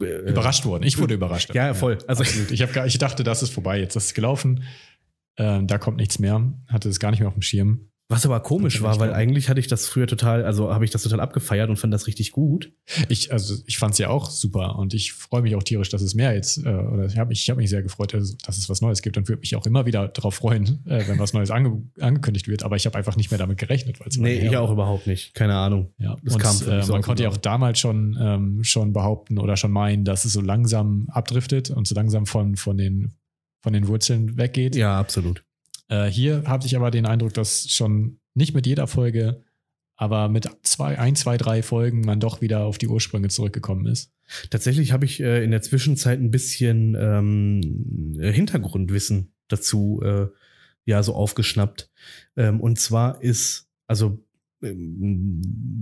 äh, 0.00 0.30
Überrascht 0.30 0.64
worden. 0.64 0.84
Ich 0.84 0.98
wurde 0.98 1.14
überrascht. 1.14 1.54
Ja, 1.54 1.74
voll. 1.74 1.98
Also- 2.06 2.22
Absolut. 2.22 2.50
Ich, 2.50 2.62
hab 2.62 2.72
gar, 2.72 2.86
ich 2.86 2.98
dachte, 2.98 3.24
das 3.24 3.42
ist 3.42 3.50
vorbei. 3.50 3.78
Jetzt 3.80 3.96
ist 3.96 4.06
es 4.06 4.14
gelaufen. 4.14 4.64
Ähm, 5.36 5.66
da 5.66 5.78
kommt 5.78 5.96
nichts 5.98 6.18
mehr. 6.18 6.52
Hatte 6.68 6.88
es 6.88 6.98
gar 6.98 7.10
nicht 7.10 7.20
mehr 7.20 7.28
auf 7.28 7.34
dem 7.34 7.42
Schirm. 7.42 7.87
Was 8.10 8.24
aber 8.24 8.40
komisch 8.40 8.80
war, 8.80 8.98
weil 9.00 9.12
eigentlich 9.12 9.50
hatte 9.50 9.60
ich 9.60 9.66
das 9.66 9.86
früher 9.86 10.06
total, 10.06 10.42
also 10.42 10.72
habe 10.72 10.82
ich 10.82 10.90
das 10.90 11.02
total 11.02 11.20
abgefeiert 11.20 11.68
und 11.68 11.76
fand 11.76 11.92
das 11.92 12.06
richtig 12.06 12.32
gut. 12.32 12.72
Ich, 13.10 13.32
also 13.32 13.54
ich 13.66 13.76
fand 13.76 13.92
es 13.92 13.98
ja 13.98 14.08
auch 14.08 14.30
super 14.30 14.78
und 14.78 14.94
ich 14.94 15.12
freue 15.12 15.42
mich 15.42 15.54
auch 15.54 15.62
tierisch, 15.62 15.90
dass 15.90 16.00
es 16.00 16.14
mehr 16.14 16.32
jetzt, 16.34 16.64
äh, 16.64 16.70
oder 16.70 17.04
ich 17.04 17.18
habe 17.18 17.28
mich, 17.28 17.42
ich 17.42 17.50
hab 17.50 17.58
mich 17.58 17.68
sehr 17.68 17.82
gefreut, 17.82 18.14
dass, 18.14 18.34
dass 18.38 18.56
es 18.56 18.70
was 18.70 18.80
Neues 18.80 19.02
gibt 19.02 19.18
und 19.18 19.28
würde 19.28 19.40
mich 19.40 19.54
auch 19.56 19.66
immer 19.66 19.84
wieder 19.84 20.08
darauf 20.08 20.36
freuen, 20.36 20.82
äh, 20.86 21.06
wenn 21.06 21.18
was 21.18 21.34
Neues 21.34 21.50
ange 21.50 21.82
angekündigt 22.00 22.48
wird. 22.48 22.62
Aber 22.62 22.76
ich 22.76 22.86
habe 22.86 22.96
einfach 22.96 23.14
nicht 23.14 23.30
mehr 23.30 23.36
damit 23.36 23.58
gerechnet. 23.58 24.00
weil's 24.00 24.16
Nee, 24.16 24.38
ich 24.38 24.56
auch 24.56 24.68
war. 24.68 24.72
überhaupt 24.72 25.06
nicht. 25.06 25.34
Keine 25.34 25.56
Ahnung. 25.56 25.92
Ja, 25.98 26.16
Das 26.22 26.32
und 26.32 26.40
kam 26.40 26.56
für 26.56 26.70
mich 26.70 26.74
äh, 26.84 26.86
so 26.86 26.92
man 26.94 27.02
konnte 27.02 27.24
ja 27.24 27.28
auch 27.28 27.36
damals 27.36 27.78
schon, 27.78 28.16
ähm, 28.18 28.64
schon 28.64 28.94
behaupten 28.94 29.38
oder 29.38 29.58
schon 29.58 29.70
meinen, 29.70 30.06
dass 30.06 30.24
es 30.24 30.32
so 30.32 30.40
langsam 30.40 31.08
abdriftet 31.10 31.70
und 31.70 31.86
so 31.86 31.94
langsam 31.94 32.24
von, 32.24 32.56
von, 32.56 32.78
den, 32.78 33.12
von 33.62 33.74
den 33.74 33.86
Wurzeln 33.86 34.38
weggeht. 34.38 34.76
Ja, 34.76 34.98
absolut. 34.98 35.44
Äh, 35.88 36.06
hier 36.06 36.44
habe 36.46 36.66
ich 36.66 36.76
aber 36.76 36.90
den 36.90 37.06
Eindruck, 37.06 37.34
dass 37.34 37.70
schon 37.70 38.20
nicht 38.34 38.54
mit 38.54 38.66
jeder 38.66 38.86
Folge, 38.86 39.42
aber 39.96 40.28
mit 40.28 40.48
zwei, 40.62 40.98
ein, 40.98 41.16
zwei, 41.16 41.36
drei 41.36 41.62
Folgen 41.62 42.02
man 42.02 42.20
doch 42.20 42.40
wieder 42.40 42.64
auf 42.64 42.78
die 42.78 42.88
Ursprünge 42.88 43.28
zurückgekommen 43.28 43.86
ist. 43.86 44.12
Tatsächlich 44.50 44.92
habe 44.92 45.04
ich 45.04 45.20
äh, 45.20 45.42
in 45.42 45.50
der 45.50 45.62
Zwischenzeit 45.62 46.20
ein 46.20 46.30
bisschen 46.30 46.96
ähm, 46.98 48.16
äh, 48.20 48.30
Hintergrundwissen 48.30 49.32
dazu 49.48 50.00
äh, 50.04 50.28
ja 50.84 51.02
so 51.02 51.14
aufgeschnappt. 51.14 51.90
Ähm, 52.36 52.60
und 52.60 52.78
zwar 52.78 53.22
ist, 53.22 53.68
also 53.86 54.24
ähm, 54.62 55.40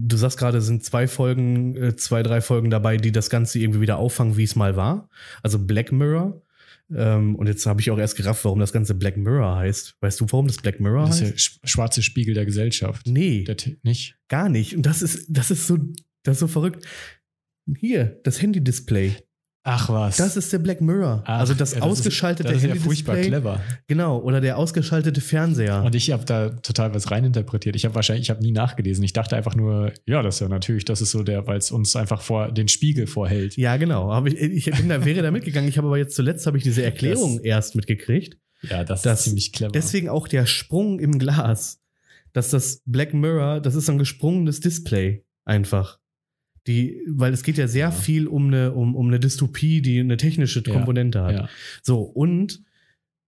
du 0.09 0.17
sagst 0.17 0.39
gerade, 0.39 0.61
sind 0.61 0.85
zwei 0.85 1.09
Folgen, 1.09 1.77
äh, 1.77 1.97
zwei, 1.97 2.23
drei 2.23 2.41
Folgen 2.41 2.71
dabei, 2.71 2.97
die 2.97 3.13
das 3.13 3.31
Ganze 3.31 3.59
irgendwie 3.59 3.81
wieder 3.81 3.99
auffangen, 3.99 4.37
wie 4.37 4.45
es 4.45 4.57
mal 4.57 4.77
war. 4.77 5.09
Also 5.43 5.59
Black 5.59 5.93
Mirror. 5.93 6.43
Ähm, 6.95 7.34
und 7.34 7.47
jetzt 7.49 7.66
habe 7.66 7.80
ich 7.80 7.91
auch 7.91 7.99
erst 7.99 8.16
gerafft, 8.16 8.45
warum 8.45 8.61
das 8.61 8.72
Ganze 8.72 8.95
Black 8.95 9.16
Mirror 9.16 9.57
heißt. 9.57 9.97
Weißt 10.01 10.20
du, 10.20 10.26
warum 10.30 10.47
das 10.47 10.59
Black 10.59 10.78
Mirror 10.80 11.07
Das 11.07 11.16
ist 11.20 11.22
heißt? 11.22 11.32
der 11.32 11.39
sch- 11.39 11.68
schwarze 11.68 12.03
Spiegel 12.03 12.34
der 12.34 12.45
Gesellschaft. 12.47 13.07
Nee. 13.07 13.43
Der 13.45 13.57
nicht? 13.82 14.16
Gar 14.28 14.49
nicht. 14.49 14.76
Und 14.76 14.87
das 14.87 15.03
ist, 15.03 15.26
das 15.28 15.51
ist 15.51 15.66
so, 15.66 15.78
das 16.22 16.37
ist 16.37 16.41
so 16.41 16.49
verrückt. 16.49 16.87
Hier, 17.78 18.20
das 18.22 18.41
Handy-Display. 18.41 19.16
Ach 19.69 19.89
was. 19.89 20.17
Das 20.17 20.37
ist 20.37 20.53
der 20.53 20.59
Black 20.61 20.81
Mirror. 20.81 21.23
Ach, 21.27 21.41
also 21.41 21.53
das 21.53 21.75
ja, 21.75 21.83
ausgeschaltete 21.83 22.49
ist, 22.53 22.62
das 22.62 22.71
ist 22.71 22.77
ja 22.77 22.81
furchtbar 22.83 23.17
clever. 23.17 23.61
Genau, 23.89 24.19
oder 24.21 24.41
der 24.41 24.59
ausgeschaltete 24.59 25.21
Fernseher. 25.21 25.83
Und 25.83 25.95
ich 25.97 26.12
habe 26.12 26.25
da 26.25 26.51
total 26.51 26.95
was 26.95 27.11
reininterpretiert. 27.11 27.75
Ich 27.75 27.85
habe 27.85 27.95
wahrscheinlich, 27.97 28.27
ich 28.27 28.31
habe 28.31 28.43
nie 28.43 28.53
nachgelesen. 28.53 29.03
Ich 29.03 29.12
dachte 29.12 29.35
einfach 29.37 29.57
nur, 29.57 29.93
ja, 30.07 30.23
das 30.23 30.37
ist 30.37 30.41
ja 30.41 30.49
natürlich, 30.49 30.85
das 30.85 31.01
ist 31.01 31.11
so 31.11 31.25
der, 31.25 31.49
weil 31.49 31.59
es 31.59 31.73
uns 31.73 31.97
einfach 31.97 32.21
vor 32.23 32.53
den 32.53 32.69
Spiegel 32.69 33.09
vorhält. 33.09 33.57
ja, 33.57 33.77
genau. 33.77 34.12
Aber 34.12 34.29
ich, 34.29 34.37
ich 34.41 34.64
bin 34.77 34.89
da, 34.89 35.05
wäre 35.05 35.23
da 35.23 35.33
mitgegangen. 35.33 35.69
Ich 35.69 35.79
habe 35.79 35.89
aber 35.89 35.99
jetzt 35.99 36.14
zuletzt 36.14 36.47
habe 36.47 36.59
ich 36.59 36.62
diese 36.62 36.85
Erklärung 36.85 37.39
Das- 37.39 37.45
erst 37.45 37.75
mitgekriegt. 37.75 38.39
Ja, 38.62 38.85
das, 38.85 39.03
Das- 39.03 39.19
ist 39.19 39.25
ziemlich 39.25 39.53
clever. 39.53 39.73
Deswegen 39.73 40.09
auch 40.09 40.29
der 40.29 40.47
Sprung 40.47 41.01
im 41.01 41.19
Glas. 41.19 41.81
Dass 42.33 42.51
das 42.51 42.83
Black 42.85 43.14
Mirror, 43.14 43.61
das 43.61 43.75
ist 43.75 43.87
so 43.87 43.93
ein 43.93 43.99
gesprungenes 43.99 44.61
Display. 44.61 45.25
Einfach. 45.45 45.99
Die, 46.67 47.01
weil 47.09 47.33
es 47.33 47.43
geht 47.43 47.59
ja 47.59 47.69
sehr 47.69 47.87
Ja. 47.87 47.91
viel 47.93 48.27
um 48.27 48.49
eine, 48.49 48.73
um, 48.73 48.95
um 48.97 49.07
eine 49.09 49.21
Dystopie, 49.21 49.81
die 49.83 50.01
eine 50.01 50.17
technische 50.17 50.62
Ja, 50.67 50.73
Komponente 50.73 51.23
hat. 51.23 51.33
Ja. 51.33 51.49
So, 51.83 52.01
und 52.01 52.62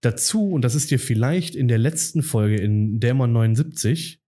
dazu, 0.00 0.50
und 0.50 0.62
das 0.62 0.74
ist 0.74 0.90
dir 0.90 0.98
vielleicht 0.98 1.54
in 1.54 1.68
der 1.68 1.78
letzten 1.78 2.22
Folge 2.22 2.56
in 2.56 3.00
Dämon 3.00 3.32
79 3.32 4.20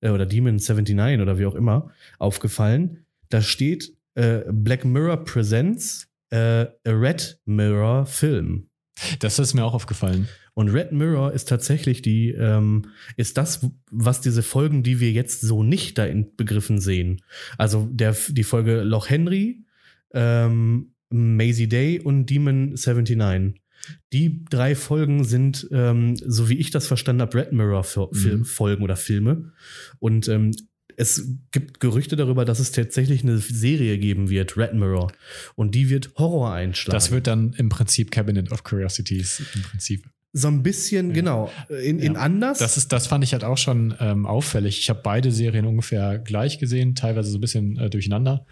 äh, 0.00 0.10
oder 0.10 0.26
Demon 0.26 0.56
79 0.56 1.20
oder 1.20 1.38
wie 1.38 1.46
auch 1.46 1.54
immer 1.54 1.90
aufgefallen, 2.18 3.04
da 3.28 3.42
steht 3.42 3.94
äh, 4.14 4.40
Black 4.50 4.84
Mirror 4.84 5.24
Presents 5.24 6.08
äh, 6.30 6.36
a 6.36 6.70
Red 6.86 7.40
Mirror 7.44 8.06
Film. 8.06 8.68
Das 9.20 9.38
ist 9.38 9.54
mir 9.54 9.64
auch 9.64 9.74
aufgefallen. 9.74 10.28
Und 10.58 10.70
Red 10.70 10.90
Mirror 10.90 11.34
ist 11.34 11.48
tatsächlich 11.48 12.02
die, 12.02 12.30
ähm, 12.30 12.86
ist 13.16 13.38
das, 13.38 13.64
was 13.92 14.20
diese 14.20 14.42
Folgen, 14.42 14.82
die 14.82 14.98
wir 14.98 15.12
jetzt 15.12 15.40
so 15.40 15.62
nicht 15.62 15.98
da 15.98 16.04
in 16.04 16.34
begriffen 16.34 16.80
sehen. 16.80 17.22
Also 17.58 17.88
der, 17.92 18.16
die 18.30 18.42
Folge 18.42 18.82
Loch 18.82 19.08
Henry, 19.08 19.64
ähm, 20.12 20.94
Maisie 21.10 21.68
Day 21.68 22.00
und 22.00 22.26
Demon 22.26 22.70
79. 22.70 23.54
Die 24.12 24.44
drei 24.46 24.74
Folgen 24.74 25.22
sind, 25.22 25.68
ähm, 25.70 26.16
so 26.16 26.48
wie 26.48 26.58
ich 26.58 26.72
das 26.72 26.88
verstanden 26.88 27.22
habe, 27.22 27.38
Red 27.38 27.52
Mirror 27.52 27.86
Mhm. 28.10 28.44
Folgen 28.44 28.82
oder 28.82 28.96
Filme. 28.96 29.52
Und 30.00 30.26
ähm, 30.26 30.56
es 30.96 31.36
gibt 31.52 31.78
Gerüchte 31.78 32.16
darüber, 32.16 32.44
dass 32.44 32.58
es 32.58 32.72
tatsächlich 32.72 33.22
eine 33.22 33.38
Serie 33.38 33.96
geben 33.98 34.28
wird, 34.28 34.56
Red 34.56 34.74
Mirror. 34.74 35.12
Und 35.54 35.76
die 35.76 35.88
wird 35.88 36.16
Horror 36.16 36.52
einschlagen. 36.52 36.96
Das 36.96 37.12
wird 37.12 37.28
dann 37.28 37.52
im 37.52 37.68
Prinzip 37.68 38.10
Cabinet 38.10 38.50
of 38.50 38.64
Curiosities 38.64 39.40
im 39.54 39.62
Prinzip. 39.62 40.10
So 40.32 40.48
ein 40.48 40.62
bisschen, 40.62 41.08
Ja. 41.08 41.14
genau, 41.14 41.50
in, 41.82 41.98
in 41.98 42.14
Ja. 42.14 42.20
anders. 42.20 42.58
Das, 42.58 42.76
ist, 42.76 42.92
das 42.92 43.06
fand 43.06 43.24
ich 43.24 43.32
halt 43.32 43.44
auch 43.44 43.58
schon 43.58 43.94
ähm, 44.00 44.26
auffällig. 44.26 44.78
Ich 44.78 44.90
habe 44.90 45.00
beide 45.02 45.32
Serien 45.32 45.64
ungefähr 45.66 46.18
gleich 46.18 46.58
gesehen, 46.58 46.94
teilweise 46.94 47.30
so 47.30 47.38
ein 47.38 47.40
bisschen 47.40 47.78
äh, 47.78 47.90
durcheinander. 47.90 48.44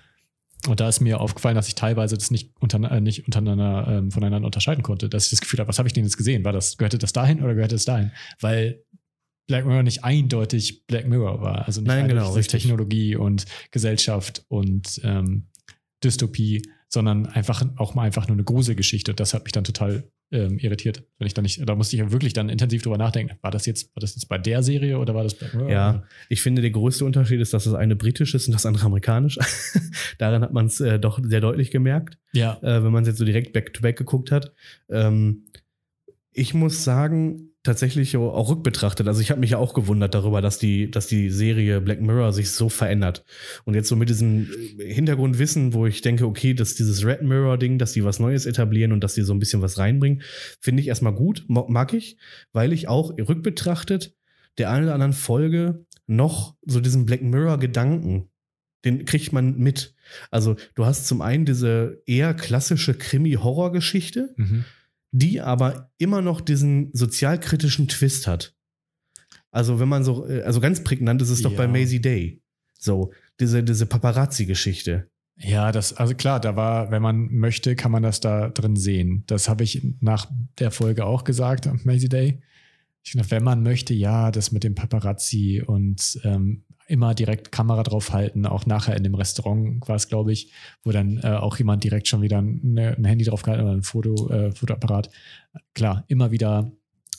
Und 0.68 0.80
da 0.80 0.88
ist 0.88 1.00
mir 1.00 1.20
aufgefallen, 1.20 1.54
dass 1.54 1.68
ich 1.68 1.74
teilweise 1.74 2.16
das 2.16 2.30
nicht, 2.30 2.52
unter, 2.60 2.82
äh, 2.90 3.00
nicht 3.00 3.26
untereinander 3.26 3.86
ähm, 3.88 4.10
voneinander 4.10 4.46
unterscheiden 4.46 4.82
konnte. 4.82 5.08
Dass 5.08 5.24
ich 5.26 5.30
das 5.30 5.40
Gefühl 5.42 5.60
habe, 5.60 5.68
was 5.68 5.78
habe 5.78 5.86
ich 5.86 5.92
denn 5.92 6.02
jetzt 6.04 6.16
gesehen? 6.16 6.44
War 6.44 6.52
das, 6.52 6.76
gehörte 6.78 6.98
das 6.98 7.12
dahin 7.12 7.42
oder 7.42 7.54
gehörte 7.54 7.74
das 7.74 7.84
dahin? 7.84 8.10
Weil 8.40 8.82
Black 9.46 9.64
Mirror 9.66 9.82
nicht 9.84 10.02
eindeutig 10.02 10.86
Black 10.86 11.06
Mirror 11.06 11.40
war. 11.40 11.66
Also 11.66 11.82
nicht 11.82 11.88
Nein, 11.88 12.10
eindeutig 12.10 12.34
genau. 12.48 12.50
Technologie 12.50 13.16
und 13.16 13.44
Gesellschaft 13.70 14.44
und 14.48 15.00
ähm, 15.04 15.46
Dystopie, 16.02 16.62
sondern 16.88 17.26
einfach 17.26 17.62
auch 17.76 17.94
mal 17.94 18.02
einfach 18.02 18.26
nur 18.26 18.34
eine 18.36 18.44
Gruselgeschichte. 18.44 19.12
Und 19.12 19.20
das 19.20 19.34
hat 19.34 19.44
mich 19.44 19.52
dann 19.52 19.62
total 19.64 20.10
ähm, 20.32 20.58
irritiert. 20.58 21.04
Wenn 21.18 21.26
ich 21.26 21.34
dann 21.34 21.42
nicht, 21.44 21.60
da 21.68 21.74
musste 21.74 21.94
ich 21.96 22.00
ja 22.00 22.10
wirklich 22.10 22.32
dann 22.32 22.48
intensiv 22.48 22.82
drüber 22.82 22.98
nachdenken. 22.98 23.36
War 23.42 23.50
das 23.50 23.64
jetzt, 23.66 23.94
war 23.94 24.00
das 24.00 24.14
jetzt 24.14 24.28
bei 24.28 24.38
der 24.38 24.62
Serie 24.62 24.98
oder 24.98 25.14
war 25.14 25.22
das 25.22 25.34
Black 25.34 25.54
Mirror? 25.54 25.70
Ja, 25.70 26.02
ich 26.28 26.42
finde, 26.42 26.62
der 26.62 26.70
größte 26.72 27.04
Unterschied 27.04 27.40
ist, 27.40 27.52
dass 27.54 27.64
das 27.64 27.74
eine 27.74 27.94
britisch 27.96 28.34
ist 28.34 28.46
und 28.48 28.52
das 28.52 28.66
andere 28.66 28.86
amerikanisch. 28.86 29.38
Daran 30.18 30.42
hat 30.42 30.52
man 30.52 30.66
es 30.66 30.80
äh, 30.80 30.98
doch 30.98 31.20
sehr 31.22 31.40
deutlich 31.40 31.70
gemerkt, 31.70 32.18
Ja. 32.32 32.58
äh, 32.62 32.82
wenn 32.82 32.92
man 32.92 33.02
es 33.02 33.08
jetzt 33.08 33.18
so 33.18 33.24
direkt 33.24 33.52
back-to-back 33.52 33.96
geguckt 33.96 34.32
hat. 34.32 34.52
Ähm, 34.90 35.44
ich 36.32 36.54
muss 36.54 36.84
sagen, 36.84 37.45
tatsächlich 37.66 38.16
auch 38.16 38.48
rückbetrachtet, 38.50 39.06
also 39.06 39.20
ich 39.20 39.30
habe 39.30 39.40
mich 39.40 39.50
ja 39.50 39.58
auch 39.58 39.74
gewundert 39.74 40.14
darüber, 40.14 40.40
dass 40.40 40.58
die, 40.58 40.90
dass 40.90 41.06
die 41.06 41.30
Serie 41.30 41.80
Black 41.80 42.00
Mirror 42.00 42.32
sich 42.32 42.50
so 42.50 42.68
verändert. 42.68 43.24
Und 43.64 43.74
jetzt 43.74 43.88
so 43.88 43.96
mit 43.96 44.08
diesem 44.08 44.48
äh, 44.78 44.92
Hintergrundwissen, 44.92 45.74
wo 45.74 45.86
ich 45.86 46.00
denke, 46.00 46.26
okay, 46.26 46.54
dass 46.54 46.74
dieses 46.74 47.04
Red 47.04 47.22
Mirror-Ding, 47.22 47.78
dass 47.78 47.92
die 47.92 48.04
was 48.04 48.18
Neues 48.18 48.46
etablieren 48.46 48.92
und 48.92 49.04
dass 49.04 49.14
die 49.14 49.22
so 49.22 49.34
ein 49.34 49.38
bisschen 49.38 49.60
was 49.60 49.78
reinbringen, 49.78 50.22
finde 50.60 50.80
ich 50.80 50.88
erstmal 50.88 51.14
gut, 51.14 51.44
mag 51.48 51.92
ich, 51.92 52.16
weil 52.52 52.72
ich 52.72 52.88
auch 52.88 53.10
rückbetrachtet 53.18 54.14
der 54.58 54.70
einen 54.70 54.84
oder 54.84 54.94
anderen 54.94 55.12
Folge 55.12 55.84
noch 56.06 56.56
so 56.64 56.80
diesen 56.80 57.04
Black 57.04 57.22
Mirror-Gedanken, 57.22 58.30
den 58.84 59.04
kriegt 59.04 59.32
man 59.32 59.58
mit. 59.58 59.94
Also 60.30 60.56
du 60.74 60.86
hast 60.86 61.06
zum 61.06 61.20
einen 61.20 61.44
diese 61.44 62.02
eher 62.06 62.32
klassische 62.34 62.94
Krimi-Horror-Geschichte, 62.94 64.34
Mhm. 64.36 64.64
Die 65.12 65.40
aber 65.40 65.90
immer 65.98 66.22
noch 66.22 66.40
diesen 66.40 66.90
sozialkritischen 66.92 67.88
Twist 67.88 68.26
hat. 68.26 68.54
Also 69.50 69.80
wenn 69.80 69.88
man 69.88 70.04
so, 70.04 70.26
äh, 70.28 70.42
also 70.42 70.61
ganz 70.61 70.84
prägnant 70.84 71.22
ist 71.22 71.30
es 71.30 71.42
doch 71.42 71.52
Ja. 71.52 71.57
bei 71.59 71.68
Maisie 71.68 72.00
Day. 72.00 72.42
So, 72.78 73.12
diese, 73.40 73.62
diese 73.64 73.86
Paparazzi-Geschichte. 73.86 75.09
Ja, 75.38 75.72
das, 75.72 75.92
also 75.92 76.14
klar, 76.14 76.40
da 76.40 76.57
war, 76.57 76.90
wenn 76.90 77.02
man 77.02 77.28
möchte, 77.32 77.76
kann 77.76 77.92
man 77.92 78.02
das 78.02 78.20
da 78.20 78.48
drin 78.48 78.76
sehen. 78.76 79.24
Das 79.26 79.48
habe 79.48 79.64
ich 79.64 79.82
nach 80.00 80.30
der 80.59 80.70
Folge 80.70 81.04
auch 81.04 81.24
gesagt, 81.24 81.66
am 81.66 81.80
Maisie 81.84 82.09
Day. 82.09 82.40
Ich 83.02 83.12
finde, 83.12 83.30
wenn 83.30 83.44
man 83.44 83.62
möchte, 83.62 83.94
ja, 83.94 84.30
das 84.30 84.50
mit 84.52 84.64
dem 84.64 84.74
Paparazzi 84.74 85.62
und 85.64 86.18
ähm, 86.24 86.64
immer 86.87 87.14
direkt 87.14 87.53
Kamera 87.53 87.82
drauf 87.82 88.12
halten, 88.12 88.47
auch 88.47 88.66
nachher 88.66 88.97
in 88.97 89.03
dem 89.03 89.14
Restaurant 89.14 89.87
war 89.89 89.97
es, 89.97 90.09
glaube 90.09 90.32
ich, 90.32 90.53
wo 90.84 90.93
dann 90.93 91.18
äh, 91.22 91.28
auch 91.28 91.57
jemand 91.59 91.84
direkt 91.84 92.09
schon 92.09 92.22
wieder 92.22 92.39
ein, 92.39 92.78
ein 92.78 93.05
Handy 93.05 93.24
drauf 93.24 93.43
gehalten 93.43 93.64
oder 93.64 93.74
ein 93.74 93.82
Foto, 93.82 94.30
äh, 94.30 94.53
Fotoapparat. 94.53 95.11
Klar, 95.74 96.05
immer 96.09 96.30
wieder 96.30 96.70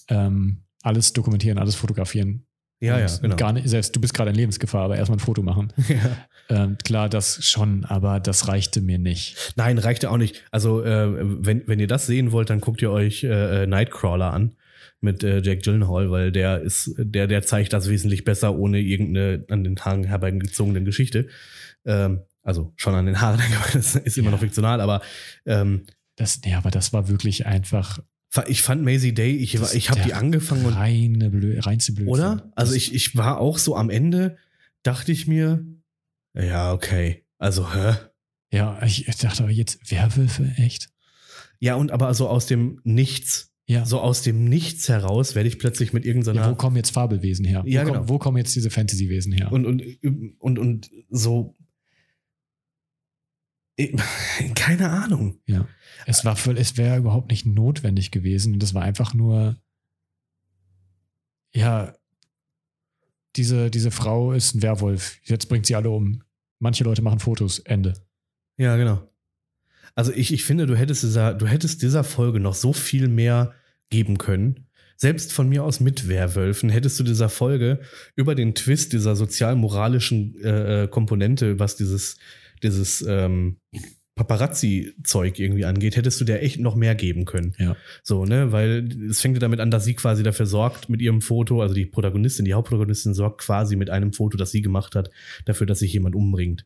ähm, 0.08 0.64
alles 0.84 1.14
dokumentieren, 1.14 1.58
alles 1.58 1.76
fotografieren. 1.76 2.46
Ja, 2.80 3.00
ja, 3.00 3.08
genau. 3.22 3.36
Gar 3.36 3.54
nicht, 3.54 3.68
selbst 3.68 3.96
du 3.96 4.00
bist 4.00 4.14
gerade 4.14 4.30
in 4.30 4.36
Lebensgefahr, 4.36 4.84
aber 4.84 4.98
erstmal 4.98 5.18
ein 5.18 5.22
Foto 5.22 5.42
machen. 5.42 5.74
ja. 5.88 6.18
Ähm, 6.50 6.78
klar, 6.84 7.10
das 7.10 7.44
schon, 7.44 7.86
aber 7.86 8.20
das 8.20 8.48
reichte 8.48 8.82
mir 8.82 9.00
nicht. 9.00 9.54
Nein, 9.56 9.80
reicht 9.80 10.04
ja 10.04 10.12
auch 10.12 10.18
nicht. 10.18 10.44
Also, 10.52 10.84
äh, 10.84 11.10
wenn, 11.44 11.68
wenn 11.68 11.80
ihr 11.80 11.88
das 11.88 12.06
sehen 12.06 12.32
wollt, 12.32 12.52
dann 12.52 12.62
guckt 12.62 12.82
ihr 12.82 12.92
euch 12.92 13.24
äh, 13.24 13.64
äh, 13.64 13.68
Nightcrawler 13.68 14.32
an 14.32 14.56
mit 15.02 15.24
äh, 15.24 15.42
Jack 15.42 15.64
Gyllenhaal, 15.64 16.10
weil 16.12 16.32
der 16.32 16.62
ist, 16.62 16.94
der, 16.98 17.28
der 17.28 17.44
zeigt 17.44 17.74
das 17.74 17.90
wesentlich 17.90 18.24
besser, 18.24 18.56
ohne 18.58 18.80
irgendeine 18.80 19.46
an 19.50 19.64
den 19.64 19.78
Haaren 19.80 20.04
herbeigezogene 20.04 20.84
Geschichte. 20.84 21.28
Ähm, 21.86 22.22
also 22.42 22.74
schon 22.78 22.96
an 22.96 23.06
den 23.06 23.22
Haaren, 23.22 23.40
das 23.74 23.96
ist 23.96 24.18
immer 24.18 24.28
Ja. 24.28 24.32
noch 24.32 24.40
fiktional, 24.40 24.82
aber 24.82 25.02
ähm, 25.46 25.84
Das, 26.16 26.42
nee, 26.44 26.56
aber 26.56 26.72
das 26.72 26.94
war 26.94 27.08
wirklich 27.10 27.46
einfach 27.46 28.00
ich 28.48 28.62
fand 28.62 28.84
Maisie 28.84 29.14
Day, 29.14 29.36
ich, 29.38 29.54
Das 29.54 29.74
ich 29.74 29.90
habe 29.90 30.02
die 30.02 30.14
angefangen 30.14 30.66
und 30.66 30.74
reine 30.74 31.30
Blö 31.32 31.58
reinste 31.60 31.94
Blödsinn. 31.94 32.14
Oder? 32.14 32.52
Also 32.56 32.74
ich, 32.76 32.94
ich 32.94 33.16
war 33.16 33.40
auch 33.40 33.58
so 33.58 33.76
am 33.76 33.90
Ende, 33.90 34.38
dachte 34.84 35.12
ich 35.12 35.28
mir, 35.28 35.66
ja, 36.36 36.72
okay. 36.74 37.24
Also, 37.40 37.74
hä? 37.74 37.96
Ja, 38.52 38.80
ich, 38.84 39.08
ich 39.08 39.16
dachte 39.18 39.44
aber 39.44 39.52
jetzt 39.52 39.90
Werwölfe, 39.90 40.52
echt? 40.58 40.90
Ja, 41.60 41.76
und 41.76 41.92
aber 41.92 42.14
so 42.14 42.28
aus 42.28 42.46
dem 42.46 42.80
Nichts, 42.84 43.52
Ja. 43.70 43.86
so 43.86 44.00
aus 44.00 44.22
dem 44.22 44.46
Nichts 44.46 44.88
heraus 44.88 45.36
werde 45.36 45.50
ich 45.50 45.60
plötzlich 45.60 45.92
mit 45.92 46.06
irgendeiner. 46.06 46.42
ja, 46.42 46.50
wo 46.50 46.56
kommen 46.56 46.78
jetzt 46.78 46.92
Fabelwesen 46.92 47.44
her? 47.46 47.64
Ja, 47.66 47.82
wo, 47.82 47.86
genau. 47.86 47.98
kommen, 47.98 48.10
wo 48.10 48.18
kommen 48.18 48.38
jetzt 48.38 48.56
diese 48.56 48.70
Fantasy-Wesen 48.70 49.34
her? 49.34 49.52
und, 49.52 49.66
und, 49.66 49.84
und, 50.40 50.58
und 50.60 50.90
so. 51.10 51.54
Keine 54.56 54.90
Ahnung. 54.90 55.40
ja. 55.46 55.68
Es 56.06 56.24
war 56.24 56.38
es 56.56 56.78
wäre 56.78 56.98
überhaupt 56.98 57.30
nicht 57.30 57.46
notwendig 57.46 58.12
gewesen. 58.12 58.54
Und 58.54 58.64
das 58.64 58.74
war 58.74 58.84
einfach 58.84 59.14
nur, 59.14 59.62
ja, 61.54 61.94
diese, 63.36 63.70
diese 63.70 63.92
Frau 63.92 64.32
ist 64.32 64.56
ein 64.56 64.62
Werwolf. 64.62 65.20
Jetzt 65.24 65.48
bringt 65.48 65.66
sie 65.66 65.76
alle 65.76 65.90
um. 65.90 66.24
Manche 66.60 66.84
Leute 66.86 67.02
machen 67.02 67.20
Fotos. 67.20 67.60
Ende. 67.60 67.94
Ja, 68.58 68.78
genau. 68.78 69.08
Also 69.98 70.12
ich, 70.14 70.32
ich 70.32 70.46
finde, 70.46 70.68
du 70.68 70.76
hättest 70.76 71.02
dieser, 71.02 71.34
du 71.34 71.48
hättest 71.48 71.82
dieser 71.82 72.04
Folge 72.04 72.40
noch 72.40 72.54
so 72.54 72.72
viel 72.72 73.08
mehr 73.08 73.56
geben 73.90 74.20
können. 74.20 74.68
Selbst 74.96 75.34
von 75.34 75.50
mir 75.50 75.64
aus 75.64 75.80
mit 75.80 76.08
Werwölfen 76.08 76.70
hättest 76.70 77.00
du 77.00 77.04
dieser 77.04 77.30
Folge 77.30 77.80
über 78.16 78.36
den 78.36 78.54
Twist 78.54 78.94
dieser 78.94 79.16
sozial-moralischen 79.16 80.40
äh, 80.44 80.84
äh, 80.84 80.88
Komponente, 80.88 81.58
was 81.58 81.78
dieses, 81.78 82.20
dieses 82.62 83.04
ähm, 83.08 83.58
Paparazzi-Zeug 84.14 85.40
irgendwie 85.40 85.66
angeht, 85.66 85.96
hättest 85.96 86.22
du 86.22 86.26
der 86.26 86.44
echt 86.44 86.60
noch 86.60 86.76
mehr 86.76 86.94
geben 86.94 87.26
können. 87.26 87.56
Ja. 87.58 87.76
So, 88.04 88.24
ne, 88.26 88.52
weil 88.52 88.88
es 89.10 89.20
fängt 89.20 89.36
ja 89.36 89.40
damit 89.40 89.60
an, 89.60 89.72
dass 89.72 89.84
sie 89.84 89.96
quasi 89.96 90.22
dafür 90.22 90.46
sorgt 90.46 90.90
mit 90.90 91.02
ihrem 91.02 91.22
Foto, 91.22 91.60
also 91.60 91.74
die 91.74 91.88
Protagonistin, 91.88 92.46
die 92.46 92.54
Hauptprotagonistin 92.54 93.16
sorgt 93.16 93.42
quasi 93.42 93.76
mit 93.76 93.90
einem 93.90 94.14
Foto, 94.14 94.38
das 94.38 94.52
sie 94.52 94.62
gemacht 94.62 94.94
hat, 94.94 95.10
dafür, 95.46 95.66
dass 95.66 95.80
sich 95.80 95.92
jemand 95.94 96.14
umbringt. 96.14 96.66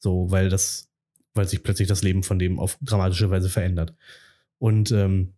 So, 0.00 0.32
weil 0.32 0.48
das, 0.48 0.91
weil 1.34 1.48
sich 1.48 1.62
plötzlich 1.62 1.88
das 1.88 2.02
Leben 2.02 2.22
von 2.22 2.38
dem 2.38 2.58
auf 2.58 2.78
dramatische 2.82 3.30
Weise 3.30 3.48
verändert. 3.48 3.94
Und 4.58 4.90
ähm, 4.92 5.34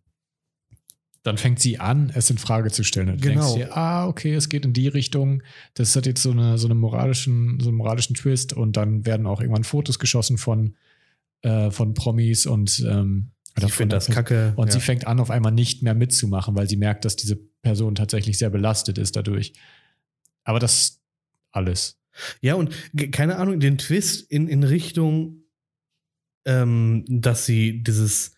Dann 1.23 1.37
fängt 1.39 1.59
sie 1.59 1.79
an, 1.79 2.11
es 2.13 2.29
in 2.29 2.37
Frage 2.37 2.69
zu 2.69 2.83
stellen. 2.83 3.09
Und 3.09 3.23
du 3.23 3.29
Genau. 3.29 3.41
denkst 3.41 3.69
dir, 3.69 3.75
ah, 3.75 4.07
okay, 4.07 4.35
es 4.35 4.47
geht 4.47 4.63
in 4.63 4.73
die 4.73 4.87
Richtung. 4.87 5.41
Das 5.73 5.95
hat 5.95 6.05
jetzt 6.05 6.21
so, 6.21 6.29
eine, 6.29 6.59
so, 6.59 6.67
eine 6.67 6.75
moralischen, 6.75 7.59
so 7.59 7.69
einen 7.69 7.77
moralischen 7.77 8.15
Twist. 8.15 8.53
Und 8.53 8.77
dann 8.77 9.05
werden 9.07 9.25
auch 9.25 9.41
irgendwann 9.41 9.63
Fotos 9.63 9.97
geschossen 9.97 10.37
von, 10.37 10.75
äh, 11.41 11.71
von 11.71 11.95
Promis 11.95 12.45
und 12.45 12.85
ähm, 12.87 13.31
ich 13.57 13.73
finde 13.73 13.95
das 13.95 14.07
kacke. 14.07 14.53
Und 14.57 14.67
ja. 14.67 14.73
sie 14.73 14.81
fängt 14.81 15.07
an, 15.07 15.19
auf 15.19 15.31
einmal 15.31 15.53
nicht 15.53 15.81
mehr 15.81 15.93
mitzumachen, 15.95 16.55
weil 16.55 16.67
sie 16.69 16.75
merkt, 16.75 17.05
dass 17.05 17.15
diese 17.15 17.37
Person 17.61 17.95
tatsächlich 17.95 18.37
sehr 18.37 18.49
belastet 18.49 18.97
ist 18.97 19.15
dadurch. 19.15 19.53
Aber 20.43 20.59
das 20.59 21.01
alles. 21.51 21.97
Ja, 22.41 22.55
und 22.55 22.71
keine 23.11 23.37
Ahnung, 23.37 23.59
den 23.59 23.77
Twist 23.77 24.29
in, 24.29 24.47
in 24.47 24.63
Richtung, 24.63 25.44
ähm, 26.45 27.03
dass 27.07 27.45
sie 27.45 27.83
dieses, 27.83 28.35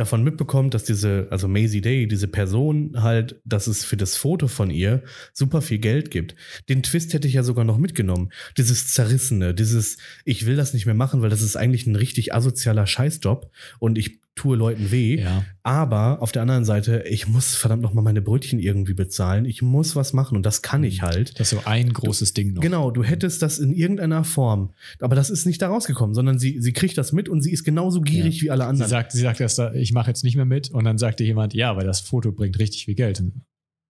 davon 0.00 0.24
mitbekommt, 0.24 0.72
dass 0.72 0.84
diese, 0.84 1.28
also 1.30 1.46
Maisie 1.46 1.82
Day, 1.82 2.08
diese 2.08 2.26
Person 2.26 3.02
halt, 3.02 3.38
dass 3.44 3.66
es 3.66 3.84
für 3.84 3.98
das 3.98 4.16
Foto 4.16 4.48
von 4.48 4.70
ihr 4.70 5.02
super 5.34 5.60
viel 5.60 5.78
Geld 5.78 6.10
gibt. 6.10 6.34
Den 6.70 6.82
Twist 6.82 7.12
hätte 7.12 7.28
ich 7.28 7.34
ja 7.34 7.42
sogar 7.42 7.66
noch 7.66 7.76
mitgenommen. 7.76 8.30
Dieses 8.56 8.94
Zerrissene, 8.94 9.52
dieses, 9.52 9.98
ich 10.24 10.46
will 10.46 10.56
das 10.56 10.72
nicht 10.72 10.86
mehr 10.86 10.94
machen, 10.94 11.20
weil 11.20 11.28
das 11.28 11.42
ist 11.42 11.56
eigentlich 11.56 11.86
ein 11.86 11.96
richtig 11.96 12.32
asozialer 12.32 12.86
Scheißjob 12.86 13.50
und 13.78 13.98
ich 13.98 14.22
tue 14.40 14.56
Leuten 14.56 14.90
weh. 14.90 15.20
Ja. 15.20 15.44
Aber 15.62 16.22
auf 16.22 16.32
der 16.32 16.42
anderen 16.42 16.64
Seite, 16.64 17.04
ich 17.08 17.28
muss 17.28 17.54
verdammt 17.54 17.82
noch 17.82 17.92
mal 17.92 18.00
meine 18.02 18.22
Brötchen 18.22 18.58
irgendwie 18.58 18.94
bezahlen. 18.94 19.44
Ich 19.44 19.60
muss 19.60 19.94
was 19.96 20.12
machen 20.12 20.36
und 20.36 20.46
das 20.46 20.62
kann 20.62 20.82
ich 20.84 21.02
halt. 21.02 21.38
Das 21.38 21.52
ist 21.52 21.58
so 21.58 21.66
ein 21.68 21.92
großes 21.92 22.32
Ding 22.32 22.54
noch. 22.54 22.62
Genau, 22.62 22.90
du 22.90 23.02
hättest 23.04 23.42
das 23.42 23.58
in 23.58 23.72
irgendeiner 23.72 24.24
Form. 24.24 24.70
Aber 25.00 25.14
das 25.14 25.28
ist 25.30 25.44
nicht 25.46 25.60
da 25.60 25.68
rausgekommen, 25.68 26.14
sondern 26.14 26.38
sie, 26.38 26.60
sie 26.60 26.72
kriegt 26.72 26.96
das 26.96 27.12
mit 27.12 27.28
und 27.28 27.42
sie 27.42 27.52
ist 27.52 27.64
genauso 27.64 28.00
gierig 28.00 28.36
Ja. 28.38 28.42
wie 28.42 28.50
alle 28.50 28.62
Sie 28.64 28.68
anderen. 28.68 28.88
sagt, 28.90 29.12
sie 29.12 29.20
sagt 29.20 29.40
erst, 29.40 29.58
da, 29.58 29.72
ich 29.74 29.92
mache 29.92 30.08
jetzt 30.08 30.24
nicht 30.24 30.36
mehr 30.36 30.44
mit. 30.46 30.70
Und 30.70 30.84
dann 30.84 30.96
sagte 30.98 31.22
jemand, 31.24 31.52
ja, 31.54 31.76
weil 31.76 31.86
das 31.86 32.00
Foto 32.00 32.32
bringt 32.32 32.58
richtig 32.58 32.86
viel 32.86 32.94
Geld. 32.94 33.22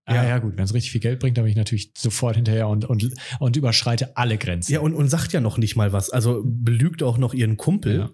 Ah, 0.06 0.14
Ja. 0.14 0.24
ja, 0.28 0.38
gut, 0.38 0.56
wenn 0.56 0.64
es 0.64 0.74
richtig 0.74 0.90
viel 0.90 1.00
Geld 1.00 1.20
bringt, 1.20 1.36
dann 1.36 1.44
bin 1.44 1.50
ich 1.52 1.56
natürlich 1.56 1.92
sofort 1.96 2.34
hinterher 2.34 2.66
und, 2.66 2.84
und, 2.84 3.10
und 3.38 3.56
überschreite 3.56 4.16
alle 4.16 4.38
Grenzen. 4.38 4.72
ja, 4.72 4.80
und, 4.80 4.94
und 4.94 5.08
sagt 5.08 5.32
ja 5.32 5.40
noch 5.40 5.56
nicht 5.58 5.76
mal 5.76 5.92
was. 5.92 6.10
Also 6.10 6.42
belügt 6.44 7.02
auch 7.04 7.16
noch 7.18 7.32
ihren 7.34 7.56
Kumpel 7.56 7.96
Ja. 7.98 8.10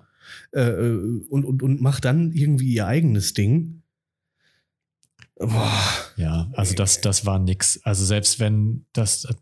Äh, 0.52 0.70
und, 0.70 1.44
und, 1.44 1.62
und 1.62 1.80
macht 1.80 2.04
dann 2.04 2.32
irgendwie 2.32 2.72
ihr 2.74 2.86
eigenes 2.86 3.34
Ding. 3.34 3.82
Boah. 5.36 5.82
Ja, 6.16 6.50
also 6.54 6.74
das, 6.74 7.00
das 7.00 7.26
war 7.26 7.38
nix. 7.38 7.80
Also 7.82 8.04
selbst 8.04 8.40
wenn 8.40 8.86
das, 8.92 9.24
äh, 9.24 9.34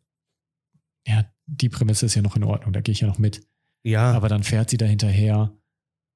ja, 1.07 1.25
die 1.47 1.69
Prämisse 1.69 2.07
ist 2.07 2.15
ja 2.15 2.23
noch 2.23 2.37
in 2.37 2.45
Ordnung, 2.45 2.73
da 2.73 2.81
gehe 2.81 2.93
ich 2.93 3.01
ja 3.01 3.07
noch 3.07 3.19
mit. 3.19 3.47
Ja, 3.83 4.13
Aber 4.13 4.29
dann 4.29 4.43
fährt 4.43 4.71
sie 4.71 4.79
da 4.79 4.87
hinterher 4.87 5.57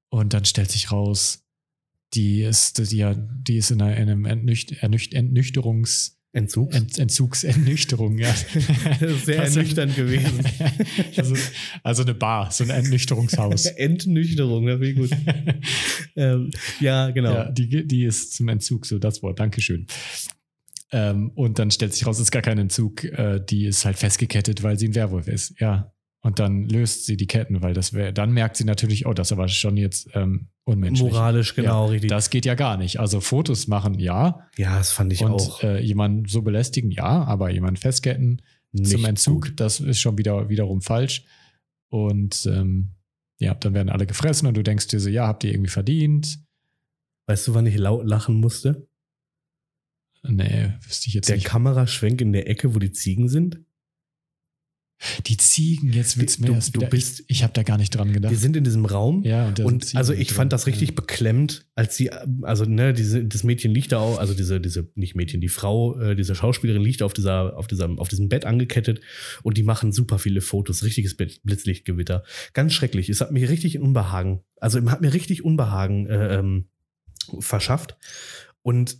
und 0.09 0.33
dann 0.33 0.45
stellt 0.45 0.71
sich 0.71 0.91
raus, 0.91 1.45
die 2.13 2.41
ist, 2.41 2.91
die, 2.91 2.97
ja, 2.97 3.13
die 3.13 3.57
ist 3.57 3.69
in, 3.69 3.81
einer, 3.81 3.95
in 3.95 4.09
einem 4.09 4.25
Entnücht, 4.25 4.71
Ernücht, 4.71 5.13
Entnüchterungs, 5.13 6.18
Entzug. 6.31 6.73
Ent, 6.73 6.99
Entzugsentnüchterung, 6.99 8.19
ja. 8.19 8.31
Sehr 9.25 9.37
Das- 9.41 9.55
ernüchternd 9.55 9.95
gewesen. 9.95 10.45
also, 11.17 11.35
also 11.83 12.03
eine 12.03 12.13
Bar, 12.13 12.51
so 12.51 12.63
ein 12.63 12.69
Entnüchterungshaus. 12.69 13.65
Entnüchterung, 13.77 14.67
das 14.67 14.79
wäre 14.79 14.93
gut. 14.93 15.09
ähm, 16.15 16.51
ja, 16.79 17.09
genau. 17.09 17.33
Ja, 17.33 17.51
die, 17.51 17.87
die 17.87 18.03
ist 18.03 18.35
zum 18.35 18.47
Entzug, 18.49 18.85
so 18.85 18.99
das 18.99 19.23
Wort. 19.23 19.39
Dankeschön. 19.39 19.87
Ähm, 20.91 21.31
und 21.35 21.59
dann 21.59 21.71
stellt 21.71 21.93
sich 21.93 22.05
raus, 22.05 22.17
es 22.17 22.23
ist 22.23 22.31
gar 22.31 22.41
kein 22.41 22.57
Entzug, 22.57 23.03
äh, 23.03 23.39
die 23.47 23.65
ist 23.65 23.85
halt 23.85 23.97
festgekettet, 23.97 24.61
weil 24.63 24.77
sie 24.77 24.87
ein 24.87 24.95
Werwolf 24.95 25.27
ist. 25.27 25.59
Ja. 25.59 25.91
Und 26.21 26.39
dann 26.39 26.63
löst 26.63 27.05
sie 27.05 27.15
die 27.15 27.27
Ketten, 27.27 27.61
weil 27.61 27.73
das 27.73 27.93
wäre, 27.93 28.11
dann 28.11 28.31
merkt 28.31 28.57
sie 28.57 28.65
natürlich, 28.65 29.05
oh, 29.05 29.13
das 29.13 29.29
ist 29.29 29.31
aber 29.31 29.47
schon 29.47 29.77
jetzt 29.77 30.09
ähm, 30.13 30.49
unmenschlich. 30.65 31.11
Moralisch, 31.11 31.55
genau, 31.55 31.85
ja, 31.85 31.91
richtig. 31.91 32.09
Das 32.09 32.29
geht 32.29 32.45
ja 32.45 32.55
gar 32.55 32.75
nicht. 32.75 32.99
Also 32.99 33.21
Fotos 33.21 33.67
machen, 33.67 33.97
ja. 33.99 34.47
ja, 34.57 34.77
das 34.77 34.91
fand 34.91 35.13
ich 35.13 35.23
und 35.23 35.31
auch. 35.31 35.63
Äh, 35.63 35.81
jemanden 35.81 36.25
so 36.27 36.41
belästigen, 36.41 36.91
ja. 36.91 37.23
Aber 37.23 37.49
jemanden 37.49 37.77
festketten 37.77 38.41
zum 38.75 38.83
nicht 38.83 39.07
Entzug, 39.07 39.45
gut. 39.45 39.59
das 39.59 39.79
ist 39.79 39.99
schon 39.99 40.17
wieder 40.17 40.49
wiederum 40.49 40.81
falsch. 40.81 41.23
Und 41.89 42.45
ähm, 42.45 42.95
ja, 43.39 43.53
dann 43.53 43.73
werden 43.73 43.89
alle 43.89 44.05
gefressen 44.05 44.47
und 44.47 44.57
du 44.57 44.63
denkst 44.63 44.87
dir 44.87 44.99
so, 44.99 45.09
ja, 45.09 45.25
habt 45.25 45.45
ihr 45.45 45.51
irgendwie 45.51 45.71
verdient? 45.71 46.39
Weißt 47.27 47.47
du, 47.47 47.53
wann 47.53 47.65
ich 47.65 47.77
laut 47.77 48.05
lachen 48.05 48.35
musste? 48.35 48.87
Nee, 50.23 50.73
wüsste 50.81 51.07
ich 51.07 51.13
jetzt 51.13 51.29
Der 51.29 51.37
nicht. 51.37 51.45
Kameraschwenk 51.45 52.19
in 52.19 52.33
der 52.33 52.49
Ecke, 52.49 52.75
wo 52.75 52.79
die 52.79 52.91
Ziegen 52.91 53.29
sind. 53.29 53.61
Die 55.27 55.37
Ziegen, 55.37 55.93
jetzt 55.93 56.17
wird's 56.19 56.39
mir 56.39 56.47
du- 56.47 56.59
du 56.73 56.85
bist- 56.87 57.21
ich, 57.21 57.37
ich 57.37 57.43
habe 57.43 57.53
da 57.53 57.63
gar 57.63 57.77
nicht 57.77 57.91
dran 57.91 58.11
gedacht. 58.11 58.33
Die 58.33 58.35
sind 58.37 58.57
in 58.57 58.65
diesem 58.65 58.83
Raum. 58.85 59.23
ja, 59.23 59.47
und, 59.47 59.59
Und 59.61 59.95
also 59.95 60.11
ich 60.11 60.27
drin. 60.27 60.35
fand 60.35 60.53
das 60.53 60.67
richtig 60.67 60.89
Ja. 60.89 60.95
beklemmt, 60.95 61.65
als 61.73 61.95
sie, 61.95 62.11
also 62.41 62.65
ne, 62.65 62.91
diese, 62.93 63.23
das 63.23 63.43
Mädchen 63.45 63.73
liegt 63.73 63.93
da 63.93 63.99
auch, 63.99 64.17
also 64.19 64.33
diese, 64.33 64.59
diese, 64.59 64.89
nicht 64.95 65.15
Mädchen, 65.15 65.39
die 65.39 65.47
Frau, 65.47 65.97
äh, 65.99 66.15
diese 66.17 66.35
Schauspielerin 66.35 66.81
liegt 66.81 67.01
auf 67.01 67.13
dieser, 67.13 67.55
auf 67.57 67.67
dieser, 67.67 67.89
auf 67.97 68.09
diesem 68.09 68.27
Bett 68.27 68.43
angekettet 68.43 68.99
und 69.41 69.57
die 69.57 69.63
machen 69.63 69.93
super 69.93 70.19
viele 70.19 70.41
Fotos, 70.41 70.83
richtiges 70.83 71.15
Blitz- 71.15 71.39
Blitzlichtgewitter. 71.43 72.23
Ganz 72.53 72.73
schrecklich. 72.73 73.07
Es 73.07 73.21
hat 73.21 73.31
mir 73.31 73.49
richtig 73.49 73.79
Unbehagen, 73.79 74.41
also 74.57 74.81
hat 74.91 74.99
mir 74.99 75.13
richtig 75.13 75.45
Unbehagen 75.45 76.07
äh, 76.07 76.39
ähm, 76.39 76.65
verschafft. 77.39 77.95
Und 78.63 78.97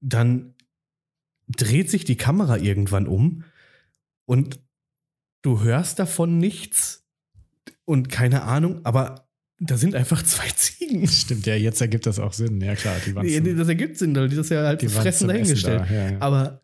dann 0.00 0.54
dreht 1.48 1.90
sich 1.90 2.04
die 2.04 2.16
Kamera 2.16 2.56
irgendwann 2.58 3.08
um 3.08 3.42
und 4.24 4.60
du 5.42 5.62
hörst 5.62 5.98
davon 5.98 6.38
nichts 6.38 7.04
und 7.84 8.08
keine 8.08 8.42
Ahnung, 8.42 8.80
aber 8.84 9.28
da 9.60 9.76
sind 9.76 9.94
einfach 9.94 10.22
zwei 10.22 10.48
Ziegen. 10.56 11.06
Stimmt, 11.08 11.46
ja, 11.46 11.54
jetzt 11.54 11.80
ergibt 11.80 12.06
das 12.06 12.18
auch 12.18 12.32
Sinn. 12.32 12.60
Ja, 12.60 12.74
klar, 12.76 12.96
die 13.04 13.14
waren 13.14 13.28
zum, 13.28 13.56
das 13.56 13.68
ergibt 13.68 13.98
Sinn, 13.98 14.14
weil 14.14 14.28
die 14.28 14.36
das 14.36 14.48
ja 14.50 14.62
halt 14.64 14.82
die 14.82 14.88
fressen 14.88 15.28
dahingestellt. 15.28 15.80
da. 15.88 15.94
Ja, 15.94 16.10
ja. 16.12 16.20
Aber 16.20 16.62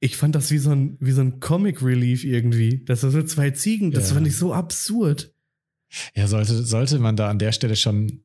ich 0.00 0.16
fand 0.16 0.34
das 0.34 0.50
wie 0.50 0.58
so 0.58 0.70
ein, 0.70 0.96
wie 1.00 1.12
so 1.12 1.20
ein 1.20 1.40
Comic 1.40 1.82
Relief 1.82 2.24
irgendwie. 2.24 2.84
Das 2.84 3.00
sind 3.02 3.10
so 3.10 3.22
zwei 3.22 3.50
Ziegen, 3.50 3.90
das 3.90 4.08
Ja. 4.10 4.14
fand 4.14 4.26
ich 4.26 4.36
so 4.36 4.54
absurd. 4.54 5.32
ja, 6.14 6.26
sollte, 6.28 6.62
sollte 6.64 6.98
man 7.00 7.16
da 7.16 7.28
an 7.28 7.38
der 7.40 7.52
Stelle 7.52 7.74
schon 7.76 8.22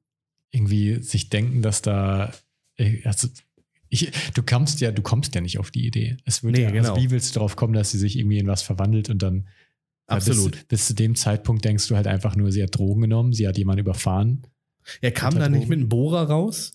irgendwie 0.52 1.02
sich 1.02 1.30
denken, 1.30 1.62
dass 1.64 1.82
da, 1.82 2.32
äh, 2.78 3.02
also, 3.06 3.28
ich, 3.90 4.12
du 4.36 4.44
kommst 4.44 4.80
ja, 4.82 4.92
du 4.92 5.02
kommst 5.02 5.34
ja 5.36 5.42
nicht 5.42 5.58
auf 5.58 5.72
die 5.72 5.86
Idee. 5.86 6.18
Es 6.26 6.44
würde 6.44 6.60
Nee, 6.60 6.64
ja, 6.66 6.72
genau. 6.72 6.92
also 6.94 7.02
wie 7.02 7.10
willst 7.12 7.32
du 7.32 7.34
darauf 7.40 7.56
kommen, 7.56 7.74
dass 7.74 7.92
sie 7.92 7.98
sich 7.98 8.18
irgendwie 8.20 8.38
in 8.38 8.48
was 8.48 8.62
verwandelt 8.62 9.10
und 9.10 9.22
dann 9.24 9.48
Absolut. 10.08 10.52
Bis, 10.52 10.64
bis 10.66 10.88
zu 10.88 10.94
dem 10.96 11.16
Zeitpunkt 11.16 11.66
denkst 11.66 11.88
du 11.88 11.96
halt 11.96 12.08
einfach 12.08 12.36
nur, 12.36 12.52
sie 12.52 12.62
hat 12.64 12.78
Drogen 12.78 13.02
genommen, 13.02 13.34
sie 13.34 13.48
hat 13.48 13.58
jemanden 13.58 13.82
überfahren. 13.82 14.46
Er 15.02 15.12
kam 15.12 15.34
Unter 15.34 15.46
da 15.46 15.50
nicht 15.50 15.68
mit 15.68 15.80
einem 15.80 15.90
Bohrer 15.90 16.24
raus. 16.30 16.74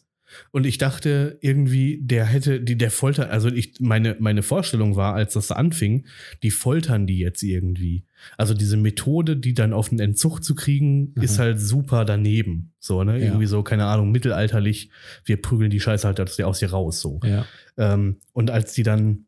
Und 0.53 0.65
ich 0.65 0.79
dachte 0.79 1.39
irgendwie, 1.41 1.99
der 2.03 2.25
hätte, 2.25 2.61
die, 2.61 2.77
der 2.79 2.93
Folter, 2.93 3.31
also 3.31 3.49
ich, 3.49 3.81
meine, 3.81 4.17
meine 4.21 4.45
Vorstellung 4.45 4.95
war, 4.95 5.15
als 5.15 5.33
das 5.33 5.51
anfing, 5.51 6.07
die 6.45 6.53
foltern 6.53 7.09
die 7.09 7.19
jetzt 7.19 7.43
irgendwie. 7.43 8.05
Also 8.37 8.55
diese 8.55 8.77
Methode, 8.77 9.37
die 9.37 9.55
dann 9.55 9.73
auf 9.73 9.89
den 9.89 9.99
Entzug 9.99 10.45
zu 10.45 10.55
kriegen, 10.55 11.13
Mhm. 11.17 11.23
ist 11.23 11.41
halt 11.41 11.59
super 11.61 12.05
daneben. 12.05 12.73
So, 12.79 13.03
ne? 13.03 13.19
Ja. 13.19 13.25
Irgendwie 13.27 13.47
so, 13.47 13.65
keine 13.65 13.87
Ahnung, 13.87 14.13
mittelalterlich, 14.13 14.91
wir 15.25 15.43
prügeln 15.43 15.71
die 15.71 15.81
Scheiße 15.81 16.07
halt 16.07 16.21
aus 16.21 16.61
dir 16.61 16.71
raus, 16.71 17.01
so. 17.01 17.19
Ja. 17.25 17.45
Ähm, 17.77 18.19
und 18.33 18.51
als 18.53 18.73
die 18.73 18.85
dann, 18.85 19.27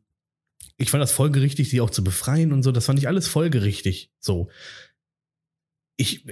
ich 0.82 0.90
fand 0.90 1.00
das 1.00 1.12
folgerichtig, 1.12 1.70
sie 1.70 1.80
auch 1.80 1.90
zu 1.90 2.02
befreien 2.02 2.52
und 2.52 2.62
so, 2.62 2.72
das 2.72 2.86
fand 2.86 2.98
ich 2.98 3.08
alles 3.08 3.28
folgerichtig. 3.28 4.10
So. 4.18 4.50
Ich, 5.96 6.26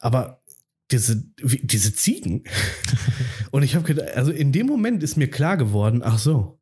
aber 0.00 0.42
diese, 0.90 1.24
diese 1.42 1.94
Ziegen. 1.94 2.44
und 3.52 3.62
ich 3.62 3.74
habe 3.74 3.86
gedacht, 3.86 4.10
also 4.10 4.32
in 4.32 4.52
dem 4.52 4.66
Moment 4.66 5.02
ist 5.02 5.16
mir 5.16 5.30
klar 5.30 5.56
geworden, 5.56 6.02
ach 6.04 6.18
so. 6.18 6.60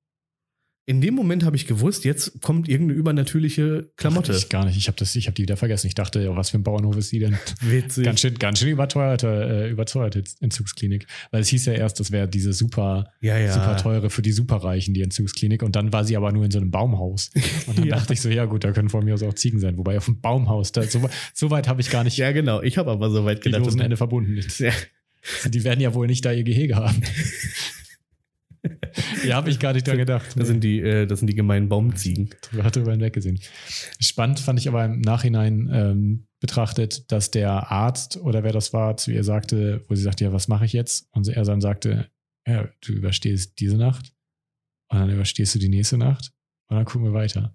In 0.84 1.00
dem 1.00 1.14
Moment 1.14 1.44
habe 1.44 1.54
ich 1.54 1.68
gewusst, 1.68 2.04
jetzt 2.04 2.40
kommt 2.42 2.68
irgendeine 2.68 2.98
übernatürliche 2.98 3.92
Klamotte. 3.96 4.32
Ach, 4.32 4.36
ich 4.38 4.48
gar 4.48 4.64
nicht. 4.64 4.76
Ich 4.76 4.88
habe 4.88 4.96
ich 5.04 5.26
habe 5.28 5.34
die 5.34 5.42
wieder 5.42 5.56
vergessen. 5.56 5.86
Ich 5.86 5.94
dachte, 5.94 6.34
was 6.34 6.50
für 6.50 6.58
ein 6.58 6.64
Bauernhof 6.64 6.96
ist 6.96 7.12
die 7.12 7.20
denn? 7.20 7.38
Witzig. 7.60 8.04
Ganz 8.04 8.20
schön, 8.20 8.34
ganz 8.34 8.58
schön 8.58 8.68
überteuerte, 8.68 9.28
äh, 9.28 9.70
überteuerte 9.70 10.24
Entzugsklinik. 10.40 11.06
Weil 11.30 11.42
es 11.42 11.48
hieß 11.48 11.66
ja 11.66 11.74
erst, 11.74 12.00
das 12.00 12.10
wäre 12.10 12.26
diese 12.26 12.52
super, 12.52 13.12
ja, 13.20 13.38
ja. 13.38 13.52
super 13.52 13.76
teure 13.76 14.10
für 14.10 14.22
die 14.22 14.32
Superreichen, 14.32 14.92
die 14.92 15.02
Entzugsklinik. 15.02 15.62
Und 15.62 15.76
dann 15.76 15.92
war 15.92 16.04
sie 16.04 16.16
aber 16.16 16.32
nur 16.32 16.44
in 16.44 16.50
so 16.50 16.58
einem 16.58 16.72
Baumhaus. 16.72 17.30
Und 17.68 17.78
dann 17.78 17.86
Ja. 17.86 17.94
dachte 17.96 18.14
ich 18.14 18.20
so, 18.20 18.28
ja 18.28 18.46
gut, 18.46 18.64
da 18.64 18.72
können 18.72 18.88
von 18.88 19.04
mir 19.04 19.14
aus 19.14 19.22
auch 19.22 19.34
Ziegen 19.34 19.60
sein. 19.60 19.78
Wobei 19.78 19.96
auf 19.98 20.06
dem 20.06 20.20
Baumhaus, 20.20 20.72
da, 20.72 20.82
so, 20.82 21.08
so 21.32 21.50
weit 21.50 21.68
habe 21.68 21.80
ich 21.80 21.90
gar 21.90 22.02
nicht 22.02 22.16
Ja, 22.16 22.32
genau. 22.32 22.60
Ich 22.60 22.76
habe 22.76 22.90
aber 22.90 23.08
so 23.10 23.24
weit 23.24 23.38
die 23.44 23.50
gedacht. 23.50 23.64
losen 23.64 23.80
Ende 23.80 23.96
verbunden. 23.96 24.40
Ja. 24.58 24.72
Die 25.48 25.62
werden 25.62 25.80
ja 25.80 25.94
wohl 25.94 26.08
nicht 26.08 26.24
da 26.24 26.32
ihr 26.32 26.42
Gehege 26.42 26.74
haben. 26.74 27.02
ja, 29.24 29.36
habe 29.36 29.50
ich 29.50 29.58
gar 29.58 29.72
nicht 29.72 29.86
dran 29.86 29.98
gedacht. 29.98 30.26
Das 30.36 30.46
sind 30.46 30.62
die, 30.62 30.80
äh, 30.80 31.06
das 31.06 31.18
sind 31.18 31.28
die 31.28 31.34
gemeinen 31.34 31.68
Baumziegen. 31.68 32.30
drüber, 32.42 32.70
drüber 32.70 32.92
hinweggesehen. 32.92 33.40
Spannend 34.00 34.40
fand 34.40 34.58
ich 34.60 34.68
aber 34.68 34.84
im 34.84 35.00
Nachhinein 35.00 35.68
ähm, 35.72 36.26
betrachtet, 36.40 37.10
dass 37.10 37.30
der 37.30 37.70
Arzt 37.70 38.16
oder 38.18 38.44
wer 38.44 38.52
das 38.52 38.72
war, 38.72 38.96
zu 38.96 39.10
ihr 39.10 39.24
sagte, 39.24 39.84
wo 39.88 39.94
sie 39.94 40.02
sagte, 40.02 40.24
ja, 40.24 40.32
was 40.32 40.48
mache 40.48 40.64
ich 40.64 40.72
jetzt? 40.72 41.08
Und 41.12 41.28
er 41.28 41.44
dann 41.44 41.60
sagte, 41.60 42.08
ja, 42.46 42.68
du 42.80 42.92
überstehst 42.92 43.58
diese 43.60 43.76
Nacht 43.76 44.12
und 44.90 44.98
dann 44.98 45.10
überstehst 45.10 45.54
du 45.54 45.58
die 45.58 45.68
nächste 45.68 45.98
Nacht 45.98 46.32
und 46.68 46.76
dann 46.76 46.84
gucken 46.84 47.06
wir 47.06 47.12
weiter. 47.14 47.54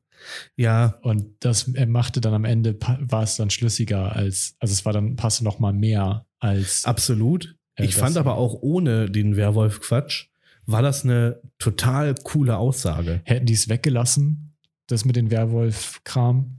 Ja, 0.55 0.97
Und 1.03 1.35
das 1.41 1.67
er 1.73 1.85
machte 1.85 2.21
dann 2.21 2.33
am 2.33 2.45
Ende, 2.45 2.77
war 2.81 3.23
es 3.23 3.35
dann 3.35 3.49
schlüssiger 3.49 4.15
als, 4.15 4.55
also 4.59 4.71
es 4.71 4.83
war 4.83 4.93
dann, 4.93 5.15
passte 5.15 5.43
noch 5.43 5.59
mal 5.59 5.73
mehr 5.73 6.25
als 6.39 6.85
absolut. 6.85 7.55
Äh, 7.75 7.85
Ich 7.85 7.95
fand 7.95 8.17
aber 8.17 8.35
auch 8.35 8.55
ohne 8.61 9.11
den 9.11 9.35
Werwolf-Quatsch, 9.35 10.29
war 10.67 10.81
das 10.81 11.03
eine 11.03 11.41
total 11.57 12.13
coole 12.23 12.57
Aussage. 12.57 13.21
Hätten 13.23 13.45
die 13.45 13.53
es 13.53 13.69
weggelassen, 13.69 14.57
das 14.87 15.05
mit 15.05 15.15
den 15.15 15.31
Werwolf-Kram? 15.31 16.53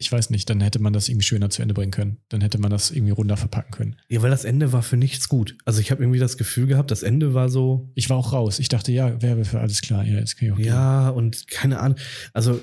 Ich 0.00 0.12
weiß 0.12 0.30
nicht, 0.30 0.48
dann 0.48 0.60
hätte 0.60 0.78
man 0.78 0.92
das 0.92 1.08
irgendwie 1.08 1.24
schöner 1.26 1.50
zu 1.50 1.60
Ende 1.60 1.74
bringen 1.74 1.90
können. 1.90 2.18
Dann 2.28 2.40
hätte 2.40 2.58
man 2.58 2.70
das 2.70 2.92
irgendwie 2.92 3.10
runder 3.10 3.36
verpacken 3.36 3.72
können. 3.72 3.96
Ja, 4.08 4.22
weil 4.22 4.30
das 4.30 4.44
Ende 4.44 4.72
war 4.72 4.82
für 4.82 4.96
nichts 4.96 5.28
gut. 5.28 5.58
Also 5.64 5.80
ich 5.80 5.90
habe 5.90 6.04
irgendwie 6.04 6.20
das 6.20 6.36
Gefühl 6.36 6.68
gehabt, 6.68 6.92
das 6.92 7.02
Ende 7.02 7.34
war 7.34 7.48
so, 7.48 7.90
Ich 7.96 8.08
war 8.08 8.16
auch 8.16 8.32
raus. 8.32 8.60
Ich 8.60 8.68
dachte, 8.68 8.92
ja, 8.92 9.20
Werwölfe, 9.20 9.58
alles 9.58 9.80
klar. 9.80 10.04
Ja, 10.04 10.20
jetzt 10.20 10.36
kann 10.36 10.46
ich 10.46 10.52
auch 10.52 10.56
gehen. 10.58 10.66
ja, 10.66 11.08
und 11.08 11.48
keine 11.48 11.80
Ahnung. 11.80 11.98
Also, 12.32 12.60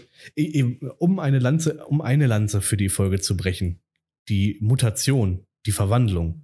um 0.99 1.19
eine 1.19 1.39
Lanze, 1.39 1.85
um 1.87 1.99
eine 1.99 2.27
Lanze 2.27 2.61
für 2.61 2.77
die 2.77 2.89
Folge 2.89 3.19
zu 3.19 3.35
brechen, 3.35 3.81
die 4.29 4.57
Mutation, 4.61 5.45
die 5.65 5.73
Verwandlung 5.73 6.41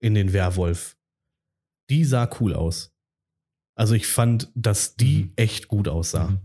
in 0.00 0.14
den 0.14 0.32
Werwolf 0.32 0.96
die 1.90 2.04
sah 2.04 2.28
cool 2.40 2.54
aus. 2.54 2.92
Also 3.76 3.94
ich 3.94 4.06
fand, 4.06 4.50
dass 4.54 4.96
die 4.96 5.24
Mhm. 5.24 5.32
echt 5.36 5.68
gut 5.68 5.88
aussah. 5.88 6.28
Mhm. 6.28 6.38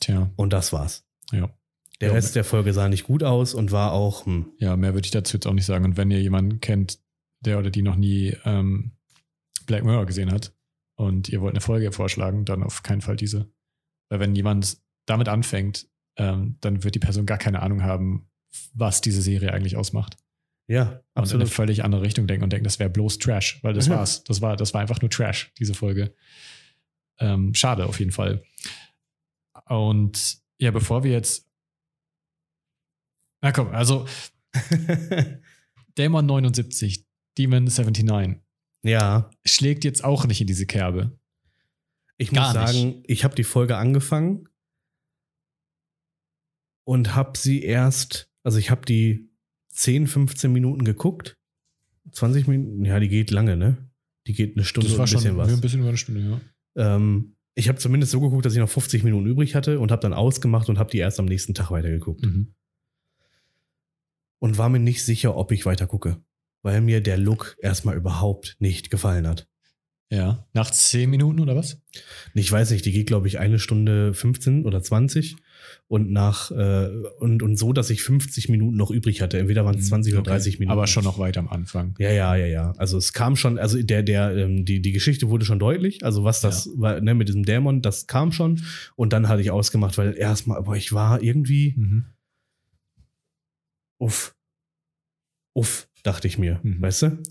Tja, 0.00 0.30
Und 0.36 0.52
das 0.52 0.72
war's. 0.72 1.04
ja. 1.32 1.50
Der 2.00 2.08
Ja, 2.08 2.14
Rest 2.14 2.34
der 2.34 2.42
Folge 2.42 2.72
sah 2.72 2.88
nicht 2.88 3.04
gut 3.04 3.22
aus 3.22 3.54
und 3.54 3.70
war 3.70 3.92
auch, 3.92 4.26
hm, 4.26 4.52
Ja, 4.58 4.76
mehr 4.76 4.92
würde 4.94 5.04
ich 5.04 5.12
dazu 5.12 5.36
jetzt 5.36 5.46
auch 5.46 5.52
nicht 5.52 5.66
sagen. 5.66 5.84
Und 5.84 5.96
wenn 5.96 6.10
ihr 6.10 6.20
jemanden 6.20 6.60
kennt, 6.60 6.98
der 7.40 7.60
oder 7.60 7.70
die 7.70 7.82
noch 7.82 7.94
nie 7.94 8.36
ähm, 8.44 8.92
Black 9.66 9.84
Mirror 9.84 10.06
gesehen 10.06 10.32
hat 10.32 10.52
und 10.96 11.28
ihr 11.28 11.40
wollt 11.40 11.54
eine 11.54 11.60
Folge 11.60 11.92
vorschlagen, 11.92 12.44
dann 12.44 12.64
auf 12.64 12.82
keinen 12.82 13.02
Fall 13.02 13.14
diese. 13.14 13.52
Weil 14.08 14.18
wenn 14.18 14.34
jemand 14.34 14.78
damit 15.06 15.28
anfängt, 15.28 15.88
ähm, 16.16 16.56
dann 16.60 16.82
wird 16.82 16.96
die 16.96 17.00
Person 17.00 17.24
gar 17.24 17.38
keine 17.38 17.62
Ahnung 17.62 17.84
haben, 17.84 18.28
was 18.74 19.00
diese 19.00 19.22
Serie 19.22 19.52
eigentlich 19.52 19.76
ausmacht. 19.76 20.16
Ja, 20.68 20.82
Und 20.82 20.88
in 20.90 20.94
eine 20.94 21.02
absolut. 21.14 21.48
völlig 21.50 21.84
andere 21.84 22.02
Richtung 22.02 22.26
denken 22.26 22.44
und 22.44 22.52
denken, 22.52 22.64
das 22.64 22.78
wäre 22.78 22.88
bloß 22.90 23.18
Trash. 23.18 23.62
Weil 23.62 23.74
das 23.74 23.88
Mhm. 23.88 23.92
war's. 23.94 24.24
Das 24.24 24.40
war, 24.40 24.56
das 24.56 24.72
war 24.74 24.80
einfach 24.80 25.00
nur 25.00 25.10
Trash, 25.10 25.52
diese 25.58 25.74
Folge. 25.74 26.14
Ähm, 27.18 27.52
schade 27.54 27.84
auf 27.86 27.98
jeden 27.98 28.12
Fall. 28.12 28.42
Und 29.66 30.38
ja, 30.58 30.70
bevor 30.70 31.04
wir 31.04 31.12
jetzt. 31.12 31.46
Na 33.42 33.52
komm, 33.52 33.68
also 33.68 34.06
Demon 35.98 36.26
79, 36.26 37.04
Demon 37.38 37.64
79, 37.64 38.40
ja, 38.84 39.30
schlägt 39.44 39.84
jetzt 39.84 40.04
auch 40.04 40.26
nicht 40.26 40.40
in 40.40 40.46
diese 40.46 40.66
Kerbe. 40.66 41.18
ich 42.18 42.30
muss 42.32 42.52
Gar 42.52 42.62
nicht. 42.66 42.72
sagen, 42.72 43.02
ich 43.06 43.24
habe 43.24 43.34
die 43.34 43.44
Folge 43.44 43.76
angefangen 43.76 44.48
und 46.84 47.14
habe 47.14 47.36
sie 47.38 47.62
erst, 47.62 48.30
also 48.44 48.58
ich 48.58 48.70
habe 48.70 48.84
die 48.84 49.28
10, 49.72 50.06
15 50.06 50.52
Minuten 50.52 50.84
geguckt. 50.84 51.36
20 52.12 52.46
Minuten, 52.46 52.84
ja, 52.84 53.00
die 53.00 53.08
geht 53.08 53.30
lange, 53.30 53.56
ne? 53.56 53.90
Die 54.26 54.34
geht 54.34 54.56
eine 54.56 54.64
Stunde 54.64 54.88
Das 54.88 54.98
war 54.98 55.06
ein 55.06 55.10
bisschen 55.10 55.28
schon 55.30 55.36
was. 55.36 55.52
ein 55.52 55.60
bisschen 55.60 55.80
über 55.80 55.88
eine 55.88 55.98
Stunde, 55.98 56.20
ja. 56.76 56.96
Ähm, 56.96 57.36
ich 57.54 57.68
habe 57.68 57.78
zumindest 57.78 58.12
so 58.12 58.20
geguckt, 58.20 58.46
dass 58.46 58.54
ich 58.54 58.58
noch 58.58 58.68
50 58.68 59.02
Minuten 59.02 59.26
übrig 59.26 59.54
hatte 59.54 59.80
und 59.80 59.90
habe 59.90 60.00
dann 60.00 60.12
ausgemacht 60.12 60.68
und 60.68 60.78
habe 60.78 60.90
die 60.90 60.98
erst 60.98 61.20
am 61.20 61.26
nächsten 61.26 61.54
Tag 61.54 61.70
weitergeguckt. 61.70 62.24
Mhm. 62.24 62.54
Und 64.38 64.58
war 64.58 64.68
mir 64.68 64.78
nicht 64.78 65.04
sicher, 65.04 65.36
ob 65.36 65.52
ich 65.52 65.66
weitergucke, 65.66 66.22
weil 66.62 66.80
mir 66.80 67.00
der 67.00 67.18
Look 67.18 67.56
erstmal 67.60 67.96
überhaupt 67.96 68.56
nicht 68.58 68.90
gefallen 68.90 69.26
hat. 69.26 69.48
Ja. 70.10 70.46
Nach 70.52 70.70
10 70.70 71.08
Minuten 71.08 71.40
oder 71.40 71.56
was? 71.56 71.80
Ich 72.34 72.50
weiß 72.50 72.70
nicht, 72.70 72.84
die 72.84 72.92
geht, 72.92 73.06
glaube 73.06 73.28
ich, 73.28 73.38
eine 73.38 73.58
Stunde 73.58 74.12
15 74.12 74.66
oder 74.66 74.82
20 74.82 75.36
und 75.88 76.10
nach 76.10 76.50
äh, 76.50 76.88
und, 77.18 77.42
und 77.42 77.56
so, 77.56 77.72
dass 77.72 77.90
ich 77.90 78.02
50 78.02 78.48
Minuten 78.48 78.76
noch 78.76 78.90
übrig 78.90 79.20
hatte. 79.22 79.38
Entweder 79.38 79.64
waren 79.64 79.78
es 79.78 79.88
20 79.88 80.12
oder 80.14 80.20
Mhm. 80.20 80.26
Okay. 80.26 80.30
30 80.30 80.58
Minuten. 80.58 80.72
Aber 80.78 80.86
schon 80.86 81.04
noch 81.04 81.18
weit 81.18 81.36
am 81.38 81.48
Anfang. 81.48 81.94
Ja, 81.98 82.10
ja, 82.10 82.34
ja, 82.36 82.46
ja. 82.46 82.72
Also 82.78 82.96
es 82.98 83.12
kam 83.12 83.36
schon, 83.36 83.58
also 83.58 83.82
der, 83.82 84.02
der, 84.02 84.36
ähm, 84.36 84.64
die, 84.64 84.80
die 84.80 84.92
Geschichte 84.92 85.28
wurde 85.28 85.44
schon 85.44 85.58
deutlich. 85.58 86.04
Also 86.04 86.24
was 86.24 86.40
das 86.40 86.68
war, 86.76 87.00
ne, 87.00 87.14
mit 87.14 87.28
diesem 87.28 87.44
Dämon, 87.44 87.82
das 87.82 88.06
kam 88.06 88.32
schon. 88.32 88.62
Und 88.96 89.12
dann 89.12 89.28
hatte 89.28 89.42
ich 89.42 89.50
ausgemacht, 89.50 89.98
weil 89.98 90.16
erstmal, 90.16 90.58
aber 90.58 90.76
ich 90.76 90.92
war 90.92 91.22
irgendwie, 91.22 91.74
Mhm. 91.76 92.04
uff, 94.00 94.34
uff, 95.54 95.88
dachte 96.02 96.26
ich 96.28 96.38
mir, 96.38 96.60
Mhm. 96.62 96.80
weißt 96.82 97.02
du? 97.02 97.22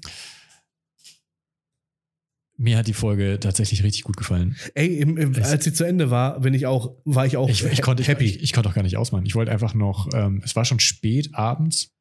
Mir 2.58 2.78
hat 2.78 2.88
die 2.88 2.94
Folge 2.94 3.40
tatsächlich 3.40 3.84
richtig 3.84 4.04
gut 4.04 4.18
gefallen. 4.18 4.56
Ey, 4.76 4.98
im, 4.98 5.18
im, 5.18 5.36
als 5.36 5.64
sie 5.64 5.74
zu 5.74 5.84
Ende 5.84 6.12
war, 6.12 6.42
bin 6.42 6.54
ich 6.54 6.68
auch, 6.68 6.96
war 7.06 7.26
ich 7.26 7.38
auch 7.38 7.50
Ich, 7.50 7.64
ich, 7.64 7.82
konnte, 7.82 8.04
happy. 8.08 8.26
Ich, 8.26 8.44
ich 8.44 8.54
konnte 8.54 8.70
auch 8.70 8.74
gar 8.74 8.84
nicht 8.84 8.98
ausmachen. 8.98 9.26
Ich 9.26 9.36
wollte 9.36 9.52
einfach 9.52 9.74
noch, 9.74 10.10
ähm, 10.14 10.42
es 10.44 10.56
war 10.56 10.66
schon 10.66 10.80
spät 10.80 11.34
abends, 11.34 11.92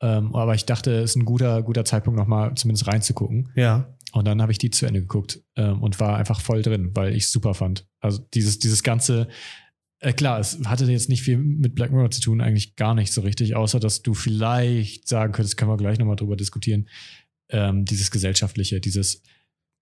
ähm, 0.00 0.34
aber 0.34 0.54
ich 0.54 0.64
dachte, 0.64 0.92
es 0.92 1.10
ist 1.10 1.16
ein 1.16 1.24
guter, 1.24 1.62
guter 1.62 1.84
Zeitpunkt, 1.84 2.18
nochmal 2.18 2.54
zumindest 2.54 2.86
reinzugucken. 2.86 3.50
ja, 3.56 3.96
Und 4.12 4.26
dann 4.26 4.40
habe 4.42 4.52
ich 4.52 4.58
die 4.58 4.70
zu 4.70 4.86
Ende 4.86 5.00
geguckt 5.00 5.40
ähm, 5.56 5.82
und 5.82 5.98
war 6.00 6.16
einfach 6.16 6.40
voll 6.40 6.62
drin, 6.62 6.90
weil 6.94 7.14
ich 7.14 7.24
es 7.24 7.32
super 7.32 7.54
fand. 7.54 7.86
Also 8.00 8.20
dieses, 8.34 8.58
dieses 8.58 8.82
ganze, 8.82 9.28
äh, 10.00 10.12
klar, 10.12 10.38
es 10.38 10.60
hatte 10.66 10.84
jetzt 10.84 11.08
nicht 11.08 11.22
viel 11.22 11.38
mit 11.38 11.74
Black 11.74 11.90
Mirror 11.90 12.10
zu 12.10 12.20
tun, 12.20 12.40
eigentlich 12.40 12.76
gar 12.76 12.94
nicht 12.94 13.12
so 13.12 13.22
richtig, 13.22 13.56
außer 13.56 13.80
dass 13.80 14.02
du 14.02 14.14
vielleicht 14.14 15.08
sagen 15.08 15.32
könntest, 15.32 15.56
können 15.56 15.70
wir 15.70 15.76
gleich 15.76 15.98
nochmal 15.98 16.16
drüber 16.16 16.36
diskutieren, 16.36 16.88
ähm, 17.50 17.84
dieses 17.84 18.10
gesellschaftliche, 18.10 18.80
dieses, 18.80 19.22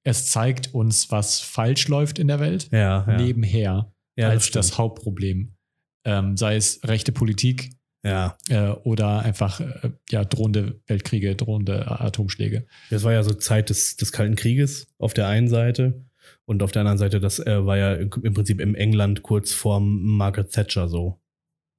es 0.07 0.27
zeigt 0.27 0.73
uns, 0.73 1.11
was 1.11 1.41
falsch 1.41 1.89
läuft 1.89 2.21
in 2.21 2.29
der 2.29 2.39
Welt, 2.39 2.69
ja, 2.71 3.05
ja. 3.07 3.17
nebenher 3.17 3.93
ja, 4.15 4.29
als 4.29 4.47
stimmt. 4.47 4.57
das, 4.65 4.79
Hauptproblem. 4.79 5.57
Ähm, 6.05 6.37
sei 6.37 6.55
es 6.55 6.81
rechte 6.85 7.11
Politik 7.11 7.71
Ja, 8.05 8.39
äh, 8.49 8.69
oder 8.69 9.19
einfach 9.19 9.59
äh, 9.59 9.91
ja, 10.11 10.25
drohende 10.25 10.81
Weltkriege, 10.87 11.35
drohende 11.35 11.91
Atomschläge. 11.91 12.67
das 12.91 13.03
war 13.03 13.13
ja 13.13 13.25
so 13.25 13.35
Zeit 13.35 13.69
des, 13.69 13.97
des 13.97 14.13
Kalten 14.13 14.37
Krieges 14.37 14.87
auf 14.99 15.13
der 15.13 15.27
einen 15.27 15.49
Seite. 15.49 16.05
Und 16.45 16.63
auf 16.63 16.71
der 16.71 16.81
anderen 16.83 16.99
Seite, 16.99 17.19
das 17.19 17.41
äh, 17.41 17.67
war 17.67 17.77
ja 17.77 17.95
im 17.95 18.09
Prinzip 18.11 18.61
im 18.61 18.77
England 18.77 19.25
kurz 19.25 19.53
vor 19.53 19.81
Margaret 19.81 20.53
Thatcher 20.53 20.89
so. 20.89 21.21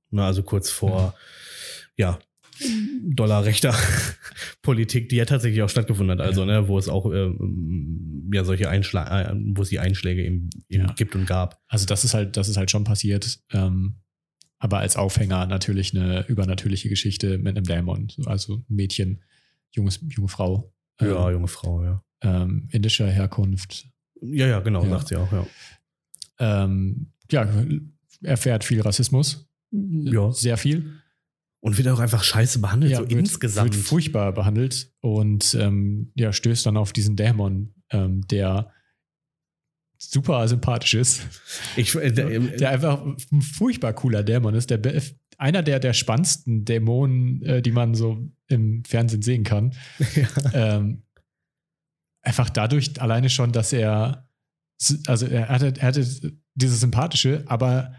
Na, 0.10 0.28
also 0.28 0.44
kurz 0.44 0.70
vor, 0.70 1.14
ja, 1.96 2.20
dollarrechter 3.04 3.74
Politik, 4.62 5.10
die 5.10 5.16
ja 5.18 5.26
tatsächlich 5.26 5.62
auch 5.62 5.70
stattgefunden 5.70 6.20
hat. 6.20 6.26
Also, 6.26 6.42
Ja. 6.42 6.62
ne, 6.62 6.68
wo 6.68 6.78
es 6.78 6.88
auch 6.90 7.06
ähm, 7.14 8.30
ja 8.34 8.44
solche 8.44 8.70
Einschläge, 8.70 9.10
äh, 9.10 9.34
wo 9.56 9.62
es 9.62 9.70
die 9.70 9.80
Einschläge 9.80 10.24
eben, 10.24 10.50
eben 10.70 10.86
Ja. 10.88 10.94
gibt 10.94 11.16
und 11.16 11.26
gab. 11.26 11.62
Also 11.68 11.86
das 11.86 12.04
ist 12.04 12.14
halt, 12.14 12.38
das 12.38 12.50
ist 12.50 12.58
halt 12.58 12.72
schon 12.72 12.84
passiert. 12.84 13.40
Ähm, 13.52 13.96
aber 14.60 14.80
als 14.80 14.96
Aufhänger 14.98 15.46
natürlich 15.46 15.96
eine 15.96 16.26
übernatürliche 16.28 16.90
Geschichte 16.90 17.38
mit 17.38 17.56
einem 17.56 17.66
Dämon. 17.66 18.08
Also 18.26 18.56
ein 18.70 18.76
Mädchen, 18.76 19.24
junges, 19.72 20.00
junge 20.10 20.30
Frau. 20.30 20.74
ähm, 21.00 21.10
Ja, 21.10 21.30
junge 21.32 21.48
Frau, 21.48 21.84
ja. 21.84 22.04
ähm, 22.22 22.68
indischer 22.72 23.08
Herkunft. 23.10 23.88
Ja, 24.22 24.48
ja, 24.48 24.60
genau, 24.62 24.84
Ja. 24.84 24.90
sagt 24.90 25.10
sie 25.10 25.16
auch, 25.16 25.32
ja. 25.32 25.46
Ähm, 26.40 27.12
ja, 27.32 27.48
erfährt 28.24 28.64
viel 28.64 28.82
Rassismus. 28.82 29.48
Ja. 29.72 30.32
Sehr 30.32 30.58
viel. 30.58 30.94
Und 31.60 31.78
wird 31.78 31.88
auch 31.88 32.00
einfach 32.00 32.24
scheiße 32.24 32.60
behandelt, 32.60 32.96
so 32.96 33.02
wird, 33.02 33.12
insgesamt. 33.12 33.74
Wird 33.74 33.84
furchtbar 33.84 34.32
behandelt 34.32 34.92
und 35.02 35.56
ähm, 35.56 36.12
ja, 36.16 36.32
stößt 36.32 36.66
dann 36.66 36.78
auf 36.78 36.94
diesen 36.94 37.16
Dämon, 37.16 37.74
ähm, 37.90 38.26
der 38.28 38.72
super 39.98 40.48
sympathisch 40.48 40.94
ist. 40.94 41.22
ich, 41.76 41.96
äh, 41.96 42.12
der, 42.12 42.32
ähm, 42.32 42.52
der 42.58 42.70
einfach 42.70 43.04
ein 43.04 43.42
furchtbar 43.42 43.94
cooler 43.94 44.24
Dämon 44.24 44.54
ist. 44.54 44.70
Der, 44.70 44.80
einer 45.38 45.64
der, 45.64 45.80
der 45.80 45.94
spannendsten 45.94 46.66
Dämonen, 46.66 47.42
äh, 47.44 47.62
die 47.62 47.72
man 47.72 47.96
so 47.96 48.30
im 48.48 48.84
Fernsehen 48.86 49.22
sehen 49.22 49.44
kann. 49.44 49.74
ja. 50.16 50.28
Ähm, 50.54 51.04
einfach 52.22 52.50
dadurch 52.50 53.02
alleine 53.02 53.30
schon, 53.30 53.52
dass 53.52 53.74
er, 53.74 54.30
also 55.08 55.26
er 55.26 55.50
hatte, 55.50 55.74
er 55.78 55.88
hatte 55.88 56.06
dieses 56.56 56.80
Sympathische, 56.80 57.44
aber 57.48 57.94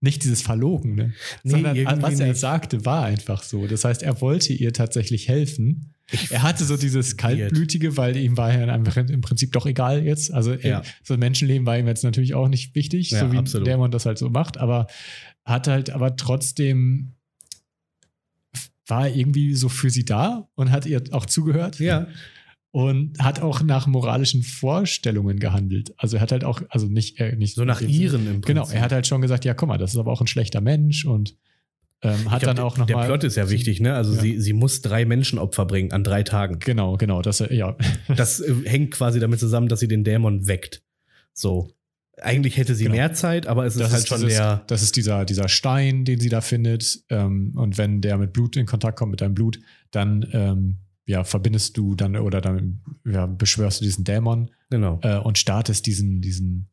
nicht 0.00 0.22
dieses 0.24 0.42
Verlogene, 0.42 1.12
Nee, 1.42 1.50
sondern 1.50 2.02
was 2.02 2.20
er 2.20 2.28
nicht. 2.28 2.38
sagte, 2.40 2.84
war 2.84 3.04
einfach 3.04 3.42
so. 3.42 3.66
Das 3.66 3.84
heißt, 3.84 4.02
er 4.02 4.20
wollte 4.20 4.52
ihr 4.52 4.72
tatsächlich 4.72 5.28
helfen. 5.28 5.92
Er 6.30 6.42
hatte 6.42 6.64
so 6.64 6.76
dieses 6.76 7.16
Kaltblütige, 7.16 7.96
weil 7.96 8.16
ihm 8.16 8.36
war 8.36 8.52
ja 8.56 8.74
im 8.74 9.20
Prinzip 9.20 9.52
doch 9.52 9.66
egal 9.66 10.04
jetzt. 10.04 10.32
Also 10.32 10.54
Ja. 10.54 10.82
so 11.02 11.14
ein 11.14 11.20
Menschenleben 11.20 11.66
war 11.66 11.76
ihm 11.78 11.86
jetzt 11.86 12.04
natürlich 12.04 12.34
auch 12.34 12.48
nicht 12.48 12.74
wichtig, 12.74 13.10
Ja, 13.10 13.20
so 13.26 13.32
wie 13.32 13.36
absolut. 13.38 13.66
Dämon 13.66 13.90
das 13.90 14.06
halt 14.06 14.18
so 14.18 14.30
macht, 14.30 14.56
aber 14.56 14.86
hat 15.44 15.66
halt 15.66 15.90
aber 15.90 16.16
trotzdem 16.16 17.14
war 18.86 19.08
er 19.08 19.14
irgendwie 19.16 19.54
so 19.54 19.68
für 19.68 19.90
sie 19.90 20.04
da 20.04 20.48
und 20.54 20.70
hat 20.70 20.86
ihr 20.86 21.02
auch 21.10 21.26
zugehört 21.26 21.78
Ja, 21.78 22.06
und 22.70 23.18
hat 23.18 23.40
auch 23.40 23.62
nach 23.62 23.86
moralischen 23.86 24.42
Vorstellungen 24.42 25.38
gehandelt. 25.38 25.94
Also 25.96 26.16
er 26.16 26.22
hat 26.22 26.32
halt 26.32 26.44
auch, 26.44 26.60
also 26.68 26.86
nicht, 26.86 27.18
äh, 27.18 27.34
nicht 27.36 27.54
so 27.54 27.64
nach 27.64 27.80
ihren 27.80 28.20
im 28.26 28.40
Prinzip. 28.40 28.46
Genau, 28.46 28.68
er 28.68 28.82
hat 28.82 28.92
halt 28.92 29.06
schon 29.06 29.20
gesagt, 29.22 29.44
ja, 29.44 29.54
guck 29.54 29.68
mal, 29.68 29.78
das 29.78 29.92
ist 29.92 29.96
aber 29.98 30.12
auch 30.12 30.20
ein 30.20 30.26
schlechter 30.26 30.60
Mensch 30.60 31.04
und 31.04 31.36
ähm, 32.02 32.30
hat 32.30 32.42
glaub, 32.42 32.54
dann 32.54 32.64
auch 32.64 32.74
der- 32.74 32.80
noch 32.80 32.86
Der 32.86 32.96
mal, 32.96 33.06
Plot 33.06 33.24
ist 33.24 33.36
ja 33.36 33.50
wichtig, 33.50 33.80
ne? 33.80 33.94
Also 33.94 34.14
Ja. 34.14 34.20
sie, 34.20 34.40
sie 34.40 34.52
muss 34.52 34.82
drei 34.82 35.04
Menschenopfer 35.04 35.66
bringen 35.66 35.90
an 35.92 36.04
drei 36.04 36.22
Tagen. 36.22 36.58
Genau, 36.60 36.96
genau, 36.96 37.22
das, 37.22 37.40
äh, 37.40 37.52
ja. 37.54 37.76
Das 38.16 38.38
äh, 38.40 38.54
hängt 38.66 38.92
quasi 38.92 39.18
damit 39.18 39.40
zusammen, 39.40 39.68
dass 39.68 39.80
sie 39.80 39.88
den 39.88 40.04
Dämon 40.04 40.46
weckt. 40.46 40.82
So. 41.32 41.68
Eigentlich 42.20 42.56
hätte 42.56 42.74
sie 42.74 42.84
Genau. 42.84 42.96
mehr 42.96 43.12
Zeit, 43.14 43.46
aber 43.46 43.64
es 43.64 43.74
ist 43.76 43.80
Das 43.82 43.90
halt 43.92 44.02
ist, 44.02 44.08
schon 44.08 44.20
dieses, 44.20 44.36
der. 44.36 44.62
das 44.66 44.82
ist 44.82 44.94
dieser, 44.96 45.24
dieser 45.24 45.48
Stein, 45.48 46.04
den 46.04 46.18
sie 46.20 46.28
da 46.28 46.40
findet. 46.40 47.00
Ähm, 47.10 47.52
und 47.56 47.78
wenn 47.78 48.00
der 48.00 48.16
mit 48.18 48.32
Blut 48.32 48.56
in 48.56 48.66
Kontakt 48.66 48.98
kommt, 48.98 49.10
mit 49.12 49.20
deinem 49.20 49.34
Blut, 49.34 49.58
dann 49.92 50.26
ähm, 50.32 50.76
ja, 51.08 51.24
verbindest 51.24 51.76
du 51.76 51.94
dann 51.94 52.16
oder 52.16 52.40
dann 52.40 52.82
ja, 53.04 53.26
beschwörst 53.26 53.80
du 53.80 53.84
diesen 53.84 54.04
Dämon 54.04 54.50
Genau. 54.70 55.00
äh, 55.02 55.16
und 55.16 55.38
startest 55.38 55.86
diesen, 55.86 56.20
diesen, 56.20 56.68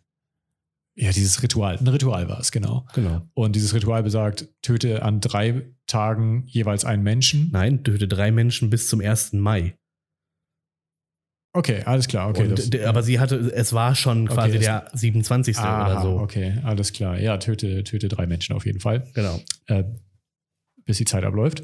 ja, 0.98 1.12
dieses 1.12 1.41
Ritual. 1.41 1.78
Ein 1.78 1.88
Ritual 1.88 2.28
war 2.30 2.40
es, 2.40 2.52
genau. 2.52 2.86
Genau. 2.94 3.28
Und 3.34 3.56
dieses 3.56 3.74
Ritual 3.74 4.03
besagt, 4.03 4.48
töte 4.62 5.02
an 5.03 5.22
drei 5.22 5.72
Tagen 5.88 6.44
jeweils 6.48 6.84
einen 6.86 7.03
Menschen. 7.03 7.49
Nein, 7.52 7.84
töte 7.84 8.07
drei 8.07 8.32
Menschen 8.32 8.70
bis 8.70 8.90
zum 8.90 8.99
1. 9.02 9.34
Mai. 9.34 9.78
Okay, 11.53 11.84
alles 11.86 12.07
klar. 12.07 12.30
Okay, 12.30 12.48
Und, 12.49 12.74
das- 12.74 12.82
aber 12.86 13.02
sie 13.03 13.20
hatte, 13.20 13.38
es 13.53 13.72
war 13.72 13.95
schon 13.95 14.26
Okay, 14.28 14.34
quasi 14.36 14.57
es- 14.57 14.64
der 14.66 14.90
27. 14.94 15.57
Aha, 15.57 15.86
oder 15.91 16.02
so. 16.02 16.20
Okay, 16.20 16.60
alles 16.64 16.91
klar. 16.91 17.18
Ja, 17.20 17.38
töte, 17.38 17.84
töte 17.86 18.10
drei 18.10 18.28
Menschen 18.28 18.53
auf 18.56 18.66
jeden 18.66 18.82
Fall, 18.82 19.10
Genau. 19.14 19.40
äh, 19.68 19.86
bis 20.84 20.98
die 20.98 21.06
Zeit 21.06 21.24
abläuft. 21.24 21.64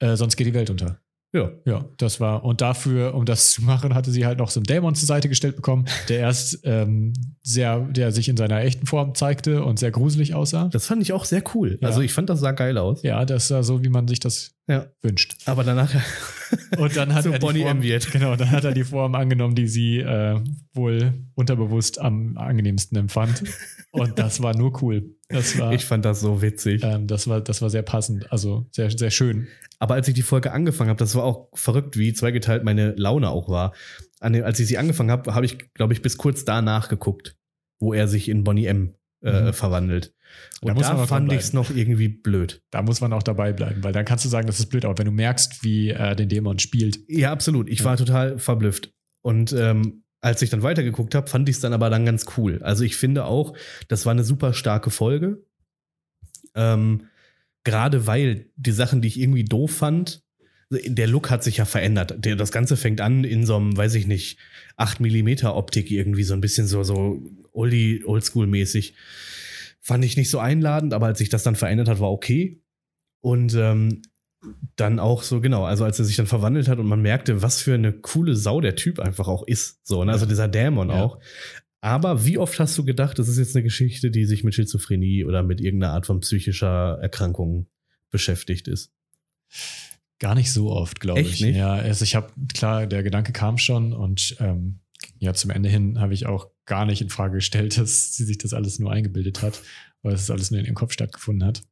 Äh, 0.00 0.16
sonst 0.16 0.36
geht 0.36 0.48
die 0.48 0.54
Welt 0.54 0.70
unter. 0.70 1.00
Ja. 1.36 1.50
Ja, 1.66 1.84
das 1.98 2.18
war, 2.20 2.44
und 2.44 2.60
dafür, 2.60 3.14
um 3.14 3.24
das 3.26 3.50
zu 3.52 3.62
machen, 3.62 3.94
hatte 3.94 4.10
sie 4.10 4.24
halt 4.26 4.38
noch 4.38 4.50
so 4.50 4.60
einen 4.60 4.64
Dämon 4.64 4.94
zur 4.94 5.06
Seite 5.06 5.28
gestellt 5.28 5.56
bekommen, 5.56 5.84
der 6.08 6.18
erst 6.20 6.60
ähm, 6.64 7.12
sehr, 7.42 7.80
der 7.80 8.12
sich 8.12 8.28
in 8.28 8.36
seiner 8.36 8.60
echten 8.62 8.86
Form 8.86 9.14
zeigte 9.14 9.64
und 9.64 9.78
sehr 9.78 9.90
gruselig 9.90 10.34
aussah. 10.34 10.68
Das 10.68 10.86
fand 10.86 11.02
ich 11.02 11.12
auch 11.12 11.24
sehr 11.24 11.42
cool. 11.54 11.78
Ja. 11.80 11.88
Also 11.88 12.00
ich 12.00 12.12
fand, 12.12 12.30
das 12.30 12.40
sah 12.40 12.52
geil 12.52 12.78
aus. 12.78 13.02
Ja, 13.02 13.24
das 13.24 13.48
sah 13.48 13.62
so, 13.62 13.84
wie 13.84 13.88
man 13.88 14.08
sich 14.08 14.20
das 14.20 14.54
Ja. 14.68 14.86
wünscht. 15.02 15.36
Aber 15.46 15.62
danach 15.64 15.94
Und 16.78 16.96
dann 16.96 17.14
hat 17.14 17.24
So 17.24 17.30
er 17.30 17.38
die 17.38 17.44
Bonnie 17.46 17.62
Form, 17.62 17.78
M. 17.78 17.82
wird. 17.82 18.10
Genau, 18.12 18.36
dann 18.36 18.50
hat 18.50 18.64
er 18.64 18.72
die 18.72 18.84
Form 18.84 19.14
angenommen, 19.14 19.54
die 19.54 19.68
sie 19.68 19.98
äh, 19.98 20.40
wohl 20.74 21.12
unterbewusst 21.34 22.00
am 22.00 22.36
angenehmsten 22.36 22.96
empfand. 22.98 23.42
Und 24.00 24.18
das 24.18 24.42
war 24.42 24.56
nur 24.56 24.82
cool. 24.82 25.14
Das 25.28 25.58
war, 25.58 25.72
ich 25.72 25.84
fand 25.84 26.04
das 26.04 26.20
so 26.20 26.40
witzig. 26.42 26.82
ähm, 26.84 27.06
das 27.06 27.26
war, 27.26 27.40
das 27.40 27.62
war 27.62 27.70
sehr 27.70 27.82
passend, 27.82 28.30
also 28.32 28.66
sehr, 28.72 28.90
sehr 28.90 29.10
schön. 29.10 29.48
Aber 29.78 29.94
als 29.94 30.08
ich 30.08 30.14
die 30.14 30.22
Folge 30.22 30.52
angefangen 30.52 30.88
habe, 30.90 30.98
das 30.98 31.14
war 31.14 31.24
auch 31.24 31.48
verrückt, 31.54 31.96
wie 31.98 32.12
zweigeteilt 32.12 32.64
meine 32.64 32.92
Laune 32.96 33.28
auch 33.30 33.48
war. 33.48 33.74
Den, 34.22 34.42
als 34.44 34.58
ich 34.60 34.66
sie 34.68 34.78
angefangen 34.78 35.10
habe, 35.10 35.34
habe 35.34 35.44
ich, 35.46 35.58
glaube 35.74 35.92
ich, 35.92 36.00
bis 36.02 36.16
kurz 36.16 36.44
danach 36.44 36.88
geguckt, 36.88 37.36
wo 37.80 37.92
er 37.92 38.08
sich 38.08 38.28
in 38.28 38.44
Bonnie 38.44 38.66
M. 38.66 38.94
Äh, 39.24 39.48
Mhm. 39.48 39.52
verwandelt. 39.54 40.14
Da 40.60 40.68
Und 40.68 40.74
muss 40.74 40.82
da, 40.86 40.92
man 40.92 41.00
noch 41.02 41.08
fand 41.08 41.32
ich 41.32 41.38
es 41.40 41.52
noch 41.54 41.70
irgendwie 41.70 42.08
blöd. 42.08 42.62
Da 42.70 42.82
muss 42.82 43.00
man 43.00 43.12
auch 43.14 43.22
dabei 43.22 43.52
bleiben, 43.54 43.82
weil 43.82 43.92
dann 43.92 44.04
kannst 44.04 44.24
du 44.26 44.28
sagen, 44.28 44.46
das 44.46 44.58
ist 44.60 44.66
blöd, 44.66 44.84
aber 44.84 44.98
wenn 44.98 45.06
du 45.06 45.10
merkst, 45.12 45.64
wie 45.64 45.88
er 45.88 46.14
den 46.14 46.28
Dämon 46.28 46.58
spielt, 46.58 46.98
Ja, 47.08 47.32
absolut. 47.32 47.68
Ich 47.70 47.78
Ja. 47.80 47.86
war 47.86 47.96
total 47.96 48.38
verblüfft. 48.38 48.92
Und 49.22 49.52
ähm, 49.54 50.04
als 50.26 50.42
ich 50.42 50.50
dann 50.50 50.64
weitergeguckt 50.64 51.14
habe, 51.14 51.30
fand 51.30 51.48
ich 51.48 51.54
es 51.54 51.62
dann 51.62 51.72
aber 51.72 51.88
dann 51.88 52.04
ganz 52.04 52.26
cool. 52.36 52.60
Also 52.64 52.82
ich 52.82 52.96
finde 52.96 53.26
auch, 53.26 53.56
das 53.86 54.06
war 54.06 54.10
eine 54.10 54.24
super 54.24 54.54
starke 54.54 54.90
Folge. 54.90 55.40
Ähm, 56.56 57.06
Gerade 57.62 58.08
weil 58.08 58.46
die 58.56 58.72
Sachen, 58.72 59.02
die 59.02 59.08
ich 59.08 59.20
irgendwie 59.20 59.44
doof 59.44 59.70
fand, 59.70 60.24
der 60.68 61.06
Look 61.06 61.30
hat 61.30 61.44
sich 61.44 61.58
ja 61.58 61.64
verändert. 61.64 62.24
Der, 62.24 62.34
das 62.34 62.50
Ganze 62.50 62.76
fängt 62.76 63.00
an 63.00 63.22
in 63.22 63.46
so 63.46 63.54
einem, 63.54 63.76
weiß 63.76 63.94
ich 63.94 64.08
nicht, 64.08 64.38
8 64.76 64.98
mm 64.98 65.46
Optik 65.46 65.92
irgendwie, 65.92 66.24
so 66.24 66.34
ein 66.34 66.40
bisschen 66.40 66.66
so, 66.66 66.82
so 66.82 67.22
oldie, 67.52 68.02
oldschool-mäßig. 68.04 68.94
Fand 69.80 70.04
ich 70.04 70.16
nicht 70.16 70.30
so 70.30 70.40
einladend, 70.40 70.92
aber 70.92 71.06
als 71.06 71.18
sich 71.18 71.28
das 71.28 71.44
dann 71.44 71.54
verändert 71.54 71.88
hat, 71.88 72.00
war 72.00 72.10
okay. 72.10 72.60
Und 73.20 73.54
ähm, 73.54 74.02
dann 74.76 74.98
auch 74.98 75.22
so, 75.22 75.40
genau, 75.40 75.64
also 75.64 75.84
als 75.84 75.98
er 75.98 76.04
sich 76.04 76.16
dann 76.16 76.26
verwandelt 76.26 76.68
hat 76.68 76.78
und 76.78 76.86
man 76.86 77.02
merkte, 77.02 77.42
was 77.42 77.60
für 77.60 77.74
eine 77.74 77.92
coole 77.92 78.36
Sau 78.36 78.60
der 78.60 78.76
Typ 78.76 79.00
einfach 79.00 79.28
auch 79.28 79.46
ist. 79.46 79.86
So, 79.86 80.04
ne? 80.04 80.12
also 80.12 80.26
dieser 80.26 80.48
Dämon 80.48 80.90
Ja. 80.90 81.02
auch. 81.02 81.18
Aber 81.80 82.24
wie 82.24 82.38
oft 82.38 82.58
hast 82.58 82.76
du 82.78 82.84
gedacht, 82.84 83.18
das 83.18 83.28
ist 83.28 83.38
jetzt 83.38 83.54
eine 83.54 83.62
Geschichte, 83.62 84.10
die 84.10 84.24
sich 84.24 84.42
mit 84.42 84.54
Schizophrenie 84.54 85.24
oder 85.24 85.42
mit 85.42 85.60
irgendeiner 85.60 85.92
Art 85.92 86.06
von 86.06 86.20
psychischer 86.20 86.98
Erkrankung 87.00 87.66
beschäftigt 88.10 88.66
ist? 88.66 88.92
gar 90.18 90.34
nicht 90.34 90.52
so 90.52 90.70
oft, 90.70 91.00
glaube 91.00 91.20
ich. 91.20 91.40
nicht? 91.40 91.56
Ja, 91.56 91.72
also 91.72 92.02
ich 92.02 92.14
habe, 92.14 92.32
klar, 92.54 92.86
der 92.86 93.02
Gedanke 93.02 93.32
kam 93.32 93.58
schon 93.58 93.92
und 93.92 94.36
ähm, 94.40 94.80
ja, 95.18 95.34
zum 95.34 95.50
Ende 95.50 95.68
hin 95.68 96.00
habe 96.00 96.14
ich 96.14 96.26
auch 96.26 96.48
gar 96.64 96.86
nicht 96.86 97.00
in 97.02 97.10
Frage 97.10 97.34
gestellt, 97.34 97.78
dass 97.78 98.14
sie 98.14 98.24
sich 98.24 98.38
das 98.38 98.52
alles 98.52 98.78
nur 98.78 98.90
eingebildet 98.90 99.42
hat, 99.42 99.60
weil 100.02 100.14
es 100.14 100.30
alles 100.30 100.50
nur 100.50 100.60
in 100.60 100.66
ihrem 100.66 100.74
Kopf 100.74 100.92
stattgefunden 100.92 101.46
hat. 101.46 101.62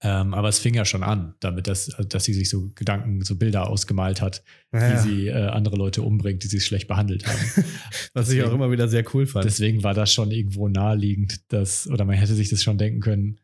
Ähm, 0.00 0.32
aber 0.32 0.48
es 0.48 0.60
fing 0.60 0.74
ja 0.74 0.84
schon 0.84 1.02
an, 1.02 1.34
damit, 1.40 1.66
dass, 1.66 1.86
dass 2.08 2.22
sie 2.24 2.32
sich 2.32 2.48
so 2.48 2.70
Gedanken, 2.76 3.24
so 3.24 3.34
Bilder 3.34 3.68
ausgemalt 3.68 4.20
hat, 4.20 4.44
Ja. 4.72 4.92
wie 4.92 5.08
sie 5.08 5.26
äh, 5.26 5.48
andere 5.48 5.74
Leute 5.76 6.02
umbringt, 6.02 6.44
die 6.44 6.46
sie 6.48 6.60
schlecht 6.60 6.86
behandelt 6.86 7.26
haben. 7.26 7.38
Was 8.14 8.28
ich 8.30 8.38
auch 8.40 8.44
deswegen- 8.44 8.54
immer 8.54 8.70
wieder 8.70 8.86
sehr 8.88 9.04
cool 9.14 9.26
fand. 9.26 9.44
Deswegen 9.44 9.82
war 9.82 9.94
das 9.94 10.12
schon 10.12 10.30
irgendwo 10.30 10.68
naheliegend, 10.68 11.40
dass, 11.52 11.88
oder 11.88 12.04
man 12.04 12.14
hätte 12.16 12.34
sich 12.34 12.48
das 12.48 12.62
schon 12.62 12.78
denken 12.78 13.00
können, 13.00 13.40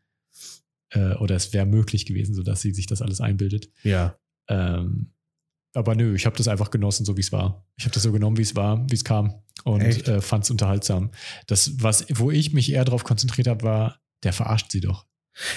äh, 0.91 1.15
oder 1.15 1.35
es 1.35 1.53
wäre 1.53 1.67
möglich 1.67 2.07
gewesen, 2.07 2.35
sodass 2.35 2.61
sie 2.61 2.73
sich 2.73 2.87
das 2.87 3.03
alles 3.03 3.21
einbildet. 3.21 3.69
ja. 3.83 4.17
Ähm, 4.49 5.11
aber 5.77 5.97
nö, 5.97 6.15
ich 6.15 6.25
habe 6.25 6.37
das 6.37 6.47
einfach 6.47 6.71
genossen, 6.71 7.05
so 7.05 7.17
wie 7.17 7.21
es 7.21 7.33
war. 7.33 7.67
Ich 7.77 7.85
habe 7.85 7.93
das 7.95 8.05
so 8.05 8.13
genommen, 8.13 8.37
wie 8.37 8.43
es 8.43 8.55
war, 8.55 8.89
wie 8.89 8.95
es 8.95 9.03
kam 9.03 9.43
und 9.65 9.81
äh, 10.07 10.21
fand 10.21 10.45
es 10.45 10.51
unterhaltsam. 10.53 11.11
Das, 11.49 11.83
was, 11.83 12.07
wo 12.15 12.31
ich 12.31 12.53
mich 12.53 12.71
eher 12.71 12.85
darauf 12.85 13.03
konzentriert 13.03 13.49
habe, 13.49 13.65
war, 13.65 14.01
der 14.23 14.33
verarscht 14.33 14.71
sie 14.71 14.81
doch. 14.81 15.05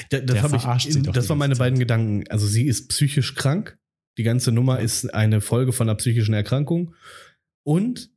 Da, 0.10 0.20
das 0.20 0.40
verarscht 0.40 0.88
ich, 0.88 0.94
sie 0.94 1.02
doch 1.04 1.14
das 1.14 1.30
waren 1.30 1.38
meine 1.38 1.54
Zeit. 1.54 1.60
beiden 1.60 1.80
Gedanken. 1.80 2.24
Also 2.30 2.48
sie 2.48 2.66
ist 2.68 2.88
psychisch 2.90 3.36
krank. 3.36 3.78
Die 4.18 4.24
ganze 4.24 4.52
Nummer 4.52 4.80
ist 4.80 5.14
eine 5.14 5.42
Folge 5.42 5.72
von 5.74 5.88
einer 5.88 5.96
psychischen 5.96 6.34
Erkrankung. 6.34 6.96
Und, 7.64 8.10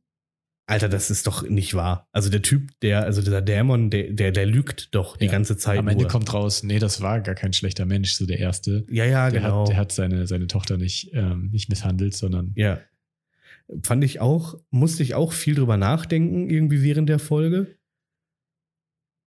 Alter, 0.65 0.89
das 0.89 1.11
ist 1.11 1.27
doch 1.27 1.47
nicht 1.47 1.73
wahr. 1.75 2.07
Also 2.11 2.29
der 2.29 2.41
Typ, 2.41 2.69
der, 2.81 3.03
also 3.03 3.21
dieser 3.21 3.41
Dämon, 3.41 3.89
der, 3.89 4.11
der, 4.13 4.31
der 4.31 4.45
lügt 4.45 4.95
doch 4.95 5.17
die 5.17 5.25
Ja. 5.25 5.31
ganze 5.31 5.57
Zeit 5.57 5.77
Am 5.79 5.87
Ende 5.89 6.03
nur. 6.03 6.11
kommt 6.11 6.33
raus, 6.33 6.63
nee, 6.63 6.79
das 6.79 7.01
war 7.01 7.19
gar 7.21 7.35
kein 7.35 7.53
schlechter 7.53 7.85
Mensch, 7.85 8.13
so 8.13 8.25
der 8.25 8.39
Erste. 8.39 8.85
ja, 8.89 9.05
ja, 9.05 9.29
Der, 9.29 9.41
genau. 9.41 9.61
hat, 9.63 9.69
der 9.69 9.77
hat 9.77 9.91
seine, 9.91 10.25
seine 10.27 10.47
Tochter 10.47 10.77
nicht, 10.77 11.11
ähm, 11.13 11.49
nicht 11.51 11.69
misshandelt, 11.69 12.15
sondern 12.15 12.53
ja. 12.55 12.79
Fand 13.83 14.03
ich 14.03 14.19
auch, 14.19 14.55
musste 14.69 15.03
ich 15.03 15.13
auch 15.13 15.31
viel 15.33 15.55
drüber 15.55 15.77
nachdenken, 15.77 16.49
irgendwie 16.49 16.81
während 16.83 17.07
der 17.09 17.19
Folge. 17.19 17.77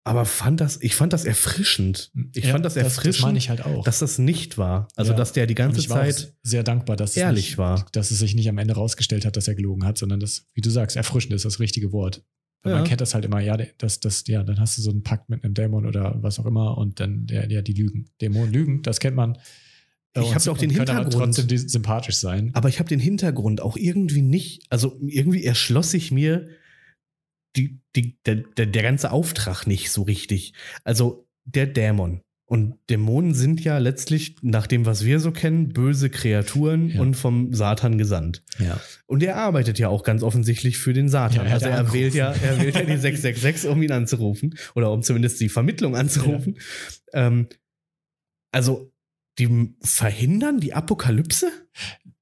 Aber 0.06 0.26
fand 0.26 0.60
das, 0.60 0.82
ich 0.82 0.96
fand 0.96 1.14
das 1.14 1.24
erfrischend. 1.24 2.12
Ich 2.34 2.44
Ja, 2.46 2.52
fand 2.52 2.66
das 2.66 2.74
Das, 2.74 2.84
das 2.84 2.98
erfrischend, 2.98 3.24
meine 3.26 3.38
ich 3.38 3.50
halt 3.50 3.64
auch. 3.66 3.86
dass 3.86 4.00
das 4.00 4.20
nicht 4.20 4.58
war. 4.58 4.88
Also, 4.96 5.12
Ja. 5.12 5.18
dass 5.18 5.32
der 5.32 5.48
die 5.48 5.56
ganze 5.56 5.80
ich 5.80 5.90
war 5.90 6.02
auch 6.02 6.06
Zeit. 6.06 6.34
sehr 6.44 6.64
dankbar, 6.64 6.98
dass 6.98 7.16
ehrlich 7.16 7.46
es 7.46 7.50
nicht, 7.52 7.58
war. 7.58 7.86
dass 7.94 8.12
es 8.12 8.20
sich 8.20 8.36
nicht 8.36 8.50
am 8.50 8.58
Ende 8.58 8.74
rausgestellt 8.74 9.26
hat, 9.26 9.38
dass 9.38 9.48
er 9.48 9.56
gelogen 9.56 9.86
hat, 9.86 9.98
sondern 9.98 10.20
dass, 10.20 10.46
wie 10.54 10.62
du 10.62 10.70
sagst, 10.70 10.98
erfrischend 10.98 11.34
ist 11.34 11.46
das 11.46 11.60
richtige 11.60 11.92
Wort. 11.94 12.22
Weil 12.64 12.74
Ja. 12.74 12.80
Man 12.80 12.88
kennt 12.88 13.00
das 13.02 13.14
halt 13.14 13.24
immer, 13.26 13.40
ja, 13.40 13.58
das, 13.78 14.00
das, 14.02 14.26
ja, 14.28 14.44
dann 14.44 14.60
hast 14.60 14.78
du 14.78 14.82
so 14.82 14.90
einen 14.92 15.04
Pakt 15.04 15.30
mit 15.30 15.44
einem 15.44 15.54
Dämon 15.54 15.86
oder 15.86 16.18
was 16.22 16.38
auch 16.40 16.46
immer 16.46 16.78
und 16.78 17.00
dann, 17.00 17.26
der, 17.28 17.50
ja, 17.50 17.62
die 17.62 17.74
lügen. 17.74 18.10
Dämonen 18.22 18.52
lügen, 18.52 18.82
das 18.84 19.00
kennt 19.00 19.16
man. 19.16 19.38
Ich 20.16 20.22
und- 20.22 20.36
hab 20.36 20.46
ja 20.46 20.52
auch 20.52 20.58
den 20.58 20.70
und 20.70 20.76
können 20.76 20.90
aber 20.90 21.00
Hintergrund. 21.06 21.36
trotzdem 21.38 21.58
sympathisch 21.70 22.18
sein. 22.18 22.52
Aber 22.54 22.68
ich 22.70 22.80
habe 22.80 22.90
den 22.90 23.00
Hintergrund 23.00 23.62
auch 23.62 23.78
irgendwie 23.78 24.22
nicht, 24.22 24.64
also 24.70 24.98
irgendwie 25.08 25.44
erschloss 25.46 25.92
sich 25.92 26.12
mir 26.12 26.48
die, 27.56 27.80
die, 27.96 28.18
der, 28.26 28.36
der, 28.36 28.66
der 28.66 28.84
ganze 28.84 29.12
Auftrag 29.12 29.66
nicht 29.68 29.92
so 29.92 30.02
richtig. 30.04 30.54
Also 30.84 31.28
der 31.46 31.68
Dämon. 31.68 32.22
Und 32.46 32.76
Dämonen 32.90 33.34
sind 33.34 33.64
ja 33.64 33.78
letztlich, 33.78 34.36
nach 34.42 34.68
dem, 34.68 34.86
was 34.86 35.06
wir 35.06 35.20
so 35.20 35.32
kennen, 35.32 35.70
böse 35.70 36.10
Kreaturen 36.10 36.90
Ja. 36.90 37.02
und 37.02 37.16
vom 37.16 37.54
Satan 37.54 37.98
gesandt. 37.98 38.44
Ja. 38.60 38.80
Und 39.08 39.24
er 39.24 39.38
arbeitet 39.38 39.80
ja 39.80 39.88
auch 39.90 40.04
ganz 40.04 40.24
offensichtlich 40.24 40.78
für 40.78 40.94
den 40.94 41.10
Satan. 41.10 41.38
Ja, 41.38 41.44
er 41.46 41.54
also 41.54 41.66
er 41.68 41.80
angerufen. 41.80 41.94
wählt 42.00 42.14
ja, 42.16 42.32
er 42.32 42.60
wählt 42.62 42.76
ja 42.76 42.82
die 42.84 42.98
666, 42.98 43.70
um 43.70 43.82
ihn 43.82 43.92
anzurufen. 43.92 44.56
Oder 44.76 44.92
um 44.92 45.02
zumindest 45.02 45.40
die 45.40 45.50
Vermittlung 45.50 45.96
anzurufen. 45.96 46.60
Ähm, 47.14 47.48
also, 48.52 48.92
die 49.40 49.74
verhindern 49.82 50.60
die 50.60 50.74
Apokalypse? 50.74 51.50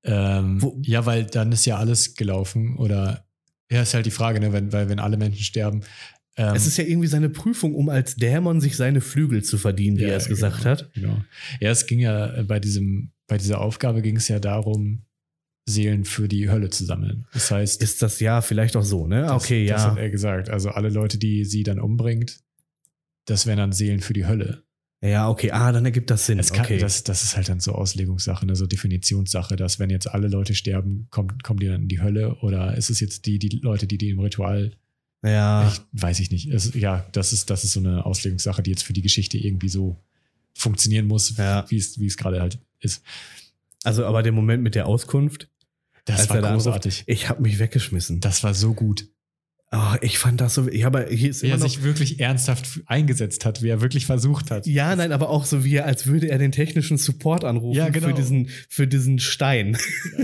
Ähm, 0.04 0.62
ja, 0.84 1.06
weil 1.06 1.26
dann 1.26 1.52
ist 1.52 1.66
ja 1.66 1.78
alles 1.78 2.16
gelaufen 2.16 2.78
oder 2.78 3.26
ja, 3.72 3.82
ist 3.82 3.94
halt 3.94 4.06
die 4.06 4.12
Frage, 4.12 4.40
ne, 4.40 4.54
wenn, 4.54 4.72
weil 4.74 4.90
wenn 4.90 5.00
alle 5.00 5.18
Menschen 5.18 5.44
sterben. 5.44 5.82
Ähm, 6.38 6.56
Es 6.56 6.68
ist 6.68 6.78
ja 6.78 6.84
irgendwie 6.84 7.08
seine 7.08 7.30
Prüfung, 7.30 7.74
um 7.76 7.90
als 7.90 8.16
Dämon 8.16 8.62
sich 8.62 8.76
seine 8.78 9.02
Flügel 9.02 9.44
zu 9.44 9.58
verdienen, 9.58 9.98
wie 9.98 10.04
Ja, 10.04 10.10
er 10.10 10.18
es 10.18 10.28
gesagt 10.28 10.58
genau, 10.60 10.70
hat. 10.70 10.94
Genau. 10.94 11.22
Ja, 11.60 11.72
es 11.72 11.86
ging 11.88 12.00
ja 12.00 12.36
äh, 12.38 12.44
bei 12.44 12.60
diesem, 12.60 13.12
bei 13.28 13.38
dieser 13.38 13.60
Aufgabe 13.62 14.02
ging 14.02 14.18
es 14.18 14.28
ja 14.28 14.40
darum, 14.40 15.06
Seelen 15.68 16.06
für 16.06 16.28
die 16.28 16.50
Hölle 16.50 16.70
zu 16.70 16.86
sammeln. 16.86 17.28
Das 17.34 17.52
heißt, 17.52 17.82
Ist 17.82 18.02
das 18.02 18.20
ja 18.20 18.42
vielleicht 18.42 18.76
auch 18.76 18.84
so, 18.84 19.08
ne? 19.08 19.22
das, 19.22 19.32
okay, 19.44 19.66
das 19.68 19.84
ja. 19.84 19.92
hat 19.92 19.98
er 20.00 20.10
gesagt. 20.10 20.50
Also 20.50 20.70
alle 20.72 20.90
Leute, 20.90 21.18
die 21.18 21.46
sie 21.46 21.64
dann 21.64 21.80
umbringt, 21.80 22.40
das 23.26 23.46
wären 23.46 23.58
dann 23.60 23.72
Seelen 23.72 24.00
für 24.02 24.14
die 24.14 24.26
Hölle. 24.26 24.64
Ja, 25.04 25.30
okay. 25.30 25.52
Ah, 25.52 25.72
dann 25.72 25.84
ergibt 25.86 26.12
das 26.12 26.28
Sinn. 26.28 26.38
Es 26.38 26.54
kann, 26.54 26.64
okay. 26.66 26.78
das, 26.78 27.04
das 27.04 27.24
ist 27.24 27.36
halt 27.36 27.50
dann 27.50 27.60
so 27.60 27.72
Auslegungssache, 27.74 28.46
ne, 28.46 28.56
so 28.56 28.68
Definitionssache, 28.68 29.56
dass 29.56 29.80
wenn 29.80 29.90
jetzt 29.90 30.08
alle 30.08 30.28
Leute 30.28 30.54
sterben, 30.54 31.08
kommt, 31.10 31.44
kommen 31.44 31.60
die 31.60 31.68
dann 31.68 31.82
in 31.84 31.88
die 31.88 32.02
Hölle 32.02 32.36
oder 32.42 32.78
ist 32.78 32.92
es 32.92 33.00
jetzt 33.00 33.26
die, 33.26 33.40
die 33.40 33.50
Leute, 33.64 33.88
die 33.88 33.98
die 33.98 34.10
im 34.10 34.20
Ritual, 34.20 34.74
ja. 35.24 35.68
ich, 35.68 35.82
weiß 35.94 36.20
ich 36.20 36.30
nicht. 36.30 36.48
Es, 36.52 36.74
ja, 36.76 37.06
das 37.14 37.34
ist, 37.34 37.50
das 37.50 37.64
ist 37.64 37.72
so 37.74 37.80
eine 37.80 38.06
Auslegungssache, 38.06 38.62
die 38.62 38.70
jetzt 38.70 38.84
für 38.84 38.94
die 38.94 39.02
Geschichte 39.02 39.40
irgendwie 39.40 39.70
so 39.70 39.98
funktionieren 40.54 41.08
muss, 41.08 41.36
Ja. 41.36 41.66
wie 41.70 41.78
es, 41.78 42.00
wie 42.00 42.06
es 42.08 42.18
gerade 42.18 42.40
halt 42.40 42.60
ist. 42.80 43.02
Also, 43.84 44.06
aber 44.06 44.22
der 44.22 44.32
Moment 44.34 44.62
mit 44.62 44.76
der 44.76 44.86
Auskunft, 44.86 45.50
Das 46.06 46.30
war 46.30 46.42
da 46.42 46.50
anruft, 46.50 46.66
großartig. 46.66 47.04
ich 47.08 47.28
habe 47.28 47.42
mich 47.42 47.58
weggeschmissen. 47.58 48.20
Das 48.20 48.44
war 48.44 48.54
so 48.54 48.76
gut. 48.76 49.08
Oh, 49.74 49.96
ich 50.02 50.20
fand 50.20 50.42
das 50.42 50.56
so. 50.56 50.70
Ja, 50.70 50.88
aber 50.88 51.06
hier 51.08 51.30
ist 51.30 51.44
Wie 51.44 51.48
immer 51.48 51.56
er 51.56 51.60
noch. 51.60 51.68
sich 51.70 51.82
wirklich 51.82 52.20
ernsthaft 52.20 52.82
eingesetzt 52.88 53.46
hat, 53.46 53.62
wie 53.62 53.70
er 53.70 53.80
wirklich 53.80 54.06
versucht 54.06 54.52
hat. 54.52 54.68
Ja, 54.68 54.94
nein, 54.98 55.14
aber 55.14 55.30
auch 55.30 55.46
so 55.46 55.64
wie 55.64 55.76
er, 55.76 55.86
als 55.86 56.08
würde 56.08 56.28
er 56.30 56.38
den 56.40 56.52
technischen 56.52 56.98
Support 56.98 57.46
anrufen 57.46 57.78
Ja, 57.78 57.88
genau. 57.88 58.08
für, 58.10 58.14
diesen, 58.14 58.50
für 58.68 58.86
diesen 58.86 59.20
Stein. 59.20 59.78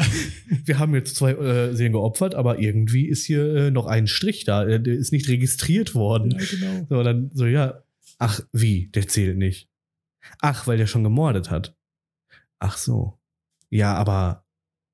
Wir 0.65 0.79
haben 0.79 0.93
jetzt 0.93 1.15
zwei 1.15 1.31
äh, 1.31 1.73
Seelen 1.75 1.93
geopfert, 1.93 2.35
aber 2.35 2.59
irgendwie 2.59 3.07
ist 3.07 3.23
hier 3.25 3.55
äh, 3.55 3.71
noch 3.71 3.85
ein 3.85 4.07
Strich 4.07 4.43
da. 4.43 4.65
äh, 4.65 4.81
Der 4.81 4.95
ist 4.95 5.13
nicht 5.13 5.29
registriert 5.29 5.95
worden. 5.95 6.31
Ja, 6.31 6.45
genau. 6.45 6.85
So, 6.89 7.03
dann 7.03 7.31
so, 7.33 7.45
ja. 7.45 7.83
Ach, 8.19 8.41
wie? 8.51 8.87
Der 8.87 9.07
zählt 9.07 9.37
nicht. 9.37 9.69
Ach, 10.41 10.67
weil 10.67 10.77
der 10.77 10.87
schon 10.87 11.03
gemordet 11.05 11.49
hat. 11.51 11.73
Ach 12.59 12.77
so. 12.77 13.17
Ja, 13.69 13.93
aber 13.93 14.43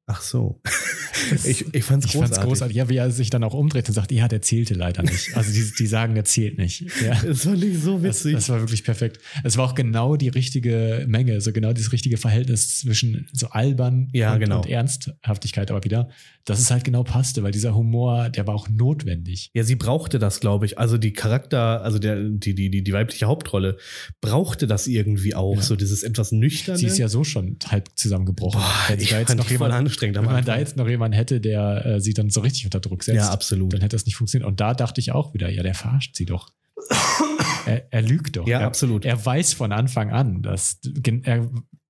Ach 0.05 0.21
so. 0.21 0.59
ich, 1.45 1.73
ich 1.73 1.83
fand's 1.85 2.05
Ich 2.07 2.11
großartig. 2.11 2.35
fand's 2.35 2.39
großartig. 2.39 2.75
Ja, 2.75 2.89
wie 2.89 2.97
er 2.97 3.09
sich 3.09 3.29
dann 3.29 3.43
auch 3.45 3.53
umdreht 3.53 3.87
und 3.87 3.93
sagt, 3.93 4.11
ja, 4.11 4.27
der 4.27 4.41
zählte 4.41 4.73
leider 4.73 5.01
nicht. 5.01 5.35
Also 5.37 5.51
die, 5.53 5.71
die 5.79 5.87
sagen, 5.87 6.13
der 6.13 6.25
zählt 6.25 6.57
nicht. 6.57 6.81
Ja. 7.01 7.21
Das 7.25 7.43
fand 7.43 7.63
ich 7.63 7.79
so 7.79 7.93
Das, 7.99 8.03
witzig. 8.25 8.33
das 8.33 8.49
war 8.49 8.59
wirklich 8.59 8.83
perfekt. 8.83 9.19
Es 9.45 9.55
war 9.55 9.65
auch 9.65 9.75
genau 9.75 10.17
die 10.17 10.27
richtige 10.27 11.05
Menge, 11.07 11.39
so 11.39 11.53
genau 11.53 11.71
das 11.71 11.91
richtige 11.93 12.17
Verhältnis 12.17 12.79
zwischen 12.79 13.27
so 13.31 13.47
albern 13.47 14.09
Ja, 14.11 14.33
und, 14.33 14.39
genau. 14.41 14.57
und 14.61 14.67
Ernsthaftigkeit 14.69 15.71
aber 15.71 15.83
wieder, 15.85 16.09
dass 16.45 16.59
es 16.59 16.71
halt 16.71 16.83
genau 16.83 17.03
passte, 17.03 17.41
weil 17.43 17.51
dieser 17.53 17.73
Humor, 17.73 18.29
der 18.29 18.45
war 18.47 18.55
auch 18.55 18.67
notwendig. 18.67 19.49
ja, 19.53 19.63
sie 19.63 19.75
brauchte 19.75 20.19
das, 20.19 20.39
glaube 20.41 20.65
ich. 20.65 20.77
Also 20.77 20.97
die 20.97 21.13
Charakter, 21.13 21.81
also 21.83 21.99
der, 21.99 22.21
die, 22.21 22.53
die, 22.53 22.69
die, 22.69 22.83
die 22.83 22.91
weibliche 22.93 23.27
Hauptrolle 23.27 23.77
brauchte 24.19 24.67
das 24.67 24.87
irgendwie 24.87 25.35
auch. 25.35 25.55
Ja. 25.55 25.61
So 25.61 25.75
dieses 25.75 26.03
etwas 26.03 26.31
nüchterne. 26.33 26.77
Sie 26.77 26.85
ist 26.85 26.97
ja 26.97 27.07
so 27.07 27.23
schon 27.23 27.57
halb 27.67 27.89
zusammengebrochen. 27.95 28.59
Boah, 28.59 28.73
Wenn 28.89 28.99
ich 28.99 29.09
da 29.11 29.19
jetzt 29.19 29.35
noch 29.35 29.49
jemand, 29.49 29.73
anstrengend 29.73 30.17
wenn 30.17 30.25
man 30.25 30.43
da 30.43 30.57
jetzt 30.57 30.75
noch 30.75 30.87
jemanden 30.89 31.15
hätte, 31.15 31.39
der 31.39 31.85
äh, 31.85 32.01
sie 32.01 32.13
dann 32.13 32.29
so 32.29 32.41
richtig 32.41 32.65
unter 32.65 32.79
Druck 32.81 33.03
setzt, 33.03 33.15
Ja, 33.17 33.29
absolut. 33.29 33.71
dann 33.73 33.81
hätte 33.81 33.95
das 33.95 34.05
nicht 34.05 34.15
funktioniert. 34.15 34.47
Und 34.47 34.59
da 34.59 34.73
dachte 34.73 34.99
ich 34.99 35.11
auch 35.13 35.33
wieder, 35.33 35.49
ja, 35.49 35.63
der 35.63 35.73
verarscht 35.75 36.15
sie 36.15 36.25
doch. 36.25 36.49
er, 37.65 37.87
er 37.91 38.01
lügt 38.01 38.35
doch. 38.35 38.47
Ja, 38.47 38.59
er, 38.59 38.67
absolut. 38.67 39.05
Er 39.05 39.23
weiß 39.25 39.53
von 39.53 39.71
Anfang 39.71 40.11
an, 40.11 40.41
dass 40.41 40.79
er 41.23 41.49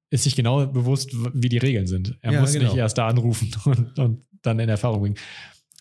ist 0.09 0.25
sich 0.25 0.35
genau 0.35 0.67
bewusst, 0.67 1.09
wie 1.33 1.49
die 1.49 1.57
Regeln 1.57 1.87
sind. 1.87 2.19
Er 2.21 2.33
Ja, 2.33 2.41
muss 2.41 2.53
genau. 2.53 2.65
nicht 2.65 2.77
erst 2.77 2.99
da 2.99 3.07
anrufen 3.07 3.49
und, 3.65 3.97
und 3.97 4.21
dann 4.43 4.59
in 4.59 4.69
Erfahrung 4.69 5.01
bringen. 5.01 5.15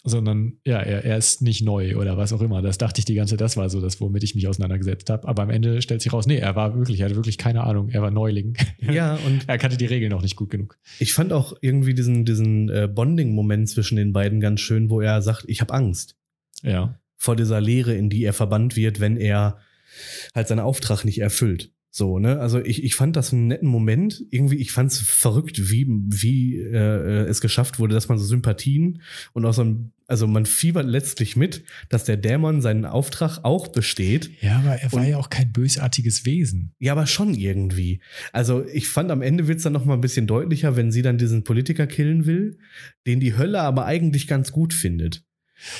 Sondern 0.05 0.55
ja, 0.66 0.80
er, 0.80 1.05
er 1.05 1.16
ist 1.16 1.43
nicht 1.43 1.62
neu 1.62 1.97
oder 1.97 2.16
was 2.16 2.32
auch 2.32 2.40
immer. 2.43 2.60
Das 2.60 2.76
dachte 2.76 2.98
ich 2.98 3.05
die 3.05 3.14
ganze 3.14 3.34
Zeit, 3.34 3.40
das 3.40 3.56
war 3.56 3.70
so 3.70 3.80
das, 3.80 4.01
womit 4.01 4.24
ich 4.24 4.34
mich 4.34 4.48
auseinandergesetzt 4.48 5.09
habe. 5.10 5.28
Aber 5.28 5.44
am 5.44 5.51
Ende 5.51 5.80
stellt 5.80 6.02
sich 6.02 6.12
raus, 6.12 6.26
nee, 6.26 6.39
er 6.39 6.56
war 6.56 6.74
wirklich, 6.76 6.98
er 6.98 7.05
hatte 7.06 7.14
wirklich 7.14 7.39
keine 7.39 7.62
Ahnung. 7.62 7.89
Er 7.89 8.02
war 8.02 8.10
Neuling. 8.10 8.56
ja, 8.80 9.14
und 9.26 9.48
er 9.48 9.59
kannte 9.59 9.76
die 9.76 9.86
Regeln 9.86 10.10
noch 10.10 10.22
nicht 10.22 10.34
gut 10.34 10.51
genug. 10.51 10.76
ich 10.98 11.12
fand 11.12 11.32
auch 11.32 11.52
irgendwie 11.60 11.94
diesen, 11.94 12.24
diesen 12.24 12.68
äh, 12.68 12.89
Bonding-Moment 12.93 13.68
zwischen 13.68 13.94
den 13.94 14.12
beiden 14.12 14.40
ganz 14.40 14.60
schön, 14.60 14.90
wo 14.90 15.01
er 15.01 15.22
sagt, 15.22 15.44
ich 15.47 15.60
habe 15.60 15.72
Angst 15.72 16.16
Ja. 16.64 16.98
vor 17.16 17.36
dieser 17.36 17.60
Leere, 17.60 17.94
in 17.94 18.10
die 18.10 18.24
er 18.24 18.32
verbannt 18.32 18.74
wird, 18.74 18.98
wenn 18.98 19.16
er 19.16 19.59
halt 20.34 20.48
seinen 20.48 20.59
Auftrag 20.60 21.05
nicht 21.05 21.20
erfüllt. 21.20 21.70
So, 21.94 22.19
ne? 22.19 22.40
Also 22.40 22.59
ich, 22.59 22.82
ich 22.85 22.94
fand 22.94 23.16
das 23.16 23.35
einen 23.35 23.48
netten 23.48 23.69
Moment. 23.69 24.24
Irgendwie, 24.31 24.56
ich 24.56 24.73
fand 24.73 24.90
es 24.90 24.98
verrückt, 24.98 25.70
wie, 25.70 25.86
wie 25.89 26.56
äh, 26.59 27.27
es 27.27 27.43
geschafft 27.43 27.78
wurde, 27.78 27.94
dass 27.94 28.09
man 28.09 28.16
so 28.16 28.24
Sympathien 28.24 29.02
und 29.35 29.44
auch 29.44 29.52
so 29.52 29.62
ein, 29.62 29.93
also 30.06 30.27
man 30.27 30.47
fiebert 30.47 30.86
letztlich 30.86 31.36
mit, 31.36 31.64
dass 31.90 32.05
der 32.05 32.16
Dämon 32.16 32.62
seinen 32.62 32.86
Auftrag 32.86 33.40
auch 33.44 33.69
besteht. 33.69 34.31
Ja, 34.40 34.60
aber 34.60 34.77
er 34.77 34.90
war 34.90 35.02
Und- 35.02 35.09
ja 35.09 35.19
auch 35.19 35.28
kein 35.28 35.52
bösartiges 35.52 36.24
Wesen. 36.24 36.73
Ja, 36.78 36.93
aber 36.93 37.06
schon 37.06 37.35
irgendwie. 37.35 38.01
Also 38.32 38.64
ich 38.73 38.89
fand 38.89 39.10
am 39.10 39.20
Ende 39.20 39.47
wird's 39.47 39.62
dann 39.64 39.74
noch 39.74 39.85
mal 39.85 39.93
ein 39.94 40.01
bisschen 40.01 40.27
deutlicher, 40.27 40.77
wenn 40.77 40.93
sie 40.93 41.02
dann 41.02 41.19
diesen 41.19 41.44
Politiker 41.44 41.86
killen 41.86 42.24
will, 42.24 42.56
den 43.06 43.20
die 43.20 43.36
Hölle 43.36 43.60
aber 43.60 43.85
eigentlich 43.85 44.27
ganz 44.27 44.51
gut 44.51 44.73
findet. 44.73 45.24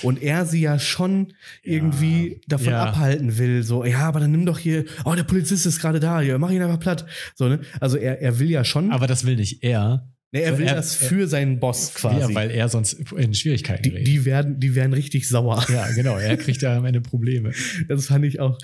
Und 0.02 0.22
er 0.22 0.46
sie 0.46 0.60
ja 0.60 0.78
schon 0.78 1.32
irgendwie 1.62 2.40
davon 2.48 2.72
Ja. 2.72 2.84
abhalten 2.84 3.38
will, 3.38 3.62
so, 3.62 3.84
ja, 3.84 4.00
aber 4.00 4.20
dann 4.20 4.30
nimm 4.30 4.46
doch 4.46 4.59
hier, 4.59 4.84
oh, 5.04 5.14
der 5.14 5.24
Polizist 5.24 5.66
ist 5.66 5.80
gerade 5.80 6.00
da, 6.00 6.20
ja, 6.20 6.38
mach 6.38 6.50
ihn 6.50 6.62
einfach 6.62 6.80
platt. 6.80 7.06
So, 7.34 7.48
ne? 7.48 7.60
Also 7.80 7.96
er, 7.96 8.20
er 8.20 8.38
will 8.38 8.50
ja 8.50 8.64
schon, 8.64 8.92
Aber 8.92 9.06
das 9.06 9.24
will 9.26 9.36
nicht 9.36 9.62
er. 9.62 10.09
Ne, 10.32 10.40
er 10.42 10.59
will 10.59 10.66
er- 10.66 10.74
das 10.74 10.94
für 10.94 11.26
seinen 11.28 11.60
Boss 11.60 11.94
quasi. 11.94 12.20
Ja, 12.20 12.34
weil 12.34 12.50
er 12.50 12.68
sonst 12.68 12.94
in 13.16 13.34
Schwierigkeiten 13.34 13.82
die, 13.82 13.90
gerät. 13.90 14.06
die 14.06 14.24
werden, 14.24 14.59
die 14.60 14.74
werden 14.74 14.92
richtig 14.92 15.28
sauer. 15.28 15.64
ja, 15.72 15.88
genau. 15.94 16.16
Er 16.18 16.36
kriegt 16.36 16.62
ja 16.62 16.76
am 16.76 16.84
Ende 16.84 17.00
Probleme. 17.00 17.52
Das 17.88 18.06
fand 18.06 18.24
ich 18.24 18.40
auch 18.40 18.59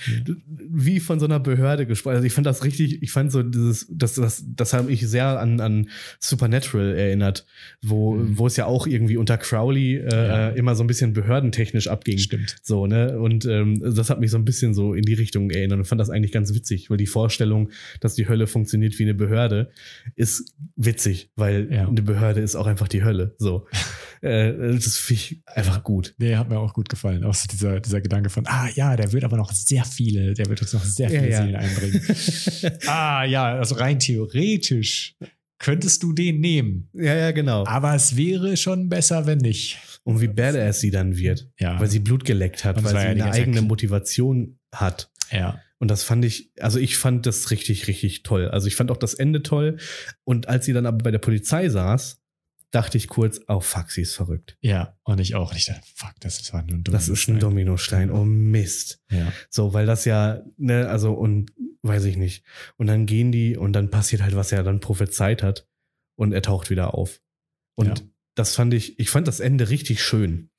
wie 0.70 1.01
von 1.01 1.20
so 1.20 1.27
einer 1.27 1.40
Behörde 1.40 1.86
gesprochen. 1.86 2.16
Also 2.16 2.27
ich 2.27 2.32
fand 2.32 2.47
das 2.47 2.65
richtig, 2.65 3.03
ich 3.03 3.11
fand 3.11 3.31
so 3.32 3.43
dieses, 3.43 3.86
das, 3.90 4.15
das, 4.15 4.45
das 4.47 4.73
hat 4.73 4.86
mich 4.86 5.07
sehr 5.07 5.39
an, 5.39 5.61
an 5.61 5.89
Supernatural 6.20 6.95
erinnert, 6.97 7.47
wo, 7.82 8.15
Mhm. 8.15 8.39
wo 8.39 8.47
es 8.47 8.57
ja 8.57 8.66
auch 8.66 8.86
irgendwie 8.86 9.16
unter 9.16 9.36
Crowley 9.39 9.97
äh, 9.97 10.09
Ja. 10.11 10.49
immer 10.51 10.74
so 10.74 10.85
ein 10.85 10.86
bisschen 10.86 11.12
behördentechnisch 11.12 11.89
abging. 11.89 12.19
Stimmt. 12.19 12.57
So, 12.62 12.86
ne? 12.86 13.19
Und 13.19 13.45
ähm, 13.47 13.81
das 13.95 14.09
hat 14.11 14.20
mich 14.20 14.31
so 14.31 14.39
ein 14.39 14.45
bisschen 14.45 14.74
so 14.74 14.95
in 14.95 15.03
die 15.03 15.15
Richtung 15.15 15.51
erinnert 15.51 15.78
und 15.78 15.85
fand 15.85 16.01
das 16.01 16.11
eigentlich 16.11 16.32
ganz 16.32 16.55
witzig, 16.55 16.90
weil 16.90 16.97
die 16.97 17.07
Vorstellung, 17.07 17.70
dass 18.01 18.15
die 18.15 18.28
Hölle 18.28 18.47
funktioniert 18.47 18.99
wie 18.99 19.03
eine 19.05 19.15
Behörde, 19.15 19.70
ist 20.16 20.55
witzig, 20.77 21.31
weil 21.36 21.58
Ja. 21.71 21.89
eine 21.89 22.03
Behörde 22.03 22.41
ist 22.41 22.57
auch 22.57 22.67
einfach 22.67 22.89
die 22.89 23.03
Hölle. 23.05 23.35
So. 23.39 23.67
äh, 24.21 24.53
das 24.75 24.97
finde 24.97 25.23
ich 25.23 25.43
einfach 25.47 25.83
gut. 25.83 26.15
Der 26.19 26.39
hat 26.39 26.49
mir 26.49 26.59
auch 26.59 26.75
gut 26.75 26.89
gefallen. 26.89 27.25
Auch 27.25 27.35
so 27.35 27.47
dieser, 27.51 27.81
dieser 27.81 28.01
Gedanke 28.01 28.31
von, 28.31 28.45
ah 28.47 28.69
ja, 28.75 28.97
der 28.97 29.13
wird 29.13 29.25
aber 29.25 29.37
noch 29.37 29.53
sehr 29.53 29.85
viele, 29.85 30.35
der 30.35 30.47
wird 30.49 30.61
uns 30.63 30.73
noch 30.73 30.85
sehr 30.85 31.11
Ja, 31.11 31.21
viele 31.21 31.31
ja. 31.33 31.43
Seelen 31.43 31.57
einbringen. 31.57 32.03
ah 32.87 33.25
ja, 33.25 33.55
also 33.57 33.75
rein 33.77 33.99
theoretisch 33.99 35.17
könntest 35.59 36.03
du 36.03 36.13
den 36.13 36.41
nehmen. 36.41 36.89
ja, 36.93 37.15
ja, 37.15 37.31
genau. 37.33 37.67
Aber 37.67 37.95
es 37.95 38.17
wäre 38.17 38.57
schon 38.57 38.89
besser, 38.89 39.27
wenn 39.27 39.39
nicht. 39.39 39.79
Und 40.05 40.21
wie 40.21 40.29
badass 40.29 40.81
sie 40.81 40.91
dann 40.91 41.17
wird. 41.17 41.51
Ja. 41.59 41.79
weil 41.81 41.89
sie 41.89 41.99
Blut 41.99 42.25
geleckt 42.25 42.65
hat, 42.65 42.77
Und 42.79 42.85
weil 42.85 42.93
sie 42.93 42.97
ja 43.19 43.25
eine 43.27 43.33
eigene 43.33 43.63
Motivation 43.63 44.59
hat. 44.73 45.11
ja. 45.33 45.61
Und 45.81 45.89
das 45.91 46.03
fand 46.03 46.25
ich, 46.25 46.51
also 46.59 46.79
ich 46.79 46.97
fand 46.97 47.25
das 47.27 47.51
richtig, 47.51 47.87
richtig 47.87 48.23
toll. 48.25 48.49
Also 48.49 48.67
ich 48.67 48.75
fand 48.77 48.91
auch 48.91 48.97
das 48.97 49.15
Ende 49.15 49.43
toll. 49.43 49.79
Und 50.25 50.49
als 50.49 50.65
sie 50.65 50.73
dann 50.73 50.87
aber 50.87 50.99
bei 50.99 51.11
der 51.11 51.19
Polizei 51.21 51.69
saß, 51.69 52.21
dachte 52.71 52.99
ich 52.99 53.09
kurz, 53.09 53.41
oh 53.49 53.61
fuck, 53.61 53.91
sie 53.91 54.03
ist 54.03 54.15
verrückt. 54.15 54.57
Ja. 54.61 54.99
Und 55.05 55.21
ich 55.21 55.35
auch. 55.37 55.53
Und 55.53 55.57
ich 55.57 55.67
dachte, 55.67 55.87
fuck, 55.95 56.15
das 56.21 56.53
war 56.53 56.63
nur 56.65 56.79
ein 56.79 56.85
Das 56.85 57.09
ist 57.09 57.29
ein 57.29 57.39
Dominostein. 57.39 58.11
Oh 58.11 58.25
Mist. 58.25 59.01
Ja. 59.11 59.33
So, 59.51 59.73
weil 59.73 59.87
das 59.87 60.05
ja, 60.05 60.43
ne, 60.57 60.89
also 60.89 61.13
und 61.15 61.53
weiß 61.83 62.05
ich 62.05 62.17
nicht. 62.17 62.45
Und 62.77 62.89
dann 62.89 63.07
gehen 63.07 63.31
die 63.33 63.57
und 63.57 63.73
dann 63.73 63.89
passiert 63.91 64.21
halt, 64.23 64.35
was 64.37 64.53
er 64.53 64.63
dann 64.65 64.81
prophezeit 64.81 65.43
hat. 65.43 65.67
Und 66.17 66.33
er 66.33 66.43
taucht 66.43 66.69
wieder 66.71 66.95
auf. 66.95 67.21
Und 67.77 67.87
Ja. 68.01 68.05
das 68.35 68.57
fand 68.57 68.75
ich, 68.75 68.99
ich 68.99 69.09
fand 69.11 69.29
das 69.29 69.39
Ende 69.39 69.71
richtig 69.71 70.03
schön. 70.03 70.51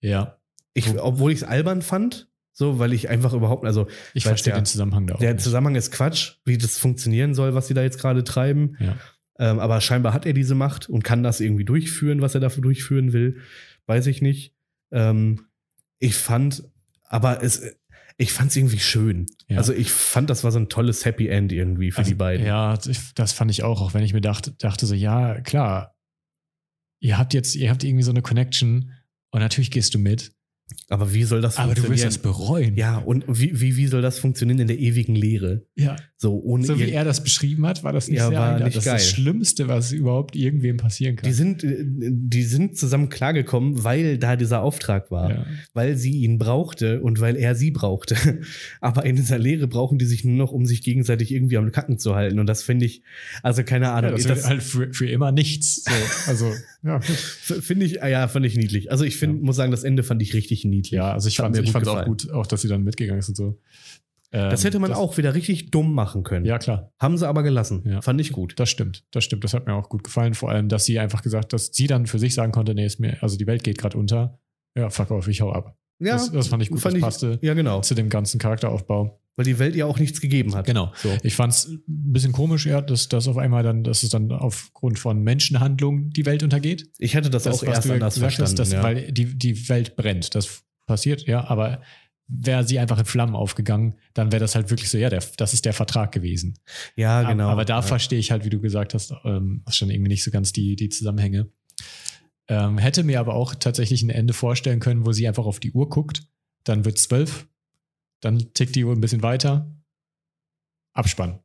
Ja. 0.00 0.40
Ich, 0.74 0.88
obwohl 0.98 1.30
ich 1.30 1.38
es 1.38 1.44
albern 1.44 1.80
fand, 1.80 2.28
so, 2.58 2.78
weil 2.78 2.94
ich 2.94 3.10
einfach 3.10 3.34
überhaupt, 3.34 3.66
also 3.66 3.86
Ich 4.14 4.24
verstehe 4.24 4.52
der- 4.54 4.62
den 4.62 4.66
Zusammenhang 4.66 5.06
da 5.06 5.14
auch. 5.16 5.18
Der 5.18 5.34
nicht. 5.34 5.42
Zusammenhang 5.44 5.74
ist 5.74 5.90
Quatsch, 5.92 6.36
wie 6.46 6.56
das 6.56 6.78
funktionieren 6.78 7.34
soll, 7.34 7.54
was 7.54 7.68
sie 7.68 7.74
da 7.74 7.82
jetzt 7.82 7.98
gerade 8.00 8.24
treiben. 8.24 8.76
Ja. 8.80 8.96
Ähm, 9.38 9.58
aber 9.58 9.82
scheinbar 9.82 10.14
hat 10.14 10.24
er 10.24 10.32
diese 10.32 10.54
Macht 10.54 10.88
und 10.88 11.04
kann 11.04 11.22
das 11.22 11.40
irgendwie 11.40 11.66
durchführen, 11.66 12.22
was 12.22 12.34
er 12.34 12.40
dafür 12.40 12.62
durchführen 12.62 13.12
will. 13.12 13.42
Weiß 13.84 14.06
ich 14.06 14.22
nicht. 14.22 14.54
Ähm, 14.90 15.48
ich 15.98 16.14
fand, 16.14 16.64
aber 17.04 17.42
es, 17.42 17.60
ich 18.16 18.32
fand 18.32 18.50
es 18.50 18.56
irgendwie 18.56 18.78
schön. 18.78 19.26
Ja. 19.48 19.58
Also 19.58 19.74
ich 19.74 19.90
fand, 19.92 20.30
das 20.30 20.42
war 20.42 20.50
so 20.50 20.58
ein 20.58 20.70
tolles 20.70 21.04
Happy 21.04 21.28
End 21.28 21.52
irgendwie 21.52 21.90
für 21.90 21.98
Also, 21.98 22.08
die 22.08 22.14
beiden. 22.14 22.46
Ja, 22.46 22.74
das- 22.78 23.12
das 23.14 23.32
fand 23.34 23.50
ich 23.50 23.62
auch, 23.64 23.82
auch 23.82 23.92
wenn 23.92 24.02
ich 24.02 24.14
mir 24.14 24.22
dachte, 24.22 24.52
dachte 24.52 24.86
so, 24.86 24.94
ja, 24.94 25.38
klar, 25.42 25.94
ihr 27.00 27.18
habt 27.18 27.34
jetzt, 27.34 27.54
ihr 27.54 27.68
habt 27.70 27.84
irgendwie 27.84 28.02
so 28.04 28.12
eine 28.12 28.22
Connection 28.22 28.92
und 29.30 29.40
natürlich 29.40 29.70
gehst 29.70 29.92
du 29.94 29.98
mit, 29.98 30.32
Aber 30.88 31.12
wie 31.14 31.22
soll 31.24 31.40
das 31.40 31.58
aber 31.58 31.74
du 31.74 31.82
wirst 31.82 31.86
funktionieren? 31.86 32.08
das 32.08 32.18
bereuen. 32.18 32.76
ja, 32.76 32.98
und 32.98 33.24
wie, 33.28 33.60
wie, 33.60 33.76
wie 33.76 33.86
soll 33.86 34.02
das 34.02 34.18
funktionieren 34.18 34.58
in 34.58 34.66
der 34.66 34.78
ewigen 34.78 35.14
Leere? 35.14 35.62
ja. 35.76 35.96
So 36.18 36.40
ohne 36.42 36.64
So 36.64 36.78
wie 36.78 36.90
er 36.92 37.04
das 37.04 37.22
beschrieben 37.22 37.66
hat, 37.66 37.84
war 37.84 37.92
das 37.92 38.08
nicht 38.08 38.16
Ja, 38.16 38.28
sehr 38.30 38.38
war 38.38 38.52
nicht 38.54 38.74
Das 38.74 38.76
ist 38.76 38.76
das 38.76 38.84
geil. 38.84 39.00
Schlimmste, 39.00 39.68
was 39.68 39.92
überhaupt 39.92 40.34
irgendwem 40.34 40.78
passieren 40.78 41.14
kann. 41.16 41.28
die 41.28 41.34
sind, 41.34 41.62
äh, 41.62 41.76
die 41.84 42.42
sind 42.42 42.78
zusammen 42.78 43.10
klargekommen, 43.10 43.84
weil 43.84 44.16
da 44.16 44.34
dieser 44.36 44.62
Auftrag 44.62 45.10
war. 45.10 45.30
ja. 45.30 45.46
weil 45.74 45.96
sie 45.98 46.12
ihn 46.22 46.38
brauchte 46.38 47.02
und 47.02 47.20
weil 47.20 47.36
er 47.36 47.54
sie 47.54 47.70
brauchte. 47.70 48.16
Aber 48.80 49.04
in 49.04 49.16
dieser 49.16 49.38
Lehre 49.38 49.68
brauchen 49.68 49.98
die 49.98 50.06
sich 50.06 50.24
nur 50.24 50.36
noch, 50.36 50.52
um 50.52 50.64
sich 50.64 50.82
gegenseitig 50.82 51.32
irgendwie 51.32 51.58
am 51.58 51.70
Kacken 51.70 51.98
zu 51.98 52.14
halten. 52.14 52.38
Und 52.40 52.46
das 52.46 52.62
finde 52.62 52.86
ich, 52.86 53.02
also 53.42 53.62
keine 53.62 53.86
Ja, 53.86 53.94
Ahnung, 53.96 54.12
das 54.12 54.22
das, 54.22 54.36
wird 54.38 54.46
halt 54.46 54.62
für, 54.62 54.92
für 54.94 55.08
immer 55.10 55.32
nichts. 55.32 55.84
So, 55.84 56.30
also, 56.30 56.50
ja, 56.86 57.00
finde 57.00 57.84
ich, 57.86 58.02
ah 58.02 58.08
ja, 58.08 58.28
fand 58.28 58.46
ich 58.46 58.56
niedlich. 58.56 58.90
Also 58.90 59.04
ich 59.04 59.16
finde, 59.16 59.38
Ja. 59.38 59.44
muss 59.44 59.56
sagen, 59.56 59.70
das 59.70 59.82
Ende 59.84 60.02
fand 60.02 60.22
ich 60.22 60.32
richtig 60.34 60.64
niedlich. 60.64 60.92
ja, 60.92 61.12
also 61.12 61.28
ich 61.28 61.36
fand 61.36 61.56
fand's 61.68 61.88
auch 61.88 62.04
gut, 62.04 62.30
auch 62.30 62.46
dass 62.46 62.62
sie 62.62 62.68
dann 62.68 62.84
mitgegangen 62.84 63.18
ist 63.18 63.28
und 63.28 63.34
so. 63.36 63.58
Das 64.32 64.60
Ähm, 64.62 64.66
hätte 64.68 64.78
man 64.80 64.92
auch 64.92 65.16
wieder 65.18 65.34
richtig 65.34 65.70
dumm 65.70 65.94
machen 65.94 66.22
können. 66.24 66.44
Ja, 66.44 66.58
klar. 66.58 66.92
Haben 66.98 67.16
sie 67.16 67.26
aber 67.28 67.42
gelassen. 67.42 67.82
Ja. 67.86 68.02
Fand 68.02 68.20
ich 68.20 68.32
gut. 68.32 68.54
Das 68.58 68.68
stimmt, 68.68 69.04
das 69.12 69.24
stimmt. 69.24 69.44
Das 69.44 69.54
hat 69.54 69.66
mir 69.66 69.74
auch 69.74 69.88
gut 69.88 70.02
gefallen. 70.04 70.34
Vor 70.34 70.50
allem, 70.50 70.68
dass 70.68 70.84
sie 70.84 70.98
einfach 70.98 71.22
gesagt, 71.22 71.52
dass 71.52 71.70
sie 71.72 71.86
dann 71.86 72.06
für 72.06 72.18
sich 72.18 72.34
sagen 72.34 72.52
konnte, 72.52 72.74
nee, 72.74 72.84
ist 72.84 72.98
mir, 72.98 73.22
also 73.22 73.36
die 73.38 73.46
Welt 73.46 73.62
geht 73.64 73.78
gerade 73.78 73.96
unter. 73.96 74.38
Ja, 74.76 74.90
fuck 74.90 75.10
off, 75.12 75.28
ich 75.28 75.40
hau 75.40 75.52
ab. 75.52 75.76
Ja, 75.98 76.12
das, 76.12 76.30
das 76.30 76.48
fand 76.48 76.62
ich 76.62 76.70
gut, 76.70 76.80
fand 76.80 76.94
das 76.94 76.98
ich- 76.98 77.04
passte 77.04 77.38
ja, 77.42 77.54
genau. 77.54 77.80
zu 77.80 77.94
dem 77.94 78.08
ganzen 78.08 78.38
Charakteraufbau. 78.38 79.20
Weil 79.36 79.44
die 79.44 79.58
Welt 79.58 79.76
ja 79.76 79.84
auch 79.84 79.98
nichts 79.98 80.22
gegeben 80.22 80.54
hat. 80.54 80.66
Genau. 80.66 80.92
So. 80.96 81.14
Ich 81.22 81.36
fand 81.36 81.52
es 81.52 81.66
ein 81.66 81.82
bisschen 81.86 82.32
komisch, 82.32 82.64
ja, 82.64 82.80
dass 82.80 83.08
das 83.08 83.28
auf 83.28 83.36
einmal 83.36 83.62
dann, 83.62 83.84
dass 83.84 84.02
es 84.02 84.08
dann 84.08 84.32
aufgrund 84.32 84.98
von 84.98 85.22
Menschenhandlungen 85.22 86.08
die 86.08 86.24
Welt 86.24 86.42
untergeht. 86.42 86.90
Ich 86.98 87.14
hatte 87.14 87.28
das, 87.28 87.46
auch 87.46 87.52
was 87.52 87.62
erst 87.62 87.90
anders 87.90 88.14
gesagt 88.14 88.34
verstanden. 88.34 88.50
hast, 88.50 88.58
dass, 88.58 88.72
ja. 88.72 88.82
weil 88.82 89.12
die, 89.12 89.36
die 89.36 89.68
Welt 89.68 89.94
brennt. 89.94 90.34
Das 90.34 90.62
passiert, 90.86 91.26
ja, 91.26 91.44
aber 91.44 91.82
wäre 92.28 92.64
sie 92.64 92.78
einfach 92.78 92.98
in 92.98 93.04
Flammen 93.04 93.36
aufgegangen, 93.36 93.96
dann 94.14 94.32
wäre 94.32 94.40
das 94.40 94.54
halt 94.54 94.70
wirklich 94.70 94.88
so, 94.88 94.98
ja, 94.98 95.10
der, 95.10 95.22
das 95.36 95.52
ist 95.52 95.64
der 95.64 95.72
Vertrag 95.74 96.12
gewesen. 96.12 96.58
ja, 96.96 97.22
genau. 97.22 97.48
Aber 97.48 97.64
da 97.64 97.76
ja. 97.76 97.82
verstehe 97.82 98.18
ich 98.18 98.30
halt, 98.30 98.44
wie 98.44 98.50
du 98.50 98.60
gesagt 98.60 98.94
hast, 98.94 99.12
ähm, 99.24 99.62
schon 99.68 99.90
irgendwie 99.90 100.08
nicht 100.08 100.24
so 100.24 100.30
ganz 100.30 100.52
die, 100.52 100.76
die 100.76 100.88
Zusammenhänge. 100.88 101.50
Ähm, 102.48 102.78
hätte 102.78 103.02
mir 103.02 103.18
aber 103.20 103.34
auch 103.34 103.54
tatsächlich 103.54 104.02
ein 104.02 104.10
Ende 104.10 104.32
vorstellen 104.32 104.78
können, 104.80 105.04
wo 105.04 105.12
sie 105.12 105.26
einfach 105.26 105.46
auf 105.46 105.58
die 105.60 105.72
Uhr 105.72 105.88
guckt, 105.88 106.28
dann 106.64 106.84
wird 106.84 106.98
zwölf, 106.98 107.48
dann 108.20 108.52
tickt 108.54 108.76
die 108.76 108.84
Uhr 108.84 108.92
ein 108.94 109.00
bisschen 109.00 109.22
weiter. 109.22 109.72
Abspann. 110.94 111.40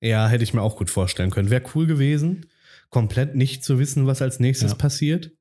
Ja, 0.00 0.28
hätte 0.28 0.44
ich 0.44 0.54
mir 0.54 0.62
auch 0.62 0.76
gut 0.76 0.90
vorstellen 0.90 1.30
können. 1.30 1.50
Wäre 1.50 1.64
cool 1.74 1.86
gewesen. 1.86 2.46
komplett 2.90 3.34
nicht 3.34 3.64
zu 3.64 3.78
wissen, 3.78 4.06
was 4.06 4.20
als 4.20 4.38
nächstes 4.38 4.72
Ja. 4.72 4.76
passiert. 4.76 5.32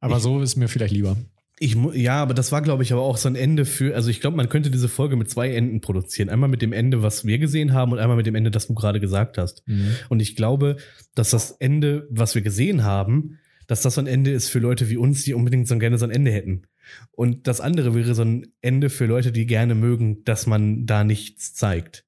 Aber 0.00 0.18
Ich- 0.18 0.22
so 0.22 0.42
ist 0.42 0.56
mir 0.56 0.68
vielleicht 0.68 0.92
lieber. 0.92 1.16
Ich, 1.58 1.74
ja, 1.94 2.20
aber 2.20 2.34
das 2.34 2.52
war, 2.52 2.60
glaube 2.60 2.82
ich, 2.82 2.92
aber 2.92 3.02
auch 3.02 3.16
so 3.16 3.28
ein 3.28 3.34
Ende 3.34 3.64
für, 3.64 3.94
also 3.94 4.10
ich 4.10 4.20
glaube, 4.20 4.36
man 4.36 4.50
könnte 4.50 4.70
diese 4.70 4.90
Folge 4.90 5.16
mit 5.16 5.30
zwei 5.30 5.54
Enden 5.54 5.80
produzieren. 5.80 6.28
Einmal 6.28 6.50
mit 6.50 6.60
dem 6.60 6.74
Ende, 6.74 7.02
was 7.02 7.24
wir 7.24 7.38
gesehen 7.38 7.72
haben, 7.72 7.92
und 7.92 7.98
einmal 7.98 8.18
mit 8.18 8.26
dem 8.26 8.34
Ende, 8.34 8.50
das 8.50 8.66
du 8.66 8.74
gerade 8.74 9.00
gesagt 9.00 9.38
hast. 9.38 9.62
Und 10.10 10.20
ich 10.20 10.36
glaube, 10.36 10.76
dass 11.14 11.30
das 11.30 11.52
Ende, 11.52 12.06
was 12.10 12.34
wir 12.34 12.42
gesehen 12.42 12.84
haben, 12.84 13.38
dass 13.66 13.82
das 13.82 13.94
so 13.94 14.00
ein 14.00 14.06
Ende 14.06 14.30
ist 14.32 14.48
für 14.48 14.58
Leute 14.58 14.90
wie 14.90 14.96
uns, 14.96 15.24
die 15.24 15.34
unbedingt 15.34 15.66
so 15.66 15.78
gerne 15.78 15.98
so 15.98 16.04
ein 16.04 16.10
Ende 16.10 16.30
hätten. 16.30 16.62
Und 17.10 17.46
das 17.46 17.60
andere 17.60 17.94
wäre 17.94 18.14
so 18.14 18.22
ein 18.22 18.52
Ende 18.60 18.90
für 18.90 19.06
Leute, 19.06 19.32
die 19.32 19.46
gerne 19.46 19.74
mögen, 19.74 20.24
dass 20.24 20.46
man 20.46 20.86
da 20.86 21.04
nichts 21.04 21.54
zeigt. 21.54 22.05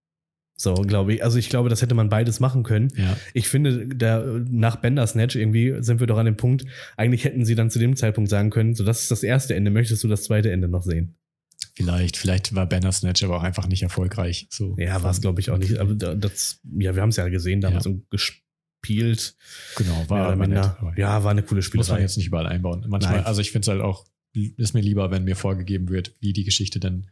So, 0.61 0.75
glaube 0.75 1.15
ich. 1.15 1.23
Also 1.23 1.39
ich 1.39 1.49
glaube, 1.51 1.69
das 1.69 1.83
hätte 1.83 1.95
man 1.95 2.09
beides 2.09 2.41
machen 2.41 2.65
können. 2.65 2.89
Ja. 2.97 3.17
Ich 3.33 3.49
finde, 3.49 3.87
da, 3.87 4.25
nach 4.51 4.77
Bandersnatch 4.77 5.37
irgendwie 5.37 5.77
sind 5.83 6.01
wir 6.01 6.09
doch 6.09 6.19
an 6.19 6.27
dem 6.27 6.37
Punkt, 6.37 6.65
eigentlich 6.97 7.23
hätten 7.25 7.45
sie 7.45 7.55
dann 7.55 7.71
zu 7.71 7.79
dem 7.79 7.95
Zeitpunkt 7.95 8.29
sagen 8.29 8.51
können, 8.51 8.75
so 8.75 8.85
das 8.85 9.03
ist 9.03 9.11
das 9.13 9.23
erste 9.23 9.55
Ende, 9.55 9.71
möchtest 9.71 10.03
du 10.03 10.09
das 10.09 10.25
zweite 10.25 10.51
Ende 10.51 10.67
noch 10.67 10.83
sehen? 10.83 11.15
Vielleicht, 11.77 12.17
vielleicht 12.17 12.57
war 12.57 12.67
Bandersnatch 12.69 13.23
aber 13.23 13.37
auch 13.37 13.45
einfach 13.45 13.69
nicht 13.69 13.85
erfolgreich. 13.85 14.49
So 14.51 14.75
Ja, 14.79 15.01
war 15.05 15.13
es 15.13 15.21
glaube 15.21 15.41
ich 15.41 15.51
auch 15.51 15.59
nicht. 15.59 15.79
Aber 15.79 15.95
da- 15.95 16.17
das, 16.17 16.61
ja, 16.77 16.95
wir 16.97 17.03
haben 17.03 17.11
es 17.11 17.17
ja 17.17 17.29
gesehen, 17.29 17.61
damals 17.61 17.85
Ja. 17.85 17.93
so 17.93 18.03
gespielt. 18.11 19.37
Genau, 19.77 20.05
war, 20.09 20.35
minder. 20.35 20.61
nett, 20.63 20.71
aber 20.81 20.99
ja, 20.99 21.23
war 21.23 21.31
eine 21.31 21.43
coole 21.45 21.59
Muss 21.61 21.73
man 21.73 21.83
Spielerei. 21.83 22.01
jetzt 22.03 22.17
nicht 22.17 22.27
überall 22.27 22.47
einbauen. 22.49 22.85
Manchmal, 22.89 23.17
Nein. 23.19 23.27
also 23.27 23.41
ich 23.41 23.53
finde 23.53 23.63
es 23.65 23.69
halt 23.69 23.81
auch, 23.81 24.07
ist 24.35 24.75
mir 24.75 24.81
lieber, 24.81 25.11
wenn 25.13 25.23
mir 25.25 25.37
vorgegeben 25.37 25.89
wird, 25.89 26.17
wie 26.21 26.33
die 26.33 26.45
Geschichte 26.45 26.81
dann 26.81 27.09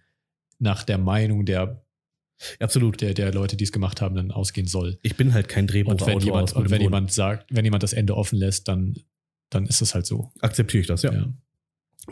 nach 0.59 0.83
der 0.85 0.99
Meinung 0.99 1.45
der, 1.45 1.86
Absolut. 2.61 3.01
der, 3.01 3.15
der 3.15 3.33
Leute, 3.33 3.57
die 3.57 3.65
es 3.65 3.73
gemacht 3.73 4.01
haben, 4.01 4.15
dann 4.15 4.31
ausgehen 4.31 4.67
soll. 4.67 4.99
Ich 5.03 5.17
bin 5.17 5.33
halt 5.33 5.49
kein 5.49 5.65
Und 5.65 5.73
Drehbuchautor. 5.73 6.07
wenn 6.09 6.21
jemand, 6.21 6.53
und 6.55 6.71
wenn 6.71 6.83
jemand 6.83 7.13
sagt, 7.13 7.47
wenn 7.51 7.65
jemand 7.65 7.83
das 7.83 7.93
Ende 7.93 8.17
offen 8.17 8.39
lässt, 8.39 8.69
dann, 8.69 8.95
dann 9.51 9.67
ist 9.67 9.81
es 9.81 9.95
halt 9.95 10.07
so. 10.07 10.33
akzeptiere 10.41 10.81
ich 10.83 10.87
das, 10.87 11.03
ja. 11.03 11.13
Ja. 11.13 11.33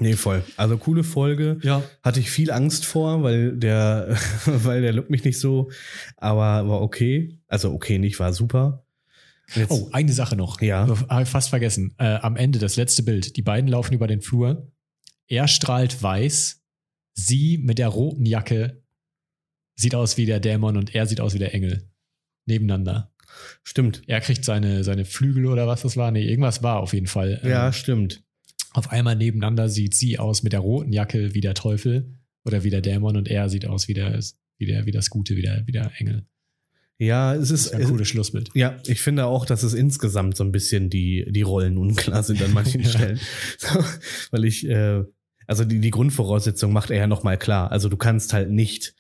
Nee, 0.01 0.15
voll. 0.15 0.43
Also 0.57 0.77
coole 0.77 1.05
Folge. 1.05 1.59
ja. 1.63 1.83
Hatte 2.03 2.19
ich 2.19 2.29
viel 2.31 2.51
Angst 2.51 2.85
vor, 2.85 3.23
weil 3.23 3.57
der, 3.57 4.17
weil 4.47 4.83
der 4.83 4.93
Look 4.93 5.09
mich 5.11 5.25
nicht 5.25 5.39
so, 5.39 5.71
aber 6.17 6.69
war 6.69 6.81
okay. 6.81 7.39
Also 7.47 7.73
okay, 7.73 7.99
nicht, 7.99 8.19
war 8.19 8.33
super. 8.33 8.85
Und 9.55 9.61
Jetzt, 9.61 9.71
Oh, 9.71 9.91
eine 9.93 10.13
Sache 10.13 10.37
noch. 10.37 10.61
Ja. 10.63 10.89
Habe 11.09 11.23
ich 11.23 11.29
fast 11.29 11.51
vergessen. 11.51 11.95
Äh, 11.99 12.17
am 12.17 12.35
Ende, 12.37 12.59
das 12.59 12.77
letzte 12.77 13.03
Bild. 13.03 13.37
Die 13.37 13.43
beiden 13.43 13.69
laufen 13.69 13.93
über 13.95 14.07
den 14.07 14.21
Flur. 14.23 14.73
Er 15.29 15.47
strahlt 15.49 16.03
weiß. 16.03 16.63
Sie 17.13 17.59
mit 17.59 17.79
der 17.79 17.89
roten 17.89 18.27
Jacke 18.27 18.83
sieht 19.75 19.95
aus 19.95 20.17
wie 20.17 20.27
der 20.27 20.41
Dämon 20.41 20.77
und 20.77 20.95
er 20.95 21.07
sieht 21.07 21.21
aus 21.21 21.35
wie 21.35 21.39
der 21.39 21.55
Engel. 21.55 21.83
Nebeneinander. 22.47 23.11
stimmt. 23.63 24.03
Er 24.07 24.21
kriegt 24.21 24.45
seine, 24.45 24.85
seine 24.85 25.05
Flügel 25.05 25.47
oder 25.47 25.67
was 25.67 25.83
das 25.83 25.97
war. 25.97 26.11
Nee, 26.11 26.25
irgendwas 26.29 26.63
war 26.63 26.81
auf 26.81 26.93
jeden 26.93 27.07
Fall. 27.07 27.41
Ja, 27.45 27.67
Ähm, 27.69 27.73
stimmt. 27.73 28.23
auf 28.73 28.91
einmal 28.93 29.17
nebeneinander 29.17 29.69
sieht 29.69 29.95
sie 29.95 30.19
aus 30.19 30.43
mit 30.43 30.53
der 30.53 30.61
roten 30.61 30.93
Jacke 30.93 31.35
wie 31.35 31.41
der 31.41 31.55
Teufel 31.55 32.15
oder 32.45 32.63
wie 32.65 32.71
der 32.71 32.81
Dämon 32.83 33.17
und 33.17 33.29
er 33.29 33.49
sieht 33.49 33.67
aus 33.67 33.89
wie, 33.89 33.95
der, 33.95 34.21
wie, 34.59 34.67
der, 34.67 34.87
wie 34.87 34.93
das 34.93 35.11
Gute, 35.11 35.37
wie 35.37 35.43
der, 35.43 35.67
wie 35.67 35.73
der 35.73 35.91
Engel. 35.99 36.27
Ja, 36.99 37.35
es 37.35 37.49
Das 37.49 37.51
ist, 37.51 37.67
ist 37.67 37.75
ein 37.75 37.85
cooles 37.85 38.07
Schlussbild. 38.07 38.51
Ja, 38.55 38.79
ich 38.87 39.01
finde 39.01 39.25
auch, 39.27 39.47
dass 39.47 39.65
es 39.65 39.75
insgesamt 39.75 40.37
so 40.37 40.45
ein 40.45 40.53
bisschen 40.53 40.91
die, 40.91 41.27
die 41.29 41.43
Rollen 41.43 41.77
unklar 41.77 42.23
sind 42.23 42.41
an 42.41 42.53
manchen 42.53 42.83
Ja. 42.83 42.89
Stellen. 42.91 43.21
So, 43.59 43.83
weil 44.31 44.45
ich, 44.45 44.69
äh, 44.69 45.03
also 45.49 45.65
die, 45.65 45.81
die 45.81 45.91
Grundvoraussetzung 45.91 46.73
macht 46.73 46.91
er 46.91 46.99
ja 46.99 47.07
nochmal 47.09 47.37
klar. 47.37 47.73
Also 47.73 47.89
du 47.89 47.97
kannst 47.97 48.33
halt 48.33 48.51
nicht 48.51 48.95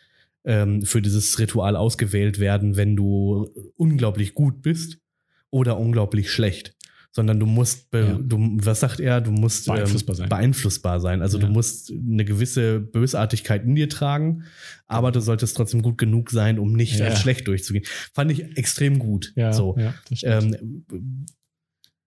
ähm, 0.44 0.82
für 0.84 1.00
dieses 1.02 1.38
Ritual 1.38 1.76
ausgewählt 1.76 2.38
werden, 2.38 2.76
wenn 2.76 2.96
du 2.96 3.48
unglaublich 3.76 4.34
gut 4.34 4.62
bist 4.62 4.98
oder 5.50 5.78
unglaublich 5.78 6.30
schlecht. 6.30 6.74
Sondern 7.16 7.38
du 7.38 7.46
musst, 7.46 7.94
Ja. 7.94 8.14
du, 8.20 8.38
was 8.56 8.80
sagt 8.80 8.98
er, 8.98 9.20
du 9.20 9.30
musst 9.30 9.66
Beeinflussbar 9.66 10.16
sein. 10.16 10.28
beeinflussbar 10.28 10.98
sein. 11.00 11.22
Also 11.22 11.38
Ja. 11.38 11.46
du 11.46 11.52
musst 11.52 11.92
eine 11.92 12.24
gewisse 12.24 12.80
Bösartigkeit 12.80 13.62
in 13.64 13.76
dir 13.76 13.88
tragen, 13.88 14.42
aber 14.88 15.12
du 15.12 15.20
solltest 15.20 15.56
trotzdem 15.56 15.80
gut 15.82 15.96
genug 15.96 16.30
sein, 16.30 16.58
um 16.58 16.72
nicht 16.72 16.98
Ja. 16.98 17.06
als 17.06 17.20
schlecht 17.20 17.46
durchzugehen. 17.46 17.84
Fand 18.12 18.32
ich 18.32 18.58
extrem 18.58 18.98
gut. 18.98 19.32
Ja, 19.36 19.52
so. 19.52 19.76
Ähm, 20.24 20.84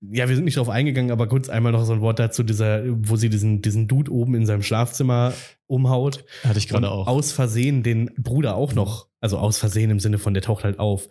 ja, 0.02 0.30
wir 0.30 0.36
sind 0.36 0.46
nicht 0.46 0.58
drauf 0.58 0.70
eingegangen, 0.70 1.12
aber 1.12 1.28
kurz 1.28 1.50
einmal 1.50 1.72
noch 1.72 1.86
so 1.86 1.94
ein 1.94 2.02
Wort 2.02 2.20
dazu, 2.20 2.44
dieser, 2.44 2.84
wo 2.88 3.16
sie 3.16 3.30
diesen, 3.30 3.62
diesen 3.62 3.88
Dude 3.88 4.12
oben 4.12 4.36
in 4.36 4.46
seinem 4.46 4.62
Schlafzimmer 4.62 5.34
umhaut. 5.68 6.26
Hatte 6.44 6.60
ich 6.60 6.68
gerade 6.68 6.90
auch. 6.90 7.08
Aus 7.08 7.32
Versehen 7.32 7.84
den 7.84 8.12
Bruder 8.18 8.56
auch 8.56 8.74
noch, 8.74 9.08
also 9.20 9.38
aus 9.38 9.58
Versehen 9.58 9.92
im 9.92 10.00
Sinne 10.00 10.18
von, 10.18 10.34
der 10.34 10.44
taucht 10.44 10.64
halt 10.64 10.80
auf. 10.80 11.10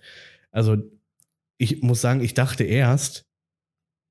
Also, 0.50 0.76
ich 1.58 1.82
muss 1.82 2.00
sagen, 2.00 2.22
ich 2.22 2.34
dachte 2.34 2.64
erst, 2.64 3.26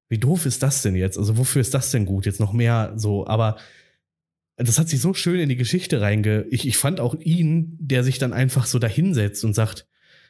wie 0.09 0.17
doof 0.17 0.45
ist 0.45 0.63
das 0.63 0.81
denn 0.81 0.95
jetzt? 0.95 1.17
Also, 1.17 1.37
wofür 1.37 1.61
ist 1.61 1.73
das 1.73 1.91
denn 1.91 2.05
gut? 2.05 2.25
Jetzt 2.25 2.39
noch 2.39 2.53
mehr 2.53 2.93
so, 2.95 3.27
aber 3.27 3.57
das 4.57 4.79
hat 4.79 4.87
sich 4.87 5.01
so 5.01 5.13
schön 5.13 5.39
in 5.39 5.49
die 5.49 5.57
Geschichte 5.57 5.99
reinge. 6.01 6.45
Ich, 6.49 6.67
ich 6.67 6.77
fand 6.77 6.99
auch 6.99 7.15
ihn, 7.15 7.77
der 7.79 8.03
sich 8.03 8.19
dann 8.19 8.31
einfach 8.31 8.65
so 8.65 8.79
dahinsetzt 8.79 9.43
und 9.43 9.53
sagt, 9.53 9.85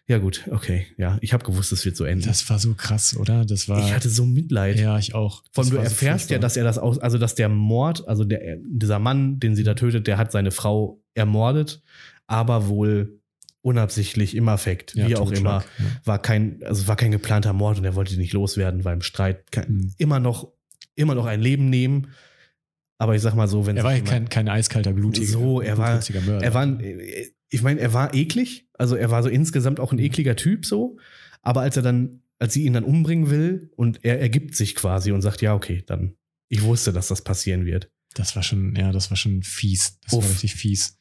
ja 0.08 0.18
gut, 0.20 0.44
okay, 0.52 0.86
ja, 0.98 1.18
ich 1.22 1.34
habe 1.34 1.44
gewusst, 1.44 1.72
es 1.72 1.84
wird 1.86 1.96
so 1.98 2.04
enden. 2.04 2.26
Das 2.28 2.48
war 2.50 2.60
so 2.60 2.74
krass, 2.76 3.16
oder? 3.18 3.44
Das 3.46 3.68
war. 3.68 3.80
ich 3.86 3.92
hatte 3.94 4.10
so 4.10 4.26
Mitleid. 4.26 4.80
ja, 4.80 4.98
ich 5.00 5.16
auch. 5.16 5.44
Vor 5.52 5.64
allem, 5.64 5.66
Das 5.66 5.70
du 5.72 5.76
war 5.78 5.84
so 5.86 5.90
erfährst 5.90 6.30
ja, 6.30 6.38
dass 6.40 6.58
er 6.58 6.64
das 6.64 6.78
aus, 6.78 7.00
also 7.00 7.18
dass 7.18 7.34
der 7.36 7.50
Mord, 7.50 8.08
also 8.08 8.24
der, 8.24 8.58
dieser 8.64 9.00
Mann, 9.00 9.40
den 9.40 9.56
sie 9.56 9.64
da 9.64 9.74
tötet, 9.74 10.06
der 10.08 10.18
hat 10.18 10.32
seine 10.32 10.52
Frau 10.52 11.02
ermordet, 11.16 11.82
aber 12.28 12.68
wohl 12.68 13.20
unabsichtlich 13.62 14.36
im 14.36 14.48
Affekt, 14.48 14.94
Ja, 14.96 15.08
wie 15.08 15.16
auch 15.16 15.32
immer. 15.32 15.64
Ja. 15.80 15.86
War 16.06 16.22
kein, 16.22 16.62
also 16.64 16.88
war 16.88 16.96
kein 16.96 17.10
geplanter 17.12 17.52
Mord 17.54 17.80
und 17.80 17.86
er 17.86 17.96
wollte 17.96 18.16
nicht 18.18 18.32
loswerden, 18.34 18.86
war 18.86 18.94
im 18.94 19.02
Streit 19.02 19.52
kein, 19.52 19.72
Mhm. 19.72 19.94
immer 19.98 20.20
noch, 20.20 20.52
immer 20.96 21.16
noch 21.16 21.26
ein 21.26 21.42
Leben 21.42 21.70
nehmen. 21.72 22.10
Aber 23.00 23.16
ich 23.16 23.22
sag 23.24 23.34
mal 23.36 23.48
so, 23.48 23.66
wenn 23.66 23.76
Er 23.76 23.84
war 23.84 23.94
ja 23.96 24.02
kein, 24.02 24.30
kein 24.30 24.48
eiskalter, 24.48 24.94
blutiger, 24.94 25.28
So, 25.28 25.62
er 25.62 25.78
war- 25.80 25.94
blutiger 25.98 26.22
Mörder. 26.22 26.46
er 26.46 26.54
war, 26.54 26.62
ein, 26.62 26.80
ich 27.50 27.62
meine, 27.62 27.80
er 27.80 27.94
war 27.94 28.14
eklig, 28.14 28.68
also 28.74 28.96
er 28.96 29.12
war 29.12 29.24
so 29.24 29.30
insgesamt 29.30 29.80
auch 29.80 29.92
ein 29.92 30.00
ekliger 30.00 30.36
Typ 30.36 30.66
so, 30.66 30.98
aber 31.42 31.62
als 31.62 31.78
er 31.78 31.84
dann, 31.84 32.22
als 32.40 32.54
sie 32.54 32.66
ihn 32.66 32.74
dann 32.74 32.84
umbringen 32.84 33.30
will 33.30 33.72
und 33.76 34.04
er 34.04 34.20
ergibt 34.20 34.56
sich 34.56 34.76
quasi 34.76 35.12
und 35.12 35.22
sagt, 35.22 35.42
ja, 35.42 35.54
okay, 35.54 35.84
dann, 35.86 36.16
ich 36.50 36.64
wusste, 36.64 36.92
dass 36.92 37.08
das 37.08 37.24
passieren 37.24 37.66
wird. 37.66 37.92
Das 38.14 38.36
war 38.36 38.44
schon, 38.44 38.76
ja, 38.76 38.92
das 38.92 39.10
war 39.10 39.18
schon 39.18 39.44
fies. 39.44 40.00
Das 40.02 40.14
Uff. 40.14 40.24
war 40.24 40.32
richtig 40.32 40.56
fies. 40.56 40.98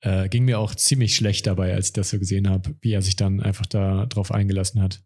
Äh, 0.00 0.28
ging 0.28 0.44
mir 0.44 0.58
auch 0.58 0.74
ziemlich 0.74 1.16
schlecht 1.16 1.46
dabei, 1.46 1.74
als 1.74 1.86
ich 1.86 1.92
das 1.94 2.10
so 2.10 2.18
gesehen 2.18 2.48
habe, 2.48 2.76
wie 2.80 2.92
er 2.92 3.02
sich 3.02 3.16
dann 3.16 3.40
einfach 3.40 3.66
da 3.66 4.06
drauf 4.06 4.30
eingelassen 4.30 4.80
hat. 4.82 5.02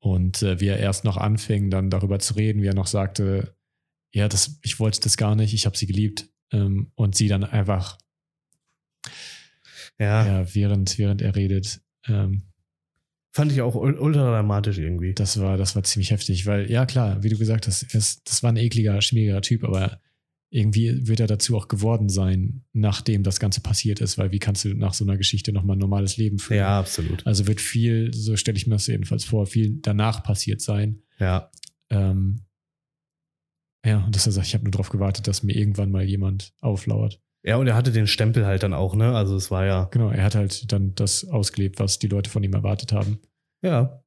Und 0.00 0.42
äh, 0.42 0.60
wie 0.60 0.68
er 0.68 0.78
erst 0.78 1.04
noch 1.04 1.16
anfing, 1.16 1.70
dann 1.70 1.90
darüber 1.90 2.18
zu 2.18 2.34
reden, 2.34 2.62
wie 2.62 2.66
er 2.66 2.74
noch 2.74 2.86
sagte, 2.86 3.56
ja, 4.12 4.28
das, 4.28 4.58
ich 4.62 4.78
wollte 4.78 5.00
das 5.00 5.16
gar 5.16 5.34
nicht, 5.34 5.54
ich 5.54 5.66
habe 5.66 5.76
sie 5.76 5.86
geliebt. 5.86 6.28
Ähm, 6.52 6.92
und 6.94 7.16
sie 7.16 7.26
dann 7.26 7.42
einfach, 7.42 7.98
Ja, 9.98 10.26
ja, 10.26 10.54
während, 10.54 10.98
während 10.98 11.22
er 11.22 11.36
redet, 11.36 11.80
ähm, 12.06 12.42
fand 13.32 13.52
ich 13.52 13.62
auch 13.62 13.74
ul- 13.74 13.96
ultra 13.98 14.30
dramatisch 14.30 14.78
irgendwie. 14.78 15.14
das 15.14 15.40
war, 15.40 15.56
das 15.56 15.74
war 15.76 15.82
ziemlich 15.84 16.10
heftig, 16.10 16.46
weil, 16.46 16.70
ja 16.70 16.86
klar, 16.86 17.22
wie 17.22 17.28
du 17.28 17.38
gesagt 17.38 17.66
hast, 17.66 17.82
ist, 17.94 18.28
das 18.28 18.42
war 18.42 18.50
ein 18.52 18.56
ekliger, 18.56 19.00
schmieriger 19.02 19.40
Typ, 19.40 19.64
aber 19.64 20.00
irgendwie 20.50 21.08
wird 21.08 21.18
er 21.18 21.26
dazu 21.26 21.56
auch 21.56 21.66
geworden 21.66 22.08
sein, 22.08 22.62
nachdem 22.72 23.24
das 23.24 23.40
Ganze 23.40 23.60
passiert 23.60 24.00
ist, 24.00 24.18
weil 24.18 24.30
wie 24.30 24.38
kannst 24.38 24.64
du 24.64 24.74
nach 24.74 24.94
so 24.94 25.04
einer 25.04 25.16
Geschichte 25.16 25.52
nochmal 25.52 25.74
ein 25.76 25.80
normales 25.80 26.16
Leben 26.16 26.38
führen? 26.38 26.58
Ja, 26.58 26.78
absolut. 26.78 27.26
Also 27.26 27.46
wird 27.48 27.60
viel, 27.60 28.14
so 28.14 28.36
stelle 28.36 28.56
ich 28.56 28.66
mir 28.68 28.76
das 28.76 28.86
jedenfalls 28.86 29.24
vor, 29.24 29.46
viel 29.46 29.78
danach 29.82 30.22
passiert 30.22 30.60
sein. 30.60 31.02
Ja, 31.18 31.50
Ähm, 31.90 32.42
ja, 33.84 34.04
und 34.04 34.14
dass 34.14 34.26
er 34.26 34.32
sagt, 34.32 34.46
ich 34.46 34.54
habe 34.54 34.64
nur 34.64 34.70
darauf 34.70 34.88
gewartet, 34.88 35.26
dass 35.26 35.42
mir 35.42 35.54
irgendwann 35.56 35.90
mal 35.90 36.04
jemand 36.04 36.54
auflauert. 36.60 37.20
Ja, 37.44 37.56
und 37.56 37.66
er 37.66 37.74
hatte 37.74 37.92
den 37.92 38.06
Stempel 38.06 38.46
halt 38.46 38.62
dann 38.62 38.72
auch, 38.74 38.96
ne? 38.96 39.14
Also 39.14 39.36
es 39.36 39.50
war 39.50 39.64
ja, 39.66 39.84
Genau, 39.90 40.10
er 40.10 40.24
hat 40.24 40.34
halt 40.34 40.72
dann 40.72 40.94
das 40.94 41.28
ausgelebt, 41.28 41.78
was 41.78 41.98
die 41.98 42.08
Leute 42.08 42.30
von 42.30 42.42
ihm 42.42 42.54
erwartet 42.54 42.92
haben. 42.92 43.20
ja, 43.62 44.00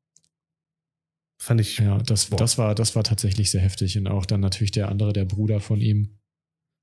fand 1.40 1.62
ich, 1.62 1.78
Ja, 1.78 2.00
das, 2.00 2.26
Boah. 2.26 2.38
das, 2.38 2.58
war, 2.58 2.76
das 2.76 2.96
war 2.96 3.04
tatsächlich 3.04 3.52
sehr 3.52 3.62
heftig. 3.62 3.98
Und 3.98 4.08
auch 4.08 4.26
dann 4.26 4.42
natürlich 4.42 4.72
der 4.72 4.90
andere, 4.90 5.14
der 5.14 5.26
Bruder 5.26 5.60
von 5.60 5.80
ihm, 5.80 6.18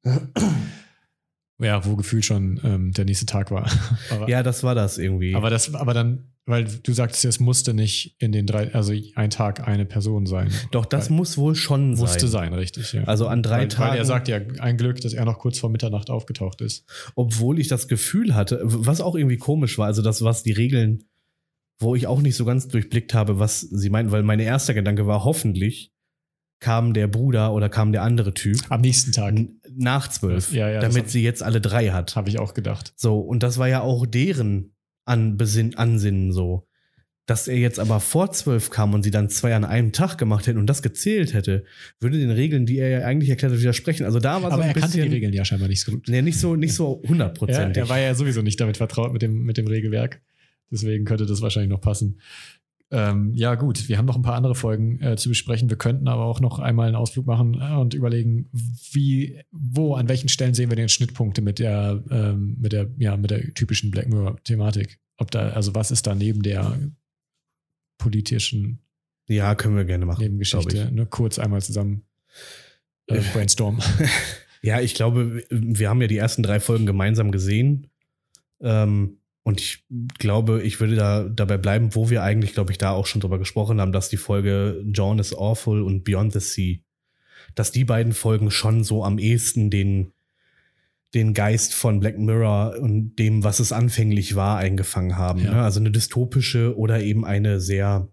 ja, 1.59 1.85
wo 1.85 1.97
gefühlt 1.97 2.25
schon 2.25 2.61
ähm, 2.63 2.93
der 2.93 3.05
nächste 3.05 3.27
Tag 3.27 3.51
war. 3.51 3.69
aber, 4.11 4.29
ja, 4.29 4.43
das 4.43 4.63
war 4.63 4.75
das 4.75 4.99
irgendwie. 4.99 5.35
aber 5.35 5.51
das, 5.51 5.75
aber 5.75 5.95
dann, 5.95 6.34
weil 6.47 6.65
du 6.65 6.93
sagtest 6.93 7.25
es 7.25 7.41
musste 7.41 7.73
nicht 7.73 8.17
in 8.19 8.33
den 8.33 8.47
drei, 8.47 8.73
also 8.75 8.93
ein 9.15 9.31
Tag 9.31 9.67
eine 9.67 9.87
Person 9.87 10.27
sein. 10.27 10.51
Doch, 10.73 10.85
das 10.85 11.09
weil, 11.09 11.17
muss 11.17 11.39
wohl 11.39 11.55
schon 11.55 11.95
musste 11.95 12.29
sein. 12.29 12.51
sein, 12.51 12.55
richtig. 12.55 12.93
Ja. 12.93 13.05
Also 13.05 13.27
an 13.29 13.43
drei 13.43 13.61
weil, 13.61 13.69
Tagen. 13.69 13.91
Weil 13.93 13.99
er 13.99 14.05
sagt 14.05 14.29
ja, 14.29 14.41
ein 14.59 14.77
Glück, 14.77 15.01
dass 15.01 15.15
er 15.15 15.25
noch 15.25 15.39
kurz 15.39 15.59
vor 15.59 15.71
Mitternacht 15.71 16.11
aufgetaucht 16.11 16.61
ist. 16.61 16.85
obwohl 17.15 17.59
ich 17.59 17.69
das 17.69 17.89
Gefühl 17.89 18.35
hatte, 18.35 18.61
was 18.63 19.01
auch 19.01 19.15
irgendwie 19.15 19.39
komisch 19.39 19.79
war, 19.79 19.87
also 19.87 20.03
das, 20.03 20.23
was 20.23 20.43
die 20.43 20.53
Regeln, 20.53 21.05
wo 21.81 21.95
ich 21.95 22.07
auch 22.07 22.21
nicht 22.21 22.37
so 22.37 22.45
ganz 22.45 22.69
durchblickt 22.69 23.15
habe, 23.15 23.39
was 23.39 23.61
sie 23.61 23.91
meinten, 23.91 24.13
weil 24.13 24.23
mein 24.23 24.41
erster 24.41 24.75
Gedanke 24.75 25.07
war, 25.07 25.25
hoffentlich 25.25 25.93
kam 26.61 26.95
der 26.95 27.09
Bruder 27.09 27.53
oder 27.53 27.69
kam 27.69 27.93
der 27.93 28.03
andere 28.03 28.33
Typ 28.33 28.59
Am 28.71 28.81
nächsten 28.81 29.13
Tag 29.13 29.35
nach 29.75 30.09
zwölf, 30.09 30.53
Ja, 30.53 30.71
ja, 30.71 30.81
damit 30.81 31.11
sie 31.11 31.23
jetzt 31.23 31.43
alle 31.43 31.61
drei 31.61 31.89
hat. 31.91 32.17
habe 32.17 32.29
ich 32.29 32.39
auch 32.39 32.55
gedacht. 32.55 32.93
So, 32.97 33.19
und 33.19 33.43
das 33.43 33.59
war 33.59 33.69
ja 33.69 33.81
auch 33.81 34.07
deren 34.07 34.74
Anbesinn, 35.05 35.75
Ansinnen 35.77 36.33
so. 36.33 36.67
Dass 37.27 37.49
er 37.49 37.57
jetzt 37.57 37.81
aber 37.81 38.01
vor 38.01 38.33
zwölf 38.33 38.69
kam 38.69 38.93
und 38.93 39.03
sie 39.03 39.11
dann 39.11 39.31
zwei 39.31 39.55
an 39.55 39.65
einem 39.65 39.93
Tag 39.93 40.19
gemacht 40.19 40.47
hätten 40.47 40.59
und 40.59 40.67
das 40.67 40.83
gezählt 40.83 41.33
hätte, 41.33 41.65
würde 41.99 42.19
den 42.19 42.31
Regeln, 42.31 42.67
die 42.67 42.77
er 42.79 42.89
ja 42.89 43.07
eigentlich 43.07 43.31
erklärt 43.31 43.53
hat, 43.53 43.61
widersprechen. 43.61 44.05
Also 44.05 44.19
da 44.19 44.43
war 44.43 44.53
Aber 44.53 44.57
so 44.57 44.61
ein 44.61 44.69
er 44.69 44.75
bisschen, 44.75 44.91
kannte 44.91 45.09
die 45.09 45.15
Regeln 45.15 45.33
ja 45.33 45.43
scheinbar 45.45 45.69
nicht 45.69 45.81
so 45.81 45.93
gut. 45.93 46.07
Nee, 46.09 46.21
nicht 46.21 46.39
so, 46.39 46.55
nicht 46.55 46.75
so 46.75 47.01
Ja, 47.03 47.09
hundertprozentig. 47.09 47.83
er 47.83 47.89
war 47.89 47.99
ja 47.99 48.15
sowieso 48.15 48.43
nicht 48.43 48.61
damit 48.61 48.77
vertraut 48.77 49.13
mit 49.15 49.23
dem, 49.23 49.45
mit 49.45 49.57
dem 49.57 49.67
Regelwerk. 49.67 50.21
Deswegen 50.71 51.05
könnte 51.05 51.25
das 51.25 51.41
wahrscheinlich 51.41 51.71
noch 51.71 51.81
passen. 51.81 52.21
Ähm, 52.91 53.33
ja, 53.35 53.55
gut, 53.55 53.89
wir 53.89 53.99
haben 53.99 54.07
noch 54.07 54.17
ein 54.17 54.23
paar 54.23 54.37
andere 54.37 54.55
Folgen 54.55 55.01
äh, 55.01 55.17
zu 55.17 55.29
besprechen. 55.29 55.71
Wir 55.71 55.79
könnten 55.79 56.07
aber 56.07 56.25
auch 56.25 56.41
noch 56.41 56.59
einmal 56.59 56.87
einen 56.87 56.97
Ausflug 56.97 57.27
machen 57.27 57.61
äh, 57.61 57.75
und 57.75 57.95
überlegen, 57.95 58.51
wie, 58.93 59.41
wo, 59.51 59.95
an 59.95 60.09
welchen 60.09 60.29
Stellen 60.29 60.55
sehen 60.55 60.71
wir 60.71 60.77
denn 60.77 60.89
Schnittpunkte 60.89 61.43
mit 61.43 61.59
der, 61.59 62.03
ähm, 62.11 62.57
mit 62.61 62.73
der, 62.73 62.91
ja, 62.99 63.17
mit 63.17 63.31
der 63.31 63.55
typischen 63.55 63.91
Black 63.91 64.09
Mirror-Thematik. 64.09 65.01
Ob 65.17 65.31
da, 65.31 65.51
also 65.51 65.75
was 65.75 65.91
ist 65.91 66.07
da 66.07 66.15
neben 66.15 66.43
der 66.43 66.79
politischen 67.99 68.81
ja, 69.27 69.55
können 69.55 69.77
wir 69.77 69.85
gerne 69.85 70.07
machen. 70.07 70.23
Nebengeschichte? 70.23 70.93
Ne, 70.93 71.07
kurz 71.07 71.39
einmal 71.39 71.63
zusammen 71.63 72.05
äh, 73.07 73.21
brainstormen. 73.33 73.83
Ja, 74.63 74.81
ich 74.81 74.95
glaube, 74.95 75.45
wir 75.51 75.89
haben 75.89 76.01
ja 76.01 76.09
die 76.09 76.17
ersten 76.17 76.43
drei 76.43 76.61
Folgen 76.61 76.87
gemeinsam 76.87 77.33
gesehen. 77.33 77.89
Ähm, 78.61 79.19
und 79.45 79.61
ich 79.61 79.85
glaube, 80.19 80.63
ich 80.63 80.81
würde 80.81 80.97
da 80.97 81.25
dabei 81.25 81.59
bleiben, 81.59 81.95
wo 81.95 82.09
wir 82.11 82.23
eigentlich, 82.23 82.55
glaube 82.55 82.73
ich, 82.73 82.79
da 82.79 82.91
auch 82.93 83.07
schon 83.07 83.21
drüber 83.21 83.39
gesprochen 83.39 83.79
haben, 83.81 83.93
dass 83.93 84.09
die 84.09 84.17
Folge 84.17 84.83
John 84.87 85.19
is 85.19 85.35
Awful 85.35 85.83
und 85.83 86.03
Beyond 86.03 86.33
the 86.33 86.41
Sea, 86.41 86.79
dass 87.55 87.71
die 87.71 87.85
beiden 87.85 88.15
Folgen 88.15 88.51
schon 88.51 88.83
so 88.85 89.05
am 89.05 89.19
ehesten 89.19 89.71
den, 89.71 90.13
den 91.13 91.35
Geist 91.35 91.75
von 91.75 92.01
Black 92.01 92.19
Mirror 92.19 92.79
und 92.81 93.17
dem, 93.17 93.45
was 93.45 93.61
es 93.61 93.71
anfänglich 93.71 94.35
war, 94.35 94.57
eingefangen 94.57 95.19
haben. 95.19 95.45
Ja. 95.45 95.53
Ne? 95.53 95.63
Also 95.63 95.79
eine 95.79 95.91
dystopische 95.91 96.75
oder 96.77 97.03
eben 97.03 97.27
eine 97.27 97.61
sehr 97.61 98.09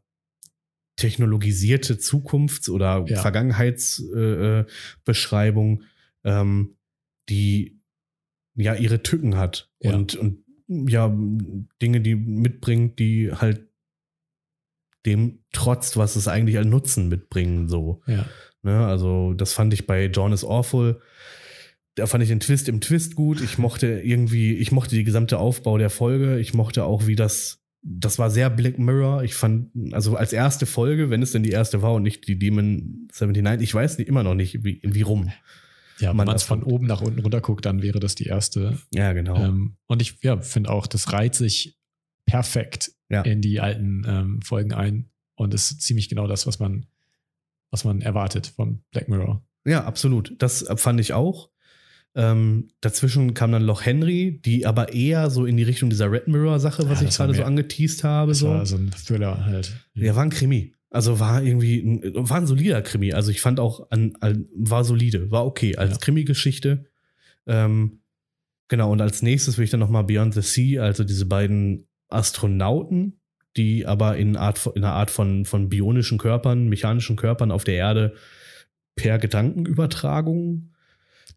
technologisierte 0.97 1.97
Zukunfts- 1.97 2.69
oder 2.69 3.05
Ja. 3.07 3.21
Vergangenheitsbeschreibung, 3.21 5.83
äh, 6.23 6.41
ähm, 6.41 6.75
die 7.29 7.79
ja 8.55 8.75
ihre 8.75 9.01
Tücken 9.01 9.37
hat 9.37 9.71
Ja. 9.79 9.95
und, 9.95 10.15
und 10.15 10.40
ja, 10.71 11.13
Dinge, 11.81 12.01
die 12.01 12.15
mitbringt, 12.15 12.99
die 12.99 13.31
halt 13.31 13.67
dem 15.05 15.39
trotzt, 15.51 15.97
was 15.97 16.15
es 16.15 16.27
eigentlich 16.27 16.57
als 16.57 16.67
Nutzen 16.67 17.09
mitbringen, 17.09 17.67
so. 17.67 18.01
ja. 18.07 18.25
Ne? 18.63 18.85
Also, 18.85 19.33
das 19.33 19.53
fand 19.53 19.73
ich 19.73 19.87
bei 19.87 20.05
John 20.05 20.33
is 20.33 20.45
Awful. 20.45 21.01
Da 21.95 22.05
fand 22.05 22.23
ich 22.23 22.29
den 22.29 22.39
Twist 22.39 22.69
im 22.69 22.79
Twist 22.79 23.15
gut. 23.15 23.41
Ich 23.41 23.57
mochte 23.57 23.87
irgendwie, 23.87 24.53
ich 24.53 24.71
mochte 24.71 24.95
die 24.95 25.03
gesamte 25.03 25.39
Aufbau 25.39 25.77
der 25.77 25.89
Folge. 25.89 26.39
Ich 26.39 26.53
mochte 26.53 26.85
auch, 26.85 27.07
wie 27.07 27.15
das, 27.15 27.63
das 27.81 28.19
war 28.19 28.29
sehr 28.29 28.49
Black 28.49 28.77
Mirror. 28.77 29.23
Ich 29.23 29.33
fand, 29.33 29.71
also 29.93 30.15
als 30.15 30.31
erste 30.31 30.67
Folge, 30.67 31.09
wenn 31.09 31.23
es 31.23 31.31
denn 31.31 31.43
die 31.43 31.49
erste 31.49 31.81
war 31.81 31.95
und 31.95 32.03
nicht 32.03 32.27
die 32.27 32.37
Demon 32.37 33.09
79, 33.11 33.67
ich 33.67 33.73
weiß 33.73 33.97
nicht, 33.97 34.07
immer 34.07 34.23
noch 34.23 34.35
nicht, 34.35 34.63
wie, 34.63 34.79
wie 34.83 35.01
rum. 35.01 35.31
Ja, 36.01 36.09
wenn 36.09 36.17
Man 36.17 36.29
es 36.35 36.43
von 36.43 36.63
oben 36.63 36.87
nach 36.87 37.01
unten 37.01 37.19
runter 37.19 37.39
guckt, 37.41 37.65
dann 37.65 37.81
wäre 37.81 37.99
das 37.99 38.15
die 38.15 38.25
erste. 38.25 38.77
Ja, 38.93 39.13
genau. 39.13 39.35
Ähm, 39.37 39.77
und 39.87 40.01
ich 40.01 40.17
ja, 40.21 40.41
finde 40.41 40.69
auch, 40.71 40.87
das 40.87 41.13
reiht 41.13 41.35
sich 41.35 41.77
perfekt 42.25 42.91
Ja. 43.09 43.21
in 43.21 43.41
die 43.41 43.59
alten 43.59 44.03
ähm, 44.07 44.41
Folgen 44.41 44.73
ein 44.73 45.09
und 45.35 45.53
ist 45.53 45.81
ziemlich 45.81 46.09
genau 46.09 46.27
das, 46.27 46.45
was 46.47 46.59
man, 46.59 46.85
was 47.71 47.83
man 47.83 48.01
erwartet 48.01 48.47
von 48.47 48.83
Black 48.91 49.07
Mirror. 49.09 49.43
Ja, 49.65 49.83
absolut. 49.85 50.35
Das 50.39 50.65
fand 50.75 50.99
ich 50.99 51.13
auch. 51.13 51.49
Ähm, 52.13 52.69
dazwischen 52.81 53.33
kam 53.33 53.51
dann 53.53 53.63
Loch 53.63 53.85
Henry, 53.85 54.41
die 54.43 54.65
aber 54.65 54.91
eher 54.91 55.29
so 55.29 55.45
in 55.45 55.55
die 55.55 55.63
Richtung 55.63 55.89
dieser 55.89 56.11
Red 56.11 56.27
Mirror-Sache, 56.27 56.89
was 56.89 57.01
Ja, 57.01 57.07
ich 57.07 57.15
gerade 57.15 57.33
so 57.33 57.43
angeteased 57.43 58.03
habe. 58.03 58.31
Das 58.31 58.39
So. 58.39 58.49
war 58.49 58.65
so 58.65 58.75
ein 58.75 58.91
Thriller 58.91 59.45
halt. 59.45 59.71
Ja, 59.93 60.13
war 60.15 60.23
ein 60.23 60.29
Krimi. 60.29 60.73
Also 60.91 61.19
war 61.21 61.41
irgendwie 61.41 61.79
ein, 61.79 62.01
war 62.13 62.37
ein 62.37 62.47
solider 62.47 62.81
Krimi. 62.81 63.13
Also 63.13 63.31
ich 63.31 63.41
fand 63.41 63.59
auch 63.59 63.89
an, 63.91 64.13
an 64.19 64.47
war 64.53 64.83
solide, 64.83 65.31
war 65.31 65.45
okay 65.45 65.77
als 65.77 65.91
Ja. 65.93 65.97
Krimi-Geschichte. 65.97 66.85
Ähm, 67.47 68.01
genau. 68.67 68.91
Und 68.91 69.01
als 69.01 69.21
nächstes 69.21 69.57
will 69.57 69.63
ich 69.63 69.69
dann 69.71 69.79
noch 69.79 69.89
mal 69.89 70.01
Beyond 70.03 70.33
the 70.33 70.41
Sea, 70.41 70.83
also 70.83 71.05
diese 71.05 71.25
beiden 71.25 71.87
Astronauten, 72.09 73.21
die 73.55 73.85
aber 73.85 74.17
in, 74.17 74.35
Art, 74.35 74.65
in 74.75 74.83
einer 74.83 74.93
Art 74.93 75.11
von, 75.11 75.45
von 75.45 75.69
bionischen 75.69 76.17
Körpern, 76.17 76.67
mechanischen 76.67 77.15
Körpern 77.15 77.51
auf 77.51 77.63
der 77.63 77.75
Erde 77.75 78.13
per 78.95 79.17
Gedankenübertragung, 79.17 80.71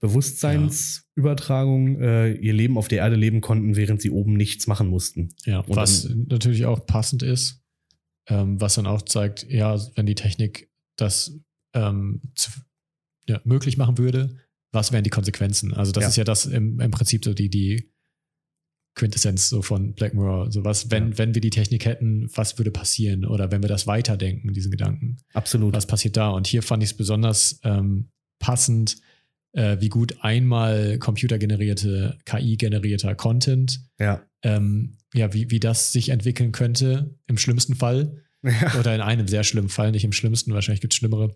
Bewusstseinsübertragung 0.01 2.01
äh, 2.01 2.33
ihr 2.33 2.53
Leben 2.53 2.77
auf 2.77 2.89
der 2.89 2.99
Erde 2.99 3.17
leben 3.17 3.41
konnten, 3.41 3.77
während 3.77 4.03
sie 4.03 4.11
oben 4.11 4.35
nichts 4.35 4.67
machen 4.67 4.89
mussten. 4.89 5.31
Ja, 5.45 5.61
Und 5.61 5.77
was 5.77 6.09
natürlich 6.29 6.67
auch 6.67 6.85
passend 6.87 7.23
ist, 7.23 7.64
ähm, 8.29 8.61
was 8.61 8.75
dann 8.75 8.87
auch 8.87 9.03
zeigt, 9.03 9.45
ja, 9.51 9.79
wenn 9.97 10.07
die 10.07 10.15
Technik 10.15 10.71
das 10.97 11.39
ähm, 11.75 12.23
zu, 12.35 12.51
ja, 13.29 13.41
möglich 13.45 13.77
machen 13.77 13.99
würde, 13.99 14.37
was 14.73 14.93
wären 14.93 15.05
die 15.05 15.11
Konsequenzen? 15.11 15.73
Also 15.75 15.93
das 15.93 16.03
Ja. 16.03 16.09
ist 16.09 16.17
ja 16.17 16.25
das 16.25 16.47
im, 16.47 16.81
im 16.81 16.91
Prinzip 16.91 17.25
so 17.25 17.33
die, 17.35 17.49
die 17.49 17.91
Quintessenz 18.97 19.49
so 19.49 19.61
von 19.63 19.95
Black 19.95 20.15
Mirror. 20.15 20.53
So 20.53 20.65
was, 20.65 20.91
wenn, 20.91 21.13
Ja. 21.13 21.19
wenn 21.19 21.35
wir 21.35 21.41
die 21.41 21.51
Technik 21.51 21.85
hätten, 21.85 22.29
was 22.35 22.59
würde 22.59 22.71
passieren? 22.71 23.25
Oder 23.25 23.51
wenn 23.51 23.63
wir 23.63 23.69
das 23.69 23.87
weiterdenken, 23.87 24.53
diesen 24.53 24.71
Gedanken, 24.71 25.17
Absolut. 25.33 25.75
was 25.75 25.87
passiert 25.87 26.17
da? 26.17 26.31
Und 26.31 26.47
hier 26.47 26.63
fand 26.63 26.83
ich 26.83 26.91
es 26.91 26.97
besonders 26.97 27.61
ähm, 27.65 28.11
passend, 28.39 28.97
äh, 29.55 29.77
wie 29.81 29.89
gut 29.89 30.17
einmal 30.21 30.99
computergenerierte, 30.99 32.19
KI-generierter 32.25 33.15
Content 33.15 33.81
Ja. 33.99 34.23
ähm, 34.43 34.99
ja, 35.15 35.33
wie, 35.33 35.51
wie 35.51 35.61
das 35.61 35.93
sich 35.93 36.09
entwickeln 36.09 36.53
könnte 36.53 37.15
im 37.27 37.39
schlimmsten 37.39 37.77
Fall 37.77 38.23
ja. 38.43 38.79
oder 38.79 38.95
in 38.95 39.01
einem 39.01 39.29
sehr 39.29 39.45
schlimmen 39.45 39.69
Fall, 39.69 39.93
nicht 39.93 40.05
im 40.05 40.13
schlimmsten, 40.13 40.53
wahrscheinlich 40.53 40.81
gibt 40.81 40.93
es 40.93 40.99
schlimmere. 40.99 41.35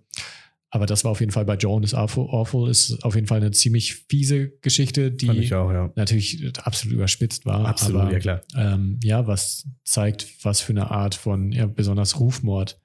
Aber 0.71 0.85
das 0.85 1.03
war 1.05 1.13
auf 1.13 1.21
jeden 1.21 1.33
Fall 1.33 1.47
bei 1.47 1.55
Joan 1.55 1.83
is 1.83 1.95
Awful, 1.95 2.69
ist 2.69 3.03
auf 3.03 3.15
jeden 3.15 3.27
Fall 3.27 3.39
eine 3.39 3.53
ziemlich 3.53 3.95
fiese 4.11 4.51
Geschichte, 4.61 5.11
die 5.11 5.31
auch, 5.55 5.73
ja. 5.73 5.91
natürlich 5.97 6.53
absolut 6.59 6.95
überspitzt 6.95 7.47
war. 7.47 7.65
Absolut, 7.65 8.03
aber, 8.03 8.13
ja 8.13 8.19
klar. 8.19 8.43
Ähm, 8.55 9.01
ja, 9.03 9.27
was 9.27 9.67
zeigt, 9.85 10.45
was 10.45 10.61
für 10.61 10.73
eine 10.73 10.91
Art 10.91 11.15
von 11.15 11.53
ja, 11.53 11.67
besonders 11.67 12.21
Rufmord 12.21 12.79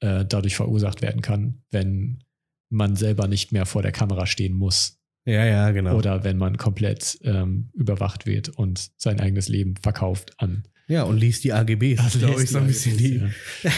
äh, 0.00 0.24
dadurch 0.24 0.56
verursacht 0.56 1.00
werden 1.00 1.22
kann, 1.22 1.62
wenn 1.70 2.24
man 2.72 2.96
selber 2.96 3.28
nicht 3.28 3.52
mehr 3.52 3.66
vor 3.66 3.82
der 3.82 3.92
Kamera 3.92 4.26
stehen 4.26 4.54
muss 4.54 4.98
Ja, 5.26 5.44
ja, 5.44 5.70
genau. 5.70 5.96
oder 5.96 6.24
wenn 6.24 6.38
man 6.38 6.56
komplett 6.56 7.18
ähm, 7.22 7.70
überwacht 7.74 8.26
wird 8.26 8.48
und 8.48 8.90
sein 8.96 9.20
eigenes 9.20 9.48
Leben 9.48 9.74
verkauft 9.76 10.32
an. 10.38 10.64
ja, 10.88 11.04
und 11.04 11.18
liest 11.18 11.44
die 11.44 11.52
AGBs. 11.52 11.96
Das 12.02 12.18
glaube 12.18 12.42
ich, 12.42 12.50
so 12.50 12.58
ein 12.58 12.66
bisschen 12.66 12.96
die. 12.96 13.16
Ja. 13.62 13.70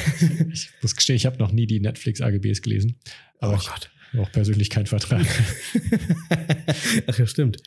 Ich 0.52 0.70
muss 0.80 0.94
gestehen, 0.96 1.16
ich 1.16 1.26
habe 1.26 1.38
noch 1.38 1.52
nie 1.52 1.66
die 1.66 1.80
Netflix-AGBs 1.80 2.62
gelesen, 2.62 2.98
aber 3.40 3.54
oh 3.54 3.58
ich 3.60 3.68
Gott. 3.68 3.90
habe 4.12 4.22
auch 4.22 4.32
persönlich 4.32 4.70
keinen 4.70 4.86
Vertrag. 4.86 5.26
Ach 7.06 7.18
ja, 7.18 7.26
stimmt. 7.26 7.58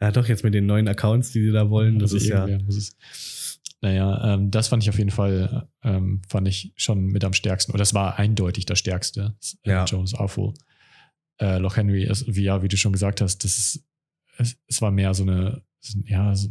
Ja, 0.00 0.10
doch, 0.10 0.28
jetzt 0.28 0.44
mit 0.44 0.54
den 0.54 0.66
neuen 0.66 0.88
Accounts, 0.88 1.30
die 1.32 1.42
sie 1.44 1.52
da 1.52 1.70
wollen, 1.70 1.98
das 1.98 2.12
Also 2.12 2.16
ist 2.24 2.28
ja. 2.28 2.46
muss 2.64 2.76
es. 2.76 2.96
Naja, 3.80 4.34
ähm, 4.34 4.50
das 4.50 4.68
fand 4.68 4.82
ich 4.82 4.88
auf 4.88 4.96
jeden 4.98 5.10
Fall, 5.10 5.68
ähm, 5.82 6.22
fand 6.28 6.48
ich 6.48 6.72
schon 6.76 7.06
mit 7.06 7.22
am 7.24 7.34
stärksten. 7.34 7.72
Oder 7.72 7.80
das 7.80 7.92
war 7.92 8.18
eindeutig 8.18 8.64
das 8.64 8.78
Stärkste. 8.78 9.34
Äh, 9.62 9.70
Ja. 9.70 9.84
Jones 9.84 10.14
Awful. 10.14 10.54
Äh, 11.40 11.58
Loch 11.58 11.76
Henry 11.76 12.04
ist, 12.04 12.24
wie, 12.34 12.44
ja, 12.44 12.62
wie 12.62 12.68
du 12.68 12.76
schon 12.76 12.92
gesagt 12.92 13.20
hast, 13.20 13.38
das 13.44 13.58
ist, 13.58 13.84
es, 14.38 14.56
es 14.66 14.80
war 14.82 14.90
mehr 14.90 15.14
so 15.14 15.22
eine, 15.24 15.62
so, 15.80 15.98
ja, 16.06 16.34
so, 16.34 16.48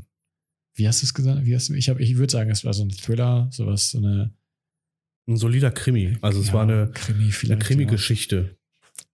wie 0.76 0.88
hast 0.88 1.01
du 1.01 1.05
es 1.05 1.14
gesagt? 1.14 1.45
Wie 1.45 1.55
hast 1.55 1.69
du, 1.69 1.73
ich 1.73 1.88
ich 1.88 2.18
würde 2.18 2.31
sagen, 2.31 2.49
es 2.49 2.65
war 2.65 2.73
so 2.73 2.84
ein 2.84 2.89
Thriller, 2.89 3.47
sowas, 3.51 3.91
so 3.91 3.99
eine, 3.99 4.34
Ein 5.27 5.38
solider 5.38 5.72
Krimi. 5.72 6.18
Also 6.22 6.41
es 6.41 6.47
ja, 6.47 6.53
war 6.53 6.64
eine, 6.64 6.91
Krimi 6.93 7.23
eine 7.23 7.31
vielleicht, 7.31 7.61
ja. 7.61 7.68
Krimi-Geschichte. 7.68 8.57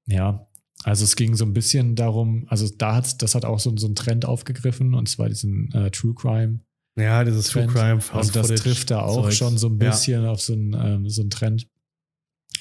Ja, 0.07 0.47
also 0.83 1.03
es 1.03 1.15
ging 1.15 1.35
so 1.35 1.45
ein 1.45 1.53
bisschen 1.53 1.95
darum, 1.95 2.45
also 2.47 2.67
da 2.77 2.95
hat 2.95 3.21
das 3.21 3.35
hat 3.35 3.45
auch 3.45 3.59
so, 3.59 3.75
so 3.77 3.85
einen 3.85 3.95
Trend 3.95 4.25
aufgegriffen 4.25 4.93
und 4.95 5.07
zwar 5.09 5.27
diesen 5.29 5.71
äh, 5.73 5.91
True 5.91 6.15
Crime. 6.15 6.61
Ja, 6.97 7.23
dieses 7.23 7.47
True 7.49 7.67
Trend. 7.67 8.01
Crime. 8.01 8.17
Also 8.17 8.31
das 8.31 8.47
trifft 8.61 8.89
da 8.89 9.01
auch 9.01 9.23
Zeugs. 9.23 9.37
schon 9.37 9.57
so 9.57 9.67
ein 9.67 9.79
Ja. 9.79 9.89
bisschen 9.91 10.25
auf 10.25 10.41
so 10.41 10.53
einen, 10.53 10.73
ähm, 10.73 11.09
so 11.09 11.21
einen 11.21 11.29
Trend 11.29 11.67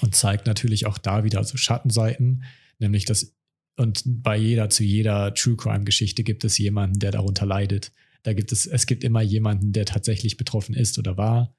und 0.03 0.15
zeigt 0.15 0.47
natürlich 0.47 0.87
auch 0.87 0.99
da 0.99 1.25
wieder 1.25 1.43
so 1.45 1.57
Schattenseiten, 1.57 2.43
nämlich 2.79 3.05
dass 3.05 3.35
und 3.77 4.03
bei 4.07 4.37
jeder 4.37 4.71
zu 4.71 4.83
jeder 4.83 5.33
True 5.35 5.57
Crime 5.57 5.85
Geschichte 5.85 6.25
gibt 6.25 6.45
es 6.45 6.59
jemanden, 6.59 6.99
der 6.99 7.13
darunter 7.13 7.47
leidet. 7.47 7.93
Da 8.25 8.33
gibt 8.33 8.51
es 8.53 8.67
es 8.67 8.87
gibt 8.87 9.05
immer 9.05 9.23
jemanden, 9.23 9.73
der 9.73 9.85
tatsächlich 9.85 10.37
betroffen 10.37 10.75
ist 10.75 10.99
oder 10.99 11.17
war 11.17 11.55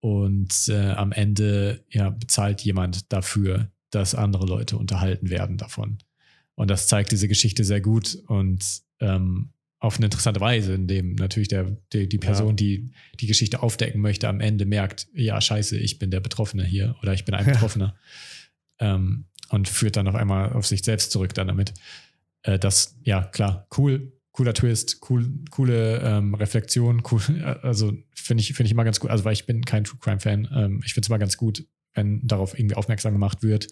und 0.00 0.68
äh, 0.68 0.90
am 0.92 1.12
Ende 1.12 1.84
ja 1.90 2.10
bezahlt 2.10 2.60
jemand 2.62 3.12
dafür, 3.12 3.70
dass 3.90 4.14
andere 4.14 4.46
Leute 4.46 4.76
unterhalten 4.76 5.30
werden 5.30 5.56
davon. 5.56 5.98
Und 6.54 6.68
das 6.70 6.86
zeigt 6.88 7.10
diese 7.12 7.28
Geschichte 7.28 7.64
sehr 7.64 7.80
gut 7.80 8.16
und 8.28 8.64
ähm, 9.00 9.50
auf 9.80 9.96
eine 9.96 10.06
interessante 10.06 10.40
Weise, 10.40 10.72
indem 10.74 11.14
natürlich 11.14 11.48
der, 11.48 11.76
die, 11.92 12.08
die 12.08 12.18
Person, 12.18 12.50
Ja. 12.50 12.54
die 12.54 12.90
die 13.20 13.26
Geschichte 13.26 13.62
aufdecken 13.62 14.00
möchte, 14.00 14.28
am 14.28 14.40
Ende 14.40 14.64
merkt, 14.64 15.08
ja, 15.14 15.38
scheiße, 15.40 15.76
ich 15.78 15.98
bin 15.98 16.10
der 16.10 16.20
Betroffene 16.20 16.64
hier 16.64 16.96
oder 17.02 17.12
ich 17.12 17.24
bin 17.26 17.34
ein 17.34 17.44
Betroffener. 17.52 17.94
ähm, 18.78 19.26
und 19.50 19.68
führt 19.68 19.96
dann 19.96 20.08
auf 20.08 20.14
einmal 20.14 20.52
auf 20.52 20.66
sich 20.66 20.84
selbst 20.84 21.10
zurück 21.12 21.34
dann 21.34 21.46
damit. 21.48 21.74
Äh, 22.42 22.58
das, 22.58 22.96
ja, 23.02 23.22
klar, 23.24 23.66
cool. 23.78 24.12
cooler 24.32 24.52
Twist, 24.54 24.98
cool, 25.08 25.30
coole 25.50 26.00
ähm, 26.00 26.34
Reflexion, 26.34 27.02
cool, 27.12 27.20
also 27.62 27.92
finde 28.14 28.40
ich, 28.42 28.48
finde 28.48 28.64
ich 28.66 28.72
immer 28.72 28.82
ganz 28.84 28.98
gut, 28.98 29.10
also 29.10 29.24
weil 29.24 29.32
ich 29.32 29.46
bin 29.46 29.64
kein 29.64 29.84
True 29.84 29.98
Crime 30.00 30.18
Fan, 30.18 30.48
ähm, 30.52 30.80
ich 30.84 30.92
finde 30.92 31.06
es 31.06 31.08
immer 31.08 31.20
ganz 31.20 31.36
gut, 31.36 31.64
wenn 31.94 32.26
darauf 32.26 32.58
irgendwie 32.58 32.74
aufmerksam 32.74 33.12
gemacht 33.12 33.44
wird, 33.44 33.68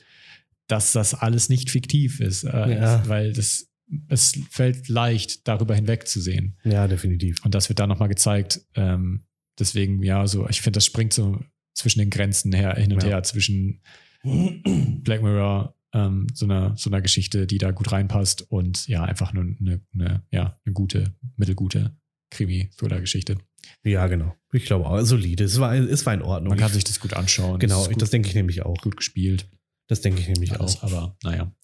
dass 0.68 0.92
das 0.92 1.14
alles 1.14 1.48
nicht 1.48 1.68
fiktiv 1.70 2.20
ist, 2.20 2.44
äh, 2.44 2.74
Ja. 2.76 3.02
weil 3.08 3.32
das 3.32 3.68
es 4.08 4.38
fällt 4.50 4.88
leicht, 4.88 5.46
darüber 5.48 5.74
hinwegzusehen. 5.74 6.56
Ja, 6.64 6.86
definitiv. 6.88 7.44
Und 7.44 7.54
das 7.54 7.68
wird 7.68 7.78
da 7.78 7.86
nochmal 7.86 8.08
gezeigt. 8.08 8.62
Ähm, 8.74 9.24
deswegen, 9.58 10.02
ja, 10.02 10.26
so, 10.26 10.48
ich 10.48 10.62
finde, 10.62 10.76
das 10.78 10.86
springt 10.86 11.12
so 11.12 11.40
zwischen 11.74 11.98
den 11.98 12.08
Grenzen 12.08 12.52
her, 12.52 12.74
hin 12.76 12.92
und 12.92 13.02
Ja. 13.02 13.08
her, 13.10 13.22
zwischen 13.24 13.82
Black 14.24 15.22
Mirror, 15.22 15.76
ähm, 15.94 16.26
so 16.32 16.46
einer 16.46 16.76
so 16.76 16.88
einer 16.90 17.00
Geschichte, 17.02 17.46
die 17.46 17.58
da 17.58 17.70
gut 17.70 17.92
reinpasst 17.92 18.42
und 18.50 18.86
ja, 18.88 19.04
einfach 19.04 19.32
nur 19.32 19.44
eine, 19.44 19.80
eine, 19.94 20.22
ja, 20.30 20.58
eine 20.64 20.72
gute, 20.72 21.14
mittelgute 21.36 21.96
Krimi-Thriller-Geschichte. 22.30 23.38
Ja, 23.84 24.06
genau. 24.06 24.34
Ich 24.52 24.64
glaube 24.64 24.86
auch. 24.86 25.00
Solide. 25.04 25.44
Es 25.44 25.58
war, 25.60 25.74
es 25.74 26.06
war 26.06 26.14
in 26.14 26.22
Ordnung. 26.22 26.50
Man 26.50 26.58
kann 26.58 26.68
Ich- 26.68 26.74
sich 26.74 26.84
das 26.84 26.98
gut 27.00 27.12
anschauen. 27.14 27.58
genau, 27.58 27.86
gut, 27.86 28.00
das 28.00 28.10
denke 28.10 28.28
ich 28.28 28.34
nämlich 28.34 28.62
auch. 28.62 28.76
gut 28.80 28.96
gespielt. 28.96 29.48
Das 29.88 30.00
denke 30.00 30.20
ich 30.20 30.28
nämlich 30.28 30.52
Alles, 30.58 30.78
auch. 30.78 30.84
aber 30.84 31.16
naja. 31.22 31.54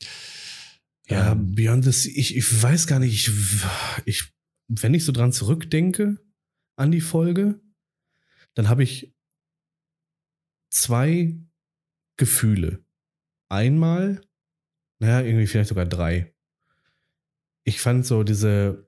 Ja, 1.09 1.33
Ähm, 1.33 1.55
Beyond 1.55 1.85
the 1.85 1.93
Sea, 1.93 2.13
ich, 2.15 2.37
ich 2.37 2.63
weiß 2.63 2.87
gar 2.87 2.99
nicht, 2.99 3.15
ich, 3.15 3.33
ich, 4.05 4.25
wenn 4.69 4.93
ich 4.95 5.05
so 5.05 5.13
dran 5.13 5.33
zurückdenke 5.33 6.19
an 6.77 6.91
die 6.93 7.01
Folge, 7.01 7.61
dann 8.55 8.69
habe 8.69 8.83
ich 8.83 9.15
zwei 10.71 11.39
Gefühle. 12.19 12.85
Einmal, 13.49 14.21
naja, 14.99 15.23
irgendwie 15.23 15.47
vielleicht 15.47 15.71
sogar 15.71 15.87
drei. 15.87 16.35
Ich 17.65 17.81
fand 17.81 18.05
so 18.05 18.23
diese, 18.23 18.87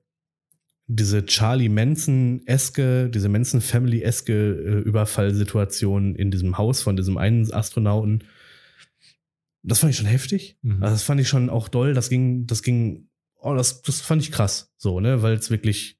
diese 0.85 1.25
Charlie 1.25 1.69
Manson-eske, 1.69 3.09
diese 3.09 3.29
Manson-Family-eske 3.29 4.33
äh, 4.33 4.79
Überfallsituation 4.81 6.15
in 6.15 6.29
diesem 6.29 6.59
Haus 6.59 6.83
von 6.83 6.95
diesem 6.95 7.17
einen 7.17 7.51
Astronauten. 7.51 8.23
Das 9.63 9.79
fand 9.79 9.91
ich 9.91 9.97
schon 9.97 10.05
heftig. 10.05 10.57
Mhm. 10.61 10.83
Also 10.83 10.93
das 10.93 11.03
fand 11.03 11.19
ich 11.19 11.27
schon 11.27 11.49
auch 11.49 11.67
doll. 11.67 11.95
Das 11.95 12.09
ging, 12.09 12.45
das 12.45 12.61
ging, 12.61 13.09
oh, 13.41 13.55
das, 13.55 13.81
das 13.81 14.01
fand 14.01 14.21
ich 14.21 14.31
krass, 14.31 14.71
so, 14.77 14.99
ne, 14.99 15.21
weil 15.21 15.33
es 15.33 15.49
wirklich, 15.49 15.99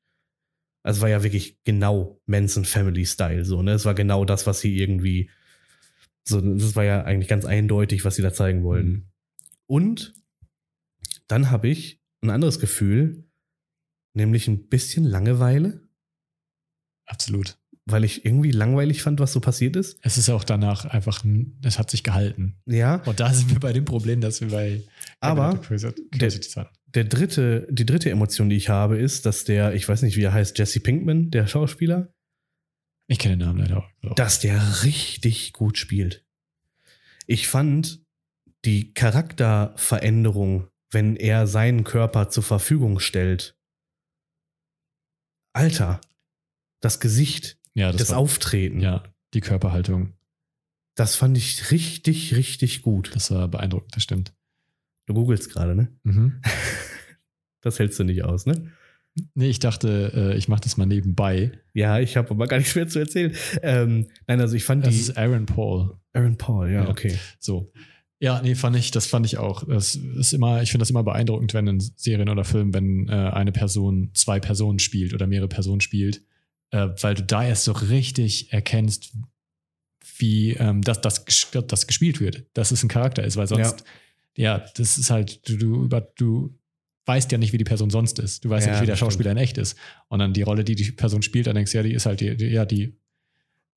also 0.83 0.97
es 0.97 1.01
war 1.01 1.09
ja 1.09 1.23
wirklich 1.23 1.63
genau 1.63 2.21
Manson 2.25 2.65
Family 2.65 3.05
Style, 3.05 3.45
so, 3.45 3.61
ne, 3.61 3.73
es 3.73 3.85
war 3.85 3.93
genau 3.93 4.25
das, 4.25 4.47
was 4.47 4.61
sie 4.61 4.77
irgendwie, 4.77 5.29
so, 6.27 6.39
das 6.41 6.75
war 6.75 6.83
ja 6.83 7.03
eigentlich 7.03 7.27
ganz 7.27 7.45
eindeutig, 7.45 8.05
was 8.05 8.15
sie 8.15 8.21
da 8.21 8.33
zeigen 8.33 8.63
wollten. 8.63 8.89
Mhm. 8.89 9.05
Und 9.67 10.13
dann 11.27 11.49
habe 11.49 11.67
ich 11.69 12.01
ein 12.21 12.29
anderes 12.29 12.59
Gefühl, 12.59 13.25
nämlich 14.13 14.47
ein 14.47 14.67
bisschen 14.67 15.03
Langeweile, 15.05 15.87
Absolut. 17.05 17.57
weil 17.85 18.03
ich 18.03 18.25
irgendwie 18.25 18.51
langweilig 18.51 19.01
fand, 19.01 19.19
was 19.19 19.33
so 19.33 19.39
passiert 19.39 19.75
ist. 19.75 19.97
Es 20.01 20.17
ist 20.17 20.29
auch 20.29 20.43
danach 20.43 20.85
einfach, 20.85 21.23
ein- 21.23 21.57
es 21.63 21.79
hat 21.79 21.89
sich 21.89 22.03
gehalten. 22.03 22.57
Ja, 22.65 22.95
Und 23.05 23.19
da 23.19 23.33
sind 23.33 23.49
wir 23.49 23.59
bei 23.59 23.73
dem 23.73 23.85
Problem, 23.85 24.21
dass 24.21 24.41
wir 24.41 24.49
bei 24.49 24.81
Aber 25.19 25.47
hatten. 25.47 25.63
der 26.93 27.05
dritte, 27.05 27.67
die 27.71 27.85
dritte 27.85 28.09
Emotion, 28.11 28.49
die 28.49 28.57
ich 28.57 28.69
habe, 28.69 28.97
ist, 28.97 29.25
dass 29.25 29.43
der, 29.45 29.73
ich 29.73 29.87
weiß 29.87 30.01
nicht, 30.03 30.17
wie 30.17 30.23
er 30.23 30.33
heißt, 30.33 30.57
Jesse 30.59 30.79
Pinkman, 30.81 31.31
der 31.31 31.47
Schauspieler, 31.47 32.13
Ich 33.11 33.19
kenne 33.19 33.35
den 33.35 33.45
Namen 33.45 33.59
leider 33.59 33.83
auch. 34.03 34.15
dass 34.15 34.39
der 34.39 34.83
richtig 34.83 35.51
gut 35.51 35.77
spielt. 35.77 36.25
Ich 37.27 37.49
fand 37.49 38.05
die 38.63 38.93
Charakterveränderung, 38.93 40.69
wenn 40.91 41.17
er 41.17 41.45
seinen 41.45 41.83
Körper 41.83 42.29
zur 42.29 42.43
Verfügung 42.43 43.01
stellt. 43.01 43.57
Alter, 45.51 45.99
das 46.79 47.01
Gesicht, 47.01 47.59
ja, 47.73 47.91
das, 47.91 47.99
das, 47.99 48.09
war, 48.11 48.19
Auftreten, 48.19 48.79
ja, 48.79 49.03
die 49.33 49.41
Körperhaltung, 49.41 50.13
das 50.95 51.17
fand 51.17 51.37
ich 51.37 51.69
richtig, 51.69 52.33
richtig 52.35 52.81
gut. 52.81 53.13
das 53.13 53.29
war 53.29 53.49
beeindruckend, 53.49 53.93
das 53.93 54.03
stimmt. 54.03 54.33
Du 55.05 55.13
googelst 55.13 55.49
gerade, 55.49 55.75
ne? 55.75 55.91
Mhm. 56.03 56.41
Das 57.63 57.77
hältst 57.77 57.99
du 57.99 58.03
nicht 58.03 58.23
aus, 58.23 58.47
ne? 58.47 58.71
Nee, 59.35 59.49
ich 59.49 59.59
dachte, 59.59 60.11
äh, 60.33 60.37
ich 60.37 60.47
mache 60.47 60.61
das 60.61 60.77
mal 60.77 60.85
nebenbei. 60.85 61.51
Ja, 61.73 61.99
ich 61.99 62.15
habe 62.17 62.29
aber 62.31 62.47
gar 62.47 62.57
nichts 62.57 62.75
mehr 62.75 62.87
zu 62.87 62.99
erzählen. 62.99 63.35
Ähm, 63.61 64.07
nein, 64.27 64.39
also 64.39 64.55
ich 64.55 64.63
fand 64.63 64.85
Das 64.85 64.93
die 64.93 65.01
ist 65.01 65.17
Aaron 65.17 65.45
Paul. 65.45 65.97
Aaron 66.13 66.37
Paul, 66.37 66.69
ja, 66.71 66.83
Ja. 66.83 66.89
okay. 66.89 67.17
So. 67.39 67.71
Ja, 68.19 68.39
nee, 68.41 68.55
fand 68.55 68.75
ich, 68.75 68.91
das 68.91 69.07
fand 69.07 69.25
ich 69.25 69.37
auch. 69.37 69.63
Das 69.67 69.95
ist 69.95 70.31
immer, 70.33 70.61
ich 70.61 70.69
finde 70.71 70.83
das 70.83 70.91
immer 70.91 71.03
beeindruckend, 71.03 71.53
wenn 71.53 71.67
in 71.67 71.79
Serien 71.79 72.29
oder 72.29 72.43
Filmen, 72.43 72.73
wenn 72.73 73.09
äh, 73.09 73.11
eine 73.11 73.51
Person 73.51 74.11
zwei 74.13 74.39
Personen 74.39 74.79
spielt 74.79 75.13
oder 75.13 75.25
mehrere 75.27 75.47
Personen 75.49 75.81
spielt, 75.81 76.21
äh, 76.69 76.89
weil 77.01 77.15
du 77.15 77.23
da 77.23 77.43
erst 77.43 77.63
so 77.65 77.71
richtig 77.71 78.53
erkennst, 78.53 79.13
wie 80.17 80.51
ähm, 80.53 80.83
das, 80.83 81.01
das, 81.01 81.25
das 81.67 81.87
gespielt 81.87 82.19
wird, 82.19 82.45
dass 82.53 82.71
es 82.71 82.83
ein 82.83 82.89
Charakter 82.89 83.23
ist, 83.23 83.37
weil 83.37 83.47
sonst, 83.47 83.83
ja, 84.37 84.63
das 84.75 84.97
ist 84.99 85.09
halt, 85.09 85.49
du, 85.49 85.57
du, 85.57 85.83
über, 85.83 86.01
du 86.01 86.55
weißt 87.11 87.31
ja 87.31 87.37
nicht, 87.37 87.51
wie 87.53 87.57
die 87.57 87.63
Person 87.65 87.89
sonst 87.89 88.19
ist. 88.19 88.45
Du 88.45 88.49
weißt 88.49 88.65
ja, 88.65 88.71
Ja, 88.71 88.73
nicht, 88.73 88.81
wie 88.83 88.85
der 88.85 88.93
das 88.93 88.99
stimmt. 88.99 89.11
Schauspieler 89.11 89.31
in 89.31 89.37
echt 89.37 89.57
ist. 89.57 89.77
Und 90.07 90.19
dann 90.19 90.33
die 90.33 90.41
Rolle, 90.43 90.63
die 90.63 90.75
die 90.75 90.91
Person 90.91 91.21
spielt, 91.21 91.47
dann 91.47 91.55
denkst 91.55 91.71
du, 91.73 91.77
ja, 91.77 91.83
die 91.83 91.93
ist 91.93 92.05
halt 92.05 92.21
die, 92.21 92.37
die 92.37 92.45
ja, 92.47 92.65
die, 92.65 92.97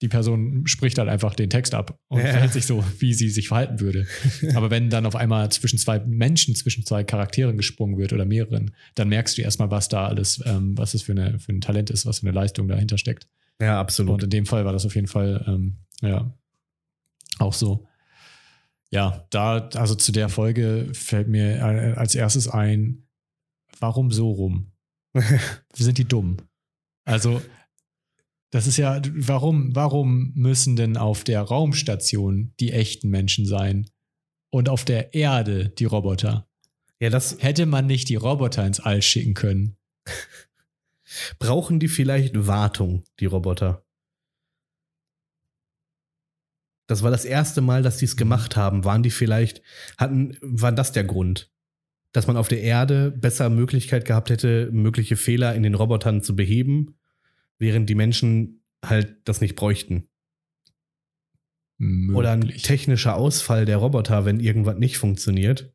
die 0.03 0.09
Person 0.09 0.67
spricht 0.67 0.99
halt 0.99 1.09
einfach 1.09 1.35
den 1.35 1.51
Text 1.51 1.75
ab 1.75 1.99
und 2.09 2.21
Ja. 2.21 2.27
verhält 2.29 2.53
sich 2.53 2.67
so, 2.67 2.85
wie 2.99 3.15
sie 3.15 3.29
sich 3.31 3.49
verhalten 3.49 3.81
würde. 3.81 4.07
Aber 4.55 4.71
wenn 4.71 4.91
dann 4.91 5.07
auf 5.07 5.17
einmal 5.17 5.51
zwischen 5.51 5.79
zwei 5.79 5.99
Menschen, 6.01 6.55
zwischen 6.55 6.85
zwei 6.87 7.05
Charakteren 7.05 7.57
gesprungen 7.57 7.97
wird 7.99 8.13
oder 8.13 8.25
mehreren, 8.25 8.73
dann 8.95 9.09
merkst 9.09 9.37
du 9.39 9.43
erstmal, 9.43 9.71
was 9.71 9.89
da 9.89 10.07
alles, 10.07 10.43
ähm, 10.47 10.77
was 10.79 10.95
es 10.95 11.03
für, 11.03 11.13
eine, 11.13 11.39
für 11.39 11.53
ein 11.53 11.61
Talent 11.61 11.91
ist, 11.91 12.07
was 12.07 12.21
für 12.21 12.27
eine 12.27 12.35
Leistung 12.35 12.69
dahinter 12.69 12.99
steckt. 12.99 13.27
Ja, 13.61 13.75
Und 13.75 13.81
absolut. 13.81 14.23
in 14.25 14.31
dem 14.31 14.47
Fall 14.47 14.65
war 14.65 14.73
das 14.73 14.85
auf 14.87 14.95
jeden 14.95 15.07
Fall, 15.09 15.45
ähm, 15.47 15.77
ja, 16.03 16.33
auch 17.39 17.53
so. 17.55 17.87
Ja, 18.91 19.27
da, 19.31 19.69
also 19.75 19.95
zu 19.95 20.13
der 20.13 20.29
Folge 20.29 20.89
fällt 20.93 21.29
mir 21.29 21.57
äh, 21.57 21.95
als 21.97 22.15
erstes 22.15 22.47
ein, 22.49 23.04
warum 23.85 24.11
so 24.11 24.31
rum? 24.31 24.73
Sind 25.75 25.99
die 25.99 26.07
dumm? 26.07 26.39
Also, 27.05 27.43
das 28.51 28.67
ist 28.67 28.79
ja, 28.79 29.03
warum, 29.13 29.77
warum 29.77 30.33
müssen 30.35 30.75
denn 30.75 30.97
auf 30.97 31.23
der 31.23 31.43
Raumstation 31.43 32.55
die 32.61 32.73
echten 32.73 33.11
Menschen 33.11 33.45
sein 33.45 33.91
und 34.51 34.71
auf 34.71 34.87
der 34.87 35.13
Erde 35.13 35.69
die 35.69 35.85
Roboter? 35.85 36.49
ja, 36.99 37.11
das 37.11 37.37
Hätte 37.41 37.67
man 37.67 37.87
nicht 37.87 38.09
die 38.09 38.17
Roboter 38.17 38.67
ins 38.67 38.81
All 38.81 39.03
schicken 39.03 39.35
können? 39.35 39.77
brauchen 41.39 41.79
die 41.79 41.89
vielleicht 41.89 42.47
Wartung, 42.47 43.05
die 43.21 43.27
Roboter. 43.27 43.85
Das 46.87 47.03
war 47.03 47.11
das 47.11 47.27
erste 47.27 47.61
Mal, 47.61 47.83
dass 47.83 47.99
die 47.99 48.07
es 48.07 48.17
gemacht 48.17 48.57
haben. 48.57 48.85
Waren 48.87 49.03
die 49.03 49.11
vielleicht, 49.11 49.61
hatten, 49.99 50.39
war 50.41 50.73
das 50.73 50.93
der 50.93 51.05
Grund? 51.05 51.54
Dass 52.15 52.27
man 52.27 52.39
auf 52.39 52.49
der 52.49 52.63
Erde 52.63 53.11
besser 53.11 53.51
Möglichkeit 53.51 54.07
gehabt 54.07 54.31
hätte, 54.31 54.71
mögliche 54.73 55.17
Fehler 55.17 55.55
in 55.55 55.63
den 55.63 55.75
Robotern 55.75 56.23
zu 56.23 56.35
beheben, 56.35 56.95
während 57.59 57.91
die 57.91 57.95
Menschen 57.95 58.63
halt 58.83 59.17
das 59.25 59.41
nicht 59.43 59.55
bräuchten. 59.57 60.09
Oder 62.15 62.31
ein 62.33 62.39
Möglich. 62.41 62.63
technischer 62.63 63.17
Ausfall 63.17 63.65
der 63.65 63.79
Roboter, 63.79 64.25
wenn 64.25 64.39
irgendwas 64.39 64.79
nicht 64.79 64.97
funktioniert, 64.97 65.73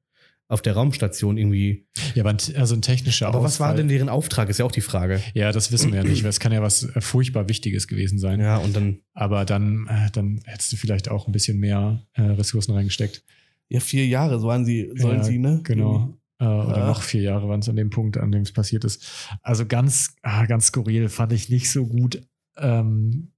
auf 0.48 0.62
der 0.62 0.74
Raumstation 0.74 1.38
irgendwie. 1.38 1.88
Ja, 2.16 2.24
aber 2.24 2.30
ein, 2.32 2.38
also 2.56 2.74
ein 2.74 2.82
technischer 2.82 3.28
Aber 3.28 3.44
was 3.44 3.60
war 3.60 3.68
Ausfall- 3.68 3.78
denn 3.78 3.90
deren 3.90 4.08
Auftrag, 4.10 4.50
ist 4.50 4.58
ja 4.60 4.66
auch 4.66 4.72
die 4.72 4.82
Frage. 4.82 5.22
Ja, 5.34 5.52
das 5.52 5.72
wissen 5.74 5.92
wir 5.92 5.98
ja 6.02 6.04
nicht. 6.10 6.24
weil 6.24 6.30
Es 6.30 6.40
kann 6.40 6.54
ja 6.54 6.62
was 6.62 6.84
äh, 6.84 7.02
furchtbar 7.02 7.50
Wichtiges 7.50 7.88
gewesen 7.88 8.18
sein. 8.18 8.40
Ja, 8.40 8.58
und 8.58 8.76
dann, 8.76 9.00
Aber 9.14 9.44
dann, 9.46 9.88
äh, 9.88 10.10
dann 10.12 10.40
hättest 10.46 10.72
du 10.72 10.78
vielleicht 10.78 11.10
auch 11.10 11.28
ein 11.28 11.34
bisschen 11.34 11.60
mehr 11.60 12.02
äh, 12.14 12.22
Ressourcen 12.22 12.72
reingesteckt. 12.74 13.24
ja, 13.68 13.82
vier 13.82 14.08
Jahre 14.08 14.42
waren 14.42 14.66
sie, 14.66 14.90
sollen 14.96 15.18
Ja, 15.18 15.24
sie, 15.24 15.38
ne? 15.38 15.60
Genau. 15.64 16.18
Äh, 16.40 16.46
oder 16.46 16.84
Ah. 16.84 16.88
noch 16.88 17.02
vier 17.02 17.22
Jahre 17.22 17.50
waren 17.50 17.60
es 17.60 17.70
an 17.70 17.76
dem 17.76 17.90
Punkt, 17.90 18.18
an 18.18 18.32
dem 18.32 18.44
es 18.44 18.52
passiert 18.54 18.84
ist. 18.86 19.30
Also 19.42 19.66
ganz, 19.66 20.16
ah, 20.22 20.46
ganz 20.46 20.68
skurril 20.68 21.10
fand 21.10 21.34
ich 21.34 21.50
nicht 21.50 21.70
so 21.72 21.86
gut. 21.86 22.22
Ähm, 22.58 23.34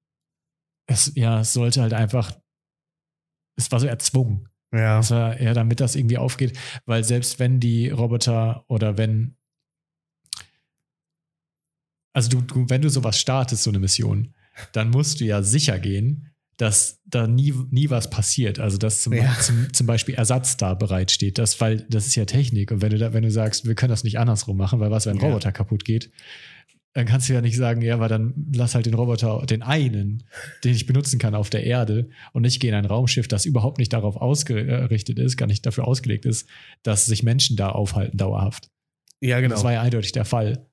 es, 0.88 1.12
ja, 1.16 1.42
es 1.42 1.54
sollte 1.54 1.82
halt 1.82 1.94
einfach, 1.94 2.32
es 3.58 3.72
war 3.72 3.80
so 3.80 3.88
erzwungen. 3.88 4.48
Ja. 4.74 5.08
War 5.10 5.38
eher 5.38 5.54
damit 5.54 5.80
das 5.80 5.96
irgendwie 5.96 6.18
aufgeht, 6.18 6.58
weil 6.86 7.04
selbst 7.04 7.40
wenn 7.40 7.60
die 7.60 7.90
Roboter 7.90 8.64
oder 8.68 8.98
wenn, 8.98 9.36
also 12.14 12.30
du, 12.30 12.42
du, 12.42 12.70
wenn 12.70 12.82
du 12.82 12.90
sowas 12.90 13.20
startest, 13.20 13.64
so 13.64 13.70
eine 13.72 13.80
Mission, 13.80 14.34
dann 14.74 14.90
musst 14.90 15.20
du 15.20 15.26
ja 15.26 15.44
sicher 15.44 15.80
gehen, 15.80 16.31
dass 16.62 17.00
da 17.06 17.26
nie, 17.26 17.56
nie 17.72 17.90
was 17.90 18.12
passiert. 18.12 18.60
Also 18.60 18.78
dass 18.78 19.02
zum, 19.02 19.14
Ja. 19.14 19.36
zum, 19.40 19.74
zum 19.74 19.88
Beispiel 19.88 20.14
Ersatz 20.14 20.58
da 20.58 20.76
bereitsteht. 20.76 21.40
Das, 21.40 21.60
weil 21.60 21.88
das 21.90 22.06
ist 22.06 22.14
ja 22.16 22.26
Technik. 22.26 22.72
Und 22.72 22.84
wenn 22.84 22.92
du 22.92 23.00
da, 23.00 23.14
wenn 23.14 23.24
du 23.24 23.32
sagst, 23.32 23.66
wir 23.68 23.74
können 23.74 23.90
das 23.90 24.04
nicht 24.04 24.20
andersrum 24.20 24.58
machen, 24.58 24.80
weil 24.80 24.92
was, 24.92 25.08
wenn 25.08 25.18
ein 25.18 25.22
Ja. 25.22 25.28
Roboter 25.30 25.52
kaputt 25.52 25.86
geht, 25.86 26.12
dann 26.94 27.08
kannst 27.08 27.28
du 27.30 27.34
ja 27.34 27.42
nicht 27.42 27.56
sagen, 27.58 27.82
ja, 27.82 27.96
aber 27.96 28.08
dann 28.10 28.34
lass 28.54 28.76
halt 28.76 28.86
den 28.86 28.94
Roboter, 28.94 29.44
den 29.48 29.64
einen, 29.64 30.24
den 30.64 30.76
ich 30.76 30.86
benutzen 30.86 31.18
kann 31.18 31.34
auf 31.34 31.50
der 31.50 31.64
Erde 31.64 32.10
und 32.32 32.46
ich 32.46 32.60
gehe 32.60 32.70
in 32.70 32.76
ein 32.76 32.86
Raumschiff, 32.86 33.28
das 33.28 33.46
überhaupt 33.46 33.80
nicht 33.80 33.94
darauf 33.94 34.18
ausgerichtet 34.18 35.18
ist, 35.18 35.38
gar 35.38 35.48
nicht 35.48 35.66
dafür 35.66 35.88
ausgelegt 35.88 36.26
ist, 36.26 36.48
dass 36.84 37.08
sich 37.08 37.24
Menschen 37.24 37.56
da 37.58 37.70
aufhalten 37.70 38.18
dauerhaft. 38.18 38.70
Ja, 39.20 39.40
genau. 39.40 39.56
Das 39.56 39.64
war 39.64 39.74
ja 39.74 39.82
eindeutig 39.82 40.12
der 40.12 40.26
Fall. 40.26 40.68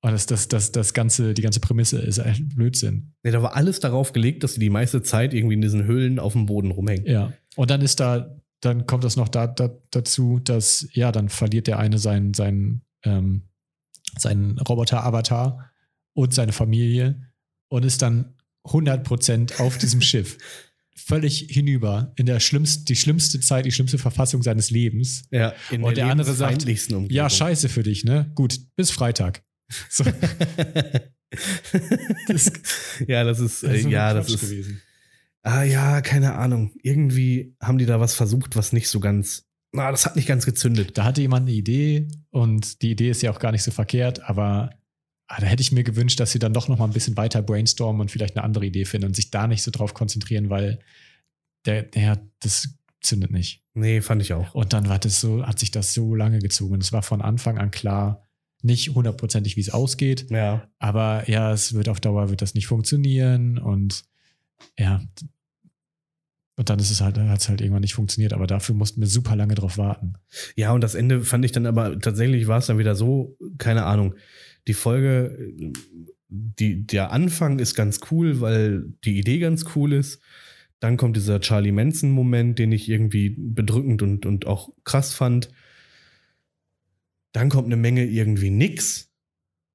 Und 0.00 0.12
das, 0.12 0.26
das, 0.26 0.46
das, 0.46 0.70
das 0.70 0.94
ganze, 0.94 1.34
die 1.34 1.42
ganze 1.42 1.58
Prämisse 1.60 1.98
ist 1.98 2.20
ein 2.20 2.48
Blödsinn. 2.48 3.14
Ja, 3.24 3.32
da 3.32 3.42
war 3.42 3.56
alles 3.56 3.80
darauf 3.80 4.12
gelegt, 4.12 4.44
dass 4.44 4.54
sie 4.54 4.60
die 4.60 4.70
meiste 4.70 5.02
Zeit 5.02 5.34
irgendwie 5.34 5.54
in 5.54 5.60
diesen 5.60 5.84
Höhlen 5.84 6.20
auf 6.20 6.34
dem 6.34 6.46
Boden 6.46 6.70
rumhängen. 6.70 7.04
Ja. 7.06 7.32
Und 7.56 7.70
dann 7.70 7.80
ist 7.80 7.98
da, 7.98 8.36
dann 8.60 8.86
kommt 8.86 9.02
das 9.02 9.16
noch 9.16 9.28
da, 9.28 9.48
da, 9.48 9.70
dazu, 9.90 10.38
dass, 10.38 10.88
ja, 10.92 11.10
dann 11.10 11.28
verliert 11.28 11.66
der 11.66 11.80
eine 11.80 11.98
seinen, 11.98 12.32
seinen, 12.32 12.82
ähm, 13.02 13.42
seinen 14.16 14.58
Roboter-Avatar 14.58 15.70
und 16.14 16.32
seine 16.32 16.52
Familie 16.52 17.20
und 17.68 17.84
ist 17.84 18.00
dann 18.00 18.36
100% 18.66 19.60
auf 19.60 19.78
diesem 19.78 20.00
Schiff. 20.02 20.38
Völlig 20.94 21.46
hinüber 21.48 22.12
in 22.16 22.26
der 22.26 22.38
schlimmsten, 22.38 22.84
die 22.84 22.96
schlimmste 22.96 23.40
Zeit, 23.40 23.64
die 23.64 23.72
schlimmste 23.72 23.98
Verfassung 23.98 24.42
seines 24.42 24.70
Lebens. 24.70 25.24
Ja, 25.30 25.54
in 25.70 25.82
Und 25.82 25.96
der 25.96 26.06
andere 26.06 26.32
sagt, 26.34 26.64
Umgebung. 26.64 27.08
Ja, 27.10 27.30
scheiße 27.30 27.68
für 27.68 27.82
dich, 27.82 28.04
ne? 28.04 28.30
Gut, 28.34 28.60
bis 28.76 28.90
Freitag. 28.90 29.42
So, 29.90 30.04
das, 32.26 32.52
ja, 33.06 33.22
das 33.22 33.38
ist, 33.38 33.62
das 33.62 33.70
äh, 33.70 33.76
ist 33.76 33.82
so 33.82 33.88
ja, 33.90 34.08
ein 34.08 34.16
das 34.16 34.26
Quatsch 34.26 34.34
ist, 34.34 34.50
gewesen. 34.50 34.80
ah 35.42 35.62
ja, 35.62 36.00
keine 36.00 36.34
Ahnung. 36.34 36.72
Irgendwie 36.82 37.54
haben 37.60 37.76
die 37.76 37.84
da 37.86 38.00
was 38.00 38.14
versucht, 38.14 38.56
was 38.56 38.72
nicht 38.72 38.88
so 38.88 38.98
ganz, 38.98 39.46
na, 39.72 39.90
das 39.90 40.06
hat 40.06 40.16
nicht 40.16 40.26
ganz 40.26 40.46
gezündet. 40.46 40.96
Da 40.96 41.04
hatte 41.04 41.20
jemand 41.20 41.46
eine 41.46 41.56
Idee 41.56 42.08
und 42.30 42.80
die 42.80 42.92
Idee 42.92 43.10
ist 43.10 43.22
ja 43.22 43.30
auch 43.30 43.40
gar 43.40 43.52
nicht 43.52 43.62
so 43.62 43.70
verkehrt, 43.70 44.22
aber 44.22 44.70
ah, 45.26 45.40
da 45.40 45.46
hätte 45.46 45.60
ich 45.60 45.72
mir 45.72 45.84
gewünscht, 45.84 46.18
dass 46.18 46.32
sie 46.32 46.38
dann 46.38 46.54
doch 46.54 46.68
noch 46.68 46.78
mal 46.78 46.86
ein 46.86 46.92
bisschen 46.94 47.16
weiter 47.16 47.42
brainstormen 47.42 48.00
und 48.00 48.10
vielleicht 48.10 48.36
eine 48.36 48.44
andere 48.44 48.64
Idee 48.64 48.86
finden 48.86 49.08
und 49.08 49.16
sich 49.16 49.30
da 49.30 49.46
nicht 49.46 49.62
so 49.62 49.70
drauf 49.70 49.92
konzentrieren, 49.92 50.48
weil 50.48 50.78
der, 51.66 51.82
der 51.82 52.26
das 52.40 52.70
zündet 53.00 53.30
nicht. 53.30 53.62
Nee, 53.74 54.00
fand 54.00 54.22
ich 54.22 54.32
auch. 54.32 54.54
Und 54.54 54.72
dann 54.72 54.88
war 54.88 54.98
das 54.98 55.20
so, 55.20 55.46
hat 55.46 55.58
sich 55.58 55.70
das 55.70 55.94
so 55.94 56.14
lange 56.14 56.38
gezogen. 56.38 56.80
Es 56.80 56.92
war 56.92 57.02
von 57.02 57.22
Anfang 57.22 57.58
an 57.58 57.70
klar, 57.70 58.27
nicht 58.62 58.94
hundertprozentig, 58.94 59.56
wie 59.56 59.60
es 59.60 59.70
ausgeht, 59.70 60.26
Ja. 60.30 60.68
aber 60.78 61.28
ja, 61.28 61.52
es 61.52 61.74
wird 61.74 61.88
auf 61.88 62.00
Dauer 62.00 62.30
wird 62.30 62.42
das 62.42 62.54
nicht 62.54 62.66
funktionieren 62.66 63.58
und 63.58 64.04
ja. 64.78 65.00
Und 66.56 66.70
dann 66.70 66.80
ist 66.80 66.90
es 66.90 67.00
halt, 67.00 67.16
hat 67.16 67.40
es 67.40 67.48
halt 67.48 67.60
irgendwann 67.60 67.82
nicht 67.82 67.94
funktioniert, 67.94 68.32
aber 68.32 68.48
dafür 68.48 68.74
mussten 68.74 69.00
wir 69.00 69.06
super 69.06 69.36
lange 69.36 69.54
drauf 69.54 69.78
warten. 69.78 70.14
Ja, 70.56 70.72
und 70.72 70.80
das 70.80 70.96
Ende 70.96 71.20
fand 71.20 71.44
ich 71.44 71.52
dann 71.52 71.66
aber 71.66 71.96
tatsächlich 72.00 72.48
war 72.48 72.58
es 72.58 72.66
dann 72.66 72.78
wieder 72.78 72.96
so, 72.96 73.36
keine 73.58 73.84
Ahnung. 73.84 74.14
Die 74.66 74.74
Folge, 74.74 75.54
die, 76.28 76.84
der 76.84 77.12
Anfang 77.12 77.60
ist 77.60 77.76
ganz 77.76 78.00
cool, 78.10 78.40
weil 78.40 78.92
die 79.04 79.18
Idee 79.18 79.38
ganz 79.38 79.66
cool 79.76 79.92
ist. 79.92 80.20
Dann 80.80 80.96
kommt 80.96 81.16
dieser 81.16 81.40
Charlie 81.40 81.70
Manson-Moment, 81.72 82.58
den 82.58 82.72
ich 82.72 82.88
irgendwie 82.88 83.36
bedrückend 83.38 84.02
und, 84.02 84.26
und 84.26 84.46
auch 84.46 84.70
krass 84.82 85.14
fand. 85.14 85.50
Dann 87.32 87.48
kommt 87.48 87.66
eine 87.66 87.76
Menge 87.76 88.04
irgendwie 88.04 88.50
nix. 88.50 89.12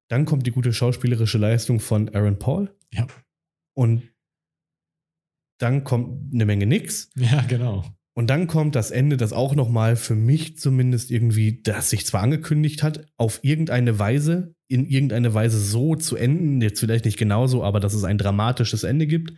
Dann 0.08 0.24
kommt 0.24 0.46
die 0.46 0.50
gute 0.50 0.72
schauspielerische 0.72 1.38
Leistung 1.38 1.80
von 1.80 2.08
Aaron 2.14 2.38
Paul. 2.38 2.76
Ja. 2.92 3.06
Und 3.74 4.02
dann 5.58 5.84
kommt 5.84 6.34
eine 6.34 6.46
Menge 6.46 6.66
nix. 6.66 7.10
Ja, 7.16 7.42
genau. 7.42 7.84
Und 8.16 8.28
dann 8.28 8.46
kommt 8.46 8.76
das 8.76 8.92
Ende, 8.92 9.16
das 9.16 9.32
auch 9.32 9.56
nochmal 9.56 9.96
für 9.96 10.14
mich 10.14 10.56
zumindest 10.58 11.10
irgendwie, 11.10 11.62
das 11.62 11.90
sich 11.90 12.06
zwar 12.06 12.22
angekündigt 12.22 12.82
hat, 12.82 13.06
auf 13.16 13.40
irgendeine 13.42 13.98
Weise, 13.98 14.54
in 14.68 14.86
irgendeine 14.86 15.34
Weise 15.34 15.58
so 15.58 15.96
zu 15.96 16.16
enden, 16.16 16.60
jetzt 16.60 16.78
vielleicht 16.78 17.06
nicht 17.06 17.18
genauso, 17.18 17.64
aber 17.64 17.80
dass 17.80 17.92
es 17.92 18.04
ein 18.04 18.18
dramatisches 18.18 18.84
Ende 18.84 19.08
gibt. 19.08 19.34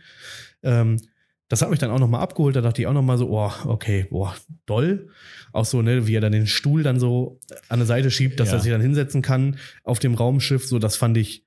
Ähm, 0.61 1.01
das 1.49 1.61
hat 1.61 1.69
mich 1.69 1.79
dann 1.79 1.91
auch 1.91 1.99
nochmal 1.99 2.21
abgeholt, 2.21 2.55
da 2.55 2.61
dachte 2.61 2.81
ich 2.81 2.87
auch 2.87 2.93
nochmal 2.93 3.17
so, 3.17 3.29
oh, 3.29 3.51
okay, 3.65 4.05
boah, 4.09 4.35
doll. 4.65 5.09
Auch 5.53 5.65
so, 5.65 5.81
ne, 5.81 6.05
wie 6.07 6.15
er 6.15 6.21
dann 6.21 6.33
den 6.33 6.47
Stuhl 6.47 6.83
dann 6.83 6.99
so 6.99 7.39
an 7.69 7.79
der 7.79 7.85
Seite 7.85 8.11
schiebt, 8.11 8.39
dass 8.39 8.49
Ja. 8.49 8.55
er 8.55 8.59
sich 8.59 8.71
dann 8.71 8.81
hinsetzen 8.81 9.21
kann 9.21 9.57
auf 9.83 9.99
dem 9.99 10.13
Raumschiff, 10.13 10.67
so, 10.67 10.77
das 10.79 10.97
fand 10.97 11.15
ich, 11.17 11.45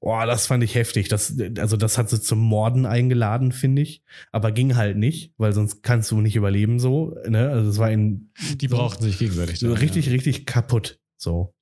boah, 0.00 0.26
das 0.26 0.46
fand 0.46 0.64
ich 0.64 0.74
heftig. 0.74 1.08
Das, 1.08 1.36
also 1.58 1.76
das 1.76 1.98
hat 1.98 2.08
sie 2.10 2.20
zum 2.20 2.38
Morden 2.40 2.86
eingeladen, 2.86 3.52
finde 3.52 3.82
ich. 3.82 4.02
Aber 4.32 4.50
ging 4.50 4.74
halt 4.74 4.96
nicht, 4.96 5.34
weil 5.36 5.52
sonst 5.52 5.82
kannst 5.82 6.10
du 6.10 6.20
nicht 6.20 6.36
überleben 6.36 6.80
so. 6.80 7.14
Ne? 7.28 7.50
Also 7.50 7.70
es 7.70 7.78
war 7.78 7.88
ein 7.88 8.32
Die 8.56 8.66
so, 8.68 8.76
brauchten 8.76 9.04
sich 9.04 9.18
gegenseitig. 9.18 9.58
so 9.60 9.72
richtig, 9.72 10.10
richtig 10.10 10.46
kaputt. 10.46 10.98
So. 11.18 11.54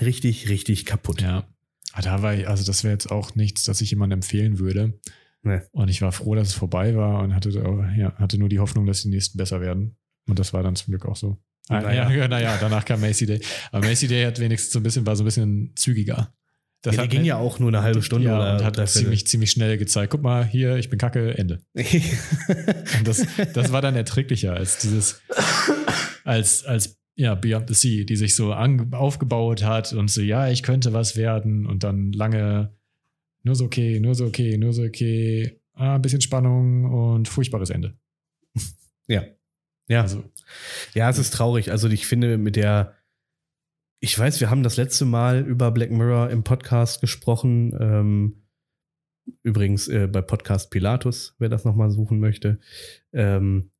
Richtig, 0.00 0.48
richtig 0.48 0.86
kaputt. 0.86 1.22
Ja. 1.22 1.28
ja. 1.28 1.48
Aber 1.92 2.02
da 2.02 2.22
war 2.22 2.34
ich, 2.34 2.48
also 2.48 2.64
das 2.64 2.82
wäre 2.84 2.92
jetzt 2.94 3.10
auch 3.10 3.34
nichts, 3.34 3.64
das 3.64 3.80
ich 3.80 3.90
jemandem 3.90 4.18
empfehlen 4.18 4.58
würde. 4.58 4.98
Nee. 5.42 5.60
Und 5.72 5.88
ich 5.88 6.02
war 6.02 6.12
froh, 6.12 6.34
dass 6.34 6.48
es 6.48 6.54
vorbei 6.54 6.94
war 6.96 7.22
und 7.22 7.34
hatte, 7.34 7.50
ja, 7.96 8.14
hatte 8.16 8.38
nur 8.38 8.48
die 8.48 8.60
Hoffnung, 8.60 8.86
dass 8.86 9.02
die 9.02 9.08
nächsten 9.08 9.38
besser 9.38 9.60
werden. 9.60 9.96
Und 10.28 10.38
das 10.38 10.52
war 10.52 10.62
dann 10.62 10.76
zum 10.76 10.92
Glück 10.92 11.06
auch 11.06 11.16
so. 11.16 11.38
Ah, 11.68 11.80
Naja. 11.80 12.10
Ja, 12.10 12.28
naja, 12.28 12.58
danach 12.60 12.84
kam 12.84 13.00
Macy 13.00 13.26
Day. 13.26 13.40
Aber 13.72 13.86
Macy 13.86 14.06
Day 14.06 14.24
hat 14.24 14.38
wenigstens 14.38 14.72
so 14.72 14.78
ein 14.78 14.82
bisschen, 14.82 15.04
war 15.06 15.16
so 15.16 15.24
ein 15.24 15.26
bisschen 15.26 15.72
zügiger. 15.74 16.32
Das 16.82 16.96
ja, 16.96 17.02
die 17.02 17.06
hat 17.06 17.10
ging 17.10 17.24
ja 17.24 17.36
auch 17.36 17.60
nur 17.60 17.68
eine 17.68 17.82
halbe 17.82 18.02
Stunde 18.02 18.28
ja, 18.28 18.36
oder 18.36 18.56
und 18.56 18.64
hat 18.64 18.88
ziemlich, 18.88 19.26
ziemlich 19.26 19.52
schnell 19.52 19.78
gezeigt, 19.78 20.10
guck 20.10 20.22
mal, 20.22 20.44
hier, 20.44 20.76
ich 20.76 20.90
bin 20.90 20.98
kacke, 20.98 21.38
Ende. 21.38 21.60
Und 21.74 23.06
das, 23.06 23.24
das 23.54 23.70
war 23.70 23.80
dann 23.80 23.94
erträglicher 23.94 24.54
als 24.54 24.78
dieses, 24.78 25.22
als, 26.24 26.64
als 26.64 26.98
ja, 27.14 27.36
Beyond 27.36 27.68
the 27.68 27.74
Sea, 27.74 28.04
die 28.04 28.16
sich 28.16 28.34
so 28.34 28.52
an, 28.52 28.92
aufgebaut 28.94 29.62
hat 29.62 29.92
und 29.92 30.10
so, 30.10 30.22
ja, 30.22 30.48
ich 30.48 30.64
könnte 30.64 30.92
was 30.92 31.16
werden 31.16 31.66
und 31.66 31.84
dann 31.84 32.10
lange 32.10 32.74
nur 33.42 33.54
so 33.54 33.64
okay, 33.64 34.00
nur 34.00 34.14
so 34.14 34.26
okay, 34.26 34.56
nur 34.56 34.72
so 34.72 34.82
okay, 34.82 35.60
ah, 35.74 35.96
ein 35.96 36.02
bisschen 36.02 36.20
Spannung 36.20 36.84
und 36.84 37.28
furchtbares 37.28 37.70
Ende. 37.70 37.96
ja. 39.06 39.24
Ja, 39.88 40.02
Also, 40.02 40.24
Ja, 40.94 41.10
es 41.10 41.18
ist 41.18 41.34
traurig. 41.34 41.70
Also 41.70 41.88
ich 41.88 42.06
finde 42.06 42.38
mit 42.38 42.56
der, 42.56 42.94
ich 44.00 44.18
weiß, 44.18 44.40
wir 44.40 44.48
haben 44.48 44.62
das 44.62 44.76
letzte 44.76 45.04
Mal 45.04 45.40
über 45.46 45.70
Black 45.70 45.90
Mirror 45.90 46.30
im 46.30 46.44
Podcast 46.44 47.00
gesprochen. 47.00 47.76
Ähm, 47.78 48.42
übrigens 49.42 49.88
äh, 49.88 50.06
bei 50.06 50.22
Podcast 50.22 50.70
Pilatus, 50.70 51.34
wer 51.38 51.48
das 51.48 51.64
nochmal 51.64 51.90
suchen 51.90 52.20
möchte. 52.20 52.58
Ähm, 53.12 53.70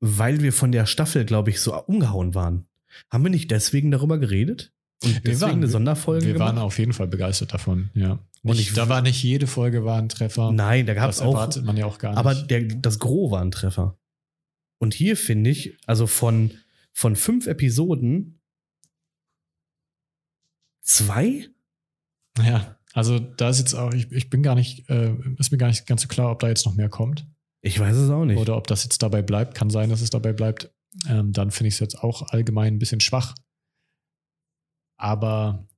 weil 0.00 0.42
wir 0.42 0.52
von 0.52 0.72
der 0.72 0.86
Staffel, 0.86 1.24
glaube 1.24 1.50
ich, 1.50 1.60
so 1.60 1.74
umgehauen 1.84 2.34
waren. 2.34 2.66
Haben 3.10 3.24
wir 3.24 3.30
nicht 3.30 3.50
deswegen 3.50 3.90
darüber 3.90 4.18
geredet? 4.18 4.73
Und 5.02 5.24
Wir 5.24 5.40
waren- 5.40 5.50
eine 5.52 5.68
Sonderfolge 5.68 6.26
wir 6.26 6.38
waren 6.38 6.54
gemacht? 6.56 6.64
auf 6.66 6.78
jeden 6.78 6.92
Fall 6.92 7.08
begeistert 7.08 7.52
davon, 7.52 7.90
ja. 7.94 8.18
Und 8.42 8.56
Nicht, 8.56 8.68
ich- 8.70 8.74
da 8.74 8.88
war 8.88 9.02
nicht 9.02 9.22
jede 9.22 9.46
Folge 9.46 9.84
war 9.84 9.98
ein 9.98 10.08
Treffer. 10.08 10.52
Nein, 10.52 10.86
da 10.86 10.94
gab 10.94 11.10
es 11.10 11.16
das 11.18 11.26
auch 11.26 11.32
erwartet 11.34 11.64
man 11.64 11.76
ja 11.76 11.86
auch 11.86 11.98
gar 11.98 12.10
nicht. 12.10 12.18
Aber 12.18 12.34
der, 12.34 12.62
das 12.64 12.98
Gros 12.98 13.30
war 13.30 13.40
ein 13.42 13.50
Treffer. 13.50 13.98
Und 14.78 14.92
hier 14.94 15.16
finde 15.16 15.50
ich, 15.50 15.78
also 15.86 16.06
von, 16.06 16.52
von 16.92 17.16
fünf 17.16 17.46
Episoden 17.46 18.40
zwei? 20.82 21.48
ja, 22.42 22.78
also 22.92 23.18
da 23.18 23.48
ist 23.48 23.58
jetzt 23.58 23.74
auch, 23.74 23.92
ich, 23.94 24.10
ich 24.12 24.28
bin 24.30 24.42
gar 24.42 24.54
nicht, 24.54 24.88
äh, 24.90 25.14
ist 25.38 25.50
mir 25.52 25.58
gar 25.58 25.68
nicht 25.68 25.86
ganz 25.86 26.02
so 26.02 26.08
klar, 26.08 26.30
ob 26.30 26.40
da 26.40 26.48
jetzt 26.48 26.66
noch 26.66 26.74
mehr 26.74 26.88
kommt. 26.88 27.26
Ich 27.62 27.78
weiß 27.80 27.96
es 27.96 28.10
auch 28.10 28.24
nicht. 28.24 28.38
Oder 28.38 28.56
ob 28.56 28.66
das 28.66 28.84
jetzt 28.84 29.02
dabei 29.02 29.22
bleibt, 29.22 29.54
kann 29.54 29.70
sein, 29.70 29.88
dass 29.88 30.00
es 30.02 30.10
dabei 30.10 30.32
bleibt. 30.32 30.70
Ähm, 31.08 31.32
dann 31.32 31.50
finde 31.50 31.68
ich 31.68 31.74
es 31.74 31.80
jetzt 31.80 31.98
auch 31.98 32.22
allgemein 32.28 32.74
ein 32.74 32.78
bisschen 32.78 33.00
schwach. 33.00 33.34
Aber 35.04 35.68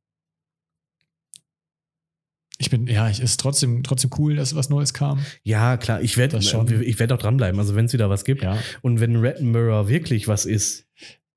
ich 2.59 2.71
bin, 2.71 2.87
ja, 2.87 3.11
ich 3.11 3.21
ist 3.21 3.41
trotzdem, 3.41 3.83
trotzdem 3.83 4.13
cool, 4.19 4.37
dass 4.37 4.55
was 4.55 4.71
Neues 4.71 4.95
kam. 4.95 5.19
ja, 5.43 5.77
klar, 5.77 6.01
ich 6.01 6.17
werde 6.17 6.39
ich 6.39 6.99
werd 7.01 7.11
auch 7.11 7.19
dranbleiben, 7.19 7.59
also 7.59 7.75
wenn 7.75 7.87
es 7.87 7.93
wieder 7.93 8.09
was 8.09 8.25
gibt. 8.25 8.45
Ja. 8.45 8.57
Und 8.83 9.01
wenn 9.01 9.17
Red 9.17 9.41
Mirror 9.41 9.89
wirklich 9.89 10.29
was 10.29 10.45
ist, 10.45 10.87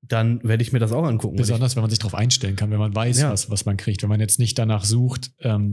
dann 0.01 0.41
werde 0.43 0.63
ich 0.63 0.71
mir 0.71 0.79
das 0.79 0.91
auch 0.93 1.03
angucken. 1.03 1.35
Besonders, 1.35 1.75
wenn 1.75 1.81
man 1.81 1.89
sich 1.89 1.99
darauf 1.99 2.15
einstellen 2.15 2.55
kann, 2.55 2.71
wenn 2.71 2.79
man 2.79 2.95
weiß, 2.95 3.19
Ja. 3.19 3.31
was, 3.31 3.49
was 3.51 3.65
man 3.65 3.75
kriegt. 3.77 4.01
Wenn 4.01 4.09
man 4.09 4.19
jetzt 4.21 4.39
nicht 4.39 4.57
danach 4.57 4.85
sucht, 4.85 5.31
ähm, 5.41 5.71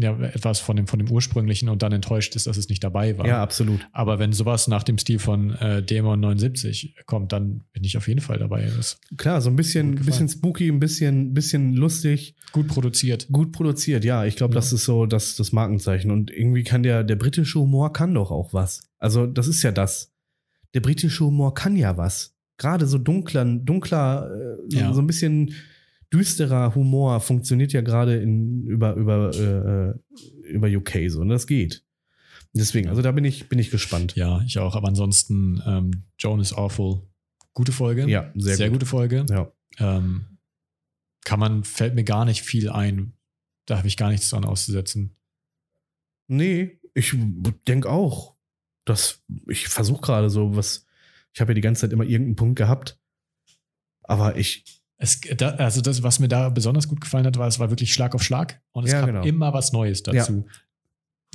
ja, 0.00 0.18
etwas 0.18 0.60
von 0.60 0.76
dem, 0.76 0.86
von 0.86 0.98
dem 0.98 1.10
ursprünglichen 1.10 1.68
und 1.68 1.82
dann 1.82 1.92
enttäuscht 1.92 2.34
ist, 2.36 2.46
dass 2.46 2.56
es 2.56 2.68
nicht 2.70 2.82
dabei 2.82 3.18
war. 3.18 3.26
ja, 3.26 3.42
absolut. 3.42 3.86
Aber 3.92 4.18
wenn 4.18 4.32
sowas 4.32 4.66
nach 4.66 4.82
dem 4.82 4.96
Stil 4.98 5.18
von 5.18 5.50
äh, 5.56 5.82
Demon 5.82 6.20
79 6.20 6.96
kommt, 7.06 7.32
dann 7.32 7.62
bin 7.72 7.84
ich 7.84 7.96
auf 7.98 8.08
jeden 8.08 8.20
Fall 8.20 8.38
dabei. 8.38 8.70
Das 8.76 8.98
Klar, 9.18 9.40
so 9.42 9.50
ein 9.50 9.56
bisschen, 9.56 9.94
bisschen 9.94 10.28
spooky, 10.28 10.68
ein 10.68 10.80
bisschen, 10.80 11.34
bisschen 11.34 11.74
lustig, 11.74 12.34
gut 12.52 12.66
produziert. 12.66 13.28
gut 13.30 13.52
produziert. 13.52 14.04
Ja, 14.04 14.24
ich 14.24 14.36
glaube, 14.36 14.54
Ja. 14.54 14.60
das 14.60 14.72
ist 14.72 14.84
so 14.84 15.04
das, 15.06 15.36
das 15.36 15.52
Markenzeichen. 15.52 16.10
Und 16.10 16.30
irgendwie 16.30 16.64
kann 16.64 16.82
der, 16.82 17.04
der 17.04 17.16
britische 17.16 17.60
Humor 17.60 17.92
kann 17.92 18.14
doch 18.14 18.30
auch 18.30 18.54
was. 18.54 18.82
Also, 18.98 19.26
das 19.26 19.46
ist 19.48 19.62
ja 19.62 19.70
das. 19.70 20.12
Der 20.74 20.80
britische 20.80 21.24
Humor 21.24 21.52
kann 21.54 21.76
ja 21.76 21.96
was. 21.96 22.34
Gerade 22.60 22.86
so 22.86 22.98
dunkler, 22.98 23.44
dunkler, 23.46 24.30
äh, 24.30 24.56
so- 24.68 24.78
Ja. 24.78 24.92
so 24.92 25.00
ein 25.00 25.06
bisschen 25.06 25.54
düsterer 26.12 26.74
Humor 26.74 27.20
funktioniert 27.20 27.72
ja 27.72 27.80
gerade 27.80 28.16
in 28.20 28.66
über 28.66 28.94
über 28.94 29.30
äh, 29.34 30.48
über 30.50 30.68
UK 30.68 31.08
so. 31.08 31.20
Und 31.20 31.30
das 31.30 31.46
geht. 31.46 31.84
Deswegen, 32.52 32.88
also 32.88 33.00
da 33.00 33.12
bin 33.12 33.24
ich 33.24 33.48
bin 33.48 33.58
ich 33.58 33.70
gespannt. 33.70 34.14
Ja, 34.16 34.42
ich 34.42 34.58
auch. 34.58 34.74
Aber 34.76 34.88
ansonsten, 34.88 35.62
ähm, 35.66 36.04
Joan 36.18 36.40
is 36.40 36.52
Awful. 36.52 37.00
Gute 37.54 37.72
Folge. 37.72 38.08
Ja, 38.08 38.30
sehr, 38.36 38.56
Sehr, 38.56 38.68
gut. 38.68 38.74
gute 38.80 38.86
Folge. 38.86 39.24
Ja. 39.30 39.50
Ähm, 39.78 40.26
kann 41.24 41.40
man, 41.40 41.64
fällt 41.64 41.94
mir 41.94 42.04
gar 42.04 42.24
nicht 42.24 42.42
viel 42.42 42.68
ein. 42.70 43.12
Da 43.66 43.78
habe 43.78 43.86
ich 43.88 43.96
gar 43.96 44.10
nichts 44.10 44.28
dran 44.30 44.44
auszusetzen. 44.44 45.16
Nee, 46.28 46.78
ich 46.94 47.14
denke 47.68 47.88
auch. 47.88 48.36
dass 48.84 49.22
ich 49.48 49.68
versuche 49.68 50.00
gerade 50.00 50.28
so 50.30 50.56
was. 50.56 50.86
Ich 51.32 51.40
habe 51.40 51.52
ja 51.52 51.54
die 51.54 51.60
ganze 51.60 51.82
Zeit 51.82 51.92
immer 51.92 52.04
irgendeinen 52.04 52.36
Punkt 52.36 52.56
gehabt. 52.56 52.98
Aber 54.02 54.36
ich, 54.36 54.64
Es, 54.96 55.20
da, 55.36 55.50
also 55.50 55.80
das, 55.80 56.02
was 56.02 56.18
mir 56.18 56.28
da 56.28 56.48
besonders 56.48 56.88
gut 56.88 57.00
gefallen 57.00 57.24
hat, 57.26 57.38
war, 57.38 57.46
es 57.48 57.58
war 57.58 57.70
wirklich 57.70 57.92
Schlag 57.92 58.14
auf 58.14 58.22
Schlag 58.22 58.60
und 58.72 58.84
es 58.84 58.92
Ja, 58.92 59.00
kam 59.00 59.06
genau. 59.10 59.22
immer 59.24 59.52
was 59.54 59.72
Neues 59.72 60.02
dazu. 60.02 60.46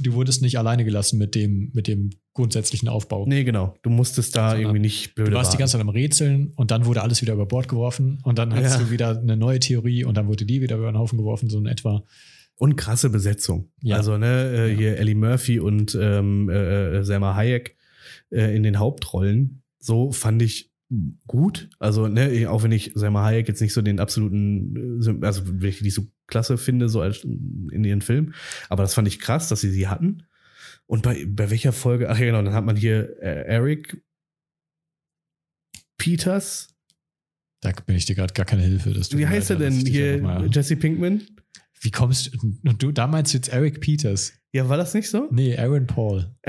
Du 0.01 0.11
wurdest 0.13 0.41
nicht 0.41 0.57
alleine 0.59 0.83
gelassen 0.83 1.17
mit 1.17 1.35
dem, 1.35 1.71
mit 1.73 1.87
dem 1.87 2.09
grundsätzlichen 2.33 2.89
Aufbau. 2.89 3.25
Nee, 3.27 3.45
genau. 3.45 3.75
Du 3.81 3.89
musstest 3.89 4.35
da 4.35 4.49
Sondern 4.49 4.61
irgendwie 4.63 4.79
nicht 4.81 5.15
blöde 5.15 5.31
Du 5.31 5.37
warst 5.37 5.51
die 5.51 5.53
warten. 5.53 5.59
ganze 5.59 5.71
Zeit 5.73 5.81
am 5.81 5.87
Rätseln 5.89 6.51
und 6.57 6.69
dann 6.71 6.85
wurde 6.85 7.01
alles 7.01 7.21
wieder 7.21 7.33
über 7.33 7.45
Bord 7.45 7.69
geworfen 7.69 8.19
und 8.23 8.37
dann 8.37 8.53
hattest 8.53 8.77
Ja. 8.77 8.83
du 8.83 8.91
wieder 8.91 9.17
eine 9.17 9.37
neue 9.37 9.59
Theorie 9.59 10.03
und 10.03 10.17
dann 10.17 10.27
wurde 10.27 10.45
die 10.45 10.61
wieder 10.61 10.75
über 10.75 10.91
den 10.91 10.97
Haufen 10.97 11.17
geworfen, 11.17 11.49
so 11.49 11.57
in 11.59 11.65
etwa. 11.65 12.03
Und 12.57 12.75
krasse 12.75 13.09
Besetzung. 13.09 13.71
Ja. 13.81 13.95
Also, 13.95 14.17
ne, 14.17 14.51
äh, 14.53 14.71
Ja. 14.71 14.77
hier 14.77 14.97
Ellie 14.97 15.15
Murphy 15.15 15.59
und 15.59 15.97
ähm, 15.99 16.49
äh, 16.49 16.97
äh, 16.97 17.03
Selma 17.03 17.33
Hayek 17.35 17.77
äh, 18.31 18.53
in 18.53 18.63
den 18.63 18.79
Hauptrollen. 18.79 19.61
So 19.85 20.11
fand 20.11 20.41
ich 20.41 20.71
gut. 21.27 21.69
Also, 21.79 22.07
ne, 22.07 22.47
auch 22.49 22.63
wenn 22.63 22.71
ich 22.71 22.91
Selma 22.95 23.23
Hayek 23.23 23.47
jetzt 23.47 23.61
nicht 23.61 23.73
so 23.73 23.81
den 23.81 23.99
absoluten, 23.99 25.01
äh, 25.21 25.25
also 25.25 25.41
wenn 25.45 25.69
ich 25.69 25.79
die 25.79 25.89
so 25.91 26.07
klasse 26.27 26.57
finde, 26.57 26.89
so 26.89 27.01
als 27.01 27.23
in 27.23 27.83
ihren 27.83 28.01
Film. 28.01 28.33
Aber 28.69 28.83
das 28.83 28.93
fand 28.93 29.07
ich 29.07 29.19
krass, 29.19 29.49
dass 29.49 29.61
sie 29.61 29.69
sie 29.71 29.87
hatten. 29.87 30.23
Und 30.87 31.01
bei, 31.03 31.25
bei 31.27 31.49
welcher 31.49 31.71
Folge, 31.73 32.09
ach 32.09 32.17
ja, 32.19 32.25
genau, 32.25 32.41
dann 32.43 32.53
hat 32.53 32.65
man 32.65 32.75
hier 32.75 33.17
äh, 33.21 33.45
Eric 33.47 34.01
Peters. 35.97 36.69
Da 37.61 37.71
bin 37.85 37.95
ich 37.95 38.05
dir 38.05 38.15
gerade 38.15 38.33
gar 38.33 38.45
keine 38.45 38.61
Hilfe. 38.63 38.93
Wie 39.17 39.27
heißt 39.27 39.49
er 39.49 39.55
denn 39.57 39.73
hier? 39.73 40.21
mal- 40.21 40.49
Jesse 40.51 40.75
Pinkman? 40.75 41.21
Wie 41.81 41.91
kommst 41.91 42.31
du? 42.33 42.73
Du, 42.73 42.91
da 42.91 43.07
meinst 43.07 43.33
du 43.33 43.37
jetzt 43.37 43.49
Eric 43.49 43.81
Peters? 43.81 44.33
Ja, 44.51 44.69
war 44.69 44.77
das 44.77 44.93
nicht 44.93 45.09
so? 45.09 45.27
Nee, 45.31 45.57
Aaron 45.57 45.87
Paul. 45.87 46.35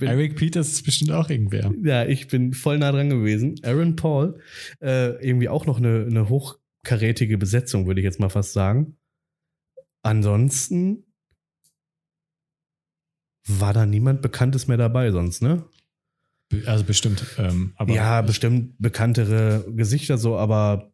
Eric 0.00 0.36
Peters 0.36 0.72
ist 0.72 0.82
bestimmt 0.84 1.12
auch 1.12 1.28
irgendwer. 1.30 1.72
Ja, 1.82 2.04
ich 2.04 2.28
bin 2.28 2.52
voll 2.54 2.78
nah 2.78 2.92
dran 2.92 3.10
gewesen. 3.10 3.56
Aaron 3.62 3.96
Paul, 3.96 4.40
äh, 4.80 5.10
irgendwie 5.26 5.48
auch 5.48 5.66
noch 5.66 5.78
eine, 5.78 6.06
eine 6.08 6.28
hochkarätige 6.28 7.38
Besetzung, 7.38 7.86
würde 7.86 8.00
ich 8.00 8.04
jetzt 8.04 8.20
mal 8.20 8.28
fast 8.28 8.52
sagen. 8.52 8.96
Ansonsten 10.02 11.04
war 13.48 13.72
da 13.72 13.86
niemand 13.86 14.22
Bekanntes 14.22 14.66
mehr 14.66 14.76
dabei 14.76 15.10
sonst, 15.10 15.42
ne? 15.42 15.64
Also 16.64 16.84
bestimmt. 16.84 17.24
Ähm, 17.38 17.72
aber 17.76 17.92
ja, 17.94 18.22
bestimmt 18.22 18.74
bekanntere 18.78 19.64
Gesichter 19.74 20.16
so, 20.16 20.36
aber 20.36 20.92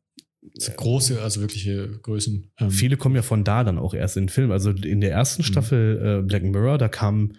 große, 0.77 1.21
also 1.23 1.41
wirkliche 1.41 1.89
Größen. 2.03 2.51
Ähm, 2.59 2.71
viele 2.71 2.97
kommen 2.97 3.15
ja 3.15 3.23
von 3.23 3.45
da 3.45 3.63
dann 3.63 3.79
auch 3.79 3.95
erst 3.95 4.17
in 4.17 4.25
den 4.25 4.29
Film. 4.31 4.51
Also 4.51 4.71
in 4.71 5.01
der 5.01 5.13
ersten 5.13 5.43
Mhm. 5.43 5.47
Staffel 5.47 6.21
äh, 6.21 6.27
Black 6.27 6.43
Mirror, 6.43 6.79
da 6.79 6.89
kam 6.89 7.33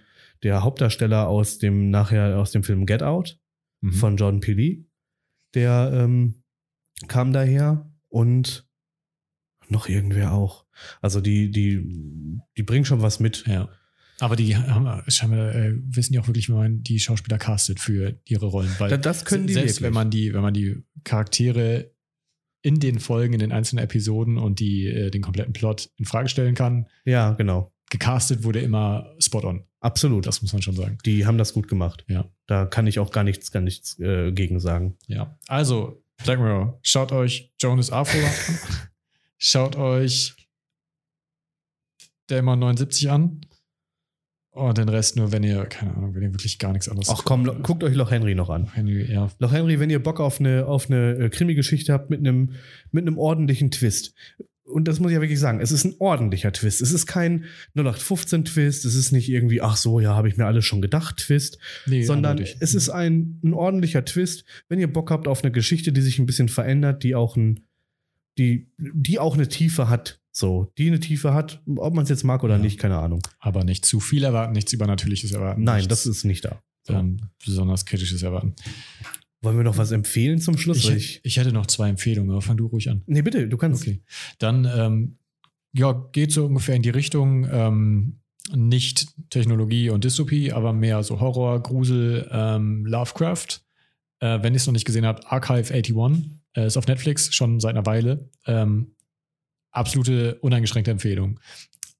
der 0.43 0.63
Hauptdarsteller 0.63 1.27
aus 1.27 1.57
dem 1.57 1.89
nachher 1.89 2.37
aus 2.37 2.51
dem 2.51 2.63
Film 2.63 2.85
Get 2.85 3.01
Out. 3.03 3.39
mhm. 3.81 3.93
von 3.93 4.17
John 4.17 4.39
Pili. 4.39 4.87
Der 5.55 5.91
ähm, 5.93 6.43
kam 7.07 7.33
daher 7.33 7.89
und 8.09 8.67
noch 9.69 9.87
irgendwer 9.87 10.33
auch. 10.33 10.65
Also 11.01 11.21
die, 11.21 11.51
die, 11.51 11.81
die 12.57 12.63
bringen 12.63 12.85
schon 12.85 13.01
was 13.01 13.19
mit. 13.19 13.45
Ja. 13.47 13.69
Aber 14.19 14.35
die 14.35 14.55
haben, 14.55 15.01
scheinbar 15.09 15.53
äh, 15.55 15.73
wissen 15.75 16.13
ja 16.13 16.21
auch 16.21 16.27
wirklich, 16.27 16.47
wie 16.49 16.53
man 16.53 16.81
die 16.83 16.99
Schauspieler 16.99 17.37
castet 17.37 17.79
für 17.79 18.19
ihre 18.25 18.45
Rollen. 18.45 18.71
Weil 18.77 18.89
Da- 18.89 18.97
das 18.97 19.25
können 19.25 19.47
die 19.47 19.53
selbst 19.53 19.75
wirklich. 19.75 19.85
wenn 19.87 19.93
man 19.93 20.09
die, 20.11 20.33
wenn 20.33 20.41
man 20.41 20.53
die 20.53 20.83
Charaktere 21.03 21.91
in 22.61 22.79
den 22.79 22.99
Folgen, 22.99 23.33
in 23.33 23.39
den 23.39 23.51
einzelnen 23.51 23.83
Episoden 23.83 24.37
und 24.37 24.59
die, 24.59 24.87
äh, 24.87 25.11
den 25.11 25.21
kompletten 25.21 25.53
Plot 25.53 25.89
in 25.97 26.05
Frage 26.05 26.29
stellen 26.29 26.55
kann, 26.55 26.87
Ja, 27.05 27.33
genau. 27.33 27.73
Gecastet 27.93 28.43
wurde 28.43 28.59
immer 28.59 29.13
spot 29.19 29.43
on. 29.45 29.63
Absolut. 29.79 30.25
Das 30.25 30.41
muss 30.41 30.51
man 30.51 30.61
schon 30.63 30.75
sagen. 30.75 30.97
Die 31.05 31.25
haben 31.27 31.37
das 31.37 31.53
gut 31.53 31.67
gemacht. 31.67 32.03
Ja. 32.07 32.25
Da 32.47 32.65
kann 32.65 32.87
ich 32.87 32.97
auch 32.99 33.11
gar 33.11 33.23
nichts, 33.23 33.51
gar 33.51 33.61
nichts 33.61 33.99
äh, 33.99 34.31
gegen 34.31 34.59
sagen. 34.59 34.97
Ja. 35.07 35.37
Also, 35.47 36.03
Black 36.23 36.39
Mirror, 36.39 36.79
schaut 36.81 37.11
euch 37.11 37.53
Jonas 37.61 37.91
Afro 37.91 38.17
an. 38.17 38.57
Schaut 39.37 39.75
euch 39.75 40.35
Delmon 42.29 42.59
79 42.59 43.09
an. 43.11 43.41
Und 44.51 44.77
den 44.77 44.87
Rest 44.87 45.15
nur, 45.17 45.31
wenn 45.31 45.43
ihr, 45.43 45.65
keine 45.65 45.95
Ahnung, 45.95 46.13
wenn 46.15 46.21
ihr 46.23 46.31
wirklich 46.33 46.59
gar 46.59 46.71
nichts 46.71 46.87
anderes. 46.87 47.09
Ach 47.09 47.23
komm, 47.25 47.43
lo- 47.43 47.55
guckt 47.61 47.83
euch 47.83 47.95
Loch 47.95 48.11
Henry 48.11 48.35
noch 48.35 48.49
an. 48.49 48.71
Henry, 48.73 49.11
ja. 49.11 49.29
Loch 49.39 49.51
Henry, 49.51 49.79
wenn 49.79 49.89
ihr 49.89 50.01
Bock 50.01 50.19
auf 50.19 50.39
eine, 50.39 50.65
auf 50.67 50.89
eine 50.89 51.13
äh, 51.15 51.29
Krimi-Geschichte 51.29 51.91
habt 51.91 52.09
mit 52.09 52.19
einem, 52.19 52.53
mit 52.91 53.05
einem 53.05 53.17
ordentlichen 53.17 53.69
Twist. 53.71 54.13
Und 54.65 54.87
das 54.87 54.99
muss 54.99 55.11
ich 55.11 55.15
ja 55.15 55.21
wirklich 55.21 55.39
sagen, 55.39 55.59
es 55.59 55.71
ist 55.71 55.83
ein 55.83 55.95
ordentlicher 55.99 56.51
Twist. 56.53 56.81
Es 56.81 56.91
ist 56.91 57.05
kein 57.05 57.45
0815-Twist, 57.75 58.85
es 58.85 58.95
ist 58.95 59.11
nicht 59.11 59.29
irgendwie, 59.29 59.61
ach 59.61 59.75
so, 59.75 59.99
ja, 59.99 60.15
habe 60.15 60.29
ich 60.29 60.37
mir 60.37 60.45
alles 60.45 60.65
schon 60.65 60.81
gedacht, 60.81 61.17
Twist, 61.17 61.57
Nee, 61.85 62.03
sondern 62.03 62.39
es 62.39 62.73
ist 62.73 62.89
ein, 62.89 63.39
ein 63.43 63.53
ordentlicher 63.53 64.05
Twist, 64.05 64.45
wenn 64.69 64.79
ihr 64.79 64.91
Bock 64.91 65.11
habt 65.11 65.27
auf 65.27 65.43
eine 65.43 65.51
Geschichte, 65.51 65.91
die 65.91 66.01
sich 66.01 66.17
ein 66.19 66.25
bisschen 66.25 66.47
verändert, 66.49 67.03
die 67.03 67.13
auch 67.15 67.35
ein, 67.35 67.65
die, 68.37 68.71
die 68.77 69.19
auch 69.19 69.35
eine 69.35 69.47
Tiefe 69.47 69.89
hat. 69.89 70.21
So, 70.31 70.71
die 70.79 70.87
eine 70.87 70.99
Tiefe 70.99 71.33
hat, 71.33 71.61
ob 71.75 71.93
man 71.93 72.03
es 72.03 72.09
jetzt 72.09 72.23
mag 72.23 72.43
oder 72.43 72.55
Ja. 72.55 72.61
nicht, 72.61 72.79
keine 72.79 72.97
Ahnung. 72.97 73.21
Aber 73.39 73.63
nicht 73.63 73.85
zu 73.85 73.99
viel 73.99 74.23
erwarten, 74.23 74.53
nichts 74.53 74.73
Übernatürliches 74.73 75.31
erwarten. 75.31 75.63
Nein, 75.63 75.87
das 75.87 76.05
ist 76.07 76.23
nicht 76.23 76.45
da. 76.45 76.63
So. 76.85 77.01
besonders 77.45 77.85
kritisches 77.85 78.23
erwarten. 78.23 78.55
Wollen 79.43 79.57
wir 79.57 79.63
noch 79.65 79.77
was 79.77 79.91
empfehlen 79.91 80.39
zum 80.39 80.57
Schluss? 80.57 80.89
Ich, 80.89 81.19
ich, 81.23 81.37
hätte 81.37 81.51
noch 81.51 81.67
zwei 81.67 81.89
Empfehlungen, 81.89 82.31
aber 82.31 82.41
fang 82.41 82.55
du 82.55 82.67
ruhig 82.67 82.89
an. 82.89 83.03
nee, 83.07 83.21
bitte, 83.21 83.47
du 83.49 83.57
kannst. 83.57 83.83
Okay. 83.83 84.01
Dann, 84.39 84.65
ähm, 84.65 85.17
ja, 85.73 85.91
geht 86.13 86.31
so 86.31 86.45
ungefähr 86.45 86.75
in 86.75 86.81
die 86.81 86.89
Richtung, 86.89 87.45
ähm, 87.51 88.19
nicht 88.55 89.07
Technologie 89.29 89.89
und 89.89 90.05
Dystopie, 90.05 90.53
aber 90.53 90.71
mehr 90.71 91.03
so 91.03 91.19
Horror, 91.19 91.61
Grusel, 91.61 92.29
ähm, 92.31 92.85
Lovecraft. 92.85 93.61
Äh, 94.19 94.39
wenn 94.41 94.53
ihr 94.53 94.57
es 94.57 94.65
noch 94.65 94.73
nicht 94.73 94.85
gesehen 94.85 95.05
habt, 95.05 95.25
Archive 95.25 95.73
81 95.73 96.31
äh, 96.55 96.65
ist 96.65 96.77
auf 96.77 96.87
Netflix 96.87 97.33
schon 97.35 97.59
seit 97.59 97.75
einer 97.75 97.85
Weile. 97.85 98.29
Ähm, 98.45 98.95
absolute 99.71 100.35
uneingeschränkte 100.35 100.91
Empfehlung. 100.91 101.41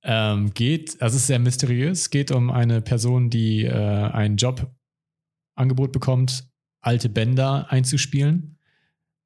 Ähm, 0.04 0.54
geht, 0.54 1.02
also 1.02 1.16
es 1.16 1.24
ist 1.24 1.28
sehr 1.28 1.40
mysteriös, 1.40 2.10
geht 2.10 2.32
um 2.32 2.52
eine 2.52 2.82
Person, 2.82 3.30
die 3.30 3.66
äh, 3.66 3.74
ein 3.74 4.38
Jobangebot 4.38 5.92
bekommt, 5.92 6.53
alte 6.84 7.10
Bänder 7.10 7.72
einzuspielen, 7.72 8.58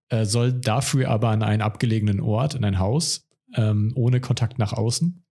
äh, 0.09 0.25
soll 0.25 0.53
dafür 0.53 1.09
aber 1.09 1.29
an 1.29 1.43
einen 1.43 1.61
abgelegenen 1.61 2.21
Ort, 2.21 2.55
in 2.55 2.63
ein 2.63 2.79
Haus, 2.79 3.27
ähm, 3.53 3.91
ohne 3.95 4.21
Kontakt 4.21 4.57
nach 4.59 4.73
außen. 4.73 5.23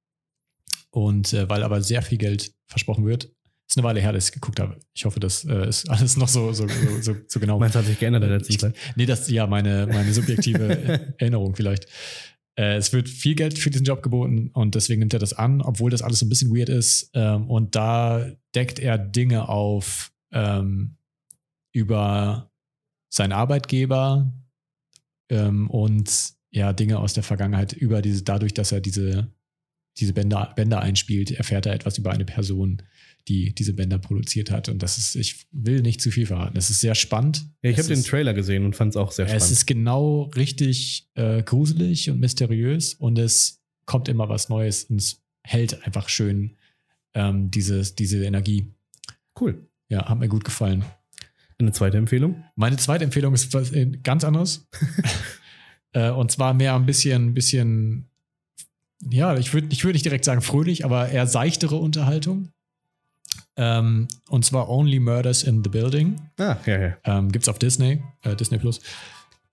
Und 0.91 1.33
äh, 1.33 1.49
weil 1.49 1.63
aber 1.63 1.83
sehr 1.83 2.03
viel 2.03 2.19
Geld 2.19 2.53
versprochen 2.67 3.07
wird, 3.07 3.31
ist 3.69 3.77
eine 3.77 3.85
Weile 3.85 4.01
her, 4.01 4.13
dass 4.13 4.29
ich 4.29 4.33
geguckt 4.33 4.61
habe. 4.61 4.79
Ich 4.95 5.05
hoffe, 5.05 5.21
das 5.21 5.45
äh, 5.45 5.69
ist 5.69 5.91
alles 5.91 6.17
noch 6.17 6.29
so, 6.29 6.53
so, 6.53 6.67
so, 7.01 7.17
so, 7.27 7.41
genau. 7.41 7.59
Meins 7.59 7.75
hat 7.75 7.85
sich 7.85 7.99
geändert 7.99 8.23
in 8.23 8.29
der 8.29 8.39
letzten 8.39 8.59
Zeit. 8.59 8.77
Nee, 8.95 9.07
das 9.07 9.23
ist 9.23 9.31
ja 9.31 9.47
meine, 9.47 9.87
meine 9.87 10.13
subjektive 10.13 11.15
Erinnerung 11.19 11.57
vielleicht. 11.57 11.87
Äh, 12.55 12.77
es 12.77 12.93
wird 12.93 13.09
viel 13.09 13.35
Geld 13.35 13.59
für 13.59 13.71
diesen 13.71 13.85
Job 13.85 14.03
geboten 14.03 14.51
und 14.53 14.75
deswegen 14.75 15.01
nimmt 15.01 15.13
er 15.13 15.19
das 15.19 15.33
an, 15.33 15.61
obwohl 15.63 15.91
das 15.91 16.03
alles 16.03 16.21
so 16.21 16.27
ein 16.27 16.29
bisschen 16.29 16.55
weird 16.55 16.69
ist. 16.69 17.11
Ähm, 17.15 17.51
und 17.51 17.75
da 17.75 18.31
deckt 18.55 18.79
er 18.79 18.99
Dinge 18.99 19.49
auf 19.49 20.13
ähm, 20.33 20.96
über 21.77 22.51
seinen 23.11 23.33
Arbeitgeber 23.33 24.33
ähm, 25.29 25.69
und 25.69 26.11
ja, 26.51 26.73
Dinge 26.73 26.99
aus 26.99 27.13
der 27.13 27.23
Vergangenheit 27.23 27.75
über 27.75 28.01
diese, 28.01 28.23
dadurch, 28.23 28.55
dass 28.55 28.73
er 28.73 28.81
diese, 28.81 29.31
diese 29.99 30.15
Bänder, 30.15 30.55
Bänder 30.57 30.81
einspielt, 30.81 31.33
erfährt 31.33 31.67
er 31.67 31.75
etwas 31.75 31.99
über 31.99 32.13
eine 32.13 32.25
Person, 32.25 32.81
die 33.29 33.55
diese 33.55 33.75
Bänder 33.75 33.99
produziert 33.99 34.51
hat. 34.51 34.71
Und 34.71 34.83
das 34.83 34.97
ist, 34.97 35.17
ich 35.17 35.49
will 35.53 35.83
nicht 35.83 36.01
zu 36.01 36.11
viel 36.11 36.25
verraten. 36.25 36.57
Es 36.57 36.71
ist 36.71 36.81
sehr 36.81 36.95
spannend. 36.95 37.47
Ja, 37.63 37.71
ich 37.71 37.77
Es 37.77 37.85
habe 37.85 37.95
den 37.95 38.05
Trailer 38.05 38.33
gesehen 38.33 38.65
und 38.65 38.75
fand 38.75 38.91
es 38.93 38.97
auch 38.97 39.13
sehr 39.13 39.27
es 39.27 39.33
spannend. 39.33 39.53
ist 39.53 39.67
genau 39.67 40.23
richtig 40.35 41.11
äh, 41.15 41.43
gruselig 41.43 42.09
und 42.09 42.21
mysteriös 42.21 42.95
und 42.95 43.19
es 43.19 43.63
kommt 43.85 44.09
immer 44.09 44.31
was 44.31 44.49
Neues 44.49 44.85
und 44.85 44.97
es 44.97 45.23
hält 45.43 45.85
einfach 45.85 46.09
schön 46.09 46.57
ähm, 47.13 47.51
dieses, 47.51 47.95
diese 47.95 48.25
Energie. 48.25 48.73
cool. 49.39 49.69
Ja, 49.91 50.09
hat 50.09 50.19
mir 50.19 50.29
gut 50.29 50.45
gefallen. 50.45 50.85
Eine 51.59 51.73
zweite 51.73 51.97
Empfehlung? 51.97 52.45
Meine 52.55 52.77
zweite 52.77 53.05
Empfehlung 53.05 53.33
ist 53.33 53.53
was 53.55 53.73
äh, 53.73 53.87
ganz 53.87 54.25
anderes. 54.25 54.69
äh, 55.93 56.11
und 56.11 56.31
zwar 56.31 56.53
mehr 56.53 56.75
ein 56.75 56.85
bisschen, 56.85 57.33
bisschen, 57.33 58.11
ja, 59.11 59.37
ich 59.37 59.55
würde 59.55 59.69
ich 59.71 59.83
würd 59.83 59.95
nicht 59.95 60.05
direkt 60.05 60.25
sagen 60.25 60.43
fröhlich, 60.43 60.85
aber 60.85 61.09
eher 61.09 61.27
seichtere 61.27 61.77
Unterhaltung. 61.77 62.51
Ähm, 63.57 64.09
und 64.29 64.45
zwar 64.45 64.69
Only 64.69 65.01
Murders 65.01 65.43
in 65.43 65.65
the 65.65 65.71
Building. 65.71 66.21
Ah, 66.39 66.57
ja, 66.67 66.79
ja. 66.79 66.97
Ähm, 67.05 67.33
gibt's 67.33 67.49
auf 67.49 67.59
Disney, 67.59 68.03
äh, 68.23 68.37
Disney 68.37 68.59
Plus. 68.59 68.81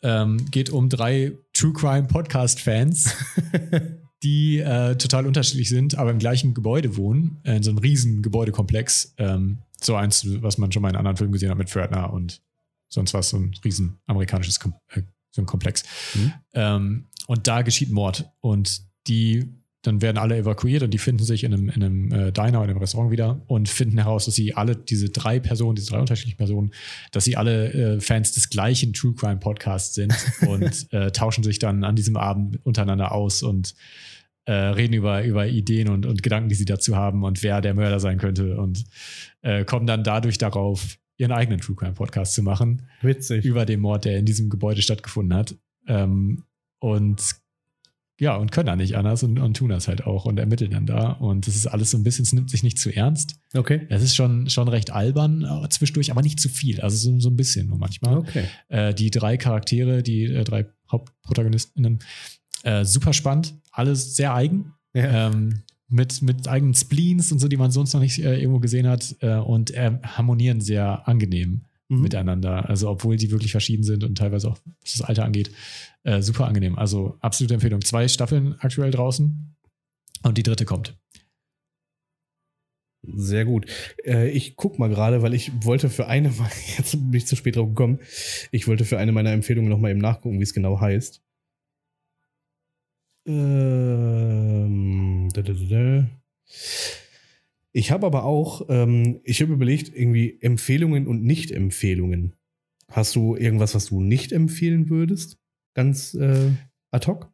Ähm, 0.01 0.45
geht 0.51 0.69
um 0.69 0.89
drei 0.89 1.31
True 1.53 1.71
Crime 1.71 2.03
Podcast 2.03 2.59
Fans, 2.59 3.15
die 4.23 4.59
äh, 4.59 4.95
total 4.95 5.27
unterschiedlich 5.27 5.69
sind, 5.69 5.97
aber 5.97 6.11
im 6.11 6.19
gleichen 6.19 6.53
Gebäude 6.53 6.95
wohnen, 6.97 7.37
äh, 7.43 7.57
in 7.57 7.63
so 7.63 7.71
einem 7.71 7.79
riesen 7.79 8.21
Gebäudekomplex. 8.21 9.13
Ähm, 9.17 9.59
so 9.79 9.95
eins, 9.95 10.25
was 10.41 10.57
man 10.57 10.71
schon 10.71 10.81
mal 10.81 10.89
in 10.89 10.95
anderen 10.95 11.17
Filmen 11.17 11.33
gesehen 11.33 11.49
hat 11.49 11.57
mit 11.57 11.69
Fördner 11.69 12.13
und 12.13 12.41
sonst 12.87 13.13
was, 13.13 13.29
so 13.29 13.37
ein 13.37 13.53
riesen 13.63 13.99
amerikanisches 14.07 14.59
Kom 14.59 14.73
äh, 14.89 15.01
so 15.31 15.41
ein 15.41 15.45
Komplex. 15.45 15.83
Mhm. 16.13 16.33
Ähm, 16.53 17.05
und 17.27 17.47
da 17.47 17.63
geschieht 17.63 17.91
Mord. 17.91 18.29
Und 18.39 18.81
die 19.07 19.49
dann 19.83 20.01
werden 20.01 20.17
alle 20.17 20.37
evakuiert 20.37 20.81
und 20.83 20.91
die 20.91 20.97
finden 20.97 21.25
sich 21.25 21.43
in 21.43 21.53
einem, 21.53 21.69
in 21.69 21.83
einem 21.83 22.11
äh, 22.13 22.31
Diner 22.31 22.61
oder 22.61 22.69
einem 22.69 22.77
Restaurant 22.77 23.11
wieder 23.11 23.41
und 23.47 23.67
finden 23.67 23.97
heraus, 23.97 24.25
dass 24.25 24.35
sie 24.35 24.55
alle, 24.55 24.77
diese 24.77 25.09
drei 25.09 25.41
Personen, 25.41 25.75
diese 25.75 25.91
drei 25.91 25.99
unterschiedlichen 25.99 26.37
Personen, 26.37 26.71
dass 27.11 27.25
sie 27.25 27.35
alle 27.35 27.73
äh, 27.73 27.99
Fans 27.99 28.31
des 28.31 28.49
gleichen 28.49 28.93
True 28.93 29.13
Crime 29.13 29.37
Podcasts 29.37 29.93
sind 29.93 30.13
und 30.47 30.87
äh, 30.93 31.11
tauschen 31.11 31.43
sich 31.43 31.59
dann 31.59 31.83
an 31.83 31.97
diesem 31.97 32.15
Abend 32.15 32.65
untereinander 32.65 33.11
aus 33.11 33.43
und 33.43 33.75
äh, 34.45 34.52
reden 34.52 34.94
über, 34.94 35.24
über 35.24 35.48
Ideen 35.48 35.90
und, 35.90 36.06
und 36.06 36.24
Gedanken, 36.24 36.49
die 36.49 36.56
sie 36.56 36.65
dazu 36.65 36.95
haben 36.95 37.24
und 37.24 37.44
wer 37.44 37.61
der 37.61 37.74
Mörder 37.74 37.99
sein 37.99 38.18
könnte 38.18 38.57
und 38.57 38.84
äh, 39.41 39.64
kommen 39.65 39.88
dann 39.88 40.03
dadurch 40.03 40.38
darauf, 40.38 40.98
ihren 41.18 41.32
eigenen 41.32 41.61
True 41.61 41.76
Crime 41.76 41.94
Podcast 41.94 42.34
zu 42.34 42.44
machen. 42.44 42.88
Witzig. 43.02 43.45
Über 43.45 43.65
den 43.65 43.80
Mord, 43.80 44.06
der 44.06 44.18
in 44.18 44.26
diesem 44.26 44.49
Gebäude 44.49 44.82
stattgefunden 44.82 45.38
hat. 45.38 45.56
Ähm, 45.88 46.44
und 46.80 47.36
ja, 48.20 48.36
und 48.36 48.52
können 48.52 48.68
da 48.68 48.76
nicht 48.76 48.95
anders 48.95 49.24
und, 49.24 49.40
und, 49.40 49.57
tun 49.57 49.70
das 49.70 49.88
halt 49.88 50.06
auch 50.06 50.26
und 50.26 50.40
ermitteln 50.40 50.72
dann 50.72 50.86
da. 50.86 51.11
Und 51.14 51.48
das 51.48 51.56
ist 51.56 51.68
alles 51.68 51.91
so 51.91 51.98
ein 51.98 52.03
bisschen, 52.03 52.24
es 52.24 52.34
nimmt 52.34 52.49
sich 52.49 52.64
nicht 52.64 52.78
zu 52.78 52.95
ernst. 52.95 53.36
Okay. 53.56 53.88
Es 53.90 54.03
ist 54.03 54.15
schon, 54.15 54.49
schon 54.49 54.68
recht 54.68 54.91
albern 54.91 55.44
äh, 55.44 55.70
zwischendurch, 55.70 56.11
aber 56.11 56.22
nicht 56.22 56.40
zu 56.40 56.48
viel. 56.48 56.80
Also 56.82 56.95
so, 56.98 57.20
so 57.20 57.30
ein 57.30 57.36
bisschen 57.36 57.68
nur 57.68 57.78
manchmal. 57.78 58.18
Okay. 58.18 58.45
Äh, 58.70 58.94
die 58.94 59.10
drei 59.10 59.38
Charaktere, 59.38 60.03
die 60.03 60.26
äh, 60.26 60.44
drei 60.44 60.68
Hauptprotagonistinnen, 60.91 61.99
äh, 62.64 62.84
super 62.84 63.14
spannend, 63.14 63.56
alles 63.72 64.15
sehr 64.15 64.34
eigen. 64.34 64.73
Ja. 64.94 65.27
Ähm, 65.30 65.64
mit, 65.90 66.23
mit 66.23 66.48
eigenen 66.48 66.73
Spleens 66.73 67.31
und 67.31 67.38
so, 67.38 67.48
die 67.48 67.57
man 67.57 67.69
sonst 67.69 67.94
noch 67.94 68.02
nicht 68.02 68.18
äh, 68.18 68.40
irgendwo 68.40 68.60
gesehen 68.60 68.88
hat 68.88 69.15
äh, 69.19 69.35
und 69.35 69.72
harmonieren 69.72 70.60
sehr 70.60 71.07
angenehm 71.07 71.65
mhm. 71.88 72.02
miteinander. 72.02 72.69
Also, 72.69 72.90
obwohl 72.90 73.18
die 73.18 73.31
wirklich 73.31 73.52
verschieden 73.52 73.84
sind 73.84 74.03
und 74.03 74.18
teilweise 74.18 74.49
auch, 74.49 74.57
was 74.81 74.94
das 74.94 75.02
Alter 75.02 75.26
angeht, 75.26 75.52
äh, 76.03 76.22
super 76.22 76.48
angenehm. 76.48 76.77
Also, 76.77 77.18
absolute 77.19 77.56
Empfehlung. 77.56 77.81
Zwei 77.81 78.07
Staffeln 78.07 78.56
aktuell 78.60 78.91
draußen 78.91 79.56
und 80.23 80.38
die 80.38 80.44
dritte 80.44 80.65
kommt. 80.65 80.98
Sehr 83.06 83.44
gut. 83.44 83.65
Äh, 84.06 84.30
ich 84.30 84.56
guck 84.56 84.80
mal 84.80 84.90
gerade, 84.90 85.22
weil 85.22 85.34
ich 85.34 85.52
wollte 85.64 85.90
für 85.90 86.07
eine, 86.07 86.34
jetzt 86.77 86.91
bin 86.94 87.14
ich 87.14 87.27
zu 87.27 87.35
spät 87.35 87.57
drauf 87.57 87.69
gekommen, 87.69 87.99
ich 88.52 88.68
wollte 88.68 88.85
für 88.85 88.98
eine 88.98 89.11
meiner 89.11 89.31
Empfehlungen 89.31 89.69
nochmal 89.69 89.91
eben 89.91 89.99
nachgucken, 89.99 90.40
wie 90.40 90.44
es 90.44 90.53
genau 90.53 90.80
heißt. 90.80 91.22
Ähm, 93.25 94.93
da, 95.33 95.41
da, 95.41 95.53
da, 95.53 96.07
ich 97.71 97.91
habe 97.91 98.05
aber 98.05 98.23
auch, 98.23 98.67
ähm, 98.69 99.19
ich 99.23 99.41
habe 99.41 99.53
überlegt, 99.53 99.89
irgendwie 99.93 100.37
Empfehlungen 100.41 101.07
und 101.07 101.23
Nicht-Empfehlungen. 101.23 102.33
Hast 102.89 103.15
du 103.15 103.35
irgendwas, 103.35 103.73
was 103.73 103.87
du 103.87 103.99
nicht 103.99 104.31
empfehlen 104.31 104.89
würdest? 104.89 105.39
Ganz 105.73 106.13
äh, 106.13 106.51
ad 106.91 107.07
hoc? 107.07 107.33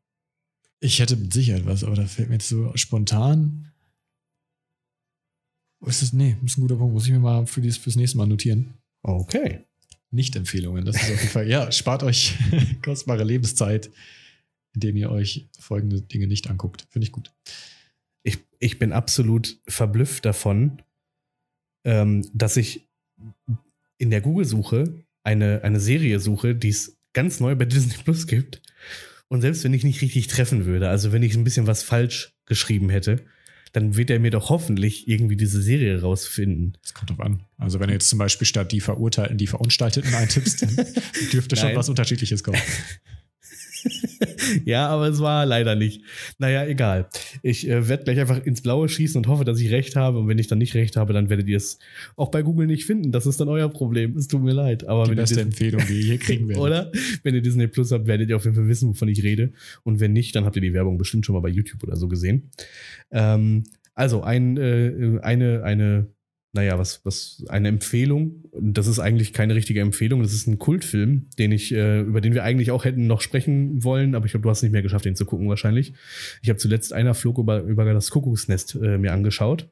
Ich 0.80 1.00
hätte 1.00 1.18
mit 1.18 1.34
Sicherheit 1.34 1.66
was, 1.66 1.84
aber 1.84 1.96
da 1.96 2.06
fällt 2.06 2.30
mir 2.30 2.36
jetzt 2.36 2.48
so 2.48 2.72
spontan. 2.76 3.74
Wo 5.82 5.90
ist 5.90 6.02
das? 6.02 6.14
Nee, 6.14 6.38
ist 6.46 6.58
ein 6.58 6.62
guter 6.62 6.78
Punkt. 6.78 6.94
Muss 6.94 7.06
ich 7.06 7.12
mir 7.12 7.20
mal 7.20 7.46
für 7.46 7.60
dies, 7.60 7.76
fürs 7.78 7.98
nächste 7.98 8.18
Mal 8.18 8.28
notieren. 8.28 8.76
Okay. 9.04 9.66
Nicht-Empfehlungen, 10.12 10.86
das 10.86 10.96
ist 10.96 11.04
auf 11.04 11.10
jeden 11.10 11.32
Fall. 11.32 11.48
Ja, 11.50 11.72
spart 11.72 12.04
euch 12.04 12.36
kostbare 12.82 13.26
Lebenszeit, 13.26 13.92
indem 14.74 14.98
ihr 14.98 15.12
euch 15.12 15.50
folgende 15.60 16.02
Dinge 16.02 16.28
nicht 16.28 16.50
anguckt. 16.50 16.88
Finde 16.90 17.06
ich 17.06 17.12
gut 17.12 17.32
ich, 18.24 18.40
ich 18.60 18.80
bin 18.80 18.92
absolut 18.92 19.60
verblüfft 19.68 20.26
davon, 20.26 20.82
ähm, 21.86 22.30
dass 22.34 22.58
ich 22.58 22.88
in 23.98 24.10
der 24.10 24.22
Google-Suche 24.22 25.04
eine, 25.24 25.64
eine 25.64 25.80
Serie 25.80 26.20
suche, 26.20 26.56
die 26.56 26.70
es 26.70 26.98
ganz 27.14 27.40
neu 27.40 27.56
bei 27.56 27.66
Disney 27.66 27.96
Plus 28.04 28.28
gibt. 28.28 28.62
Und 29.28 29.42
selbst 29.42 29.64
wenn 29.64 29.74
ich 29.74 29.84
nicht 29.84 30.02
richtig 30.02 30.28
treffen 30.28 30.66
würde, 30.66 30.90
also 30.90 31.12
wenn 31.12 31.24
ich 31.24 31.36
ein 31.36 31.44
bisschen 31.44 31.68
was 31.68 31.84
falsch 31.84 32.34
geschrieben 32.46 32.90
hätte, 32.90 33.24
dann 33.74 33.96
wird 33.96 34.10
er 34.10 34.20
mir 34.20 34.32
doch 34.32 34.50
hoffentlich 34.50 35.08
irgendwie 35.08 35.36
diese 35.36 35.62
Serie 35.62 36.02
rausfinden. 36.02 36.76
Das 36.82 36.96
kommt 36.96 37.12
drauf 37.12 37.20
an. 37.20 37.44
Also 37.58 37.80
wenn 37.80 37.90
du 37.90 37.94
jetzt 37.94 38.10
zum 38.10 38.18
Beispiel 38.18 38.48
statt 38.48 38.72
die 38.72 38.82
Verurteilten 38.82 39.38
die 39.38 39.46
Verunstalteten 39.46 40.12
eintippst, 40.16 40.64
dann 40.64 40.76
dürfte 41.32 41.56
schon 41.56 41.76
was 41.76 41.88
Unterschiedliches 41.88 42.44
kommen. 42.44 42.60
ja, 44.66 44.88
aber 44.88 45.08
es 45.08 45.20
war 45.20 45.46
leider 45.46 45.76
nicht. 45.76 46.04
Naja, 46.38 46.66
egal. 46.66 47.10
Ich 47.42 47.68
äh, 47.68 47.88
werde 47.88 48.04
gleich 48.04 48.20
einfach 48.20 48.44
ins 48.46 48.62
Blaue 48.62 48.90
schießen 48.90 49.18
und 49.18 49.28
hoffe, 49.28 49.46
dass 49.46 49.60
ich 49.60 49.72
recht 49.72 49.96
habe. 49.96 50.20
Und 50.20 50.28
wenn 50.28 50.38
ich 50.38 50.48
dann 50.48 50.58
nicht 50.58 50.76
recht 50.76 50.98
habe, 50.98 51.14
dann 51.14 51.30
werdet 51.30 51.48
ihr 51.48 51.58
es 51.58 51.80
auch 52.16 52.32
bei 52.32 52.42
Google 52.42 52.68
nicht 52.68 52.86
finden. 52.86 53.12
Das 53.12 53.26
ist 53.26 53.40
dann 53.40 53.50
euer 53.50 53.70
Problem. 53.70 54.16
Es 54.18 54.28
tut 54.28 54.42
mir 54.42 54.54
leid. 54.54 54.88
Aber 54.88 55.04
die 55.04 55.12
wenn 55.12 55.18
beste 55.18 55.40
ihr 55.40 55.42
Empfehlung, 55.44 55.82
die 55.88 56.00
ihr 56.00 56.06
hier 56.06 56.18
kriegen 56.18 56.48
werdet. 56.48 56.64
Oder? 56.64 56.92
Wenn 57.24 57.36
ihr 57.36 57.42
Disney 57.42 57.68
Plus 57.68 57.92
habt, 57.92 58.08
werdet 58.08 58.30
ihr 58.30 58.36
auf 58.36 58.44
jeden 58.44 58.56
Fall 58.56 58.68
wissen, 58.68 58.90
wovon 58.90 59.08
ich 59.08 59.24
rede. 59.24 59.52
Und 59.84 60.00
wenn 60.00 60.14
nicht, 60.14 60.36
dann 60.36 60.46
habt 60.46 60.56
ihr 60.56 60.62
die 60.62 60.74
Werbung 60.74 60.98
bestimmt 60.98 61.26
schon 61.26 61.36
mal 61.36 61.42
bei 61.42 61.50
YouTube 61.50 61.84
oder 61.84 61.96
so 61.96 62.08
gesehen. 62.08 62.50
Ähm, 63.12 63.64
also 63.96 64.22
ein, 64.22 64.58
äh, 64.58 65.20
eine, 65.22 65.64
eine 65.64 66.08
naja, 66.52 66.80
was, 66.80 67.06
was 67.06 67.44
eine 67.48 67.68
Empfehlung. 67.68 68.44
Das 68.60 68.88
ist 68.88 69.00
eigentlich 69.00 69.34
keine 69.34 69.56
richtige 69.56 69.82
Empfehlung. 69.82 70.22
Das 70.22 70.34
ist 70.34 70.48
ein 70.48 70.58
Kultfilm, 70.58 71.28
den 71.38 71.52
ich, 71.52 71.72
äh, 71.74 72.02
über 72.02 72.22
den 72.22 72.34
wir 72.34 72.44
eigentlich 72.44 72.72
auch 72.72 72.86
hätten 72.86 73.08
noch 73.08 73.22
sprechen 73.22 73.84
wollen, 73.84 74.16
aber 74.16 74.26
ich 74.26 74.32
glaube, 74.32 74.44
du 74.44 74.50
hast 74.50 74.64
nicht 74.64 74.72
mehr 74.72 74.82
geschafft, 74.82 75.06
den 75.06 75.16
zu 75.16 75.26
gucken 75.26 75.48
wahrscheinlich. 75.48 75.94
Ich 76.42 76.50
habe 76.50 76.58
zuletzt 76.58 76.92
einer 76.92 77.14
Flug 77.14 77.38
über, 77.38 77.62
über 77.62 77.86
das 77.94 78.10
Kuckucksnest 78.10 78.76
äh, 78.76 78.98
mir 78.98 79.14
angeschaut. 79.14 79.70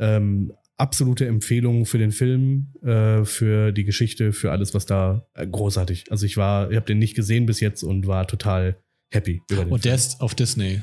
Ähm, 0.00 0.52
absolute 0.76 1.26
Empfehlung 1.26 1.86
für 1.86 1.98
den 1.98 2.12
Film, 2.12 2.68
äh, 2.82 3.24
für 3.24 3.72
die 3.72 3.84
Geschichte, 3.84 4.32
für 4.32 4.50
alles, 4.50 4.74
was 4.74 4.86
da 4.86 5.26
äh, 5.34 5.46
großartig. 5.46 6.10
Also 6.10 6.26
ich 6.26 6.36
war, 6.36 6.70
ich 6.70 6.76
habe 6.76 6.86
den 6.86 6.98
nicht 6.98 7.14
gesehen 7.14 7.46
bis 7.46 7.60
jetzt 7.60 7.82
und 7.82 8.06
war 8.06 8.26
total 8.26 8.76
happy 9.10 9.42
über 9.50 9.64
den 9.64 9.72
Und 9.72 9.84
der 9.84 9.94
ist 9.94 10.20
auf 10.20 10.34
Disney. 10.34 10.82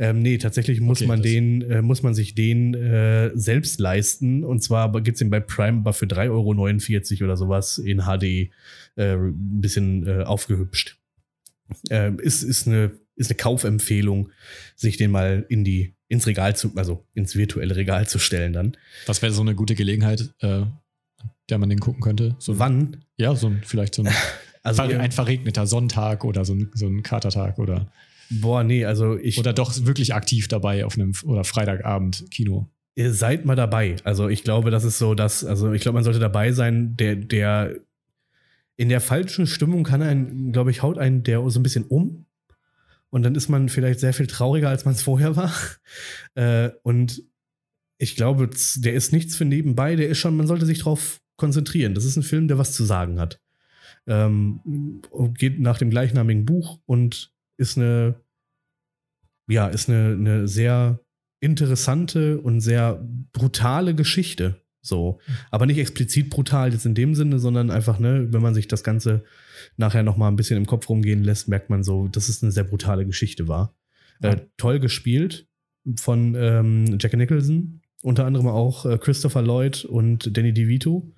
Ähm, 0.00 0.20
nee, 0.20 0.38
tatsächlich 0.38 0.80
muss 0.80 1.02
okay, 1.02 1.08
man 1.08 1.20
den, 1.20 1.60
äh, 1.60 1.82
muss 1.82 2.02
man 2.02 2.14
sich 2.14 2.34
den 2.34 2.72
äh, 2.72 3.32
selbst 3.34 3.78
leisten. 3.78 4.44
Und 4.44 4.62
zwar 4.62 4.90
gibt 5.02 5.16
es 5.16 5.18
den 5.18 5.28
bei 5.28 5.40
Prime 5.40 5.80
aber 5.80 5.92
für 5.92 6.06
3,49 6.06 6.30
Euro 7.20 7.24
oder 7.24 7.36
sowas 7.36 7.76
in 7.76 8.04
HD 8.04 8.24
äh, 8.24 8.48
ein 8.96 9.60
bisschen 9.60 10.06
äh, 10.06 10.22
aufgehübscht. 10.22 10.96
Äh, 11.90 12.12
ist, 12.16 12.42
ist, 12.42 12.66
eine, 12.66 12.92
ist 13.14 13.30
eine 13.30 13.36
Kaufempfehlung, 13.36 14.30
sich 14.74 14.96
den 14.96 15.10
mal 15.10 15.44
in 15.50 15.64
die, 15.64 15.92
ins 16.08 16.26
Regal 16.26 16.56
zu, 16.56 16.72
also 16.76 17.04
ins 17.12 17.36
virtuelle 17.36 17.76
Regal 17.76 18.08
zu 18.08 18.18
stellen 18.18 18.54
dann. 18.54 18.78
Was 19.04 19.20
wäre 19.20 19.34
so 19.34 19.42
eine 19.42 19.54
gute 19.54 19.74
Gelegenheit, 19.74 20.32
äh, 20.40 20.62
der 21.50 21.58
man 21.58 21.68
den 21.68 21.78
gucken 21.78 22.00
könnte? 22.00 22.36
So 22.38 22.58
Wann? 22.58 23.04
Ja, 23.18 23.36
so 23.36 23.48
ein, 23.48 23.60
vielleicht 23.66 23.96
so 23.96 24.02
ein, 24.02 24.08
also, 24.62 24.80
ein 24.80 25.12
verregneter 25.12 25.66
Sonntag 25.66 26.24
oder 26.24 26.46
so 26.46 26.54
ein, 26.54 26.70
so 26.72 26.86
ein 26.86 27.02
Katertag 27.02 27.58
oder. 27.58 27.92
Boah, 28.30 28.62
nee, 28.62 28.84
also 28.84 29.18
ich. 29.18 29.38
Oder 29.38 29.52
doch 29.52 29.74
wirklich 29.84 30.14
aktiv 30.14 30.48
dabei 30.48 30.84
auf 30.84 30.94
einem 30.94 31.12
oder 31.24 31.44
Freitagabend 31.44 32.26
Kino. 32.30 32.68
Ihr 32.94 33.12
seid 33.12 33.44
mal 33.44 33.56
dabei. 33.56 33.96
Also 34.04 34.28
ich 34.28 34.44
glaube, 34.44 34.70
das 34.70 34.84
ist 34.84 34.98
so, 34.98 35.14
dass, 35.14 35.44
also 35.44 35.72
ich 35.72 35.82
glaube, 35.82 35.94
man 35.94 36.04
sollte 36.04 36.18
dabei 36.18 36.52
sein, 36.52 36.96
der, 36.96 37.16
der 37.16 37.76
in 38.76 38.88
der 38.88 39.00
falschen 39.00 39.46
Stimmung 39.46 39.84
kann 39.84 40.02
einen, 40.02 40.52
glaube 40.52 40.70
ich, 40.70 40.82
haut 40.82 40.98
einen 40.98 41.22
der 41.22 41.48
so 41.50 41.60
ein 41.60 41.62
bisschen 41.62 41.84
um. 41.84 42.26
Und 43.10 43.24
dann 43.24 43.34
ist 43.34 43.48
man 43.48 43.68
vielleicht 43.68 43.98
sehr 43.98 44.14
viel 44.14 44.28
trauriger, 44.28 44.68
als 44.68 44.84
man 44.84 44.94
es 44.94 45.02
vorher 45.02 45.36
war. 45.36 45.52
Äh, 46.36 46.70
und 46.84 47.24
ich 47.98 48.14
glaube, 48.14 48.48
der 48.76 48.94
ist 48.94 49.12
nichts 49.12 49.34
für 49.34 49.44
nebenbei, 49.44 49.96
der 49.96 50.08
ist 50.08 50.18
schon, 50.18 50.36
man 50.36 50.46
sollte 50.46 50.64
sich 50.64 50.78
darauf 50.78 51.20
konzentrieren. 51.36 51.94
Das 51.94 52.04
ist 52.04 52.16
ein 52.16 52.22
Film, 52.22 52.46
der 52.46 52.56
was 52.56 52.72
zu 52.72 52.84
sagen 52.84 53.18
hat. 53.18 53.40
Ähm, 54.06 54.60
geht 55.36 55.58
nach 55.58 55.78
dem 55.78 55.90
gleichnamigen 55.90 56.44
Buch 56.44 56.78
und 56.86 57.32
ist 57.60 57.76
eine, 57.76 58.14
ja, 59.48 59.68
ist 59.68 59.88
eine, 59.88 60.14
eine 60.14 60.48
sehr 60.48 61.00
interessante 61.40 62.40
und 62.40 62.60
sehr 62.60 63.06
brutale 63.32 63.94
Geschichte. 63.94 64.62
So. 64.82 65.20
Aber 65.50 65.66
nicht 65.66 65.78
explizit 65.78 66.30
brutal 66.30 66.72
jetzt 66.72 66.86
in 66.86 66.94
dem 66.94 67.14
Sinne, 67.14 67.38
sondern 67.38 67.70
einfach, 67.70 67.98
ne, 67.98 68.32
wenn 68.32 68.40
man 68.40 68.54
sich 68.54 68.66
das 68.66 68.82
Ganze 68.82 69.24
nachher 69.76 70.02
nochmal 70.02 70.32
ein 70.32 70.36
bisschen 70.36 70.56
im 70.56 70.66
Kopf 70.66 70.88
rumgehen 70.88 71.22
lässt, 71.22 71.48
merkt 71.48 71.68
man 71.68 71.84
so, 71.84 72.08
dass 72.08 72.30
es 72.30 72.42
eine 72.42 72.50
sehr 72.50 72.64
brutale 72.64 73.04
Geschichte 73.04 73.46
war. 73.46 73.76
Ja. 74.22 74.30
Äh, 74.30 74.46
toll 74.56 74.80
gespielt 74.80 75.46
von 75.96 76.34
ähm, 76.34 76.98
Jack 76.98 77.12
Nicholson, 77.12 77.82
unter 78.02 78.24
anderem 78.24 78.46
auch 78.48 78.86
äh, 78.86 78.96
Christopher 78.96 79.42
Lloyd 79.42 79.84
und 79.84 80.34
Danny 80.34 80.54
DeVito. 80.54 81.14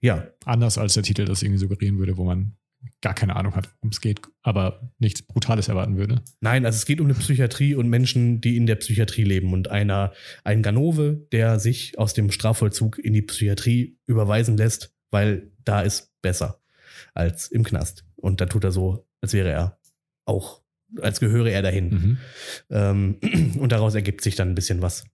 Ja. 0.00 0.28
Anders 0.44 0.78
als 0.78 0.94
der 0.94 1.02
Titel 1.02 1.24
das 1.24 1.42
irgendwie 1.42 1.58
suggerieren 1.58 1.98
würde, 1.98 2.16
wo 2.16 2.24
man 2.24 2.56
gar 3.00 3.14
keine 3.14 3.36
Ahnung 3.36 3.54
hat, 3.54 3.70
worum 3.76 3.90
es 3.90 4.00
geht, 4.00 4.20
aber 4.42 4.90
nichts 4.98 5.22
Brutales 5.22 5.68
erwarten 5.68 5.96
würde. 5.96 6.22
Nein, 6.40 6.66
also 6.66 6.76
es 6.76 6.86
geht 6.86 7.00
um 7.00 7.06
eine 7.06 7.14
Psychiatrie 7.14 7.74
und 7.74 7.88
Menschen, 7.88 8.40
die 8.40 8.56
in 8.56 8.66
der 8.66 8.76
Psychiatrie 8.76 9.24
leben. 9.24 9.52
Und 9.52 9.68
einer, 9.70 10.12
ein 10.44 10.62
Ganove, 10.62 11.26
der 11.30 11.60
sich 11.60 11.98
aus 11.98 12.14
dem 12.14 12.30
Strafvollzug 12.30 12.98
in 12.98 13.12
die 13.12 13.22
Psychiatrie 13.22 13.98
überweisen 14.06 14.56
lässt, 14.56 14.92
weil 15.10 15.52
da 15.64 15.82
ist 15.82 16.12
besser 16.22 16.60
als 17.14 17.48
im 17.48 17.62
Knast. 17.62 18.04
Und 18.16 18.40
da 18.40 18.46
tut 18.46 18.64
er 18.64 18.72
so, 18.72 19.06
als 19.20 19.32
wäre 19.32 19.50
er 19.50 19.78
auch, 20.24 20.62
als 21.00 21.20
gehöre 21.20 21.50
er 21.50 21.62
dahin. 21.62 21.90
Mhm. 21.90 22.18
Ähm, 22.70 23.56
und 23.60 23.70
daraus 23.70 23.94
ergibt 23.94 24.22
sich 24.22 24.34
dann 24.34 24.50
ein 24.50 24.54
bisschen 24.54 24.82
was. 24.82 25.04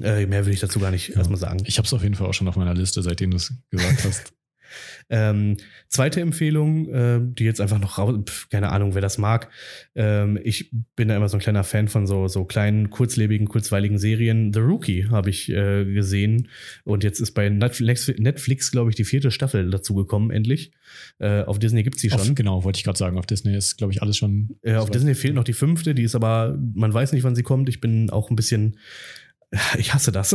Äh, 0.00 0.26
mehr 0.26 0.46
will 0.46 0.54
ich 0.54 0.60
dazu 0.60 0.78
gar 0.78 0.90
nicht 0.90 1.08
ja. 1.08 1.16
erstmal 1.16 1.38
sagen. 1.38 1.64
Ich 1.66 1.78
habe 1.78 1.86
es 1.86 1.92
auf 1.92 2.02
jeden 2.02 2.14
Fall 2.14 2.28
auch 2.28 2.34
schon 2.34 2.48
auf 2.48 2.56
meiner 2.56 2.74
Liste, 2.74 3.02
seitdem 3.02 3.32
du 3.32 3.36
es 3.36 3.52
gesagt 3.70 4.04
hast. 4.04 4.32
Ähm, 5.10 5.56
zweite 5.88 6.20
Empfehlung, 6.20 6.88
äh, 6.88 7.20
die 7.22 7.44
jetzt 7.44 7.60
einfach 7.60 7.78
noch 7.78 7.98
raus, 7.98 8.18
pf, 8.26 8.48
keine 8.48 8.70
Ahnung, 8.70 8.94
wer 8.94 9.02
das 9.02 9.18
mag. 9.18 9.50
Ähm, 9.94 10.38
ich 10.42 10.70
bin 10.96 11.08
da 11.08 11.16
immer 11.16 11.28
so 11.28 11.36
ein 11.36 11.40
kleiner 11.40 11.64
Fan 11.64 11.88
von 11.88 12.06
so, 12.06 12.28
so 12.28 12.44
kleinen, 12.44 12.90
kurzlebigen, 12.90 13.48
kurzweiligen 13.48 13.98
Serien. 13.98 14.52
The 14.52 14.60
Rookie 14.60 15.06
habe 15.08 15.30
ich 15.30 15.50
äh, 15.50 15.84
gesehen 15.84 16.48
und 16.84 17.04
jetzt 17.04 17.20
ist 17.20 17.32
bei 17.32 17.48
Netflix, 17.48 18.08
Netflix 18.16 18.70
glaube 18.70 18.90
ich, 18.90 18.96
die 18.96 19.04
vierte 19.04 19.30
Staffel 19.30 19.70
dazu 19.70 19.94
gekommen, 19.94 20.30
endlich. 20.30 20.72
Äh, 21.18 21.42
auf 21.42 21.58
Disney 21.58 21.82
gibt 21.82 21.96
es 21.96 22.02
die 22.02 22.10
schon. 22.10 22.20
Auf, 22.20 22.34
genau, 22.34 22.64
wollte 22.64 22.78
ich 22.78 22.84
gerade 22.84 22.98
sagen. 22.98 23.18
Auf 23.18 23.26
Disney 23.26 23.56
ist, 23.56 23.76
glaube 23.76 23.92
ich, 23.92 24.02
alles 24.02 24.16
schon. 24.16 24.56
Äh, 24.62 24.74
auf 24.74 24.90
Disney 24.90 25.14
fehlt 25.14 25.34
noch 25.34 25.44
die 25.44 25.52
fünfte, 25.52 25.94
die 25.94 26.02
ist 26.02 26.14
aber, 26.14 26.58
man 26.74 26.92
weiß 26.92 27.12
nicht, 27.12 27.24
wann 27.24 27.34
sie 27.34 27.42
kommt. 27.42 27.68
Ich 27.68 27.80
bin 27.80 28.10
auch 28.10 28.30
ein 28.30 28.36
bisschen 28.36 28.76
ich 29.78 29.92
hasse 29.92 30.12
das. 30.12 30.34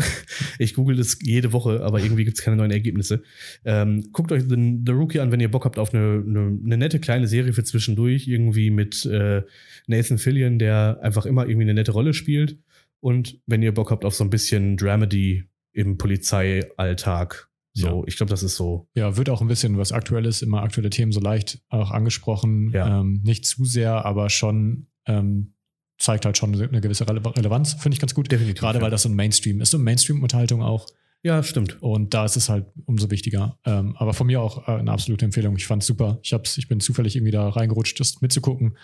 Ich 0.60 0.74
google 0.74 0.96
das 0.96 1.18
jede 1.22 1.52
Woche, 1.54 1.84
aber 1.84 2.02
irgendwie 2.02 2.24
gibt 2.24 2.38
es 2.38 2.44
keine 2.44 2.58
neuen 2.58 2.72
Ergebnisse. 2.72 3.24
Ähm, 3.66 4.12
guckt 4.12 4.32
euch 4.32 4.44
The, 4.48 4.80
The, 4.86 4.92
Rookie 4.92 5.20
an, 5.20 5.32
wenn 5.32 5.40
ihr 5.40 5.52
Bock 5.52 5.66
habt 5.66 5.80
auf 5.80 5.94
eine, 5.94 6.24
eine, 6.26 6.60
eine 6.64 6.78
nette 6.78 7.00
kleine 7.00 7.28
Serie 7.28 7.54
für 7.54 7.64
zwischendurch, 7.64 8.28
irgendwie 8.28 8.70
mit 8.70 9.06
äh, 9.06 9.44
Nathan 9.88 10.18
Fillion, 10.18 10.60
der 10.60 11.00
einfach 11.02 11.26
immer 11.26 11.44
irgendwie 11.44 11.64
eine 11.64 11.74
nette 11.74 11.92
Rolle 11.92 12.14
spielt. 12.14 12.60
Und 13.00 13.40
wenn 13.46 13.62
ihr 13.62 13.74
Bock 13.74 13.92
habt 13.92 14.06
auf 14.06 14.16
so 14.16 14.24
ein 14.24 14.30
bisschen 14.30 14.78
Dramedy 14.78 15.46
im 15.74 15.98
Polizeialltag. 15.98 17.50
So, 17.74 18.02
ja. 18.02 18.04
ich 18.08 18.18
glaube, 18.18 18.32
das 18.32 18.42
ist 18.42 18.56
so. 18.56 18.90
Ja, 18.96 19.18
wird 19.18 19.30
auch 19.30 19.42
ein 19.42 19.48
bisschen 19.48 19.78
was 19.78 19.92
Aktuelles, 19.92 20.42
immer 20.42 20.64
aktuelle 20.64 20.90
Themen 20.90 21.12
so 21.12 21.20
leicht 21.20 21.62
auch 21.70 21.92
angesprochen. 21.92 22.72
Ja. 22.72 23.02
Ähm, 23.02 23.22
nicht 23.24 23.46
zu 23.46 23.66
sehr, 23.66 24.06
aber 24.06 24.30
schon 24.30 24.88
ähm, 25.06 25.54
zeigt 25.98 26.26
halt 26.26 26.38
schon 26.38 26.54
eine 26.54 26.82
gewisse 26.82 27.08
Relevanz, 27.08 27.74
finde 27.74 27.96
ich 27.96 28.00
ganz 28.00 28.14
gut. 28.14 28.32
Definitiv. 28.32 28.60
Gerade 28.60 28.82
weil 28.82 28.92
das 28.92 29.04
so 29.04 29.10
ein 29.10 29.16
Mainstream 29.16 29.62
ist, 29.62 29.72
so 29.72 29.78
eine 29.78 29.84
Mainstream-Unterhaltung 29.84 30.62
auch. 30.62 30.88
Ja, 31.24 31.42
stimmt. 31.42 31.82
Und 31.82 32.14
da 32.14 32.26
ist 32.26 32.38
es 32.38 32.48
halt 32.48 32.68
umso 32.86 33.10
wichtiger. 33.10 33.58
Ähm, 33.66 33.96
aber 33.98 34.14
von 34.14 34.28
mir 34.28 34.42
auch 34.42 34.68
äh, 34.68 34.72
eine 34.72 34.92
absolute 34.92 35.26
Empfehlung. 35.26 35.56
Ich 35.58 35.66
fand 35.66 35.82
es 35.82 35.88
super. 35.88 36.20
Ich, 36.22 36.34
hab's, 36.34 36.58
ich 36.58 36.68
bin 36.68 36.80
zufällig 36.80 37.16
irgendwie 37.16 37.32
da 37.32 37.50
reingerutscht, 37.50 38.00
das 38.00 38.22
mitzugucken 38.22 38.78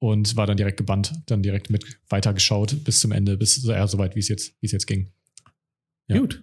und 0.00 0.36
war 0.36 0.46
dann 0.46 0.56
direkt 0.56 0.76
gebannt, 0.76 1.12
dann 1.26 1.42
direkt 1.42 1.70
mit 1.70 1.84
weitergeschaut 2.08 2.84
bis 2.84 3.00
zum 3.00 3.12
Ende, 3.12 3.36
bis 3.36 3.64
eher 3.64 3.88
so 3.88 3.98
weit, 3.98 4.16
wie 4.16 4.20
es 4.20 4.28
jetzt, 4.28 4.54
wie 4.60 4.66
es 4.66 4.72
jetzt 4.72 4.86
ging. 4.86 5.12
Ja. 6.08 6.18
Gut. 6.18 6.42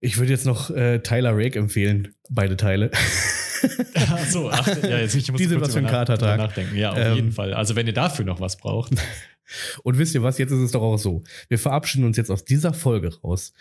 Ich 0.00 0.18
würde 0.18 0.32
jetzt 0.32 0.46
noch 0.46 0.70
äh, 0.70 1.00
Tyler 1.00 1.36
Rake 1.36 1.58
empfehlen, 1.58 2.14
beide 2.28 2.56
Teile. 2.56 2.90
Ach 3.94 4.26
so, 4.26 4.50
ach, 4.50 4.66
ja, 4.82 4.98
jetzt 4.98 5.14
ich 5.14 5.30
muss 5.30 5.38
Diese 5.38 5.60
was 5.60 5.72
für 5.72 5.80
ein 5.80 5.86
Katertag. 5.86 6.38
nachdenken. 6.38 6.76
Ja, 6.76 6.92
auf 6.92 6.98
ähm, 6.98 7.14
jeden 7.14 7.32
Fall. 7.32 7.54
Also 7.54 7.76
wenn 7.76 7.86
ihr 7.86 7.92
dafür 7.92 8.24
noch 8.24 8.40
was 8.40 8.56
braucht. 8.56 8.92
Und 9.84 9.98
wisst 9.98 10.14
ihr 10.14 10.22
was, 10.22 10.38
jetzt 10.38 10.50
ist 10.50 10.58
es 10.58 10.72
doch 10.72 10.82
auch 10.82 10.98
so. 10.98 11.22
Wir 11.48 11.58
verabschieden 11.58 12.04
uns 12.04 12.16
jetzt 12.16 12.30
aus 12.30 12.44
dieser 12.44 12.72
Folge 12.72 13.14
raus. 13.22 13.52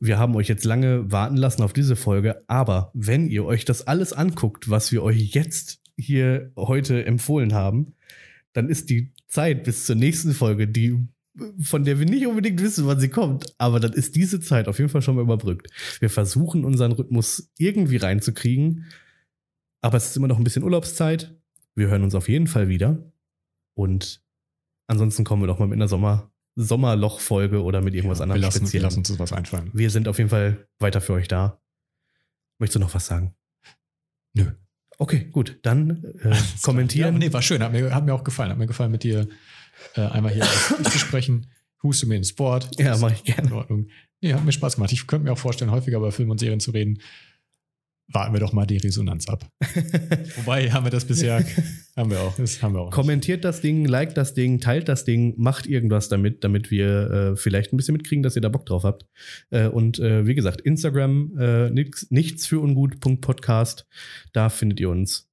Wir 0.00 0.18
haben 0.18 0.36
euch 0.36 0.48
jetzt 0.48 0.64
lange 0.64 1.10
warten 1.10 1.36
lassen 1.36 1.62
auf 1.62 1.72
diese 1.72 1.96
Folge, 1.96 2.44
aber 2.46 2.90
wenn 2.94 3.28
ihr 3.28 3.44
euch 3.44 3.64
das 3.64 3.86
alles 3.86 4.12
anguckt, 4.12 4.70
was 4.70 4.92
wir 4.92 5.02
euch 5.02 5.34
jetzt 5.34 5.80
hier 5.96 6.52
heute 6.56 7.04
empfohlen 7.04 7.54
haben, 7.54 7.94
dann 8.52 8.68
ist 8.68 8.90
die 8.90 9.12
Zeit 9.26 9.64
bis 9.64 9.86
zur 9.86 9.96
nächsten 9.96 10.32
Folge, 10.32 10.68
die 10.68 11.08
von 11.60 11.84
der 11.84 11.98
wir 11.98 12.06
nicht 12.06 12.26
unbedingt 12.26 12.60
wissen, 12.60 12.86
wann 12.86 13.00
sie 13.00 13.08
kommt, 13.08 13.54
aber 13.56 13.80
dann 13.80 13.94
ist 13.94 14.16
diese 14.16 14.40
Zeit 14.40 14.68
auf 14.68 14.78
jeden 14.78 14.90
Fall 14.90 15.00
schon 15.00 15.16
mal 15.16 15.22
überbrückt. 15.22 15.68
Wir 15.98 16.10
versuchen 16.10 16.64
unseren 16.64 16.92
Rhythmus 16.92 17.50
irgendwie 17.56 17.96
reinzukriegen 17.96 18.86
aber 19.82 19.96
es 19.98 20.06
ist 20.06 20.16
immer 20.16 20.28
noch 20.28 20.38
ein 20.38 20.44
bisschen 20.44 20.62
Urlaubszeit. 20.62 21.34
Wir 21.74 21.88
hören 21.88 22.04
uns 22.04 22.14
auf 22.14 22.28
jeden 22.28 22.46
Fall 22.46 22.68
wieder. 22.68 23.12
Und 23.74 24.22
ansonsten 24.86 25.24
kommen 25.24 25.42
wir 25.42 25.46
doch 25.46 25.58
mal 25.58 25.66
mit 25.66 25.76
einer 25.76 25.88
Sommer 25.88 26.30
Sommerloch-Folge 26.54 27.62
oder 27.62 27.80
mit 27.80 27.94
irgendwas 27.94 28.18
ja, 28.18 28.24
anderem 28.24 28.40
wir 28.40 28.46
lassen. 28.46 28.72
Wir 28.72 28.80
lassen 28.82 28.98
uns 28.98 29.18
was 29.18 29.32
einfallen. 29.32 29.70
Wir 29.72 29.90
sind 29.90 30.06
auf 30.06 30.18
jeden 30.18 30.30
Fall 30.30 30.68
weiter 30.78 31.00
für 31.00 31.14
euch 31.14 31.26
da. 31.26 31.60
Möchtest 32.58 32.76
du 32.76 32.80
noch 32.80 32.94
was 32.94 33.06
sagen? 33.06 33.34
Nö. 34.34 34.52
Okay, 34.98 35.30
gut. 35.32 35.58
Dann 35.62 36.04
äh, 36.22 36.36
kommentieren. 36.62 37.14
Ja, 37.14 37.18
nee, 37.18 37.32
war 37.32 37.42
schön. 37.42 37.62
Hat 37.62 37.72
mir, 37.72 37.94
hat 37.94 38.04
mir 38.04 38.14
auch 38.14 38.22
gefallen. 38.22 38.50
Hat 38.50 38.58
mir 38.58 38.66
gefallen, 38.66 38.92
mit 38.92 39.02
dir 39.02 39.28
äh, 39.96 40.02
einmal 40.02 40.32
hier 40.32 40.44
zu 40.84 40.98
sprechen. 40.98 41.46
Hust 41.82 42.02
du 42.02 42.06
mir 42.06 42.16
ins 42.16 42.34
Board? 42.34 42.68
Ja, 42.78 42.96
mache 42.98 43.14
ich 43.14 43.24
gerne. 43.24 43.48
In 43.48 43.54
Ordnung. 43.54 43.88
Nee, 44.20 44.34
hat 44.34 44.44
mir 44.44 44.52
Spaß 44.52 44.76
gemacht. 44.76 44.92
Ich 44.92 45.06
könnte 45.06 45.24
mir 45.24 45.32
auch 45.32 45.38
vorstellen, 45.38 45.70
häufiger 45.70 45.96
über 45.96 46.12
Filme 46.12 46.32
und 46.32 46.38
Serien 46.38 46.60
zu 46.60 46.70
reden 46.70 47.00
warten 48.08 48.32
wir 48.32 48.40
doch 48.40 48.52
mal 48.52 48.66
die 48.66 48.76
Resonanz 48.76 49.28
ab. 49.28 49.48
Wobei 50.36 50.70
haben 50.70 50.84
wir 50.84 50.90
das 50.90 51.04
bisher, 51.04 51.44
haben 51.96 52.10
wir 52.10 52.20
auch. 52.20 52.36
Das 52.36 52.62
haben 52.62 52.74
wir 52.74 52.80
auch 52.80 52.90
Kommentiert 52.90 53.44
das 53.44 53.60
Ding, 53.60 53.84
liked 53.84 54.16
das 54.16 54.34
Ding, 54.34 54.60
teilt 54.60 54.88
das 54.88 55.04
Ding, 55.04 55.34
macht 55.36 55.66
irgendwas 55.66 56.08
damit, 56.08 56.44
damit 56.44 56.70
wir 56.70 57.10
äh, 57.10 57.36
vielleicht 57.36 57.72
ein 57.72 57.76
bisschen 57.76 57.94
mitkriegen, 57.94 58.22
dass 58.22 58.36
ihr 58.36 58.42
da 58.42 58.48
Bock 58.48 58.66
drauf 58.66 58.84
habt. 58.84 59.06
Äh, 59.50 59.68
und 59.68 59.98
äh, 59.98 60.26
wie 60.26 60.34
gesagt, 60.34 60.60
Instagram, 60.60 61.36
äh, 61.38 61.70
nix, 61.70 62.10
nichts 62.10 62.46
für 62.46 62.60
ungut.podcast, 62.60 63.86
da 64.32 64.48
findet 64.48 64.80
ihr 64.80 64.90
uns 64.90 65.28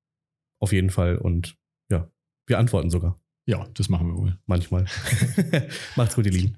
auf 0.60 0.74
jeden 0.74 0.90
Fall 0.90 1.18
und 1.18 1.56
ja, 1.92 2.10
wir 2.48 2.60
antworten 2.60 2.90
sogar. 2.90 3.20
Ja, 3.46 3.68
das 3.74 3.90
machen 3.90 4.08
wir 4.08 4.16
wohl. 4.16 4.38
Manchmal. 4.46 4.86
Macht's 5.96 6.16
gut, 6.16 6.26
ihr 6.26 6.32
Lieben. 6.32 6.58